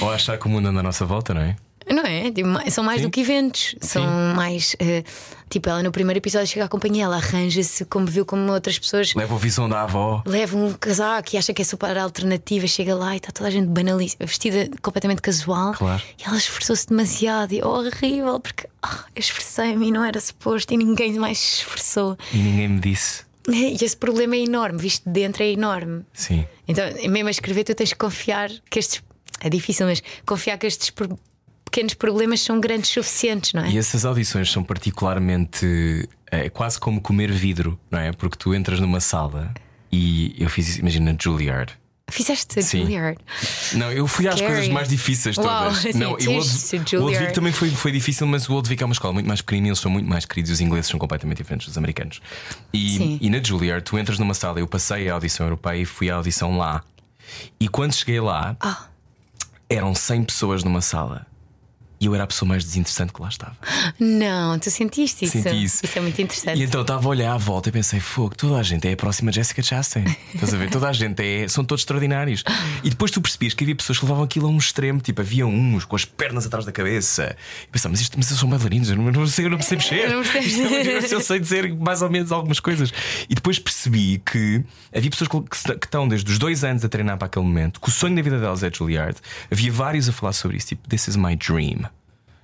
Ou 0.06 0.10
achar 0.12 0.38
que 0.38 0.46
o 0.46 0.48
mundo 0.48 0.68
anda 0.68 0.80
à 0.80 0.82
nossa 0.82 1.04
volta, 1.04 1.34
não 1.34 1.42
é? 1.42 1.56
Não 1.94 2.04
é? 2.04 2.30
Tipo, 2.30 2.48
são 2.70 2.84
mais 2.84 3.00
Sim. 3.00 3.06
do 3.06 3.10
que 3.10 3.20
eventos. 3.20 3.74
São 3.80 4.04
mais. 4.34 4.76
eh, 4.78 5.02
tipo, 5.48 5.68
ela 5.68 5.82
no 5.82 5.90
primeiro 5.90 6.18
episódio 6.18 6.46
chega 6.46 6.66
à 6.66 6.68
companhia, 6.68 7.04
ela 7.04 7.16
arranja-se 7.16 7.84
como 7.84 8.06
viu 8.06 8.24
como 8.24 8.50
outras 8.52 8.78
pessoas. 8.78 9.14
Leva 9.14 9.34
o 9.34 9.38
visão 9.38 9.68
da 9.68 9.82
avó. 9.82 10.22
Leva 10.26 10.56
um 10.56 10.72
casaco 10.72 11.34
e 11.34 11.38
acha 11.38 11.52
que 11.54 11.62
é 11.62 11.64
super 11.64 11.96
alternativa, 11.96 12.66
chega 12.66 12.94
lá 12.94 13.14
e 13.14 13.18
está 13.18 13.30
toda 13.32 13.48
a 13.48 13.50
gente 13.50 13.66
banalíssima, 13.66 14.26
vestida 14.26 14.68
completamente 14.82 15.22
casual. 15.22 15.72
Claro. 15.74 16.02
E 16.18 16.24
ela 16.24 16.36
esforçou-se 16.36 16.86
demasiado 16.88 17.52
e 17.52 17.62
horrível, 17.62 18.40
porque 18.40 18.68
ah, 18.82 19.04
eu 19.14 19.20
esforcei-me 19.20 19.88
e 19.88 19.90
não 19.92 20.04
era 20.04 20.20
suposto 20.20 20.72
e 20.74 20.76
ninguém 20.76 21.14
mais 21.18 21.38
se 21.38 21.54
esforçou. 21.62 22.16
E 22.32 22.36
ninguém 22.38 22.68
me 22.68 22.80
disse. 22.80 23.26
E 23.48 23.82
esse 23.82 23.96
problema 23.96 24.36
é 24.36 24.40
enorme, 24.40 24.78
visto 24.78 25.04
de 25.06 25.10
dentro 25.10 25.42
é 25.42 25.50
enorme. 25.50 26.04
Sim. 26.12 26.46
Então, 26.66 26.84
mesmo 27.08 27.28
a 27.28 27.30
escrever, 27.30 27.64
tu 27.64 27.74
tens 27.74 27.94
que 27.94 27.98
confiar 27.98 28.50
que 28.68 28.78
estes. 28.78 29.02
É 29.40 29.48
difícil, 29.48 29.86
mas 29.86 30.02
confiar 30.26 30.58
que 30.58 30.66
estes 30.66 30.90
pequenos 31.70 31.94
problemas 31.94 32.40
são 32.40 32.60
grandes 32.60 32.90
suficientes, 32.90 33.52
não 33.52 33.62
é? 33.64 33.70
E 33.70 33.78
essas 33.78 34.04
audições 34.04 34.50
são 34.50 34.62
particularmente. 34.62 36.08
É 36.30 36.50
quase 36.50 36.78
como 36.78 37.00
comer 37.00 37.30
vidro, 37.32 37.78
não 37.90 37.98
é? 37.98 38.12
Porque 38.12 38.36
tu 38.36 38.54
entras 38.54 38.80
numa 38.80 39.00
sala 39.00 39.52
e 39.90 40.34
eu 40.38 40.48
fiz 40.50 40.68
isso, 40.68 40.80
imagina 40.80 41.16
Juilliard. 41.18 41.72
Fizeste 42.10 42.58
a 42.58 42.62
Sim. 42.62 42.80
Juilliard. 42.82 43.18
Não, 43.74 43.92
eu 43.92 44.06
fui 44.06 44.26
às 44.28 44.36
Scary. 44.36 44.52
coisas 44.54 44.68
mais 44.72 44.88
difíceis 44.88 45.36
Uau, 45.36 45.46
todas. 45.64 45.78
sim, 45.78 45.92
não, 45.94 46.16
tu 46.16 46.24
e 46.24 46.28
o 46.28 46.32
és 46.32 46.72
Old- 46.72 46.84
de 46.84 46.96
o 46.96 47.00
Old 47.02 47.12
Juilliard. 47.12 47.26
Vic 47.26 47.34
também 47.34 47.52
foi, 47.52 47.70
foi 47.70 47.92
difícil, 47.92 48.26
mas 48.26 48.48
o 48.48 48.54
Old 48.54 48.66
Vic 48.68 48.82
é 48.82 48.86
uma 48.86 48.92
escola 48.94 49.12
muito 49.12 49.26
mais 49.26 49.42
pequena 49.42 49.66
e 49.66 49.70
eles 49.70 49.78
são 49.78 49.90
muito 49.90 50.08
mais 50.08 50.24
queridos 50.24 50.50
os 50.52 50.60
ingleses 50.62 50.90
são 50.90 50.98
completamente 50.98 51.36
diferentes 51.38 51.66
dos 51.66 51.76
americanos. 51.76 52.20
E, 52.72 53.18
e 53.20 53.28
na 53.30 53.42
Juilliard, 53.42 53.84
tu 53.84 53.98
entras 53.98 54.18
numa 54.18 54.32
sala, 54.34 54.58
eu 54.58 54.66
passei 54.66 55.08
a 55.10 55.14
audição 55.14 55.44
europeia 55.46 55.82
e 55.82 55.84
fui 55.84 56.10
à 56.10 56.14
audição 56.14 56.56
lá. 56.56 56.82
E 57.60 57.68
quando 57.68 57.92
cheguei 57.94 58.20
lá, 58.20 58.56
Ah. 58.60 58.86
eram 59.68 59.94
100 59.94 60.24
pessoas 60.24 60.64
numa 60.64 60.80
sala. 60.80 61.26
E 62.00 62.06
eu 62.06 62.14
era 62.14 62.24
a 62.24 62.26
pessoa 62.26 62.48
mais 62.48 62.64
desinteressante 62.64 63.12
que 63.12 63.20
lá 63.20 63.28
estava. 63.28 63.56
Não, 63.98 64.56
tu 64.58 64.70
sentiste 64.70 65.24
isso? 65.24 65.42
Senti 65.42 65.64
isso. 65.64 65.82
é 65.96 66.00
muito 66.00 66.20
interessante. 66.22 66.60
E 66.60 66.62
então 66.62 66.82
estava 66.82 67.06
a 67.06 67.10
olhar 67.10 67.32
à 67.32 67.36
volta 67.36 67.68
e 67.68 67.72
pensei: 67.72 67.98
fogo, 67.98 68.36
toda 68.36 68.56
a 68.56 68.62
gente 68.62 68.86
é 68.86 68.92
a 68.92 68.96
próxima 68.96 69.32
Jessica 69.32 69.62
Chastain. 69.62 70.04
Estás 70.32 70.54
a 70.54 70.56
ver? 70.56 70.70
Toda 70.70 70.88
a 70.88 70.92
gente 70.92 71.20
é. 71.22 71.48
São 71.48 71.64
todos 71.64 71.82
extraordinários. 71.82 72.44
E 72.84 72.90
depois 72.90 73.10
tu 73.10 73.20
percebias 73.20 73.52
que 73.52 73.64
havia 73.64 73.74
pessoas 73.74 73.98
que 73.98 74.04
levavam 74.04 74.24
aquilo 74.24 74.46
a 74.46 74.50
um 74.50 74.58
extremo, 74.58 75.00
tipo, 75.00 75.20
havia 75.20 75.46
uns 75.46 75.84
com 75.84 75.96
as 75.96 76.04
pernas 76.04 76.46
atrás 76.46 76.64
da 76.64 76.70
cabeça. 76.70 77.36
E 77.64 77.66
pensava, 77.66 77.90
mas, 77.90 78.00
isto, 78.00 78.16
mas 78.16 78.26
são 78.26 78.48
bailarinos, 78.48 78.90
eu 78.90 78.96
não, 78.96 79.10
não 79.10 79.26
sei, 79.26 79.46
eu 79.46 79.50
não 79.50 79.60
sei 79.60 79.76
mexer. 79.76 79.98
Eu 80.08 80.22
não 80.22 80.22
é 80.22 81.14
eu 81.14 81.20
sei 81.20 81.38
dizer 81.40 81.74
mais 81.74 82.02
ou 82.02 82.10
menos 82.10 82.30
algumas 82.30 82.60
coisas. 82.60 82.92
E 83.28 83.34
depois 83.34 83.58
percebi 83.58 84.22
que 84.24 84.62
havia 84.94 85.10
pessoas 85.10 85.28
que, 85.28 85.40
que 85.78 85.86
estão 85.86 86.06
desde 86.06 86.30
os 86.30 86.38
dois 86.38 86.62
anos 86.64 86.84
a 86.84 86.88
treinar 86.88 87.18
para 87.18 87.26
aquele 87.26 87.44
momento, 87.44 87.80
que 87.80 87.88
o 87.88 87.92
sonho 87.92 88.14
da 88.14 88.22
vida 88.22 88.38
delas 88.38 88.62
é 88.62 88.70
Juilliard. 88.72 89.16
Havia 89.50 89.72
vários 89.72 90.08
a 90.08 90.12
falar 90.12 90.32
sobre 90.32 90.56
isso, 90.56 90.68
tipo, 90.68 90.88
This 90.88 91.08
is 91.08 91.16
my 91.16 91.36
dream. 91.36 91.87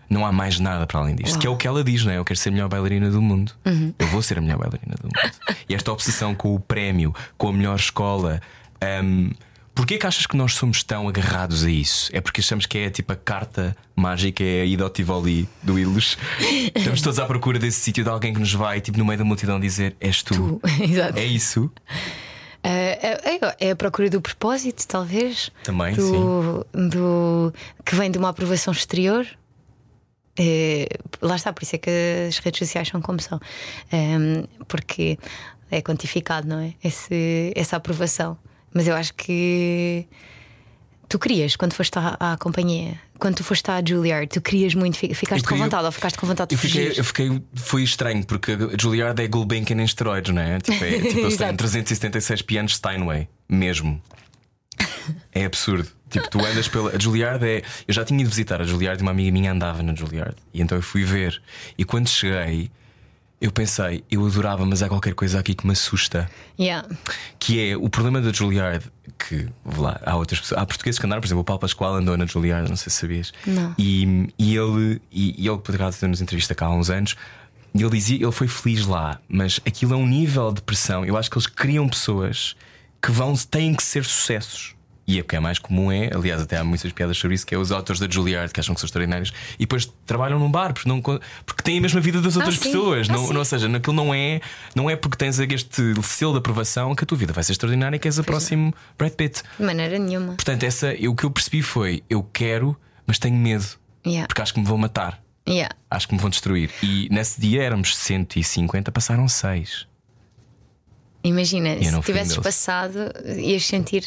Não 0.08 0.24
há 0.26 0.32
mais 0.32 0.58
nada 0.60 0.86
para 0.86 1.00
além 1.00 1.14
disto. 1.16 1.38
Que 1.38 1.46
é 1.46 1.50
o 1.50 1.56
que 1.56 1.66
ela 1.66 1.82
diz, 1.84 2.04
não 2.04 2.12
é? 2.12 2.18
Eu 2.18 2.24
quero 2.24 2.38
ser 2.38 2.48
a 2.50 2.52
melhor 2.52 2.68
bailarina 2.68 3.10
do 3.10 3.20
mundo. 3.22 3.52
Eu 3.98 4.06
vou 4.08 4.22
ser 4.22 4.38
a 4.38 4.40
melhor 4.40 4.58
bailarina 4.58 4.94
do 5.00 5.04
mundo. 5.04 5.32
E 5.68 5.74
esta 5.74 5.92
obsessão 5.92 6.34
com 6.34 6.54
o 6.54 6.60
prémio, 6.60 7.14
com 7.36 7.48
a 7.48 7.52
melhor 7.52 7.76
escola. 7.76 8.40
Um, 9.02 9.30
Porquê 9.76 9.98
que 9.98 10.06
achas 10.06 10.24
que 10.24 10.36
nós 10.36 10.54
somos 10.54 10.84
tão 10.84 11.08
agarrados 11.08 11.64
a 11.64 11.68
isso? 11.70 12.08
É 12.12 12.20
porque 12.20 12.40
achamos 12.40 12.64
que 12.64 12.78
é 12.78 12.90
tipo 12.90 13.12
a 13.12 13.16
carta 13.16 13.76
mágica, 13.96 14.44
é 14.44 14.62
a 14.62 14.64
ida 14.64 14.84
ao 14.84 14.88
Tivoli 14.88 15.48
do 15.64 15.76
Ilus. 15.76 16.16
Estamos 16.76 17.02
todos 17.02 17.18
à 17.18 17.26
procura 17.26 17.58
desse 17.58 17.80
sítio 17.80 18.04
de 18.04 18.08
alguém 18.08 18.32
que 18.32 18.38
nos 18.38 18.54
vai, 18.54 18.80
tipo, 18.80 18.96
no 18.98 19.04
meio 19.04 19.18
da 19.18 19.24
multidão, 19.24 19.58
dizer: 19.58 19.96
És 20.00 20.22
tu. 20.22 20.60
Exato. 20.80 21.18
É 21.18 21.24
isso? 21.24 21.68
É, 22.62 23.18
é- 23.34 23.56
é 23.66 23.70
a 23.72 23.76
procura 23.76 24.08
do 24.08 24.20
propósito, 24.20 24.86
talvez. 24.86 25.50
Também, 25.64 25.94
do, 25.94 26.64
do 26.72 27.52
que 27.84 27.94
vem 27.94 28.10
de 28.12 28.16
uma 28.18 28.28
aprovação 28.28 28.72
exterior. 28.72 29.26
É, 30.38 30.88
lá 31.22 31.36
está, 31.36 31.52
por 31.52 31.62
isso 31.62 31.76
é 31.76 31.78
que 31.78 31.90
as 32.28 32.38
redes 32.38 32.58
sociais 32.58 32.88
são 32.88 33.00
como 33.00 33.20
são. 33.20 33.40
Ehm, 33.92 34.44
porque 34.66 35.18
é 35.70 35.80
quantificado, 35.80 36.48
não 36.48 36.58
é? 36.58 36.74
Esse, 36.82 37.52
essa 37.54 37.76
aprovação. 37.76 38.36
Mas 38.72 38.88
eu 38.88 38.96
acho 38.96 39.14
que 39.14 40.06
tu 41.08 41.18
querias, 41.18 41.54
quando 41.54 41.72
foste 41.74 41.96
à, 41.98 42.16
à 42.32 42.36
companhia, 42.36 42.98
quando 43.20 43.36
tu 43.36 43.44
foste 43.44 43.70
à 43.70 43.80
Juilliard, 43.86 44.26
tu 44.26 44.40
querias 44.40 44.74
muito, 44.74 44.96
fi- 44.98 45.14
ficaste 45.14 45.44
Eu 45.44 45.48
com 45.50 45.56
vontade 45.56 45.84
ou 45.86 45.92
ficaste 45.92 46.18
com 46.18 46.26
vontade 46.26 46.48
de 46.48 46.54
Eu 46.56 46.58
fiquei, 46.58 46.86
fugir. 46.86 46.98
eu 46.98 47.04
fiquei. 47.04 47.42
Foi 47.54 47.82
estranho, 47.84 48.26
porque 48.26 48.52
a 48.52 48.56
Juilliard 48.80 49.22
é 49.22 49.28
Gulbenkian 49.28 49.76
em 49.80 49.84
esteroides, 49.84 50.34
não 50.34 50.42
é? 50.42 50.58
Tipo, 50.60 50.84
é, 50.84 50.90
tipo 50.90 51.04
eles 51.20 51.36
têm 51.36 51.46
Exato. 51.46 51.56
376 51.58 52.42
pianos 52.42 52.74
Steinway, 52.74 53.28
mesmo. 53.48 54.02
É 55.32 55.44
absurdo. 55.44 55.88
Tipo, 56.14 56.30
tu 56.30 56.38
andas 56.46 56.68
pela. 56.68 56.94
A 56.94 56.98
Juilliard 56.98 57.44
é. 57.44 57.60
Eu 57.88 57.92
já 57.92 58.04
tinha 58.04 58.20
ido 58.20 58.30
visitar 58.30 58.60
a 58.60 58.64
Juilliard 58.64 59.00
e 59.00 59.02
uma 59.02 59.10
amiga 59.10 59.32
minha 59.32 59.50
andava 59.50 59.82
na 59.82 59.92
Juilliard. 59.92 60.36
E 60.52 60.62
então 60.62 60.78
eu 60.78 60.82
fui 60.82 61.02
ver. 61.02 61.42
E 61.76 61.84
quando 61.84 62.08
cheguei, 62.08 62.70
eu 63.40 63.50
pensei, 63.50 64.04
eu 64.08 64.24
adorava, 64.24 64.64
mas 64.64 64.80
há 64.80 64.88
qualquer 64.88 65.12
coisa 65.12 65.40
aqui 65.40 65.56
que 65.56 65.66
me 65.66 65.72
assusta. 65.72 66.30
Yeah. 66.56 66.88
Que 67.40 67.70
é 67.70 67.76
o 67.76 67.88
problema 67.88 68.20
da 68.20 68.32
Juilliard, 68.32 68.84
que 69.18 69.48
lá, 69.76 70.00
há 70.06 70.14
outras 70.14 70.38
pessoas, 70.38 70.60
há 70.60 70.64
portugueses 70.64 71.00
que 71.00 71.04
andaram, 71.04 71.20
por 71.20 71.26
exemplo, 71.26 71.40
o 71.40 71.44
Paulo 71.44 71.58
Pascoal 71.58 71.96
andou 71.96 72.16
na 72.16 72.26
Juilliard, 72.26 72.68
não 72.68 72.76
sei 72.76 72.92
se 72.92 72.98
sabias. 73.00 73.32
Não. 73.44 73.74
E, 73.76 74.32
e 74.38 74.56
ele, 74.56 75.02
e, 75.10 75.42
e 75.42 75.48
ele 75.48 75.58
por 75.58 75.74
acaso 75.74 76.06
nos 76.06 76.20
entrevista 76.20 76.54
cá 76.54 76.66
há 76.66 76.74
uns 76.76 76.90
anos, 76.90 77.16
e 77.74 77.82
ele 77.82 77.90
dizia, 77.90 78.22
ele 78.22 78.30
foi 78.30 78.46
feliz 78.46 78.86
lá, 78.86 79.20
mas 79.28 79.58
aquilo 79.66 79.94
é 79.94 79.96
um 79.96 80.06
nível 80.06 80.52
de 80.52 80.62
pressão. 80.62 81.04
Eu 81.04 81.16
acho 81.16 81.28
que 81.28 81.36
eles 81.36 81.48
criam 81.48 81.88
pessoas 81.88 82.54
que 83.02 83.10
vão, 83.10 83.34
têm 83.34 83.74
que 83.74 83.82
ser 83.82 84.04
sucessos. 84.04 84.73
E 85.06 85.18
é 85.18 85.22
porque 85.22 85.36
é 85.36 85.40
mais 85.40 85.58
comum 85.58 85.92
é, 85.92 86.10
aliás, 86.14 86.40
até 86.40 86.56
há 86.56 86.64
muitas 86.64 86.90
piadas 86.92 87.18
sobre 87.18 87.34
isso, 87.34 87.46
que 87.46 87.54
é 87.54 87.58
os 87.58 87.70
autores 87.70 88.00
da 88.00 88.08
Juilliard 88.08 88.50
que 88.52 88.58
acham 88.58 88.74
que 88.74 88.80
são 88.80 88.86
extraordinários 88.86 89.32
e 89.56 89.60
depois 89.60 89.84
trabalham 90.06 90.38
num 90.38 90.50
bar 90.50 90.72
porque, 90.72 90.88
não, 90.88 91.00
porque 91.00 91.62
têm 91.62 91.78
a 91.78 91.80
mesma 91.82 92.00
vida 92.00 92.22
das 92.22 92.36
outras 92.36 92.54
sim. 92.54 92.62
pessoas. 92.62 93.10
Ah, 93.10 93.12
não, 93.12 93.36
ou 93.36 93.44
seja, 93.44 93.68
naquilo 93.68 93.94
não 93.94 94.14
é, 94.14 94.40
não 94.74 94.88
é 94.88 94.96
porque 94.96 95.16
tens 95.18 95.38
este 95.38 96.02
selo 96.02 96.32
de 96.32 96.38
aprovação 96.38 96.94
que 96.94 97.04
a 97.04 97.06
tua 97.06 97.18
vida 97.18 97.32
vai 97.34 97.44
ser 97.44 97.52
extraordinária 97.52 97.96
e 97.96 97.98
que 97.98 98.08
és 98.08 98.18
o 98.18 98.24
próximo 98.24 98.72
Brad 98.96 99.12
Pitt. 99.12 99.42
De 99.58 99.64
maneira 99.64 99.98
nenhuma. 99.98 100.34
Portanto, 100.34 100.62
essa, 100.64 100.94
eu, 100.94 101.12
o 101.12 101.16
que 101.16 101.24
eu 101.24 101.30
percebi 101.30 101.60
foi: 101.60 102.02
eu 102.08 102.22
quero, 102.22 102.74
mas 103.06 103.18
tenho 103.18 103.36
medo, 103.36 103.66
Yeah. 104.06 104.26
porque 104.26 104.40
acho 104.42 104.54
que 104.54 104.60
me 104.60 104.66
vão 104.66 104.78
matar, 104.78 105.22
Yeah. 105.48 105.74
acho 105.90 106.08
que 106.08 106.14
me 106.14 106.20
vão 106.20 106.30
destruir. 106.30 106.70
E 106.82 107.08
nesse 107.10 107.40
dia 107.40 107.62
éramos 107.62 107.94
150, 107.96 108.90
passaram 108.90 109.28
6. 109.28 109.86
Imagina, 111.22 111.70
se 111.78 112.00
tivesses 112.02 112.28
deles. 112.34 112.44
passado, 112.44 112.98
ias 113.38 113.64
sentir 113.64 114.04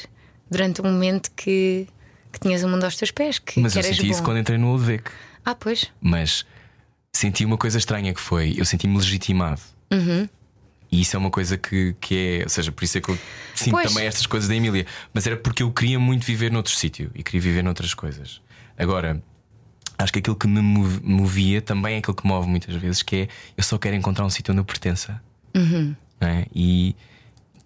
durante 0.49 0.81
um 0.81 0.85
momento 0.85 1.31
que, 1.35 1.87
que 2.31 2.39
tinhas 2.39 2.63
o 2.63 2.67
mundo 2.67 2.83
aos 2.83 2.95
teus 2.95 3.11
pés, 3.11 3.39
que, 3.39 3.59
Mas 3.59 3.73
que 3.73 3.79
eu 3.79 3.83
senti 3.83 4.03
bom. 4.03 4.11
isso 4.11 4.23
quando 4.23 4.39
entrei 4.39 4.57
no 4.57 4.67
Old 4.69 4.85
Vic. 4.85 5.09
Ah, 5.45 5.55
pois. 5.55 5.87
Mas 6.01 6.45
senti 7.13 7.45
uma 7.45 7.57
coisa 7.57 7.77
estranha 7.77 8.13
que 8.13 8.19
foi: 8.21 8.53
eu 8.57 8.65
senti-me 8.65 8.95
legitimado. 8.97 9.61
Uhum. 9.91 10.27
E 10.91 11.01
isso 11.01 11.15
é 11.17 11.19
uma 11.19 11.29
coisa 11.29 11.57
que, 11.57 11.95
que 11.99 12.39
é, 12.39 12.43
ou 12.43 12.49
seja, 12.49 12.71
por 12.71 12.83
isso 12.85 12.97
é 12.97 13.01
que 13.01 13.09
eu 13.09 13.17
sinto 13.53 13.71
Pois. 13.73 13.89
também 13.91 14.05
estas 14.07 14.25
coisas 14.25 14.47
da 14.47 14.55
Emília. 14.55 14.85
Mas 15.13 15.27
era 15.27 15.35
porque 15.35 15.61
eu 15.61 15.69
queria 15.71 15.99
muito 15.99 16.25
viver 16.25 16.49
noutro 16.51 16.73
sítio 16.73 17.11
e 17.13 17.21
queria 17.23 17.41
viver 17.41 17.61
noutras 17.61 17.93
coisas. 17.93 18.41
Agora, 18.77 19.21
acho 19.97 20.13
que 20.13 20.19
aquilo 20.19 20.35
que 20.37 20.47
me 20.47 20.61
mov- 20.61 21.01
movia 21.03 21.61
também 21.61 21.95
é 21.95 21.97
aquilo 21.97 22.15
que 22.15 22.25
move 22.25 22.47
muitas 22.47 22.73
vezes, 22.75 23.01
que 23.03 23.15
é 23.17 23.27
eu 23.57 23.63
só 23.63 23.77
quero 23.77 23.97
encontrar 23.97 24.25
um 24.25 24.29
sítio 24.29 24.53
onde 24.53 24.61
eu 24.61 24.65
pertença. 24.65 25.21
Uhum. 25.53 25.93
Não 26.21 26.27
é? 26.29 26.45
E, 26.55 26.95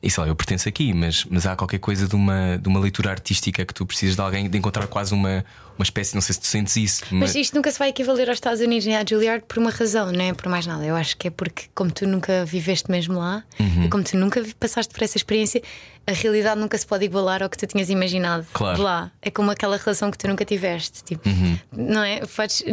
sei 0.10 0.24
lá, 0.24 0.28
eu 0.30 0.36
pertenço 0.36 0.68
aqui, 0.68 0.94
mas, 0.94 1.26
mas 1.30 1.46
há 1.46 1.56
qualquer 1.56 1.80
coisa 1.80 2.08
de 2.08 2.16
uma, 2.16 2.58
de 2.58 2.68
uma 2.68 2.80
leitura 2.80 3.12
artística 3.12 3.66
que 3.66 3.74
tu 3.74 3.86
precisas 3.86 4.16
de 4.16 4.22
alguém, 4.22 4.50
de 4.50 4.58
encontrar 4.58 4.88
quase 4.88 5.14
uma, 5.14 5.46
uma 5.82 5.84
espécie, 5.84 6.14
não 6.14 6.22
sei 6.22 6.34
se 6.34 6.40
tu 6.40 6.48
sentes 6.48 6.76
isso, 6.78 7.04
Mas 7.12 7.36
isto 7.36 7.56
nunca 7.56 7.72
se 7.72 7.78
vai 7.80 7.90
equivaler 7.90 8.30
aos 8.30 8.38
Estados 8.38 8.62
Unidos 8.62 8.86
nem 8.86 8.96
à 8.96 9.04
Juilliard 9.08 9.44
por 9.48 9.58
uma 9.58 9.72
razão, 9.72 10.12
não 10.12 10.24
é 10.24 10.34
por 10.34 10.48
mais 10.48 10.66
nada. 10.66 10.86
Eu 10.86 10.96
acho 10.96 11.18
que 11.18 11.28
é 11.28 11.32
porque, 11.32 11.64
como 11.76 11.92
tu 11.92 12.08
nunca 12.08 12.46
viveste 12.46 12.90
mesmo 12.90 13.18
lá 13.18 13.44
Uhum. 13.60 13.86
e 13.86 13.90
como 13.90 14.04
tu 14.04 14.16
nunca 14.18 14.44
passaste 14.60 14.94
por 14.94 15.04
essa 15.04 15.18
experiência, 15.18 15.62
a 16.08 16.14
realidade 16.14 16.60
nunca 16.60 16.78
se 16.78 16.86
pode 16.86 17.06
igualar 17.06 17.44
ao 17.44 17.50
que 17.50 17.58
tu 17.58 17.68
tinhas 17.68 17.90
imaginado 17.90 18.46
Claro. 18.54 18.76
de 18.78 18.82
lá. 18.82 19.12
É 19.22 19.30
como 19.30 19.52
aquela 19.52 19.78
relação 19.78 20.10
que 20.10 20.18
tu 20.18 20.28
nunca 20.28 20.44
tiveste. 20.44 21.04
Tipo, 21.04 21.28
Uhum. 21.30 21.58
Não 21.72 22.04
é? 22.04 22.22
Podes- 22.26 22.64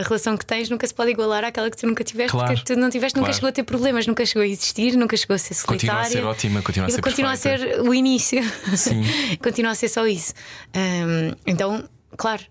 a 0.00 0.02
relação 0.06 0.36
que 0.36 0.46
tens 0.46 0.68
nunca 0.70 0.86
se 0.86 0.94
pode 0.94 1.10
igualar 1.10 1.44
àquela 1.44 1.68
que 1.70 1.76
tu 1.76 1.86
nunca 1.86 2.04
tiveste, 2.04 2.30
Claro. 2.30 2.54
porque 2.54 2.74
tu 2.74 2.78
não 2.78 2.90
tiveste, 2.90 3.16
nunca 3.16 3.26
Claro. 3.26 3.34
chegou 3.34 3.48
a 3.48 3.52
ter 3.52 3.62
problemas, 3.64 4.06
nunca 4.06 4.24
chegou 4.24 4.42
a 4.42 4.46
existir, 4.46 4.96
nunca 4.96 5.16
chegou 5.16 5.34
a 5.34 5.38
ser 5.38 5.54
solitária. 5.54 5.78
Continua 5.88 6.00
a 6.00 6.04
ser 6.10 6.24
ótima, 6.24 6.62
continua 6.62 6.86
a 6.86 6.90
ser 6.90 7.02
Continua 7.02 7.32
a 7.32 7.36
perfeita. 7.36 7.74
ser 7.76 7.80
o 7.88 7.92
início. 7.94 8.42
Sim. 8.76 9.02
continua 9.42 9.72
a 9.72 9.74
ser 9.74 9.88
só 9.88 10.06
isso. 10.06 10.32
Hum, 10.74 11.32
então, 11.46 11.84
claro, 12.16 12.42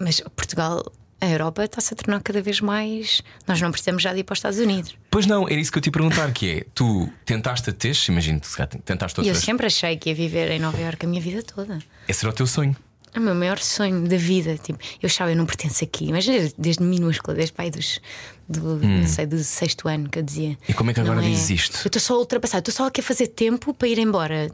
mas 0.00 0.20
Portugal, 0.36 0.82
a 1.20 1.28
Europa 1.28 1.64
está-se 1.64 1.92
a 1.92 1.96
tornar 1.96 2.20
cada 2.22 2.40
vez 2.40 2.60
mais. 2.60 3.22
Nós 3.46 3.60
não 3.60 3.70
precisamos 3.70 4.02
já 4.02 4.12
de 4.12 4.20
ir 4.20 4.24
para 4.24 4.32
os 4.32 4.38
Estados 4.38 4.58
Unidos. 4.58 4.96
Pois 5.10 5.26
não, 5.26 5.48
era 5.48 5.60
isso 5.60 5.70
que 5.70 5.78
eu 5.78 5.82
te 5.82 5.86
ia 5.86 5.92
perguntar: 5.92 6.32
que 6.32 6.50
é, 6.50 6.66
tu 6.74 7.10
tentaste 7.24 7.68
a 7.70 7.72
ter, 7.72 7.94
imagino 8.08 8.40
que 8.40 8.48
tentaste 8.84 9.20
E 9.20 9.24
eu 9.24 9.26
outras. 9.28 9.44
sempre 9.44 9.66
achei 9.66 9.96
que 9.96 10.08
ia 10.08 10.14
viver 10.14 10.50
em 10.50 10.58
Nova 10.58 10.78
Iorque 10.80 11.04
a 11.04 11.08
minha 11.08 11.20
vida 11.20 11.42
toda. 11.42 11.78
Esse 12.08 12.24
era 12.24 12.32
o 12.32 12.34
teu 12.34 12.46
sonho. 12.46 12.74
É 13.12 13.18
o 13.18 13.22
meu 13.22 13.34
maior 13.34 13.58
sonho 13.58 14.06
da 14.08 14.16
vida. 14.16 14.56
Tipo, 14.56 14.78
eu 15.02 15.06
achava, 15.08 15.32
eu 15.32 15.36
não 15.36 15.44
pertenço 15.44 15.82
aqui, 15.82 16.12
mas 16.12 16.24
desde, 16.56 16.82
minúscula, 16.82 17.34
desde 17.36 17.52
pai 17.52 17.68
dos, 17.68 18.00
do, 18.48 18.76
não 18.76 19.06
sei, 19.06 19.26
do 19.26 19.42
sexto 19.42 19.88
ano 19.88 20.08
que 20.08 20.20
eu 20.20 20.22
dizia. 20.22 20.50
Hum. 20.50 20.56
E 20.68 20.72
como 20.74 20.90
é 20.92 20.94
que 20.94 21.00
agora 21.00 21.20
"Não 21.20 21.28
dizes 21.28 21.50
isto?" 21.50 21.80
Eu 21.84 21.88
estou 21.88 22.00
só 22.00 22.14
a 22.14 22.18
ultrapassar, 22.18 22.58
estou 22.58 22.72
só 22.72 22.86
aqui 22.86 23.00
a 23.00 23.04
fazer 23.04 23.26
tempo 23.26 23.74
para 23.74 23.88
ir 23.88 23.98
embora. 23.98 24.48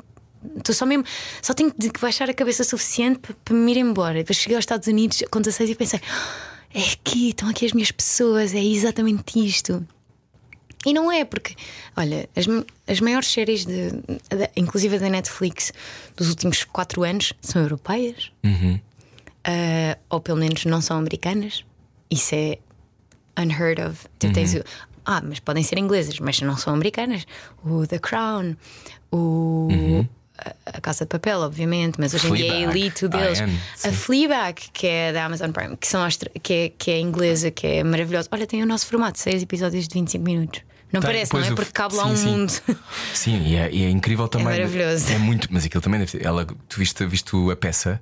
Estou 0.57 0.75
só 0.75 0.87
mesmo, 0.87 1.05
só 1.43 1.53
tenho 1.55 1.73
de 1.77 1.91
baixar 2.01 2.29
a 2.31 2.35
cabeça 2.35 2.63
suficiente 2.65 3.19
para, 3.19 3.35
para 3.45 3.55
me 3.55 3.73
ir 3.73 3.79
embora. 3.79 4.15
Depois 4.19 4.37
cheguei 4.39 4.57
aos 4.57 4.63
Estados 4.63 4.87
Unidos 4.87 5.23
com 5.31 5.41
16 5.41 5.71
e 5.71 5.75
pensei: 5.75 6.01
"Ah, 6.09 6.57
é 6.75 6.83
aqui, 6.93 7.31
estão 7.31 7.49
aqui 7.49 7.67
as 7.67 7.73
minhas 7.73 7.91
pessoas, 7.91 8.55
é 8.55 8.63
exatamente 8.63 9.39
isto. 9.45 9.87
E 10.85 10.93
não 10.93 11.11
é, 11.11 11.25
porque, 11.25 11.57
olha, 11.97 12.29
as, 12.37 12.47
as 12.87 13.01
maiores 13.01 13.27
séries, 13.29 13.67
de, 13.67 13.91
da- 14.29 14.51
inclusive 14.57 14.99
da 15.01 15.09
Netflix, 15.09 15.73
dos 16.17 16.29
últimos 16.29 16.63
4 16.63 17.03
anos, 17.03 17.33
são 17.41 17.61
europeias. 17.61 18.31
Ah, 19.45 19.99
ou 20.11 20.21
pelo 20.21 20.39
menos 20.39 20.65
não 20.65 20.81
são 20.81 20.97
americanas. 20.99 21.65
Isso 22.11 22.35
é 22.37 22.59
unheard 23.39 23.81
of. 23.83 24.07
Tu 24.19 24.33
tens 24.33 24.55
o- 24.55 24.65
ah, 25.05 25.21
mas 25.25 25.41
podem 25.41 25.63
ser 25.65 25.79
inglesas, 25.79 26.19
mas 26.21 26.41
não 26.41 26.57
são 26.57 26.75
americanas. 26.75 27.27
O 27.65 27.85
The 27.87 27.99
Crown, 27.99 28.55
o. 29.11 29.69
a- 29.71 30.09
A 30.67 30.81
Casa 30.81 31.05
de 31.05 31.09
Papel, 31.09 31.39
obviamente, 31.41 31.97
mas 31.99 32.13
hoje 32.15 32.29
em 32.29 32.35
dia 32.35 32.53
é 32.53 32.57
a 32.67 32.71
elite 32.71 33.05
Ah, 33.07 33.09
deles. 33.09 33.41
é? 33.41 33.89
a. 33.89 33.93
Fleabag, 33.93 34.61
que 34.73 34.87
é 34.87 35.13
da 35.13 35.25
Amazon 35.25 35.51
Prime, 35.51 35.77
que, 35.77 35.87
são 35.89 36.07
que, 36.43 36.53
é, 36.53 36.69
que 36.77 36.91
é 36.91 37.01
inglesa, 37.01 37.51
que 37.51 37.67
é 37.67 37.85
maravilhosa. 37.85 38.29
Olha, 38.31 38.47
tem 38.47 38.63
o 38.63 38.67
nosso 38.67 38.87
formato, 38.87 39.19
6 39.19 39.43
episódios 39.43 39.89
de 39.89 39.95
25 39.95 40.25
minutos. 40.25 40.61
Não 40.93 41.01
Tem- 41.01 41.09
parece, 41.11 41.35
não 41.35 41.41
é? 41.43 41.51
Porque 41.53 41.73
cabe 41.73 41.95
lá 41.97 42.07
um 42.07 42.17
sim. 42.17 42.27
mundo. 42.27 42.53
Sim, 43.13 43.43
e 43.45 43.57
é, 43.57 43.71
e 43.73 43.85
é 43.85 43.91
incrível 43.91 44.29
também. 44.29 44.47
maravilhoso. 44.49 45.11
É 45.13 45.19
muito, 45.19 45.49
mas 45.51 45.65
aquilo 45.65 45.81
também 45.83 45.99
deve 46.01 46.13
ser. 46.13 46.25
Ela, 46.25 46.47
tu 46.47 46.79
viste, 46.79 47.05
viste 47.07 47.33
a 47.51 47.57
peça? 47.57 48.01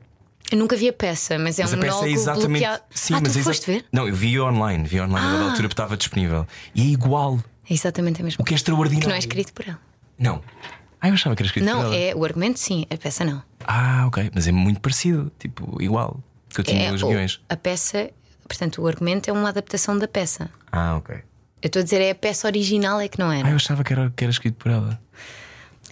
Eu 0.52 0.58
nunca 0.58 0.76
vi 0.76 0.88
a 0.90 0.92
peça, 0.92 1.38
mas 1.38 1.58
é 1.58 1.62
Mas 1.62 1.72
um 1.72 1.76
a 1.76 1.80
peça 1.80 2.06
é 2.06 2.10
exatamente. 2.10 2.48
bloqueado. 2.50 2.82
Sim, 2.90 3.14
ah, 3.14 3.20
mas 3.22 3.32
tu 3.32 3.36
é 3.36 3.40
exa- 3.40 3.50
foste 3.50 3.66
ver? 3.66 3.84
Não, 3.90 4.06
eu 4.06 4.14
vi 4.14 4.38
online, 4.38 4.84
vi 4.86 5.00
online 5.00 5.26
na 5.26 5.38
Ah. 5.40 5.44
altura 5.50 5.66
que 5.68 5.72
estava 5.72 5.96
disponível. 5.96 6.46
E 6.74 6.82
é 6.82 6.84
igual. 6.84 7.38
É 7.68 7.72
exatamente 7.72 8.20
a 8.20 8.24
mesma 8.24 8.42
O 8.42 8.44
que 8.44 8.52
é 8.52 8.56
extraordinário. 8.56 9.00
Que 9.00 9.08
não 9.08 9.14
é 9.14 9.18
escrito 9.18 9.54
por 9.54 9.66
ela. 9.66 9.80
Não. 10.18 10.42
Ah, 11.04 11.08
eu 11.08 11.14
achava 11.14 11.36
que 11.36 11.42
era 11.42 11.46
escrito 11.48 11.64
por 11.66 11.70
Não, 11.70 11.82
ela. 11.82 11.94
é 11.94 12.14
o 12.14 12.24
argumento, 12.24 12.58
sim, 12.58 12.86
a 12.90 12.96
peça 12.96 13.24
não. 13.26 13.42
Ah, 13.66 14.04
ok. 14.06 14.30
Mas 14.34 14.48
é 14.48 14.52
muito 14.52 14.80
parecido. 14.80 15.30
Tipo, 15.38 15.76
igual. 15.82 16.18
Que 16.48 16.60
eu 16.60 16.64
tinha 16.64 16.88
É, 16.88 16.92
os 16.92 17.02
o- 17.02 17.08
guiões. 17.08 17.40
a 17.48 17.56
peça, 17.56 18.10
portanto, 18.48 18.80
o 18.80 18.86
argumento 18.86 19.28
é 19.28 19.32
uma 19.32 19.50
adaptação 19.50 19.98
da 19.98 20.08
peça. 20.08 20.48
Ah, 20.72 20.96
ok. 20.96 21.16
Eu 21.60 21.66
estou 21.66 21.80
a 21.80 21.82
dizer, 21.82 22.00
é 22.00 22.10
a 22.10 22.14
peça 22.14 22.46
original, 22.46 23.00
é 23.00 23.08
que 23.08 23.18
não 23.18 23.28
Ah, 23.28 23.36
era. 23.36 23.50
eu 23.50 23.56
achava 23.56 23.84
que 23.84 23.92
era, 23.92 24.10
que 24.16 24.24
era 24.24 24.30
escrito 24.30 24.54
por 24.56 24.70
ela. 24.72 24.98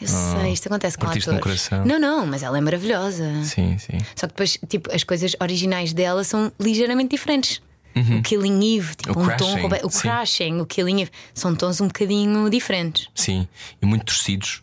Eu 0.00 0.08
sei, 0.08 0.52
isto 0.52 0.66
acontece 0.66 0.96
com 0.98 1.04
atores. 1.06 1.26
o 1.26 1.38
coração. 1.40 1.84
Não, 1.84 1.98
não, 1.98 2.26
mas 2.26 2.42
ela 2.42 2.56
é 2.56 2.60
maravilhosa. 2.62 3.44
Sim, 3.44 3.76
sim. 3.78 3.98
Só 4.16 4.26
que 4.26 4.32
depois, 4.32 4.58
tipo, 4.66 4.92
as 4.94 5.04
coisas 5.04 5.36
originais 5.40 5.92
dela 5.92 6.24
são 6.24 6.50
ligeiramente 6.58 7.10
diferentes. 7.10 7.60
O 7.94 8.22
Killing 8.22 8.78
Eve, 8.78 8.94
tipo, 8.94 9.18
O 9.18 9.22
um 9.22 9.26
Crashing, 9.26 9.68
tom. 9.68 9.86
O 9.86 9.90
sim. 9.90 10.00
Crashing, 10.00 10.60
o 10.60 10.66
Killing 10.66 11.02
Eve, 11.02 11.10
são 11.34 11.54
tons 11.54 11.80
um 11.82 11.86
bocadinho 11.88 12.48
diferentes. 12.48 13.08
Sim. 13.14 13.46
E 13.82 13.84
muito 13.86 14.06
torcidos. 14.06 14.62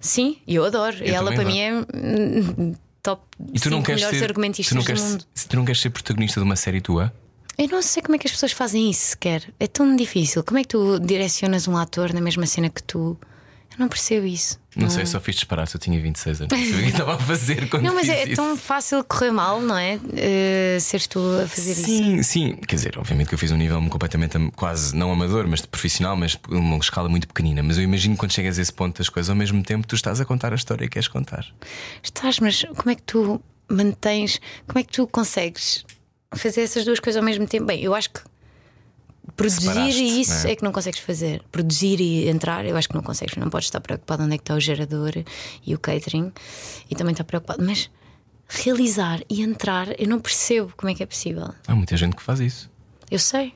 Sim, 0.00 0.36
eu 0.46 0.64
adoro. 0.64 0.96
e 1.04 1.10
ela 1.10 1.32
para 1.32 1.42
também 1.42 1.72
mim 1.72 2.72
é 2.72 2.74
top 3.02 3.22
E 3.52 3.58
tu 3.60 3.70
não 3.70 3.82
queres 3.82 4.00
melhores 4.00 4.18
ser. 4.18 4.24
argumentistas 4.26 4.68
Tu 4.68 4.74
não 4.90 4.94
do 4.96 5.02
mundo. 5.10 5.24
tu 5.48 5.56
não 5.56 5.64
queres 5.64 5.80
ser 5.80 5.90
protagonista 5.90 6.40
de 6.40 6.44
uma 6.44 6.56
série 6.56 6.80
tua? 6.80 7.12
Eu 7.56 7.66
não 7.68 7.82
sei 7.82 8.02
como 8.02 8.14
é 8.14 8.18
que 8.18 8.26
as 8.28 8.32
pessoas 8.32 8.52
fazem 8.52 8.88
isso 8.90 9.08
sequer. 9.10 9.52
É 9.58 9.66
tão 9.66 9.96
difícil. 9.96 10.44
Como 10.44 10.58
é 10.58 10.62
que 10.62 10.68
tu 10.68 11.00
direcionas 11.00 11.66
um 11.66 11.76
ator 11.76 12.12
na 12.12 12.20
mesma 12.20 12.46
cena 12.46 12.68
que 12.70 12.82
tu? 12.82 13.18
Não 13.78 13.88
percebo 13.88 14.26
isso. 14.26 14.58
Não 14.74 14.90
sei, 14.90 15.06
só 15.06 15.20
fiz 15.20 15.36
disparar 15.36 15.66
se 15.68 15.76
eu 15.76 15.80
tinha 15.80 16.00
26 16.00 16.40
anos. 16.42 16.52
Não 16.52 16.58
sei 16.66 16.74
o 16.74 16.82
que 16.82 16.88
estava 16.88 17.14
a 17.14 17.18
fazer 17.18 17.68
quando 17.68 17.82
Não, 17.84 17.94
mas 17.94 18.08
é, 18.08 18.22
é 18.32 18.34
tão 18.34 18.56
fácil 18.56 19.02
correr 19.04 19.30
mal, 19.30 19.60
não 19.60 19.76
é? 19.76 19.98
Eh, 20.16 20.78
seres 20.80 21.06
tu 21.06 21.18
a 21.42 21.46
fazer 21.48 21.72
isso. 21.72 21.84
Sim, 21.84 22.22
sim. 22.22 22.56
Quer 22.56 22.74
dizer, 22.76 22.98
obviamente 22.98 23.28
que 23.28 23.34
eu 23.34 23.38
fiz 23.38 23.50
um 23.50 23.56
nível 23.56 23.80
completamente 23.88 24.36
am- 24.36 24.50
quase 24.50 24.94
não 24.96 25.10
amador, 25.12 25.46
mas 25.48 25.60
de 25.62 25.68
profissional, 25.68 26.16
mas 26.16 26.36
uma 26.48 26.76
escala 26.78 27.08
muito 27.08 27.26
pequenina. 27.28 27.62
Mas 27.62 27.76
eu 27.78 27.84
imagino 27.84 28.14
que 28.14 28.20
quando 28.20 28.32
chegas 28.32 28.58
a 28.58 28.62
esse 28.62 28.72
ponto 28.72 28.98
das 28.98 29.08
coisas, 29.08 29.30
ao 29.30 29.36
mesmo 29.36 29.62
tempo 29.62 29.86
tu 29.86 29.94
estás 29.94 30.20
a 30.20 30.24
contar 30.24 30.52
a 30.52 30.56
história 30.56 30.86
que 30.86 30.92
queres 30.94 31.08
contar. 31.08 31.46
Estás, 32.02 32.38
mas 32.40 32.64
como 32.76 32.90
é 32.90 32.94
que 32.94 33.02
tu 33.02 33.40
mantens, 33.68 34.40
como 34.66 34.78
é 34.78 34.82
que 34.82 34.92
tu 34.92 35.06
consegues 35.06 35.84
fazer 36.34 36.62
essas 36.62 36.84
duas 36.84 37.00
coisas 37.00 37.18
ao 37.18 37.24
mesmo 37.24 37.46
tempo? 37.46 37.64
Bem, 37.66 37.80
eu 37.82 37.94
acho 37.94 38.10
que 38.10 38.20
produzir 39.36 39.60
Separaste, 39.68 40.02
e 40.02 40.20
isso 40.20 40.34
não 40.44 40.48
é? 40.48 40.52
é 40.52 40.56
que 40.56 40.64
não 40.64 40.72
consegues 40.72 41.00
fazer. 41.00 41.42
Produzir 41.52 42.00
e 42.00 42.28
entrar, 42.28 42.64
eu 42.64 42.76
acho 42.76 42.88
que 42.88 42.94
não 42.94 43.02
consegues. 43.02 43.36
Não 43.36 43.48
podes 43.50 43.66
estar 43.68 43.80
preocupado 43.80 44.22
onde 44.24 44.34
é 44.34 44.38
que 44.38 44.42
está 44.42 44.54
o 44.54 44.60
gerador 44.60 45.12
e 45.66 45.74
o 45.74 45.78
catering 45.78 46.32
e 46.90 46.94
também 46.94 47.12
estar 47.12 47.24
preocupado. 47.24 47.62
Mas 47.64 47.90
realizar 48.48 49.20
e 49.28 49.42
entrar, 49.42 49.88
eu 50.00 50.08
não 50.08 50.18
percebo 50.20 50.72
como 50.76 50.90
é 50.90 50.94
que 50.94 51.02
é 51.02 51.06
possível. 51.06 51.48
Há 51.66 51.74
muita 51.74 51.96
gente 51.96 52.16
que 52.16 52.22
faz 52.22 52.40
isso. 52.40 52.70
Eu 53.10 53.18
sei. 53.18 53.54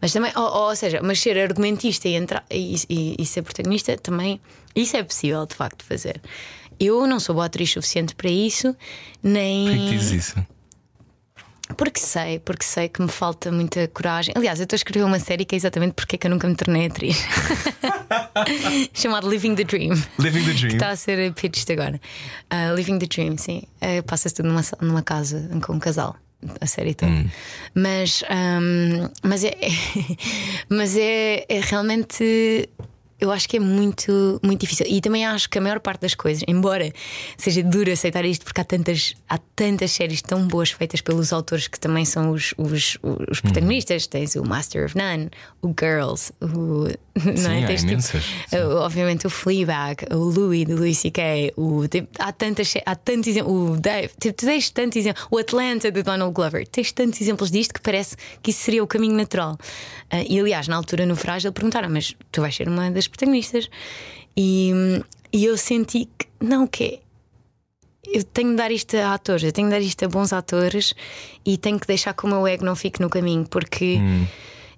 Mas 0.00 0.12
também, 0.12 0.32
ou, 0.34 0.42
ou, 0.42 0.68
ou 0.70 0.76
seja, 0.76 1.00
mas 1.02 1.20
ser 1.20 1.38
argumentista 1.38 2.08
e, 2.08 2.14
entrar, 2.14 2.44
e, 2.50 2.74
e- 2.88 3.16
e 3.18 3.26
ser 3.26 3.42
protagonista 3.42 3.96
também, 3.98 4.40
isso 4.74 4.96
é 4.96 5.02
possível 5.02 5.44
de 5.46 5.54
facto 5.54 5.84
fazer. 5.84 6.20
Eu 6.80 7.06
não 7.06 7.20
sou 7.20 7.34
boa 7.34 7.46
atriz 7.46 7.70
suficiente 7.72 8.14
para 8.14 8.30
isso, 8.30 8.74
nem. 9.22 9.66
Por 9.68 9.74
que 9.76 9.84
que 9.90 9.96
dizes 9.98 10.28
isso? 10.28 10.46
Porque 11.76 11.98
sei, 11.98 12.38
porque 12.38 12.64
sei 12.64 12.88
que 12.88 13.02
me 13.02 13.08
falta 13.08 13.50
muita 13.50 13.88
coragem. 13.88 14.32
Aliás, 14.36 14.60
eu 14.60 14.64
estou 14.64 14.76
a 14.76 14.78
escrever 14.78 15.04
uma 15.04 15.18
série 15.18 15.44
que 15.44 15.54
é 15.54 15.58
exatamente 15.58 15.94
porque 15.94 16.16
é 16.16 16.18
que 16.18 16.26
eu 16.26 16.30
nunca 16.30 16.46
me 16.46 16.54
tornei 16.54 16.86
atriz. 16.86 17.16
Chamada 18.94 19.26
Living 19.26 19.56
the 19.56 19.64
Dream. 19.64 19.94
Living 20.18 20.44
the 20.44 20.52
Dream. 20.52 20.74
Está 20.74 20.90
a 20.90 20.96
ser 20.96 21.32
pitched 21.34 21.70
agora. 21.72 22.00
Ah, 22.50 22.72
Living 22.72 22.98
the 22.98 23.06
Dream, 23.06 23.36
sim. 23.36 23.62
Uh, 23.82 24.02
Passa-se 24.04 24.34
tudo 24.34 24.48
numa, 24.48 24.62
numa 24.80 25.02
casa 25.02 25.48
com 25.64 25.74
um 25.74 25.78
casal. 25.78 26.16
A 26.60 26.66
série 26.66 26.94
toda. 26.94 27.12
Mas, 27.74 28.22
ahm, 28.28 29.08
mas, 29.22 29.42
é, 29.42 29.56
mas 30.68 30.96
é, 30.96 31.44
é 31.48 31.60
realmente. 31.60 32.68
Eu 33.18 33.32
acho 33.32 33.48
que 33.48 33.56
é 33.56 33.60
muito, 33.60 34.38
muito 34.42 34.60
difícil. 34.60 34.86
E 34.88 35.00
também 35.00 35.24
acho 35.24 35.48
que 35.48 35.58
a 35.58 35.60
maior 35.60 35.80
parte 35.80 36.02
das 36.02 36.14
coisas, 36.14 36.42
embora 36.46 36.92
seja 37.38 37.62
duro 37.62 37.90
aceitar 37.90 38.24
isto, 38.24 38.44
porque 38.44 38.60
há 38.60 38.64
tantas, 38.64 39.14
há 39.28 39.38
tantas 39.38 39.92
séries 39.92 40.20
tão 40.20 40.46
boas 40.46 40.70
feitas 40.70 41.00
pelos 41.00 41.32
autores 41.32 41.66
que 41.66 41.80
também 41.80 42.04
são 42.04 42.30
os, 42.30 42.52
os, 42.58 42.98
os 43.30 43.40
protagonistas. 43.40 44.06
Tens 44.06 44.36
o 44.36 44.44
Master 44.44 44.84
of 44.84 44.96
None, 44.96 45.30
o 45.62 45.68
Girls, 45.68 46.32
o. 46.42 47.05
não 47.24 47.32
é? 47.32 47.36
Sim, 47.36 47.64
há 47.64 47.66
Tens, 47.66 47.80
tipo, 47.80 47.92
imensas. 47.92 48.24
Sim. 48.24 48.56
Uh, 48.56 48.76
obviamente 48.76 49.26
o 49.26 49.30
Fleabag, 49.30 50.06
o 50.12 50.16
Louis 50.16 50.66
do 50.66 50.76
Louis 50.76 50.98
C.K., 50.98 51.52
o, 51.56 51.88
tipo, 51.88 52.08
há 52.18 52.32
tantas, 52.32 52.74
há 52.84 52.94
tantos 52.94 53.28
exemplos, 53.28 53.54
o 53.54 53.80
Dave, 53.80 54.08
tipo, 54.20 54.36
tu 54.36 54.46
tens 54.46 54.70
tantos 54.70 54.96
exemplos, 54.96 55.26
o 55.30 55.38
Atlanta 55.38 55.90
do 55.90 56.02
Donald 56.02 56.32
Glover, 56.32 56.66
tens 56.66 56.92
tantos 56.92 57.20
exemplos 57.20 57.50
disto 57.50 57.74
que 57.74 57.80
parece 57.80 58.16
que 58.42 58.50
isso 58.50 58.62
seria 58.62 58.82
o 58.82 58.86
caminho 58.86 59.14
natural. 59.14 59.58
Uh, 60.12 60.24
e 60.28 60.38
aliás, 60.38 60.68
na 60.68 60.76
altura 60.76 61.06
no 61.06 61.16
Frágil 61.16 61.52
perguntaram, 61.52 61.88
mas 61.88 62.14
tu 62.30 62.40
vais 62.40 62.54
ser 62.54 62.68
uma 62.68 62.90
das 62.90 63.08
protagonistas? 63.08 63.68
E, 64.36 64.72
e 65.32 65.44
eu 65.44 65.56
senti 65.56 66.08
que 66.18 66.26
não, 66.40 66.66
que 66.66 66.84
é. 66.84 67.06
Eu 68.08 68.22
tenho 68.22 68.50
de 68.50 68.56
dar 68.56 68.70
isto 68.70 68.96
a 68.96 69.14
atores, 69.14 69.42
eu 69.42 69.50
tenho 69.50 69.66
de 69.66 69.74
dar 69.74 69.80
isto 69.80 70.04
a 70.04 70.08
bons 70.08 70.32
atores 70.32 70.94
e 71.44 71.56
tenho 71.56 71.78
que 71.78 71.88
deixar 71.88 72.14
que 72.14 72.24
o 72.24 72.28
meu 72.28 72.46
ego 72.46 72.64
não 72.64 72.76
fique 72.76 73.00
no 73.00 73.10
caminho, 73.10 73.44
porque 73.50 73.98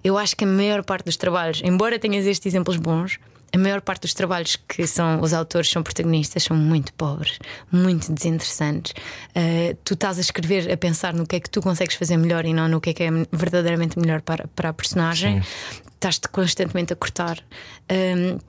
eu 0.03 0.17
acho 0.17 0.35
que 0.35 0.43
a 0.43 0.47
maior 0.47 0.83
parte 0.83 1.05
dos 1.05 1.17
trabalhos, 1.17 1.61
embora 1.63 1.99
tenhas 1.99 2.25
estes 2.25 2.53
exemplos 2.53 2.77
bons, 2.77 3.19
a 3.53 3.57
maior 3.57 3.81
parte 3.81 4.01
dos 4.01 4.13
trabalhos 4.13 4.55
que 4.55 4.85
são 4.85 5.21
os 5.21 5.33
autores 5.33 5.69
são 5.69 5.81
protagonistas 5.81 6.43
são 6.43 6.55
muito 6.55 6.93
pobres, 6.93 7.39
muito 7.71 8.11
desinteressantes. 8.11 8.93
Uh, 9.29 9.75
tu 9.83 9.95
estás 9.95 10.17
a 10.17 10.21
escrever 10.21 10.71
a 10.71 10.77
pensar 10.77 11.13
no 11.13 11.25
que 11.25 11.35
é 11.35 11.39
que 11.39 11.49
tu 11.49 11.61
consegues 11.61 11.95
fazer 11.95 12.17
melhor 12.17 12.45
e 12.45 12.53
não 12.53 12.67
no 12.67 12.79
que 12.79 12.91
é 12.91 12.93
que 12.93 13.03
é 13.03 13.09
verdadeiramente 13.31 13.97
melhor 13.97 14.21
para, 14.21 14.47
para 14.55 14.69
a 14.69 14.73
personagem. 14.73 15.41
Estás-te 15.95 16.29
constantemente 16.29 16.93
a 16.93 16.95
cortar. 16.95 17.43
Um, 17.91 18.39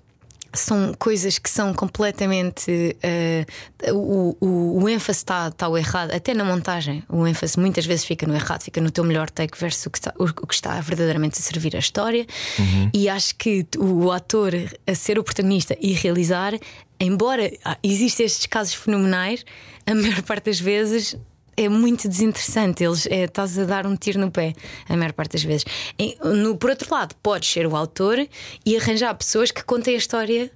são 0.53 0.95
coisas 0.99 1.39
que 1.39 1.49
são 1.49 1.73
completamente. 1.73 2.97
uh, 3.03 3.95
o, 3.95 4.37
o, 4.41 4.83
o 4.83 4.89
ênfase 4.89 5.19
está 5.19 5.51
tá 5.51 5.67
ao 5.67 5.79
errado, 5.79 6.13
até 6.13 6.35
na 6.35 6.45
montagem. 6.45 7.03
O 7.09 7.27
ênfase 7.27 7.59
muitas 7.59 7.87
vezes 7.87 8.05
fica 8.05 8.27
no 8.27 8.35
errado, 8.35 8.63
fica 8.63 8.81
no 8.81 8.91
teu 8.91 9.05
melhor 9.05 9.31
take 9.31 9.59
versus 9.59 9.87
o 9.87 9.91
que 9.91 9.99
está, 9.99 10.13
o, 10.19 10.27
que 10.27 10.55
está 10.55 10.81
verdadeiramente 10.81 11.39
a 11.39 11.43
servir 11.43 11.77
a 11.77 11.79
história. 11.79 12.27
E 12.93 13.09
acho 13.09 13.35
que 13.37 13.67
o, 13.79 14.07
o 14.07 14.13
ator 14.13 14.53
a 14.87 14.95
ser 14.95 15.19
o 15.19 15.25
protagonista 15.25 15.77
e 15.81 15.93
realizar, 15.93 16.53
embora 16.99 17.51
ah, 17.65 17.79
existam 17.83 18.25
estes 18.25 18.47
casos 18.47 18.75
fenomenais, 18.75 19.45
a 19.87 19.95
maior 19.95 20.23
parte 20.23 20.47
das 20.47 20.61
vezes 20.61 21.17
é 21.65 21.69
muito 21.69 22.09
desinteressante. 22.09 22.83
Eles 22.85 23.07
é, 23.07 23.25
estás 23.25 23.59
a 23.59 23.65
dar 23.65 23.87
um 23.87 23.97
tiro 23.97 24.19
no 24.19 24.31
pé, 24.31 24.55
a 24.89 24.97
maior 24.97 25.13
parte 25.13 25.33
das 25.33 25.43
vezes. 25.43 25.65
E, 25.99 26.17
no, 26.23 26.57
por 26.57 26.71
outro 26.71 26.93
lado, 26.93 27.15
podes 27.23 27.49
ser 27.51 27.67
o 27.67 27.77
autor 27.77 28.19
e 28.65 28.77
arranjar 28.77 29.15
pessoas 29.15 29.51
que 29.51 29.63
contem 29.65 29.95
a 29.95 29.99
história 29.99 30.51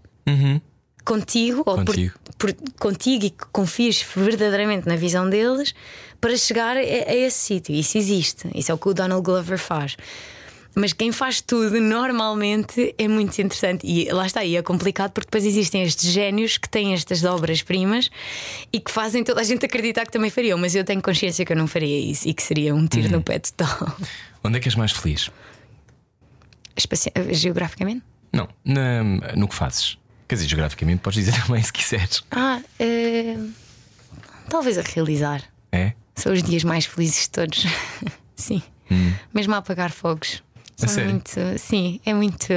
contigo, 1.05 1.59
ou 1.67 1.77
por- 1.77 1.85
Contigo. 1.87 2.15
por- 2.39 2.55
contigo 2.79 3.25
e 3.27 3.31
que 3.31 3.45
confies 3.53 4.05
verdadeiramente 4.17 4.89
na 4.89 4.97
visão 4.97 5.29
deles 5.29 5.75
para 6.21 6.37
chegar 6.37 6.77
a, 6.77 6.81
a 6.81 7.15
esse 7.15 7.39
sítio. 7.39 7.75
Isso 7.75 7.99
existe. 7.99 8.49
Isso 8.55 8.73
é 8.73 8.75
o 8.75 8.79
que 8.79 8.89
o 8.89 8.95
Donald 8.95 9.23
Glover 9.23 9.59
faz. 9.59 9.97
Mas 10.77 10.93
quem 10.93 11.13
faz 11.13 11.41
tudo 11.41 11.81
normalmente 11.81 12.95
é 12.99 13.07
muito 13.07 13.39
interessante. 13.41 13.87
E 13.87 14.11
lá 14.11 14.27
está, 14.27 14.45
e 14.45 14.57
é 14.57 14.63
complicado 14.63 15.13
porque 15.13 15.27
depois 15.27 15.45
existem 15.45 15.83
estes 15.83 16.11
génios 16.11 16.59
que 16.59 16.69
têm 16.69 16.93
estas 16.95 17.25
obras-primas 17.25 18.11
e 18.73 18.81
que 18.81 18.91
fazem 18.91 19.23
toda 19.23 19.41
a 19.41 19.45
gente 19.45 19.65
acreditar 19.65 20.05
que 20.05 20.11
também 20.11 20.31
fariam. 20.31 20.59
Mas 20.59 20.75
eu 20.75 20.83
tenho 20.85 21.01
consciência 21.01 21.45
que 21.45 21.53
eu 21.53 21.57
não 21.57 21.67
faria 21.69 22.01
isso 22.11 22.29
e 22.29 22.35
que 22.35 22.43
seria 22.43 22.75
um 22.75 22.87
tiro 22.89 23.09
no 23.11 23.23
pé 23.23 23.39
total. 23.39 23.97
Onde 24.43 24.57
é 24.57 24.61
que 24.61 24.69
és 24.69 24.75
mais 24.75 24.91
feliz? 24.93 25.31
Espaci- 26.77 27.13
Geograficamente? 27.31 28.03
Não, 28.33 28.49
na- 28.65 29.05
no 29.37 29.47
que 29.47 29.55
fazes. 29.55 29.97
Quer 30.27 30.35
dizer, 30.37 30.49
geograficamente 30.49 31.01
podes 31.03 31.25
dizer 31.25 31.41
também 31.47 31.63
se 31.63 31.73
quiseres. 31.73 32.23
Ah, 32.31 32.61
eh, 32.81 33.37
talvez 34.49 34.77
a 34.79 34.83
realizar. 34.83 35.43
É? 35.71 35.93
São 36.17 36.33
os 36.33 36.43
dias 36.43 36.65
mais 36.65 36.85
felizes 36.87 37.23
de 37.25 37.31
todos. 37.31 37.65
sim. 38.35 38.63
Mesmo 39.33 39.55
a 39.55 39.59
apagar 39.59 39.91
fogos. 39.91 40.43
A 40.77 40.87
São 40.87 40.89
sério? 40.97 41.11
muito. 41.13 41.31
Sim, 41.59 42.01
é 42.05 42.13
muito. 42.13 42.49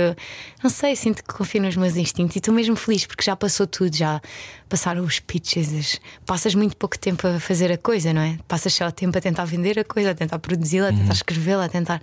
Não 0.63 0.71
sei, 0.71 0.95
sinto 0.95 1.23
que 1.23 1.31
confio 1.33 1.61
nos 1.61 1.75
meus 1.77 1.95
instintos 1.95 2.35
e 2.35 2.39
estou 2.39 2.51
mesmo 2.51 2.75
feliz 2.75 3.05
porque 3.05 3.23
já 3.23 3.35
passou 3.35 3.67
tudo, 3.67 3.95
já 3.95 4.19
passaram 4.67 5.03
os 5.03 5.19
pitches. 5.19 5.71
as- 5.71 6.01
Passas 6.25 6.55
muito 6.55 6.75
pouco 6.75 6.97
tempo 6.97 7.27
a 7.27 7.39
fazer 7.39 7.71
a 7.71 7.77
coisa, 7.77 8.11
não 8.13 8.21
é? 8.21 8.39
Passas 8.47 8.73
só 8.73 8.89
tempo 8.89 9.15
a 9.17 9.21
tentar 9.21 9.45
vender 9.45 9.77
a 9.77 9.83
coisa, 9.83 10.11
a 10.11 10.15
tentar 10.15 10.39
produzi-la, 10.39 10.89
a 10.89 10.93
tentar 10.93 11.13
escrevê-la, 11.13 11.65
a 11.65 11.69
tentar. 11.69 12.01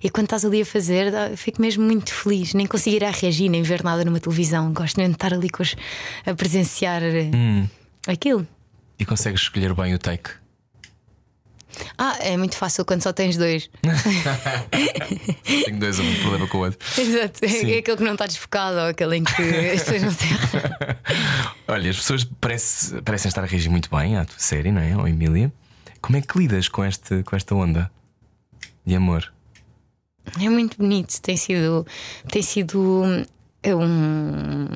E 0.00 0.08
quando 0.08 0.26
estás 0.26 0.44
ali 0.44 0.62
a 0.62 0.66
fazer, 0.66 1.12
fico 1.36 1.60
mesmo 1.60 1.84
muito 1.84 2.14
feliz. 2.14 2.54
Nem 2.54 2.66
conseguir 2.66 3.02
a 3.04 3.10
reagir, 3.10 3.48
nem 3.48 3.62
ver 3.62 3.82
nada 3.82 4.04
numa 4.04 4.20
televisão. 4.20 4.72
Gosto 4.72 4.96
mesmo 4.98 5.14
de 5.14 5.16
estar 5.16 5.34
ali 5.34 5.48
os, 5.58 5.74
a 6.24 6.34
presenciar 6.34 7.02
eh, 7.02 7.30
aquilo. 8.06 8.46
E 8.96 9.04
consegues 9.04 9.40
escolher 9.42 9.74
bem 9.74 9.92
o 9.92 9.98
take? 9.98 10.30
Ah, 11.96 12.16
é 12.20 12.36
muito 12.36 12.56
fácil 12.56 12.84
quando 12.84 13.02
só 13.02 13.12
tens 13.12 13.36
dois. 13.36 13.68
Tenho 15.64 15.78
dois, 15.78 15.98
um 15.98 16.14
problema 16.20 16.46
com 16.48 16.58
o 16.58 16.60
outro. 16.64 16.78
Exato. 17.00 17.44
É, 17.44 17.48
Sim. 17.48 17.72
é 17.72 17.78
aquele 17.78 17.96
que 17.96 18.04
não 18.04 18.12
está 18.12 18.26
desfocado 18.26 18.76
ou 18.78 18.86
aquele 18.86 19.16
em 19.16 19.24
que 19.24 19.42
as 19.42 19.82
pessoas 19.82 20.02
não 20.02 20.14
têm. 20.14 20.28
Olha, 21.68 21.90
as 21.90 21.96
pessoas 21.96 22.24
parece- 22.40 23.00
parecem 23.02 23.28
estar 23.28 23.42
a 23.42 23.46
reagir 23.46 23.70
muito 23.70 23.88
bem 23.94 24.16
à 24.16 24.24
tua 24.24 24.38
série, 24.38 24.72
não 24.72 24.80
é? 24.80 24.96
Ou 24.96 25.06
Emília. 25.06 25.52
Como 26.00 26.16
é 26.16 26.20
que 26.20 26.38
lidas 26.38 26.68
com, 26.68 26.84
este, 26.84 27.22
com 27.22 27.36
esta 27.36 27.54
onda 27.54 27.90
de 28.86 28.94
amor? 28.94 29.32
É 30.40 30.48
muito 30.48 30.76
bonito, 30.78 31.20
tem 31.20 31.36
sido. 31.36 31.86
Tem 32.30 32.42
sido 32.42 32.78
um. 33.64 34.68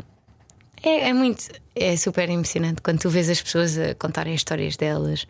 É, 0.82 1.08
é 1.10 1.12
muito. 1.12 1.44
É 1.74 1.96
super 1.96 2.28
emocionante 2.28 2.82
quando 2.82 2.98
tu 3.00 3.08
vês 3.08 3.30
as 3.30 3.40
pessoas 3.40 3.78
a 3.78 3.94
contarem 3.94 4.34
as 4.34 4.40
histórias 4.40 4.76
delas. 4.76 5.26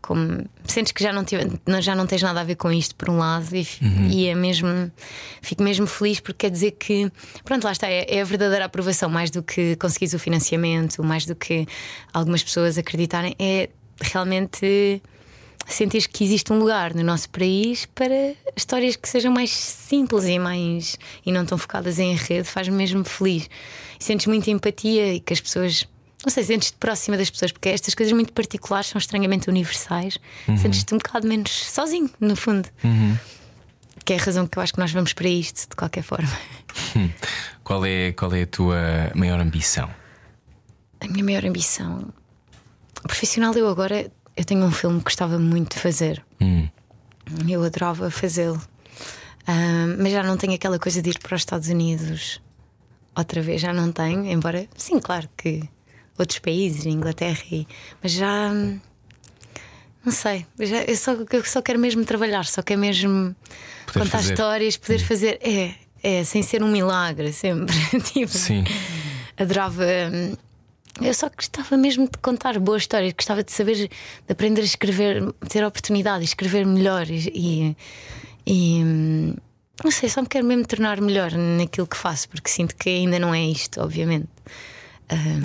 Como, 0.00 0.46
sentes 0.64 0.92
que 0.92 1.02
já 1.02 1.12
não, 1.12 1.24
tive, 1.24 1.44
já 1.82 1.94
não 1.94 2.06
tens 2.06 2.22
nada 2.22 2.40
a 2.40 2.44
ver 2.44 2.54
com 2.56 2.72
isto, 2.72 2.94
por 2.94 3.10
um 3.10 3.18
lado, 3.18 3.54
e, 3.54 3.60
f- 3.60 3.84
e 4.10 4.26
é 4.26 4.34
mesmo. 4.34 4.90
Fico 5.42 5.62
mesmo 5.62 5.86
feliz 5.86 6.20
porque 6.20 6.46
quer 6.46 6.50
dizer 6.50 6.70
que. 6.70 7.12
Pronto, 7.44 7.64
lá 7.64 7.72
está, 7.72 7.86
é, 7.86 8.06
é 8.08 8.22
a 8.22 8.24
verdadeira 8.24 8.64
aprovação, 8.64 9.10
mais 9.10 9.30
do 9.30 9.42
que 9.42 9.76
conseguires 9.76 10.14
o 10.14 10.18
financiamento, 10.18 11.04
mais 11.04 11.26
do 11.26 11.34
que 11.34 11.66
algumas 12.14 12.42
pessoas 12.42 12.78
acreditarem. 12.78 13.34
É 13.38 13.68
realmente 14.00 15.02
sentir 15.66 16.08
que 16.08 16.24
existe 16.24 16.52
um 16.52 16.58
lugar 16.58 16.94
no 16.94 17.02
nosso 17.02 17.28
país 17.30 17.86
para 17.94 18.34
histórias 18.56 18.96
que 18.96 19.08
sejam 19.08 19.32
mais 19.32 19.50
simples 19.50 20.24
e 20.24 20.38
mais 20.38 20.98
e 21.24 21.30
não 21.32 21.44
tão 21.46 21.56
focadas 21.58 21.98
em 21.98 22.14
rede 22.14 22.48
faz-me 22.48 22.74
mesmo 22.76 23.04
feliz. 23.04 23.48
Sentes 24.04 24.26
muita 24.26 24.50
empatia 24.50 25.14
e 25.14 25.20
que 25.20 25.32
as 25.32 25.40
pessoas 25.40 25.88
não 26.22 26.30
sei, 26.30 26.44
sentes-te 26.44 26.76
próxima 26.76 27.16
das 27.16 27.30
pessoas, 27.30 27.52
porque 27.52 27.70
estas 27.70 27.94
coisas 27.94 28.12
muito 28.12 28.34
particulares 28.34 28.88
são 28.88 28.98
estranhamente 28.98 29.48
universais. 29.48 30.18
Sentes-te 30.58 30.94
um 30.94 30.98
bocado 30.98 31.26
menos 31.26 31.50
sozinho, 31.50 32.10
no 32.20 32.36
fundo. 32.36 32.68
Que 34.04 34.12
é 34.12 34.16
a 34.16 34.22
razão 34.22 34.46
que 34.46 34.58
eu 34.58 34.62
acho 34.62 34.74
que 34.74 34.78
nós 34.78 34.92
vamos 34.92 35.14
para 35.14 35.28
isto, 35.28 35.70
de 35.70 35.74
qualquer 35.76 36.02
forma. 36.02 36.28
Qual 37.64 37.86
é, 37.86 38.12
qual 38.12 38.30
é 38.34 38.42
a 38.42 38.46
tua 38.46 39.10
maior 39.14 39.40
ambição? 39.40 39.88
A 41.00 41.08
minha 41.08 41.24
maior 41.24 41.46
ambição 41.46 42.12
profissional, 43.02 43.54
eu 43.54 43.68
agora 43.68 44.10
eu 44.36 44.44
tenho 44.44 44.62
um 44.64 44.70
filme 44.70 44.98
que 44.98 45.04
gostava 45.04 45.38
muito 45.38 45.76
de 45.76 45.80
fazer. 45.80 46.22
Hum. 46.42 46.68
Eu 47.48 47.64
adorava 47.64 48.10
fazê-lo. 48.10 48.60
Ah, 49.46 49.86
mas 49.98 50.12
já 50.12 50.22
não 50.22 50.36
tenho 50.36 50.52
aquela 50.52 50.78
coisa 50.78 51.00
de 51.00 51.10
ir 51.10 51.18
para 51.20 51.36
os 51.36 51.40
Estados 51.40 51.68
Unidos 51.68 52.40
outra 53.16 53.40
vez, 53.42 53.60
já 53.60 53.72
não 53.72 53.90
tenho, 53.92 54.24
embora, 54.26 54.66
sim, 54.76 54.98
claro 55.00 55.28
que 55.36 55.62
outros 56.18 56.38
países, 56.38 56.86
Inglaterra, 56.86 57.42
e- 57.50 57.66
mas 58.02 58.12
já 58.12 58.50
hum, 58.52 58.80
não 60.04 60.12
sei, 60.12 60.46
já, 60.60 60.82
eu, 60.84 60.96
só, 60.96 61.12
eu 61.32 61.44
só 61.44 61.62
quero 61.62 61.78
mesmo 61.78 62.04
trabalhar, 62.04 62.44
só 62.44 62.62
quero 62.62 62.80
mesmo 62.80 63.34
Poder 63.86 63.98
contar 64.00 64.18
fazer. 64.18 64.32
histórias, 64.34 64.76
poder 64.76 64.98
fazer, 65.00 65.38
é, 65.42 65.74
é, 66.02 66.24
sem 66.24 66.42
ser 66.42 66.62
um 66.62 66.70
milagre, 66.70 67.32
sempre. 67.32 67.74
tipo, 68.12 68.28
Sim. 68.32 68.64
adorava. 69.38 69.84
hum, 70.12 70.36
Eu 71.00 71.14
só 71.14 71.28
gostava 71.30 71.76
mesmo 71.76 72.04
de 72.04 72.18
contar 72.18 72.58
boas 72.60 72.82
histórias, 72.82 73.12
gostava 73.14 73.42
de 73.42 73.50
saber, 73.50 73.74
de 73.76 73.90
aprender 74.28 74.60
a 74.60 74.64
escrever, 74.64 75.22
ter 75.48 75.62
a 75.64 75.68
oportunidade 75.68 76.20
de 76.20 76.26
escrever 76.26 76.66
melhor 76.66 77.06
e, 77.10 77.74
e, 78.46 78.82
hum, 78.84 79.34
não 79.82 79.90
sei, 79.90 80.08
só 80.08 80.20
me 80.22 80.28
quero 80.28 80.46
mesmo 80.46 80.64
tornar 80.66 81.00
melhor 81.00 81.32
naquilo 81.32 81.86
que 81.86 81.96
faço, 81.96 82.28
porque 82.28 82.48
sinto 82.50 82.74
que 82.76 82.88
ainda 82.88 83.18
não 83.18 83.34
é 83.34 83.42
isto, 83.42 83.80
obviamente. 83.80 84.28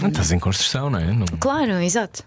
Não 0.02 0.10
estás 0.10 0.32
em 0.32 0.40
construção, 0.40 0.90
não 0.90 1.00
é? 1.00 1.06
Não- 1.14 1.26
Claro, 1.40 1.74
exato. 1.82 2.24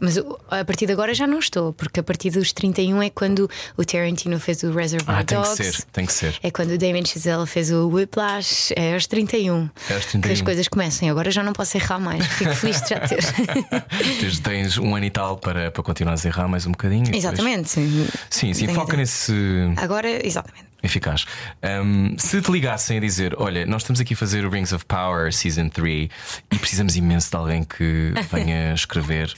Mas 0.00 0.16
a 0.16 0.64
partir 0.64 0.86
de 0.86 0.92
agora 0.92 1.12
já 1.12 1.26
não 1.26 1.40
estou, 1.40 1.72
porque 1.72 1.98
a 1.98 2.02
partir 2.04 2.30
dos 2.30 2.52
31 2.52 3.02
é 3.02 3.10
quando 3.10 3.50
o 3.76 3.84
Tarantino 3.84 4.38
fez 4.38 4.62
o 4.62 4.70
Reservoir 4.70 5.18
Ah, 5.18 5.24
tem 5.24 5.36
que 5.42 5.48
Dogs. 5.48 5.72
ser, 5.72 5.82
tem 5.86 6.06
que 6.06 6.12
ser. 6.12 6.38
É 6.40 6.52
quando 6.52 6.70
o 6.70 6.78
Damien 6.78 7.04
Chazelle 7.04 7.44
fez 7.48 7.72
o 7.72 7.88
Whiplash, 7.88 8.72
é 8.76 8.94
aos 8.94 9.08
31. 9.08 9.68
É 9.90 9.94
aos 9.94 10.04
Que 10.04 10.10
31. 10.12 10.32
as 10.34 10.40
coisas 10.42 10.68
começam. 10.68 11.08
Agora 11.08 11.32
já 11.32 11.42
não 11.42 11.52
posso 11.52 11.76
errar 11.76 11.98
mais. 11.98 12.24
Fico 12.24 12.54
feliz 12.54 12.80
de 12.80 12.90
já 12.90 13.00
ter. 13.00 13.18
Tens, 14.20 14.38
tens 14.38 14.78
um 14.78 14.94
ano 14.94 15.04
e 15.06 15.10
tal 15.10 15.36
para, 15.36 15.72
para 15.72 15.82
continuares 15.82 16.24
a 16.24 16.28
errar 16.28 16.46
mais 16.46 16.64
um 16.64 16.70
bocadinho. 16.70 17.02
e 17.02 17.06
depois- 17.06 17.24
Exatamente. 17.24 17.68
Sim, 17.70 18.06
sim, 18.30 18.52
Tenho 18.66 18.74
foca 18.78 18.96
nesse. 18.96 19.32
Agora, 19.78 20.24
exatamente. 20.24 20.67
Eficaz. 20.88 21.24
Um, 21.62 22.16
se 22.18 22.40
te 22.40 22.50
ligassem 22.50 22.98
a 22.98 23.00
dizer: 23.00 23.34
Olha, 23.38 23.64
nós 23.66 23.82
estamos 23.82 24.00
aqui 24.00 24.14
a 24.14 24.16
fazer 24.16 24.44
o 24.44 24.50
Rings 24.50 24.72
of 24.72 24.84
Power 24.86 25.32
Season 25.32 25.68
3 25.68 26.08
e 26.52 26.58
precisamos 26.58 26.96
imenso 26.96 27.30
de 27.30 27.36
alguém 27.36 27.62
que 27.62 28.12
venha 28.32 28.72
escrever, 28.74 29.32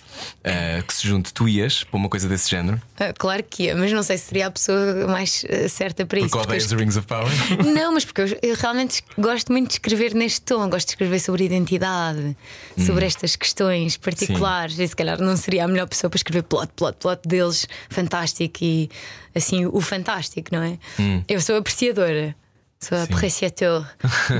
uh, 0.44 0.82
que 0.86 0.94
se 0.94 1.06
junte, 1.08 1.32
tu 1.32 1.48
ias 1.48 1.84
para 1.84 1.96
uma 1.96 2.08
coisa 2.08 2.28
desse 2.28 2.48
género? 2.48 2.80
Ah, 2.98 3.12
Claro 3.18 3.42
que 3.48 3.64
ia, 3.64 3.76
mas 3.76 3.92
não 3.92 4.02
sei 4.02 4.16
se 4.18 4.26
seria 4.26 4.46
a 4.46 4.50
pessoa 4.50 5.06
mais 5.08 5.44
ah, 5.50 5.68
certa 5.68 6.06
para 6.06 6.18
isso. 6.20 6.30
Porque 6.30 6.40
porque 6.40 6.56
odeias 6.56 6.72
o 6.72 6.76
Rings 6.76 6.96
of 6.96 7.06
Power? 7.06 7.30
Não, 7.74 7.92
mas 7.94 8.04
porque 8.04 8.20
eu, 8.22 8.38
eu 8.42 8.56
realmente 8.56 9.02
gosto 9.18 9.52
muito 9.52 9.68
de 9.68 9.74
escrever 9.74 10.14
neste 10.14 10.40
tom, 10.42 10.68
gosto 10.70 10.86
de 10.86 10.92
escrever 10.92 11.18
sobre 11.20 11.44
identidade, 11.44 12.36
Hum. 12.78 12.86
sobre 12.86 13.04
estas 13.04 13.36
questões 13.36 13.96
particulares. 13.96 14.78
E 14.78 14.86
se 14.86 14.94
calhar 14.96 15.20
não 15.20 15.36
seria 15.36 15.64
a 15.64 15.68
melhor 15.68 15.86
pessoa 15.88 16.08
para 16.08 16.16
escrever 16.18 16.42
plot, 16.44 16.72
plot, 16.76 16.96
plot 16.98 17.20
deles 17.26 17.66
fantástico 17.88 18.58
e 18.62 18.88
assim 19.34 19.66
o 19.66 19.80
fantástico, 19.80 20.48
não 20.52 20.62
é? 20.62 20.78
Hum. 20.98 21.22
Eu 21.28 21.40
sou 21.40 21.56
apreciadora. 21.56 22.34
Sou 22.82 22.96
apreciador 22.96 23.86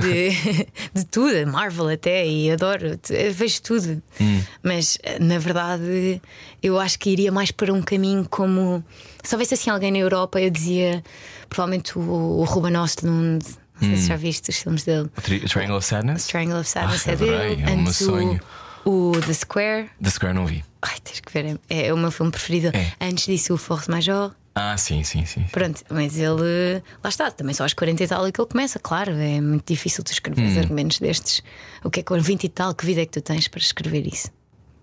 de, 0.01 0.31
de 0.95 1.05
tudo, 1.05 1.45
Marvel 1.45 1.89
até, 1.89 2.25
e 2.25 2.49
adoro, 2.49 2.99
vejo 3.33 3.61
tudo. 3.61 4.01
Hum. 4.19 4.41
Mas 4.63 4.97
na 5.19 5.37
verdade 5.37 6.19
eu 6.63 6.79
acho 6.79 6.97
que 6.97 7.11
iria 7.11 7.31
mais 7.31 7.51
para 7.51 7.71
um 7.71 7.83
caminho 7.83 8.25
como 8.27 8.83
se 9.23 9.35
houvesse 9.35 9.53
assim 9.53 9.69
alguém 9.69 9.91
na 9.91 9.99
Europa, 9.99 10.41
eu 10.41 10.49
dizia 10.49 11.03
provavelmente 11.49 11.97
o, 11.99 12.01
o 12.01 12.43
Ruben 12.45 12.77
Ostlund. 12.77 13.45
Não 13.79 13.89
sei 13.89 13.97
se 13.97 14.07
já 14.07 14.15
viste 14.15 14.49
os 14.49 14.57
filmes 14.57 14.83
dele. 14.83 15.07
Tri- 15.23 15.39
Triangle 15.41 15.77
of 15.77 15.85
Sadness? 15.85 16.25
Triangle 16.27 16.59
of 16.61 16.69
Sadness 16.69 17.07
Ah, 17.07 17.11
é 17.11 17.15
dele. 17.15 17.63
é 17.63 17.71
Antes 17.73 17.97
sonho. 17.97 18.39
o, 18.85 19.11
o 19.11 19.21
The 19.21 19.33
Square. 19.33 19.89
The 20.01 20.09
Square 20.09 20.33
não 20.35 20.45
vi. 20.47 20.63
Ai, 20.81 20.97
tens 21.03 21.19
que 21.19 21.31
ver, 21.31 21.59
é, 21.69 21.87
é 21.87 21.93
o 21.93 21.97
meu 21.97 22.09
filme 22.11 22.31
preferido. 22.31 22.69
É. 22.75 22.91
Antes 22.99 23.25
disso, 23.25 23.53
o 23.53 23.57
Force 23.57 23.87
Major. 23.89 24.31
Ah, 24.53 24.75
sim, 24.77 25.01
sim, 25.03 25.25
sim. 25.25 25.45
Pronto, 25.51 25.81
mas 25.89 26.17
ele. 26.17 26.83
Lá 27.01 27.09
está, 27.09 27.31
também 27.31 27.53
só 27.53 27.63
aos 27.63 27.73
40 27.73 28.03
e 28.03 28.07
tal 28.07 28.25
é 28.27 28.31
que 28.33 28.41
ele 28.41 28.49
começa, 28.49 28.77
claro. 28.79 29.13
É 29.13 29.39
muito 29.39 29.65
difícil 29.65 30.03
tu 30.03 30.11
escrever 30.11 30.41
Hum. 30.41 30.59
argumentos 30.59 30.99
destes. 30.99 31.41
O 31.83 31.89
que 31.89 32.01
é 32.01 32.03
com 32.03 32.19
20 32.19 32.43
e 32.43 32.49
tal, 32.49 32.75
que 32.75 32.85
vida 32.85 33.01
é 33.01 33.05
que 33.05 33.13
tu 33.13 33.21
tens 33.21 33.47
para 33.47 33.59
escrever 33.61 34.05
isso? 34.05 34.29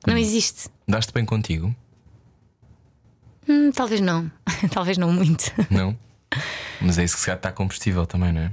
Não 0.07 0.15
Hum. 0.15 0.19
existe. 0.19 0.69
Daste 0.89 1.13
bem 1.13 1.25
contigo? 1.27 1.75
Hum, 3.49 3.71
talvez 3.73 4.01
não. 4.01 4.31
talvez 4.73 4.97
não 4.99 5.13
muito. 5.13 5.53
Não? 5.71 5.97
Mas 6.81 6.99
é 6.99 7.05
isso 7.05 7.15
que 7.15 7.21
se 7.21 7.27
calhar 7.27 7.39
está 7.39 7.53
combustível 7.53 8.07
também, 8.07 8.33
não 8.33 8.41
é? 8.43 8.53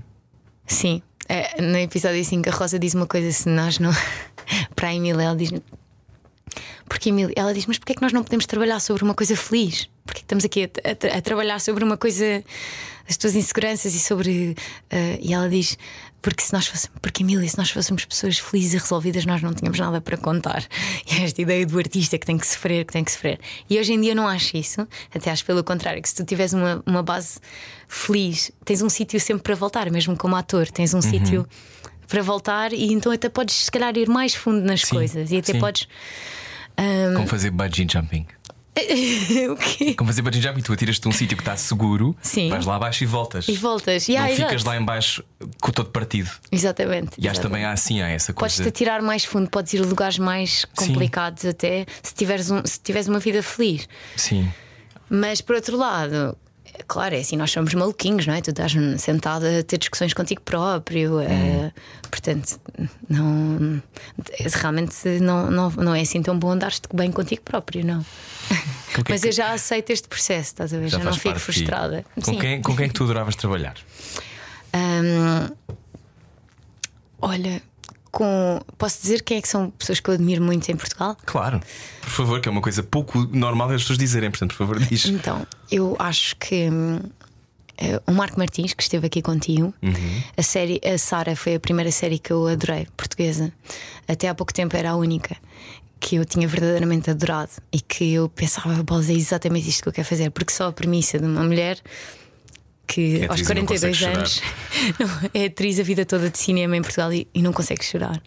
Sim. 0.67 1.01
É, 1.27 1.61
no 1.61 1.77
episódio 1.77 2.23
5, 2.23 2.49
a 2.49 2.51
Rosa 2.51 2.77
diz 2.77 2.93
uma 2.93 3.07
coisa: 3.07 3.31
se 3.31 3.47
nós 3.49 3.79
não. 3.79 3.91
para 4.75 4.89
a 4.89 4.93
Emília, 4.95 5.23
ela 5.23 5.35
diz. 5.35 5.49
Porque 6.87 7.09
Emília, 7.09 7.33
ela 7.35 7.53
diz: 7.53 7.65
Mas 7.65 7.77
porquê 7.77 7.93
é 7.93 7.95
que 7.95 8.01
nós 8.01 8.13
não 8.13 8.23
podemos 8.23 8.45
trabalhar 8.45 8.79
sobre 8.79 9.03
uma 9.03 9.13
coisa 9.13 9.35
feliz? 9.35 9.89
Porquê 10.05 10.19
é 10.19 10.21
que 10.21 10.25
estamos 10.25 10.45
aqui 10.45 10.63
a, 10.85 10.91
a 10.91 10.95
tra- 10.95 11.17
a 11.17 11.21
trabalhar 11.21 11.59
sobre 11.59 11.83
uma 11.83 11.97
coisa. 11.97 12.43
as 13.09 13.17
tuas 13.17 13.35
inseguranças 13.35 13.93
e 13.95 13.99
sobre. 13.99 14.55
eh, 14.89 15.17
e 15.21 15.33
ela 15.33 15.49
diz: 15.49 15.77
Porque 16.21 16.43
se 16.43 16.53
nós 16.53 16.67
fôssemos. 16.67 16.95
Porque 17.01 17.23
Emília, 17.23 17.49
se 17.49 17.57
nós 17.57 17.71
fôssemos 17.71 18.05
pessoas 18.05 18.37
felizes 18.37 18.73
e 18.75 18.77
resolvidas, 18.77 19.25
nós 19.25 19.41
não 19.41 19.51
tínhamos 19.51 19.79
nada 19.79 19.99
para 19.99 20.15
contar. 20.15 20.63
E 21.11 21.23
esta 21.23 21.41
ideia 21.41 21.65
do 21.65 21.77
artista 21.79 22.19
que 22.19 22.25
tem 22.25 22.37
que 22.37 22.45
sofrer, 22.45 22.85
que 22.85 22.93
tem 22.93 23.03
que 23.03 23.11
sofrer. 23.11 23.39
E 23.67 23.79
hoje 23.79 23.93
em 23.93 23.99
dia 24.01 24.11
eu 24.11 24.15
não 24.15 24.27
acho 24.27 24.55
isso. 24.55 24.87
Até 25.13 25.31
acho 25.31 25.43
pelo 25.43 25.63
contrário, 25.63 25.99
que 26.03 26.09
se 26.09 26.15
tu 26.15 26.23
tiveres 26.23 26.53
uma, 26.53 26.83
uma 26.85 27.01
base 27.01 27.39
feliz, 27.87 28.51
tens 28.63 28.81
um 28.83 28.89
sítio 28.89 29.19
sempre 29.19 29.41
para 29.43 29.55
voltar, 29.55 29.89
mesmo 29.91 30.15
como 30.15 30.35
ator, 30.35 30.67
tens 30.69 30.93
Uhum. 30.93 30.99
um 30.99 31.01
sítio 31.01 31.47
para 32.07 32.21
voltar 32.21 32.71
e 32.73 32.93
então 32.93 33.11
até 33.11 33.27
podes 33.27 33.55
se 33.55 33.71
calhar 33.71 33.97
ir 33.97 34.07
mais 34.07 34.35
fundo 34.35 34.61
nas 34.63 34.81
Sim, 34.81 34.95
coisas 34.95 35.31
e 35.31 35.37
até 35.37 35.53
sim. 35.53 35.59
podes. 35.59 35.87
Como 37.15 37.27
fazer 37.27 37.51
bungee 37.51 37.87
jumping. 37.89 38.25
o 39.49 39.55
quê? 39.55 39.93
Como 39.93 40.09
fazer 40.09 40.21
bungee 40.21 40.41
jumping, 40.41 40.61
tu 40.61 40.73
atiras-te 40.73 41.07
um 41.07 41.11
sítio 41.11 41.37
que 41.37 41.41
está 41.41 41.55
seguro, 41.55 42.15
Sim. 42.21 42.49
vais 42.49 42.65
lá 42.65 42.75
abaixo 42.75 43.03
e 43.03 43.07
voltas. 43.07 43.47
E 43.47 43.55
voltas. 43.55 44.07
Não 44.07 44.15
Yeah, 44.15 44.35
ficas 44.35 44.53
exato. 44.53 44.67
lá 44.69 44.77
embaixo 44.77 45.23
com 45.61 45.71
todo 45.71 45.89
partido. 45.89 46.29
Exatamente. 46.51 47.11
E 47.17 47.27
acho 47.27 47.35
exatamente. 47.35 47.41
também 47.41 47.65
há 47.65 47.71
assim, 47.71 48.01
há 48.01 48.09
essa 48.09 48.33
coisa. 48.33 48.55
Podes-te 48.55 48.67
atirar 48.67 49.01
mais 49.01 49.23
fundo, 49.23 49.49
podes 49.49 49.73
ir 49.73 49.81
a 49.81 49.85
lugares 49.85 50.17
mais 50.19 50.65
complicados 50.75 51.45
até 51.45 51.85
se 52.03 52.13
tiveres, 52.13 52.51
um, 52.51 52.61
se 52.65 52.79
tiveres 52.81 53.07
uma 53.07 53.19
vida 53.19 53.41
feliz. 53.41 53.87
Sim. 54.17 54.51
Mas 55.09 55.39
por 55.39 55.55
outro 55.55 55.77
lado, 55.77 56.37
claro, 56.87 57.15
é 57.15 57.19
assim, 57.19 57.35
nós 57.37 57.51
somos 57.51 57.73
maluquinhos, 57.73 58.25
não 58.27 58.33
é? 58.33 58.41
Tu 58.41 58.49
estás 58.51 58.73
sentado 58.99 59.45
a 59.45 59.63
ter 59.63 59.77
discussões 59.77 60.13
contigo 60.13 60.41
próprio. 60.41 61.19
eh, 61.19 61.71
portanto, 62.09 62.59
não. 63.09 63.81
Realmente 64.53 64.95
não, 65.21 65.49
não, 65.51 65.69
não 65.71 65.95
é 65.95 66.01
assim 66.01 66.21
tão 66.21 66.37
bom 66.37 66.51
andar-te 66.51 66.81
bem 66.93 67.11
contigo 67.11 67.41
próprio, 67.43 67.85
não. 67.85 68.05
Mas 69.09 69.21
que- 69.21 69.27
eu 69.27 69.31
já 69.31 69.51
aceito 69.51 69.89
este 69.91 70.07
processo, 70.07 70.49
estás 70.49 70.73
a 70.73 70.77
ver? 70.79 70.89
Já, 70.89 70.97
não 70.99 71.05
faz 71.05 71.17
fico 71.17 71.33
de 71.35 71.39
frustrada. 71.41 72.05
Com 72.15 72.21
Sim. 72.33 72.39
quem, 72.39 72.61
com 72.61 72.75
quem 72.75 72.85
é 72.85 72.87
que 72.87 72.93
tu 72.93 73.03
adoravas 73.03 73.35
trabalhar? 73.35 73.75
Hum, 74.73 75.49
olha, 77.21 77.61
com. 78.15 78.61
Posso 78.77 79.01
dizer 79.01 79.21
quem 79.23 79.37
é 79.37 79.41
que 79.41 79.47
são 79.49 79.69
pessoas 79.71 79.99
que 79.99 80.09
eu 80.09 80.13
admiro 80.13 80.41
muito 80.41 80.71
em 80.71 80.77
Portugal? 80.77 81.17
Claro, 81.25 81.59
por 82.01 82.09
favor, 82.09 82.39
que 82.39 82.47
é 82.47 82.51
uma 82.51 82.61
coisa 82.61 82.81
pouco 82.81 83.19
normal 83.33 83.69
as 83.71 83.81
pessoas 83.81 83.99
dizerem, 83.99 84.31
portanto, 84.31 84.51
por 84.51 84.59
favor, 84.59 84.79
diz. 84.79 85.05
Então, 85.05 85.45
eu 85.69 85.97
acho 85.99 86.37
que 86.37 86.69
hum, 86.69 86.99
eh, 87.77 88.01
o 88.07 88.13
Marco 88.13 88.39
Martins, 88.39 88.73
que 88.73 88.81
esteve 88.81 89.07
aqui 89.07 89.21
contigo, 89.21 89.73
a 90.37 90.41
série 90.41 90.79
A 90.81 90.97
Sara 90.97 91.35
foi 91.35 91.55
a 91.55 91.59
primeira 91.59 91.91
série 91.91 92.17
que 92.17 92.31
eu 92.31 92.47
adorei, 92.47 92.87
portuguesa. 92.95 93.51
Até 94.07 94.29
há 94.29 94.33
pouco 94.33 94.53
tempo 94.53 94.77
era 94.77 94.91
a 94.91 94.95
única 94.95 95.35
que 95.99 96.15
eu 96.15 96.25
tinha 96.25 96.47
verdadeiramente 96.47 97.09
adorado 97.09 97.51
e 97.71 97.81
que 97.81 98.13
eu 98.13 98.29
pensava, 98.29 98.73
é 98.73 99.11
exatamente 99.11 99.67
isto 99.67 99.83
que 99.83 99.89
eu 99.89 99.93
quero 99.93 100.07
fazer, 100.07 100.29
porque 100.29 100.53
só 100.53 100.67
a 100.67 100.71
premissa 100.71 101.19
de 101.19 101.25
uma 101.25 101.43
mulher 101.43 101.81
que 102.87 103.21
É 103.23 103.27
aos 103.27 103.41
atriz 103.41 103.49
e 103.49 103.53
não 103.55 103.65
42 103.65 103.97
consegue 103.99 104.17
anos 104.17 104.41
não, 104.99 105.29
é 105.33 105.45
atriz 105.45 105.79
a 105.79 105.83
vida 105.83 106.05
toda 106.05 106.29
de 106.29 106.37
cinema 106.37 106.75
em 106.77 106.81
Portugal 106.81 107.11
e, 107.13 107.27
e 107.33 107.41
não 107.41 107.51
consegue 107.53 107.83
chorar. 107.83 108.21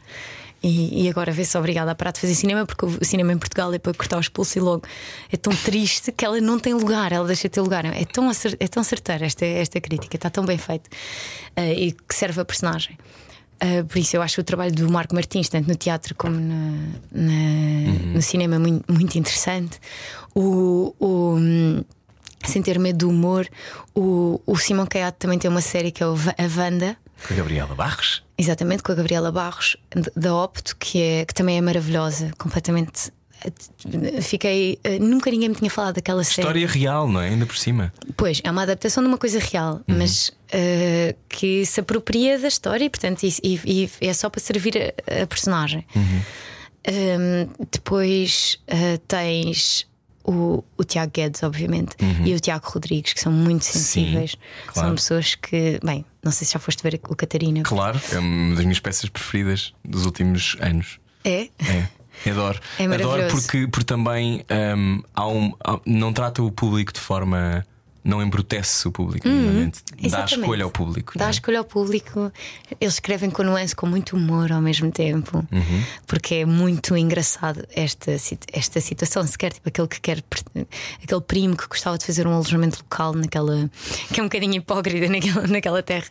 E, 0.60 1.05
e 1.05 1.09
agora 1.09 1.30
vê-se 1.30 1.56
obrigada 1.56 1.93
a 1.93 1.94
parar 1.94 2.10
de 2.10 2.18
fazer 2.20 2.35
cinema 2.35 2.66
porque 2.66 2.85
o 2.85 3.05
cinema 3.05 3.32
em 3.32 3.39
Portugal 3.39 3.72
é 3.72 3.78
para 3.78 3.94
cortar 3.94 4.18
os 4.18 4.28
pulsos 4.28 4.56
e 4.56 4.60
logo 4.60 4.82
é 5.30 5.36
tão 5.36 5.52
triste 5.55 6.10
que 6.10 6.24
ela 6.24 6.40
não 6.40 6.59
tem 6.59 6.74
lugar, 6.74 7.12
ela 7.12 7.26
deixa 7.28 7.44
de 7.48 7.51
ter 7.55 7.60
lugar. 7.60 7.85
É 7.85 8.05
tão, 8.05 8.28
é 8.59 8.66
tão 8.66 8.82
certeira 8.82 9.24
esta, 9.24 9.44
esta 9.47 9.80
crítica, 9.80 10.16
está 10.16 10.28
tão 10.28 10.44
bem 10.44 10.59
feito 10.59 10.90
eh, 11.55 11.74
e 11.74 11.93
que 11.93 12.12
serve 12.12 12.40
a 12.40 12.44
personagem. 12.44 12.98
Eh, 13.60 13.85
por 13.85 13.98
isso 13.98 14.16
eu 14.16 14.22
acho 14.22 14.40
o 14.40 14.44
trabalho 14.44 14.72
do 14.72 14.90
Marco 14.90 15.14
Martins, 15.14 15.48
tanto 15.48 15.68
no 15.68 15.76
teatro 15.76 16.12
como 16.16 16.35
na- 16.40 16.89
na- 17.12 18.12
no 18.14 18.20
cinema, 18.22 18.59
muito, 18.59 18.93
muito 18.93 19.16
interessante. 19.16 19.78
O, 20.35 20.93
o, 20.98 21.36
hum, 21.36 21.85
sem 22.44 22.62
ter 22.62 22.78
medo 22.78 22.98
do 22.98 23.10
humor, 23.10 23.47
o, 23.94 24.40
o 24.47 24.56
Simão 24.56 24.86
Caiado 24.86 25.16
também 25.19 25.39
tem 25.39 25.51
uma 25.51 25.60
série 25.60 25.90
que 25.90 26.02
é 26.02 26.06
a 26.06 26.10
Wanda. 26.56 26.97
Com 27.27 27.35
a 27.35 27.36
Gabriela 27.36 27.74
Barros. 27.74 28.23
Exatamente, 28.36 28.82
com 28.82 28.93
a 28.93 28.94
Gabriela 28.94 29.32
Barros, 29.32 29.77
da 30.16 30.35
Opto, 30.35 30.77
que, 30.77 31.02
é, 31.02 31.24
que 31.24 31.35
também 31.35 31.59
é 31.59 31.60
maravilhosa, 31.60 32.31
completamente. 32.39 33.10
eh, 33.44 34.20
Fiquei. 34.23 34.78
eh, 34.85 35.01
Nunca 35.01 35.28
ninguém 35.28 35.48
me 35.48 35.55
tinha 35.56 35.70
falado 35.70 35.97
daquela 35.97 36.23
série. 36.23 36.43
História 36.43 36.66
real, 36.69 37.09
não 37.09 37.20
é? 37.20 37.28
Ainda 37.31 37.44
por 37.47 37.56
cima. 37.56 37.93
Pois, 38.16 38.40
é 38.44 38.51
uma 38.51 38.62
adaptação 38.62 39.02
de 39.02 39.09
uma 39.09 39.19
coisa 39.19 39.40
real, 39.40 39.81
mas 39.89 40.31
eh, 40.52 41.16
que 41.28 41.66
se 41.66 41.81
apropria 41.81 42.39
da 42.39 42.47
história 42.47 42.85
e, 42.85 42.89
portanto, 42.90 43.24
e, 43.24 43.35
e- 43.43 43.90
e 44.01 44.06
é 44.06 44.12
só 44.15 44.31
para 44.31 44.40
servir 44.40 44.74
a, 44.78 45.23
a 45.23 45.27
personagem. 45.27 45.85
Um, 46.89 47.48
depois 47.70 48.59
eh, 48.69 48.98
tens 49.09 49.86
o, 50.30 50.64
o 50.76 50.84
Tiago 50.84 51.10
Guedes, 51.12 51.42
obviamente, 51.42 51.96
e 52.24 52.34
o 52.34 52.40
Tiago 52.40 52.68
Rodrigues, 52.68 53.12
que 53.14 53.20
são 53.20 53.32
muito 53.32 53.64
sensíveis. 53.64 54.36
claro. 54.66 54.88
São 54.88 54.94
pessoas 54.94 55.34
que, 55.34 55.80
bem, 55.82 56.05
não 56.22 56.30
sei 56.30 56.46
se 56.46 56.52
já 56.52 56.59
foste 56.59 56.82
ver 56.82 57.00
o 57.09 57.16
Catarina. 57.16 57.62
Claro, 57.62 58.00
é 58.12 58.18
uma 58.18 58.55
das 58.55 58.64
minhas 58.64 58.80
peças 58.80 59.09
preferidas 59.09 59.72
dos 59.84 60.05
últimos 60.05 60.56
anos. 60.60 60.98
É? 61.24 61.48
É. 61.59 62.30
Adoro. 62.30 62.60
É 62.78 62.84
Adoro 62.84 63.28
porque, 63.30 63.66
porque 63.68 63.84
também 63.84 64.44
hum, 64.76 65.02
há 65.14 65.28
um, 65.28 65.52
há- 65.64 65.80
não 65.86 66.12
trata 66.12 66.42
o 66.42 66.50
público 66.50 66.92
de 66.92 67.00
forma. 67.00 67.64
Não 68.09 68.22
embrutece 68.22 68.89
o 68.89 68.90
público, 68.90 69.28
minimamente. 69.28 69.82
Dá 70.10 70.24
escolha 70.24 70.64
ao 70.64 70.70
público. 70.70 71.12
Dá 71.18 71.26
é? 71.26 71.30
escolha 71.30 71.59
ao 71.59 71.64
público. 71.64 72.32
Eles 72.80 72.94
escrevem 72.94 73.28
com 73.30 73.43
nuance, 73.43 73.76
com 73.76 73.86
muito 73.86 74.16
humor 74.16 74.51
ao 74.51 74.62
mesmo 74.62 74.90
tempo, 74.90 75.47
Uhum. 75.52 75.82
porque 76.06 76.36
é 76.36 76.44
muito 76.47 76.97
engraçado 76.97 77.66
esta, 77.76 78.12
esta 78.52 78.80
situação. 78.80 79.26
Sequer 79.26 79.52
tipo 79.52 79.68
aquele 79.68 79.89
que 79.89 80.01
quer, 80.01 80.24
aquele 81.02 81.20
primo 81.20 81.55
que 81.55 81.66
gostava 81.68 81.98
de 81.98 82.06
fazer 82.06 82.26
um 82.26 82.32
alojamento 82.32 82.78
local 82.78 83.12
naquela. 83.12 83.68
que 84.12 84.18
é 84.20 84.22
um 84.22 84.26
bocadinho 84.26 84.55
hipócrita 84.55 85.06
naquela, 85.12 85.47
naquela 85.47 85.82
terra. 85.82 86.06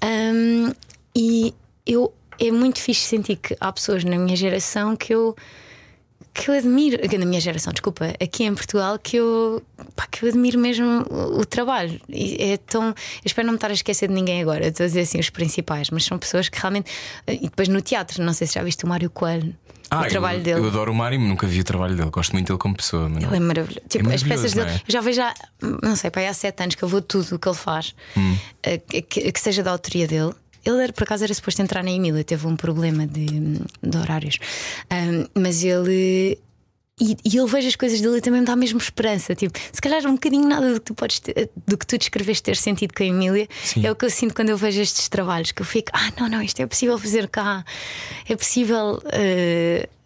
Ahm, 0.00 0.72
e 1.14 1.54
eu. 1.86 2.12
É 2.38 2.50
muito 2.50 2.80
fixe 2.80 3.00
sentir 3.06 3.36
que 3.36 3.56
há 3.58 3.72
pessoas 3.72 4.04
na 4.04 4.18
minha 4.18 4.36
geração 4.36 4.94
que 4.94 5.14
eu 5.14 5.34
que 6.36 6.50
eu 6.50 6.54
admiro, 6.54 6.98
na 7.18 7.24
minha 7.26 7.40
geração, 7.40 7.72
desculpa, 7.72 8.12
aqui 8.20 8.44
em 8.44 8.54
Portugal, 8.54 8.98
que 8.98 9.16
eu, 9.16 9.62
pá, 9.94 10.06
que 10.06 10.24
eu 10.24 10.28
admiro 10.28 10.58
mesmo 10.58 11.04
o, 11.10 11.40
o 11.40 11.44
trabalho. 11.46 12.00
E 12.08 12.36
é 12.52 12.56
tão. 12.56 12.88
Eu 12.88 12.94
espero 13.24 13.46
não 13.46 13.52
me 13.52 13.56
estar 13.56 13.70
a 13.70 13.74
esquecer 13.74 14.08
de 14.08 14.14
ninguém 14.14 14.42
agora, 14.42 14.64
eu 14.64 14.68
estou 14.70 14.84
a 14.84 14.86
dizer 14.86 15.00
assim 15.00 15.18
os 15.18 15.30
principais, 15.30 15.90
mas 15.90 16.04
são 16.04 16.18
pessoas 16.18 16.48
que 16.48 16.58
realmente. 16.60 16.90
E 17.26 17.38
depois 17.48 17.68
no 17.68 17.80
teatro, 17.80 18.22
não 18.22 18.32
sei 18.32 18.46
se 18.46 18.54
já 18.54 18.62
viste 18.62 18.84
o 18.84 18.88
Mário 18.88 19.08
Coelho, 19.10 19.54
Ah, 19.90 20.02
o 20.02 20.08
trabalho 20.08 20.38
eu, 20.38 20.42
dele. 20.42 20.60
Eu 20.60 20.66
adoro 20.68 20.92
o 20.92 20.94
Mário, 20.94 21.18
nunca 21.18 21.46
vi 21.46 21.60
o 21.60 21.64
trabalho 21.64 21.96
dele. 21.96 22.10
Gosto 22.10 22.32
muito 22.32 22.46
dele 22.48 22.58
como 22.58 22.74
pessoa. 22.76 23.08
Mas. 23.08 23.22
Ele 23.24 23.36
é 23.36 23.40
maravilhoso. 23.40 23.80
Tipo, 23.88 24.08
as 24.10 24.22
maravilhoso, 24.22 24.42
peças 24.42 24.54
não 24.54 24.64
dele, 24.64 24.76
é? 24.76 24.82
eu 24.88 24.92
já 24.92 25.00
vejo 25.00 25.22
há, 25.22 25.34
não 25.82 25.96
sei, 25.96 26.10
pá, 26.10 26.20
há 26.28 26.34
sete 26.34 26.62
anos 26.62 26.74
que 26.74 26.82
eu 26.82 26.88
vou 26.88 27.00
tudo 27.00 27.36
o 27.36 27.38
que 27.38 27.48
ele 27.48 27.56
faz, 27.56 27.94
Hum. 28.16 28.36
eh, 28.62 28.78
que- 28.78 29.32
que 29.32 29.40
seja 29.40 29.62
da 29.62 29.70
autoria 29.70 30.06
dele. 30.06 30.32
Ele 30.66 30.82
era, 30.82 30.92
por 30.92 31.04
acaso 31.04 31.24
era 31.24 31.32
suposto 31.32 31.62
entrar 31.62 31.82
na 31.84 31.90
Emília, 31.90 32.24
teve 32.24 32.46
um 32.46 32.56
problema 32.56 33.06
de, 33.06 33.26
de 33.82 33.96
horários. 33.96 34.38
Ahm, 34.90 35.26
mas 35.34 35.62
ele. 35.62 36.38
E, 36.98 37.14
e 37.26 37.36
ele 37.36 37.46
vejo 37.46 37.68
as 37.68 37.76
coisas 37.76 38.00
dele 38.00 38.16
e 38.16 38.20
também 38.22 38.40
me 38.40 38.46
dá 38.46 38.56
mesmo 38.56 38.78
esperança. 38.78 39.34
Tipo, 39.34 39.58
se 39.70 39.82
calhar 39.82 40.00
um 40.06 40.12
bocadinho 40.14 40.48
nada 40.48 40.72
do 40.72 40.80
que 40.80 40.86
tu 40.86 40.94
podes 40.94 41.20
ter- 41.20 41.50
do 41.66 41.76
que 41.76 41.86
tu 41.86 41.98
descreveste 41.98 42.42
ter 42.42 42.56
sentido 42.56 42.94
com 42.94 43.02
a 43.02 43.06
Emília 43.06 43.46
Sim. 43.62 43.86
é 43.86 43.92
o 43.92 43.94
que 43.94 44.06
eu 44.06 44.10
sinto 44.10 44.34
quando 44.34 44.48
eu 44.48 44.56
vejo 44.56 44.80
estes 44.80 45.06
trabalhos, 45.06 45.52
que 45.52 45.60
eu 45.60 45.66
fico, 45.66 45.90
ah, 45.92 46.10
não, 46.18 46.26
não, 46.26 46.40
isto 46.40 46.58
é 46.60 46.66
possível 46.66 46.98
fazer 46.98 47.28
cá, 47.28 47.62
é 48.26 48.34
possível 48.34 49.02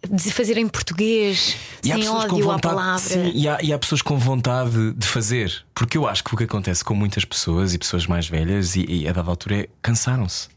de 0.09 0.31
fazer 0.31 0.57
em 0.57 0.67
português, 0.67 1.55
E 1.81 1.93
sem 1.93 2.09
ódio 2.09 2.51
à 2.51 2.59
palavra. 2.59 2.99
sim, 2.99 3.31
e, 3.35 3.47
há, 3.47 3.59
e 3.61 3.71
há 3.71 3.79
pessoas 3.79 4.01
com 4.01 4.17
vontade 4.17 4.91
de 4.91 5.07
fazer. 5.07 5.63
Porque 5.73 5.97
eu 5.97 6.05
acho 6.05 6.21
que 6.25 6.33
o 6.33 6.37
que 6.37 6.43
acontece 6.43 6.83
com 6.83 6.93
muitas 6.93 7.23
pessoas 7.23 7.73
e 7.73 7.77
pessoas 7.77 8.05
mais 8.05 8.27
velhas 8.27 8.75
e, 8.75 8.83
e 8.85 9.07
a 9.07 9.13
dada 9.13 9.29
altura 9.29 9.61
é 9.61 9.69
cansaram-se. 9.81 10.49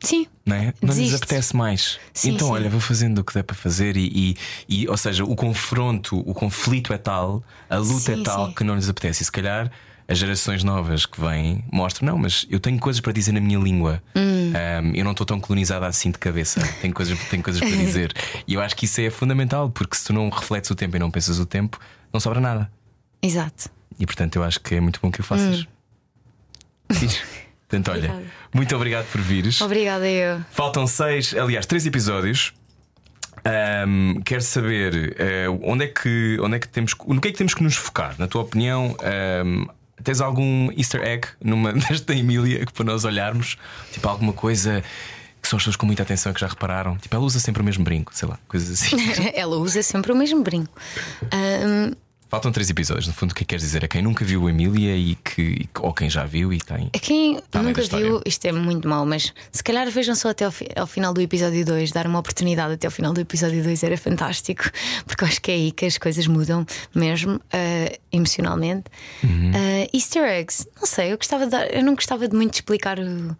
Sim. 0.00 0.26
Não, 0.46 0.56
é? 0.56 0.72
não 0.80 0.94
lhes 0.94 1.14
apetece 1.14 1.56
mais. 1.56 1.98
Sim, 2.14 2.30
então, 2.30 2.48
sim. 2.48 2.54
olha, 2.54 2.70
vou 2.70 2.80
fazendo 2.80 3.18
o 3.18 3.24
que 3.24 3.34
der 3.34 3.42
para 3.42 3.56
fazer 3.56 3.96
e, 3.96 4.36
e, 4.68 4.82
e, 4.82 4.88
ou 4.88 4.96
seja, 4.96 5.24
o 5.24 5.34
confronto, 5.34 6.18
o 6.18 6.32
conflito 6.32 6.92
é 6.92 6.98
tal, 6.98 7.42
a 7.68 7.76
luta 7.76 8.14
Sim, 8.14 8.20
é 8.20 8.24
tal 8.24 8.52
que 8.52 8.62
não 8.62 8.76
lhes 8.76 8.88
apetece. 8.88 9.22
E 9.22 9.24
se 9.24 9.32
calhar 9.32 9.70
as 10.06 10.18
gerações 10.18 10.62
novas 10.64 11.04
que 11.04 11.20
vêm 11.20 11.64
mostram, 11.70 12.06
não, 12.06 12.18
mas 12.18 12.46
eu 12.48 12.60
tenho 12.60 12.78
coisas 12.78 13.00
para 13.00 13.12
dizer 13.12 13.32
na 13.32 13.40
minha 13.40 13.58
língua. 13.58 14.02
Hum. 14.14 14.52
Um, 14.52 14.94
eu 14.94 15.04
não 15.04 15.10
estou 15.10 15.26
tão 15.26 15.40
colonizada 15.40 15.86
assim 15.86 16.10
de 16.10 16.18
cabeça. 16.18 16.60
Tenho 16.80 16.94
coisas, 16.94 17.18
tenho 17.28 17.42
coisas 17.42 17.60
para 17.60 17.76
dizer. 17.76 18.14
E 18.46 18.54
eu 18.54 18.60
acho 18.60 18.76
que 18.76 18.84
isso 18.84 19.00
é 19.00 19.10
fundamental, 19.10 19.68
porque 19.68 19.96
se 19.96 20.04
tu 20.04 20.12
não 20.12 20.30
refletes 20.30 20.70
o 20.70 20.74
tempo 20.74 20.96
e 20.96 20.98
não 20.98 21.10
pensas 21.10 21.38
o 21.38 21.44
tempo, 21.44 21.78
não 22.12 22.20
sobra 22.20 22.40
nada. 22.40 22.70
Exato. 23.20 23.68
E 23.98 24.06
portanto 24.06 24.36
eu 24.36 24.44
acho 24.44 24.60
que 24.60 24.76
é 24.76 24.80
muito 24.80 25.00
bom 25.02 25.10
que 25.10 25.20
o 25.20 25.24
faças. 25.24 25.66
Fixe. 26.92 27.20
Portanto, 27.68 27.90
olha, 27.90 28.04
Obrigada. 28.10 28.24
muito 28.54 28.76
obrigado 28.76 29.06
por 29.12 29.20
vires. 29.20 29.60
Obrigada, 29.60 30.08
eu. 30.08 30.40
Faltam 30.50 30.86
seis, 30.86 31.34
aliás, 31.34 31.66
três 31.66 31.84
episódios. 31.84 32.54
Ahm, 33.44 34.20
quero 34.24 34.42
saber 34.42 35.14
eh, 35.18 35.46
onde 35.62 35.84
é 35.84 35.88
que 35.88 36.38
onde 36.40 36.56
é 36.56 36.58
que 36.58 36.66
temos 36.68 36.92
no 37.06 37.20
que 37.20 37.28
é 37.28 37.30
que 37.30 37.38
temos 37.38 37.54
que 37.54 37.62
nos 37.62 37.76
focar 37.76 38.14
na 38.18 38.26
tua 38.26 38.42
opinião 38.42 38.96
ahm, 39.00 39.64
tens 40.02 40.20
algum 40.20 40.70
Easter 40.76 41.00
egg 41.02 41.28
numa 41.42 41.72
desta 41.88 42.12
Emília 42.12 42.66
que 42.66 42.72
para 42.72 42.84
nós 42.84 43.04
olharmos 43.04 43.56
tipo 43.92 44.06
alguma 44.08 44.32
coisa 44.32 44.82
que 45.40 45.48
são 45.48 45.56
as 45.56 45.62
pessoas 45.62 45.76
com 45.76 45.86
muita 45.86 46.02
atenção 46.02 46.32
que 46.32 46.40
já 46.40 46.48
repararam 46.48 46.96
tipo 46.98 47.14
ela 47.14 47.24
usa 47.24 47.38
sempre 47.38 47.62
o 47.62 47.64
mesmo 47.64 47.84
brinco 47.84 48.12
sei 48.12 48.28
lá 48.28 48.38
coisas 48.48 48.70
assim 48.82 48.96
Ela 49.32 49.56
usa 49.56 49.82
sempre 49.84 50.10
o 50.10 50.16
mesmo 50.16 50.42
brinco. 50.42 50.72
Ahm, 51.30 51.94
faltam 52.28 52.52
três 52.52 52.68
episódios 52.70 53.06
no 53.06 53.12
fundo 53.12 53.32
o 53.32 53.34
que 53.34 53.40
é 53.42 53.44
que 53.44 53.48
queres 53.48 53.62
dizer 53.64 53.84
a 53.84 53.88
quem 53.88 54.02
nunca 54.02 54.24
viu 54.24 54.46
a 54.46 54.50
Emília 54.50 54.94
e 54.96 55.14
que 55.16 55.68
ou 55.80 55.92
quem 55.94 56.10
já 56.10 56.24
viu 56.24 56.52
e 56.52 56.58
tem 56.58 56.90
a 56.94 56.98
quem 56.98 57.40
Tá 57.50 57.62
nunca 57.62 57.80
viu, 57.82 58.20
isto 58.26 58.44
é 58.46 58.52
muito 58.52 58.86
mau, 58.86 59.06
mas 59.06 59.32
se 59.50 59.62
calhar 59.64 59.90
vejam 59.90 60.14
só 60.14 60.28
até 60.30 60.44
ao, 60.44 60.50
fi- 60.52 60.68
ao 60.76 60.86
final 60.86 61.14
do 61.14 61.20
episódio 61.20 61.64
2, 61.64 61.90
dar 61.92 62.06
uma 62.06 62.18
oportunidade 62.18 62.74
até 62.74 62.86
ao 62.86 62.90
final 62.90 63.12
do 63.12 63.20
episódio 63.20 63.62
2 63.62 63.82
era 63.82 63.96
fantástico, 63.96 64.64
porque 65.06 65.24
acho 65.24 65.40
que 65.40 65.50
é 65.50 65.54
aí 65.54 65.72
que 65.72 65.86
as 65.86 65.96
coisas 65.98 66.26
mudam 66.26 66.66
mesmo, 66.94 67.40
ah, 67.52 67.98
emocionalmente. 68.12 68.84
Uhum. 69.24 69.52
Ah, 69.54 69.88
Easter 69.94 70.22
eggs, 70.24 70.66
não 70.76 70.86
sei, 70.86 71.12
eu 71.12 71.16
gostava 71.16 71.44
de 71.46 71.50
dar- 71.52 71.72
eu 71.72 71.82
não 71.82 71.94
gostava 71.94 72.28
de 72.28 72.36
muito 72.36 72.54
explicar 72.54 72.98
o. 72.98 73.36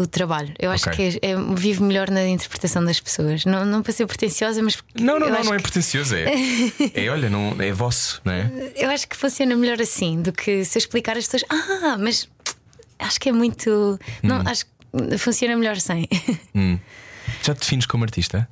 O 0.00 0.06
trabalho, 0.06 0.54
eu 0.60 0.70
acho 0.70 0.88
Ok. 0.88 1.10
que 1.10 1.26
é, 1.26 1.30
é- 1.32 1.54
vive 1.56 1.82
melhor 1.82 2.08
na 2.08 2.24
interpretação 2.28 2.84
das 2.84 3.00
pessoas. 3.00 3.44
Não, 3.44 3.64
não 3.64 3.82
para 3.82 3.92
ser 3.92 4.06
pretenciosa, 4.06 4.62
mas 4.62 4.78
não 4.94 5.18
não 5.18 5.28
não 5.28 5.42
não 5.42 5.54
é 5.54 5.58
pretencioso 5.58 6.14
é 6.14 6.26
é 6.94 7.08
olha 7.10 7.28
não 7.28 7.56
é 7.60 7.72
vosso 7.72 8.20
não 8.24 8.32
é 8.32 8.48
Eu 8.76 8.88
acho 8.90 9.08
que 9.08 9.16
funciona 9.16 9.56
melhor 9.56 9.80
assim 9.82 10.22
do 10.22 10.32
que 10.32 10.64
se 10.64 10.78
eu 10.78 10.80
explicar 10.80 11.16
às 11.16 11.26
pessoas. 11.26 11.44
Ah, 11.50 11.96
mas 11.98 12.28
acho 12.98 13.18
que 13.20 13.28
é 13.28 13.32
muito. 13.32 13.98
Não, 14.22 14.36
acho 14.46 14.66
que 14.66 15.18
funciona 15.18 15.56
melhor 15.56 15.76
sem. 15.78 16.06
já 17.42 17.54
te 17.54 17.60
defines 17.60 17.84
como 17.86 18.04
artista 18.04 18.48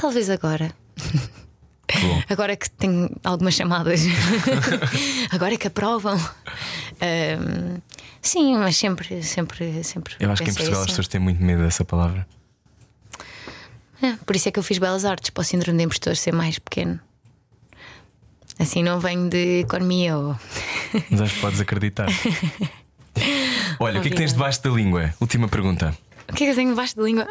Talvez 0.00 0.30
agora. 0.30 0.72
Bom. 2.00 2.22
Agora 2.28 2.56
que 2.56 2.68
tenho 2.70 3.10
algumas 3.22 3.54
chamadas. 3.54 4.00
agora 5.30 5.56
que 5.56 5.68
aprovam. 5.68 6.16
Ahm, 7.00 7.80
sim, 8.20 8.56
mas 8.56 8.76
sempre, 8.76 9.22
sempre, 9.22 9.84
sempre. 9.84 10.16
Eu 10.18 10.30
acho 10.32 10.42
que 10.42 10.50
em 10.50 10.54
Portugal 10.54 10.80
as 10.80 10.84
assim. 10.84 10.90
pessoas 10.92 11.08
têm 11.08 11.20
muito 11.20 11.42
medo 11.42 11.62
dessa 11.62 11.84
palavra. 11.84 12.26
É, 14.02 14.12
por 14.26 14.36
isso 14.36 14.48
é 14.48 14.52
que 14.52 14.58
eu 14.58 14.62
fiz 14.62 14.78
belas 14.78 15.04
artes 15.04 15.30
para 15.30 15.40
o 15.40 15.44
síndrome 15.44 15.78
de 15.78 15.84
impostor 15.84 16.16
ser 16.16 16.32
mais 16.32 16.58
pequeno. 16.58 17.00
Assim 18.58 18.82
não 18.82 18.98
venho 19.00 19.28
de 19.28 19.60
economia 19.60 20.16
ou. 20.16 20.36
Mas 21.10 21.20
acho 21.20 21.34
que 21.34 21.40
podes 21.40 21.60
acreditar. 21.60 22.08
Olha, 23.78 24.00
o 24.00 24.02
que 24.02 24.08
é 24.08 24.10
que 24.10 24.16
tens 24.16 24.32
Obrigada. 24.32 24.32
debaixo 24.32 24.62
da 24.62 24.70
língua? 24.70 25.14
Última 25.20 25.48
pergunta. 25.48 25.96
O 26.28 26.34
que 26.34 26.44
é 26.44 26.46
que 26.46 26.52
eu 26.52 26.56
tenho 26.56 26.70
debaixo 26.70 26.96
da 26.96 27.02
língua? 27.02 27.26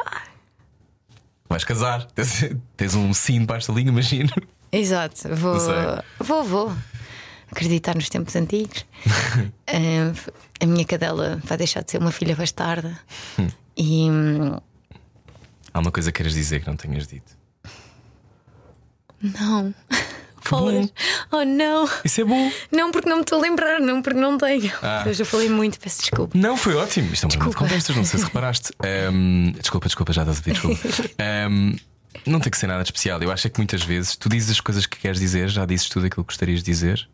Vais 1.55 1.63
casar. 1.63 2.03
Tens, 2.13 2.43
tens 2.75 2.95
um 2.95 3.13
sim 3.13 3.39
debaixo 3.39 3.69
da 3.69 3.73
língua, 3.73 3.91
imagino. 3.93 4.29
exato, 4.73 5.33
vou, 5.33 5.57
vou, 6.19 6.43
vou 6.43 6.73
acreditar 7.49 7.95
nos 7.95 8.09
tempos 8.09 8.35
antigos. 8.35 8.85
Ah, 9.65 10.11
a 10.59 10.65
minha 10.65 10.83
cadela 10.83 11.39
vai 11.45 11.57
deixar 11.57 11.81
de 11.81 11.91
ser 11.91 11.99
uma 11.99 12.11
filha 12.11 12.35
bastarda. 12.35 12.99
E 13.77 14.09
hum, 14.09 14.57
Há 15.73 15.79
uma 15.79 15.91
coisa 15.91 16.09
que 16.09 16.15
queres 16.15 16.33
dizer 16.33 16.61
que 16.61 16.67
não 16.67 16.77
tenhas 16.77 17.05
dito. 17.07 17.37
não. 19.21 19.73
Bom. 20.51 20.89
Oh 21.31 21.43
não! 21.43 21.89
Isso 22.03 22.21
é 22.21 22.23
bom. 22.23 22.51
Não 22.71 22.91
porque 22.91 23.09
não 23.09 23.17
me 23.17 23.21
estou 23.23 23.39
a 23.39 23.41
lembrar, 23.41 23.79
não 23.79 24.01
porque 24.01 24.19
não 24.19 24.37
tenho. 24.37 24.71
Ah. 24.81 25.03
Eu 25.05 25.13
já 25.13 25.25
falei 25.25 25.49
muito, 25.49 25.79
peço 25.79 26.01
desculpa. 26.01 26.37
Não, 26.37 26.55
foi 26.55 26.75
ótimo. 26.75 27.11
Isto 27.13 27.23
é 27.23 27.27
um 27.27 27.29
de 27.29 27.35
Desculpa. 27.37 27.59
conversas, 27.59 27.95
não 27.95 28.03
sei 28.05 28.19
se 28.19 28.25
reparaste. 28.25 28.71
Ahm, 28.83 29.51
desculpa, 29.59 29.87
desculpa, 29.87 30.13
já 30.13 30.21
estás 30.21 30.39
a 30.39 30.41
pedir 30.41 30.53
desculpa. 30.59 31.15
Não 32.25 32.39
tem 32.39 32.49
que 32.49 32.57
ser 32.57 32.67
nada 32.67 32.81
de 32.83 32.87
especial. 32.87 33.21
Eu 33.21 33.31
acho 33.31 33.45
é 33.47 33.49
que 33.49 33.59
muitas 33.59 33.83
vezes 33.83 34.15
tu 34.15 34.29
dizes 34.29 34.51
as 34.51 34.59
coisas 34.59 34.85
que 34.85 34.97
queres 34.97 35.19
dizer, 35.19 35.49
já 35.49 35.65
dizes 35.65 35.89
tudo 35.89 36.05
aquilo 36.05 36.23
que 36.23 36.31
gostarias 36.31 36.59
de 36.61 36.65
dizer. 36.65 37.07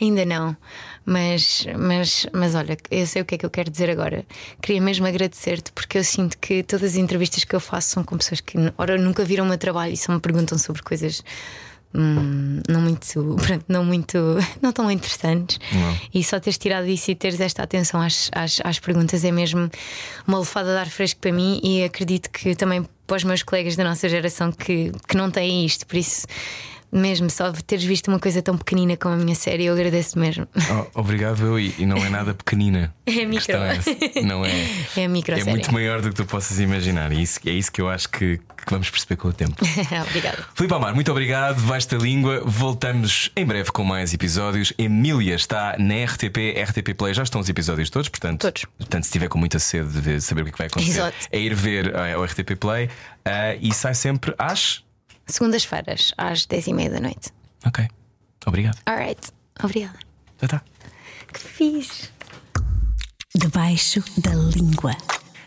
Ainda 0.00 0.24
não, 0.24 0.56
mas, 1.04 1.66
mas, 1.76 2.24
mas 2.32 2.54
olha, 2.54 2.76
eu 2.88 3.04
sei 3.04 3.22
o 3.22 3.24
que 3.24 3.34
é 3.34 3.38
que 3.38 3.44
eu 3.44 3.50
quero 3.50 3.68
dizer 3.68 3.90
agora. 3.90 4.24
Queria 4.62 4.80
mesmo 4.80 5.04
agradecer-te 5.06 5.72
porque 5.72 5.98
eu 5.98 6.04
sinto 6.04 6.38
que 6.38 6.62
todas 6.62 6.92
as 6.92 6.96
entrevistas 6.96 7.42
que 7.42 7.56
eu 7.56 7.58
faço 7.58 7.90
são 7.90 8.04
com 8.04 8.16
pessoas 8.16 8.40
que 8.40 8.56
ora, 8.78 8.96
nunca 8.96 9.24
viram 9.24 9.44
o 9.44 9.48
meu 9.48 9.58
trabalho 9.58 9.92
e 9.92 9.96
só 9.96 10.12
me 10.12 10.20
perguntam 10.20 10.56
sobre 10.56 10.82
coisas 10.82 11.20
hum, 11.96 12.60
não 12.68 12.80
muito, 12.80 13.36
pronto, 13.42 13.64
não 13.68 13.84
muito, 13.84 14.18
não 14.60 14.72
tão 14.72 14.90
interessantes. 14.90 15.58
Não. 15.72 15.96
E 16.14 16.22
só 16.22 16.38
teres 16.38 16.58
tirado 16.58 16.86
isso 16.86 17.10
e 17.10 17.14
teres 17.14 17.40
esta 17.40 17.62
atenção 17.62 18.00
às, 18.00 18.30
às, 18.32 18.60
às 18.62 18.78
perguntas 18.78 19.24
é 19.24 19.32
mesmo 19.32 19.70
uma 20.26 20.38
lefada 20.38 20.72
de 20.72 20.78
ar 20.78 20.88
fresco 20.88 21.20
para 21.20 21.32
mim 21.32 21.60
e 21.62 21.82
acredito 21.84 22.30
que 22.30 22.54
também 22.54 22.86
para 23.06 23.16
os 23.16 23.24
meus 23.24 23.42
colegas 23.42 23.76
da 23.76 23.84
nossa 23.84 24.08
geração 24.08 24.52
que, 24.52 24.92
que 25.08 25.16
não 25.16 25.30
têm 25.30 25.64
isto, 25.64 25.86
por 25.86 25.96
isso. 25.96 26.26
Mesmo 26.96 27.28
só 27.30 27.52
teres 27.52 27.84
visto 27.84 28.08
uma 28.08 28.18
coisa 28.18 28.40
tão 28.40 28.56
pequenina 28.56 28.96
como 28.96 29.14
a 29.14 29.18
minha 29.18 29.34
série, 29.34 29.66
eu 29.66 29.74
agradeço 29.74 30.18
mesmo. 30.18 30.46
Oh, 30.94 31.00
obrigado, 31.00 31.44
eu. 31.44 31.60
E, 31.60 31.84
não 31.84 31.98
é 31.98 32.08
nada 32.08 32.32
pequenina. 32.34 32.94
É 33.06 33.22
A 33.22 33.26
micro. 33.28 33.56
é. 33.56 34.22
Não 34.22 34.44
é. 34.44 34.50
É 34.96 35.08
micro 35.08 35.38
É 35.38 35.44
muito 35.44 35.72
maior 35.72 36.00
do 36.02 36.08
que 36.10 36.14
tu 36.16 36.24
possas 36.24 36.58
imaginar. 36.58 37.12
E 37.12 37.22
isso, 37.22 37.38
é 37.46 37.50
isso 37.50 37.70
que 37.70 37.80
eu 37.80 37.88
acho 37.88 38.08
que, 38.08 38.38
que 38.38 38.70
vamos 38.70 38.90
perceber 38.90 39.16
com 39.16 39.28
o 39.28 39.32
tempo. 39.32 39.54
Obrigada. 40.08 40.44
Filipe 40.54 40.74
Amar, 40.74 40.94
muito 40.94 41.10
obrigado. 41.10 41.60
Basta 41.62 41.96
língua. 41.96 42.42
Voltamos 42.44 43.30
em 43.36 43.44
breve 43.46 43.70
com 43.70 43.84
mais 43.84 44.12
episódios. 44.12 44.72
Emília 44.78 45.34
está 45.34 45.76
na 45.78 46.04
RTP, 46.04 46.54
RTP 46.62 46.94
Play. 46.96 47.14
Já 47.14 47.22
estão 47.22 47.40
os 47.40 47.48
episódios 47.48 47.88
todos, 47.90 48.08
portanto. 48.08 48.40
Todos. 48.40 48.64
Portanto, 48.78 49.04
se 49.04 49.08
estiver 49.10 49.28
com 49.28 49.38
muita 49.38 49.58
sede 49.58 49.88
de 49.90 50.00
ver- 50.00 50.20
saber 50.20 50.42
o 50.42 50.44
que 50.46 50.50
é 50.52 50.56
vai 50.58 50.66
acontecer, 50.66 50.90
Exato. 50.92 51.16
é 51.30 51.38
ir 51.38 51.54
ver 51.54 51.94
eh, 51.94 52.12
ao 52.14 52.24
RTP 52.24 52.56
Play. 52.58 52.88
Ah, 53.24 53.54
e 53.60 53.72
sai 53.72 53.94
sempre 53.94 54.34
às. 54.38 54.82
Segundas-feiras, 55.26 56.12
às 56.16 56.46
10h30 56.46 56.90
da 56.90 57.00
noite. 57.00 57.30
Ok. 57.64 57.86
Obrigado. 58.46 58.78
Alright. 58.86 59.32
Obrigada. 59.62 59.98
Já 60.40 60.46
está. 60.46 60.62
Que 61.32 61.40
fixe. 61.40 62.08
Debaixo 63.34 64.02
da 64.18 64.32
língua. 64.34 64.96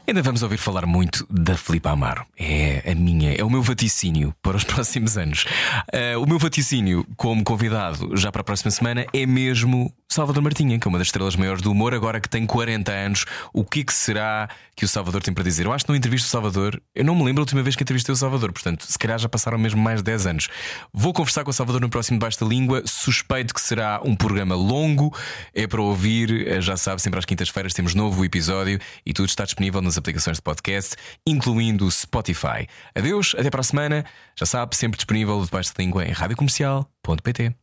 Ainda 0.08 0.24
vamos 0.24 0.42
ouvir 0.42 0.58
falar 0.58 0.86
muito 0.88 1.26
da 1.30 1.56
Filipe 1.56 1.88
Amaro. 1.88 2.26
É 2.38 2.92
a 2.92 2.96
minha, 2.96 3.32
é 3.34 3.44
o 3.44 3.50
meu 3.50 3.62
vaticínio 3.62 4.34
para 4.42 4.58
os 4.58 4.64
próximos 4.66 5.18
anos. 5.18 5.46
Ah, 5.94 6.18
o 6.20 6.26
meu 6.26 6.40
vaticínio, 6.40 7.06
como 7.16 7.44
convidado 7.44 8.18
já 8.18 8.32
para 8.32 8.42
a 8.42 8.44
próxima 8.44 8.72
semana, 8.72 9.06
é 9.14 9.26
mesmo 9.26 9.94
Salvador 10.12 10.42
Martinha, 10.42 10.80
que 10.80 10.88
é 10.88 10.90
uma 10.90 10.98
das 10.98 11.08
estrelas 11.08 11.36
maiores 11.36 11.62
do 11.62 11.72
humor, 11.72 11.94
agora 11.94 12.20
que 12.20 12.28
tem 12.28 12.44
40 12.44 12.92
anos. 12.92 13.26
O 13.54 13.64
que, 13.64 13.84
que 13.84 13.94
será 13.94 14.50
que 14.76 14.84
o 14.84 14.88
Salvador 14.88 15.22
tem 15.22 15.32
para 15.32 15.44
dizer? 15.44 15.68
Eu 15.68 15.72
acho 15.72 15.86
que 15.86 15.92
não 15.92 15.96
entrevisto 15.96 16.26
o 16.28 16.32
Salvador. 16.32 16.82
Eu 16.96 17.06
não 17.06 17.14
me 17.14 17.24
lembro 17.24 17.42
a 17.42 17.44
última 17.44 17.62
vez 17.62 17.76
que 17.76 17.84
entrevistei 17.84 18.12
o 18.12 18.16
Salvador, 18.16 18.52
portanto, 18.52 18.86
se 18.88 18.98
calhar 18.98 19.20
já 19.20 19.30
passaram 19.30 19.60
mesmo 19.60 19.80
mais 19.80 20.00
de 20.00 20.06
10 20.06 20.26
anos. 20.26 20.48
Vou 20.92 21.14
conversar 21.14 21.44
com 21.44 21.52
o 21.52 21.54
Salvador 21.54 21.80
no 21.80 21.90
próximo 21.90 22.18
da 22.18 22.28
Língua. 22.42 22.82
Suspeito 22.88 23.54
que 23.54 23.62
será 23.62 24.02
um 24.04 24.16
programa 24.16 24.56
longo, 24.56 25.16
é 25.54 25.68
para 25.68 25.82
ouvir. 25.82 26.48
Eh, 26.48 26.60
Já 26.60 26.76
sabe, 26.76 27.02
sempre 27.04 27.20
às 27.20 27.26
quintas-feiras 27.26 27.74
temos 27.74 27.94
novo 27.94 28.26
episódio 28.26 28.80
e 29.06 29.14
tudo 29.14 29.30
está 29.30 29.46
disponível 29.46 29.80
nas 29.80 29.96
aplicações 29.96 30.38
de 30.38 30.42
podcast, 30.42 30.96
incluindo 31.26 31.86
o 31.86 31.92
Spotify. 31.92 32.68
Adeus, 32.96 33.36
até 33.38 33.52
para 33.52 33.62
a 33.62 33.64
semana. 33.64 34.06
Já 34.36 34.48
sabe, 34.48 34.76
sempre 34.76 34.98
disponível 34.98 35.44
debaixo 35.46 35.72
da 35.72 35.84
língua 35.84 36.04
em 36.04 36.12
radiocomercial.pt. 36.12 37.56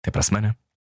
Até 0.00 0.10
para 0.12 0.20
a 0.20 0.22
semana. 0.22 0.67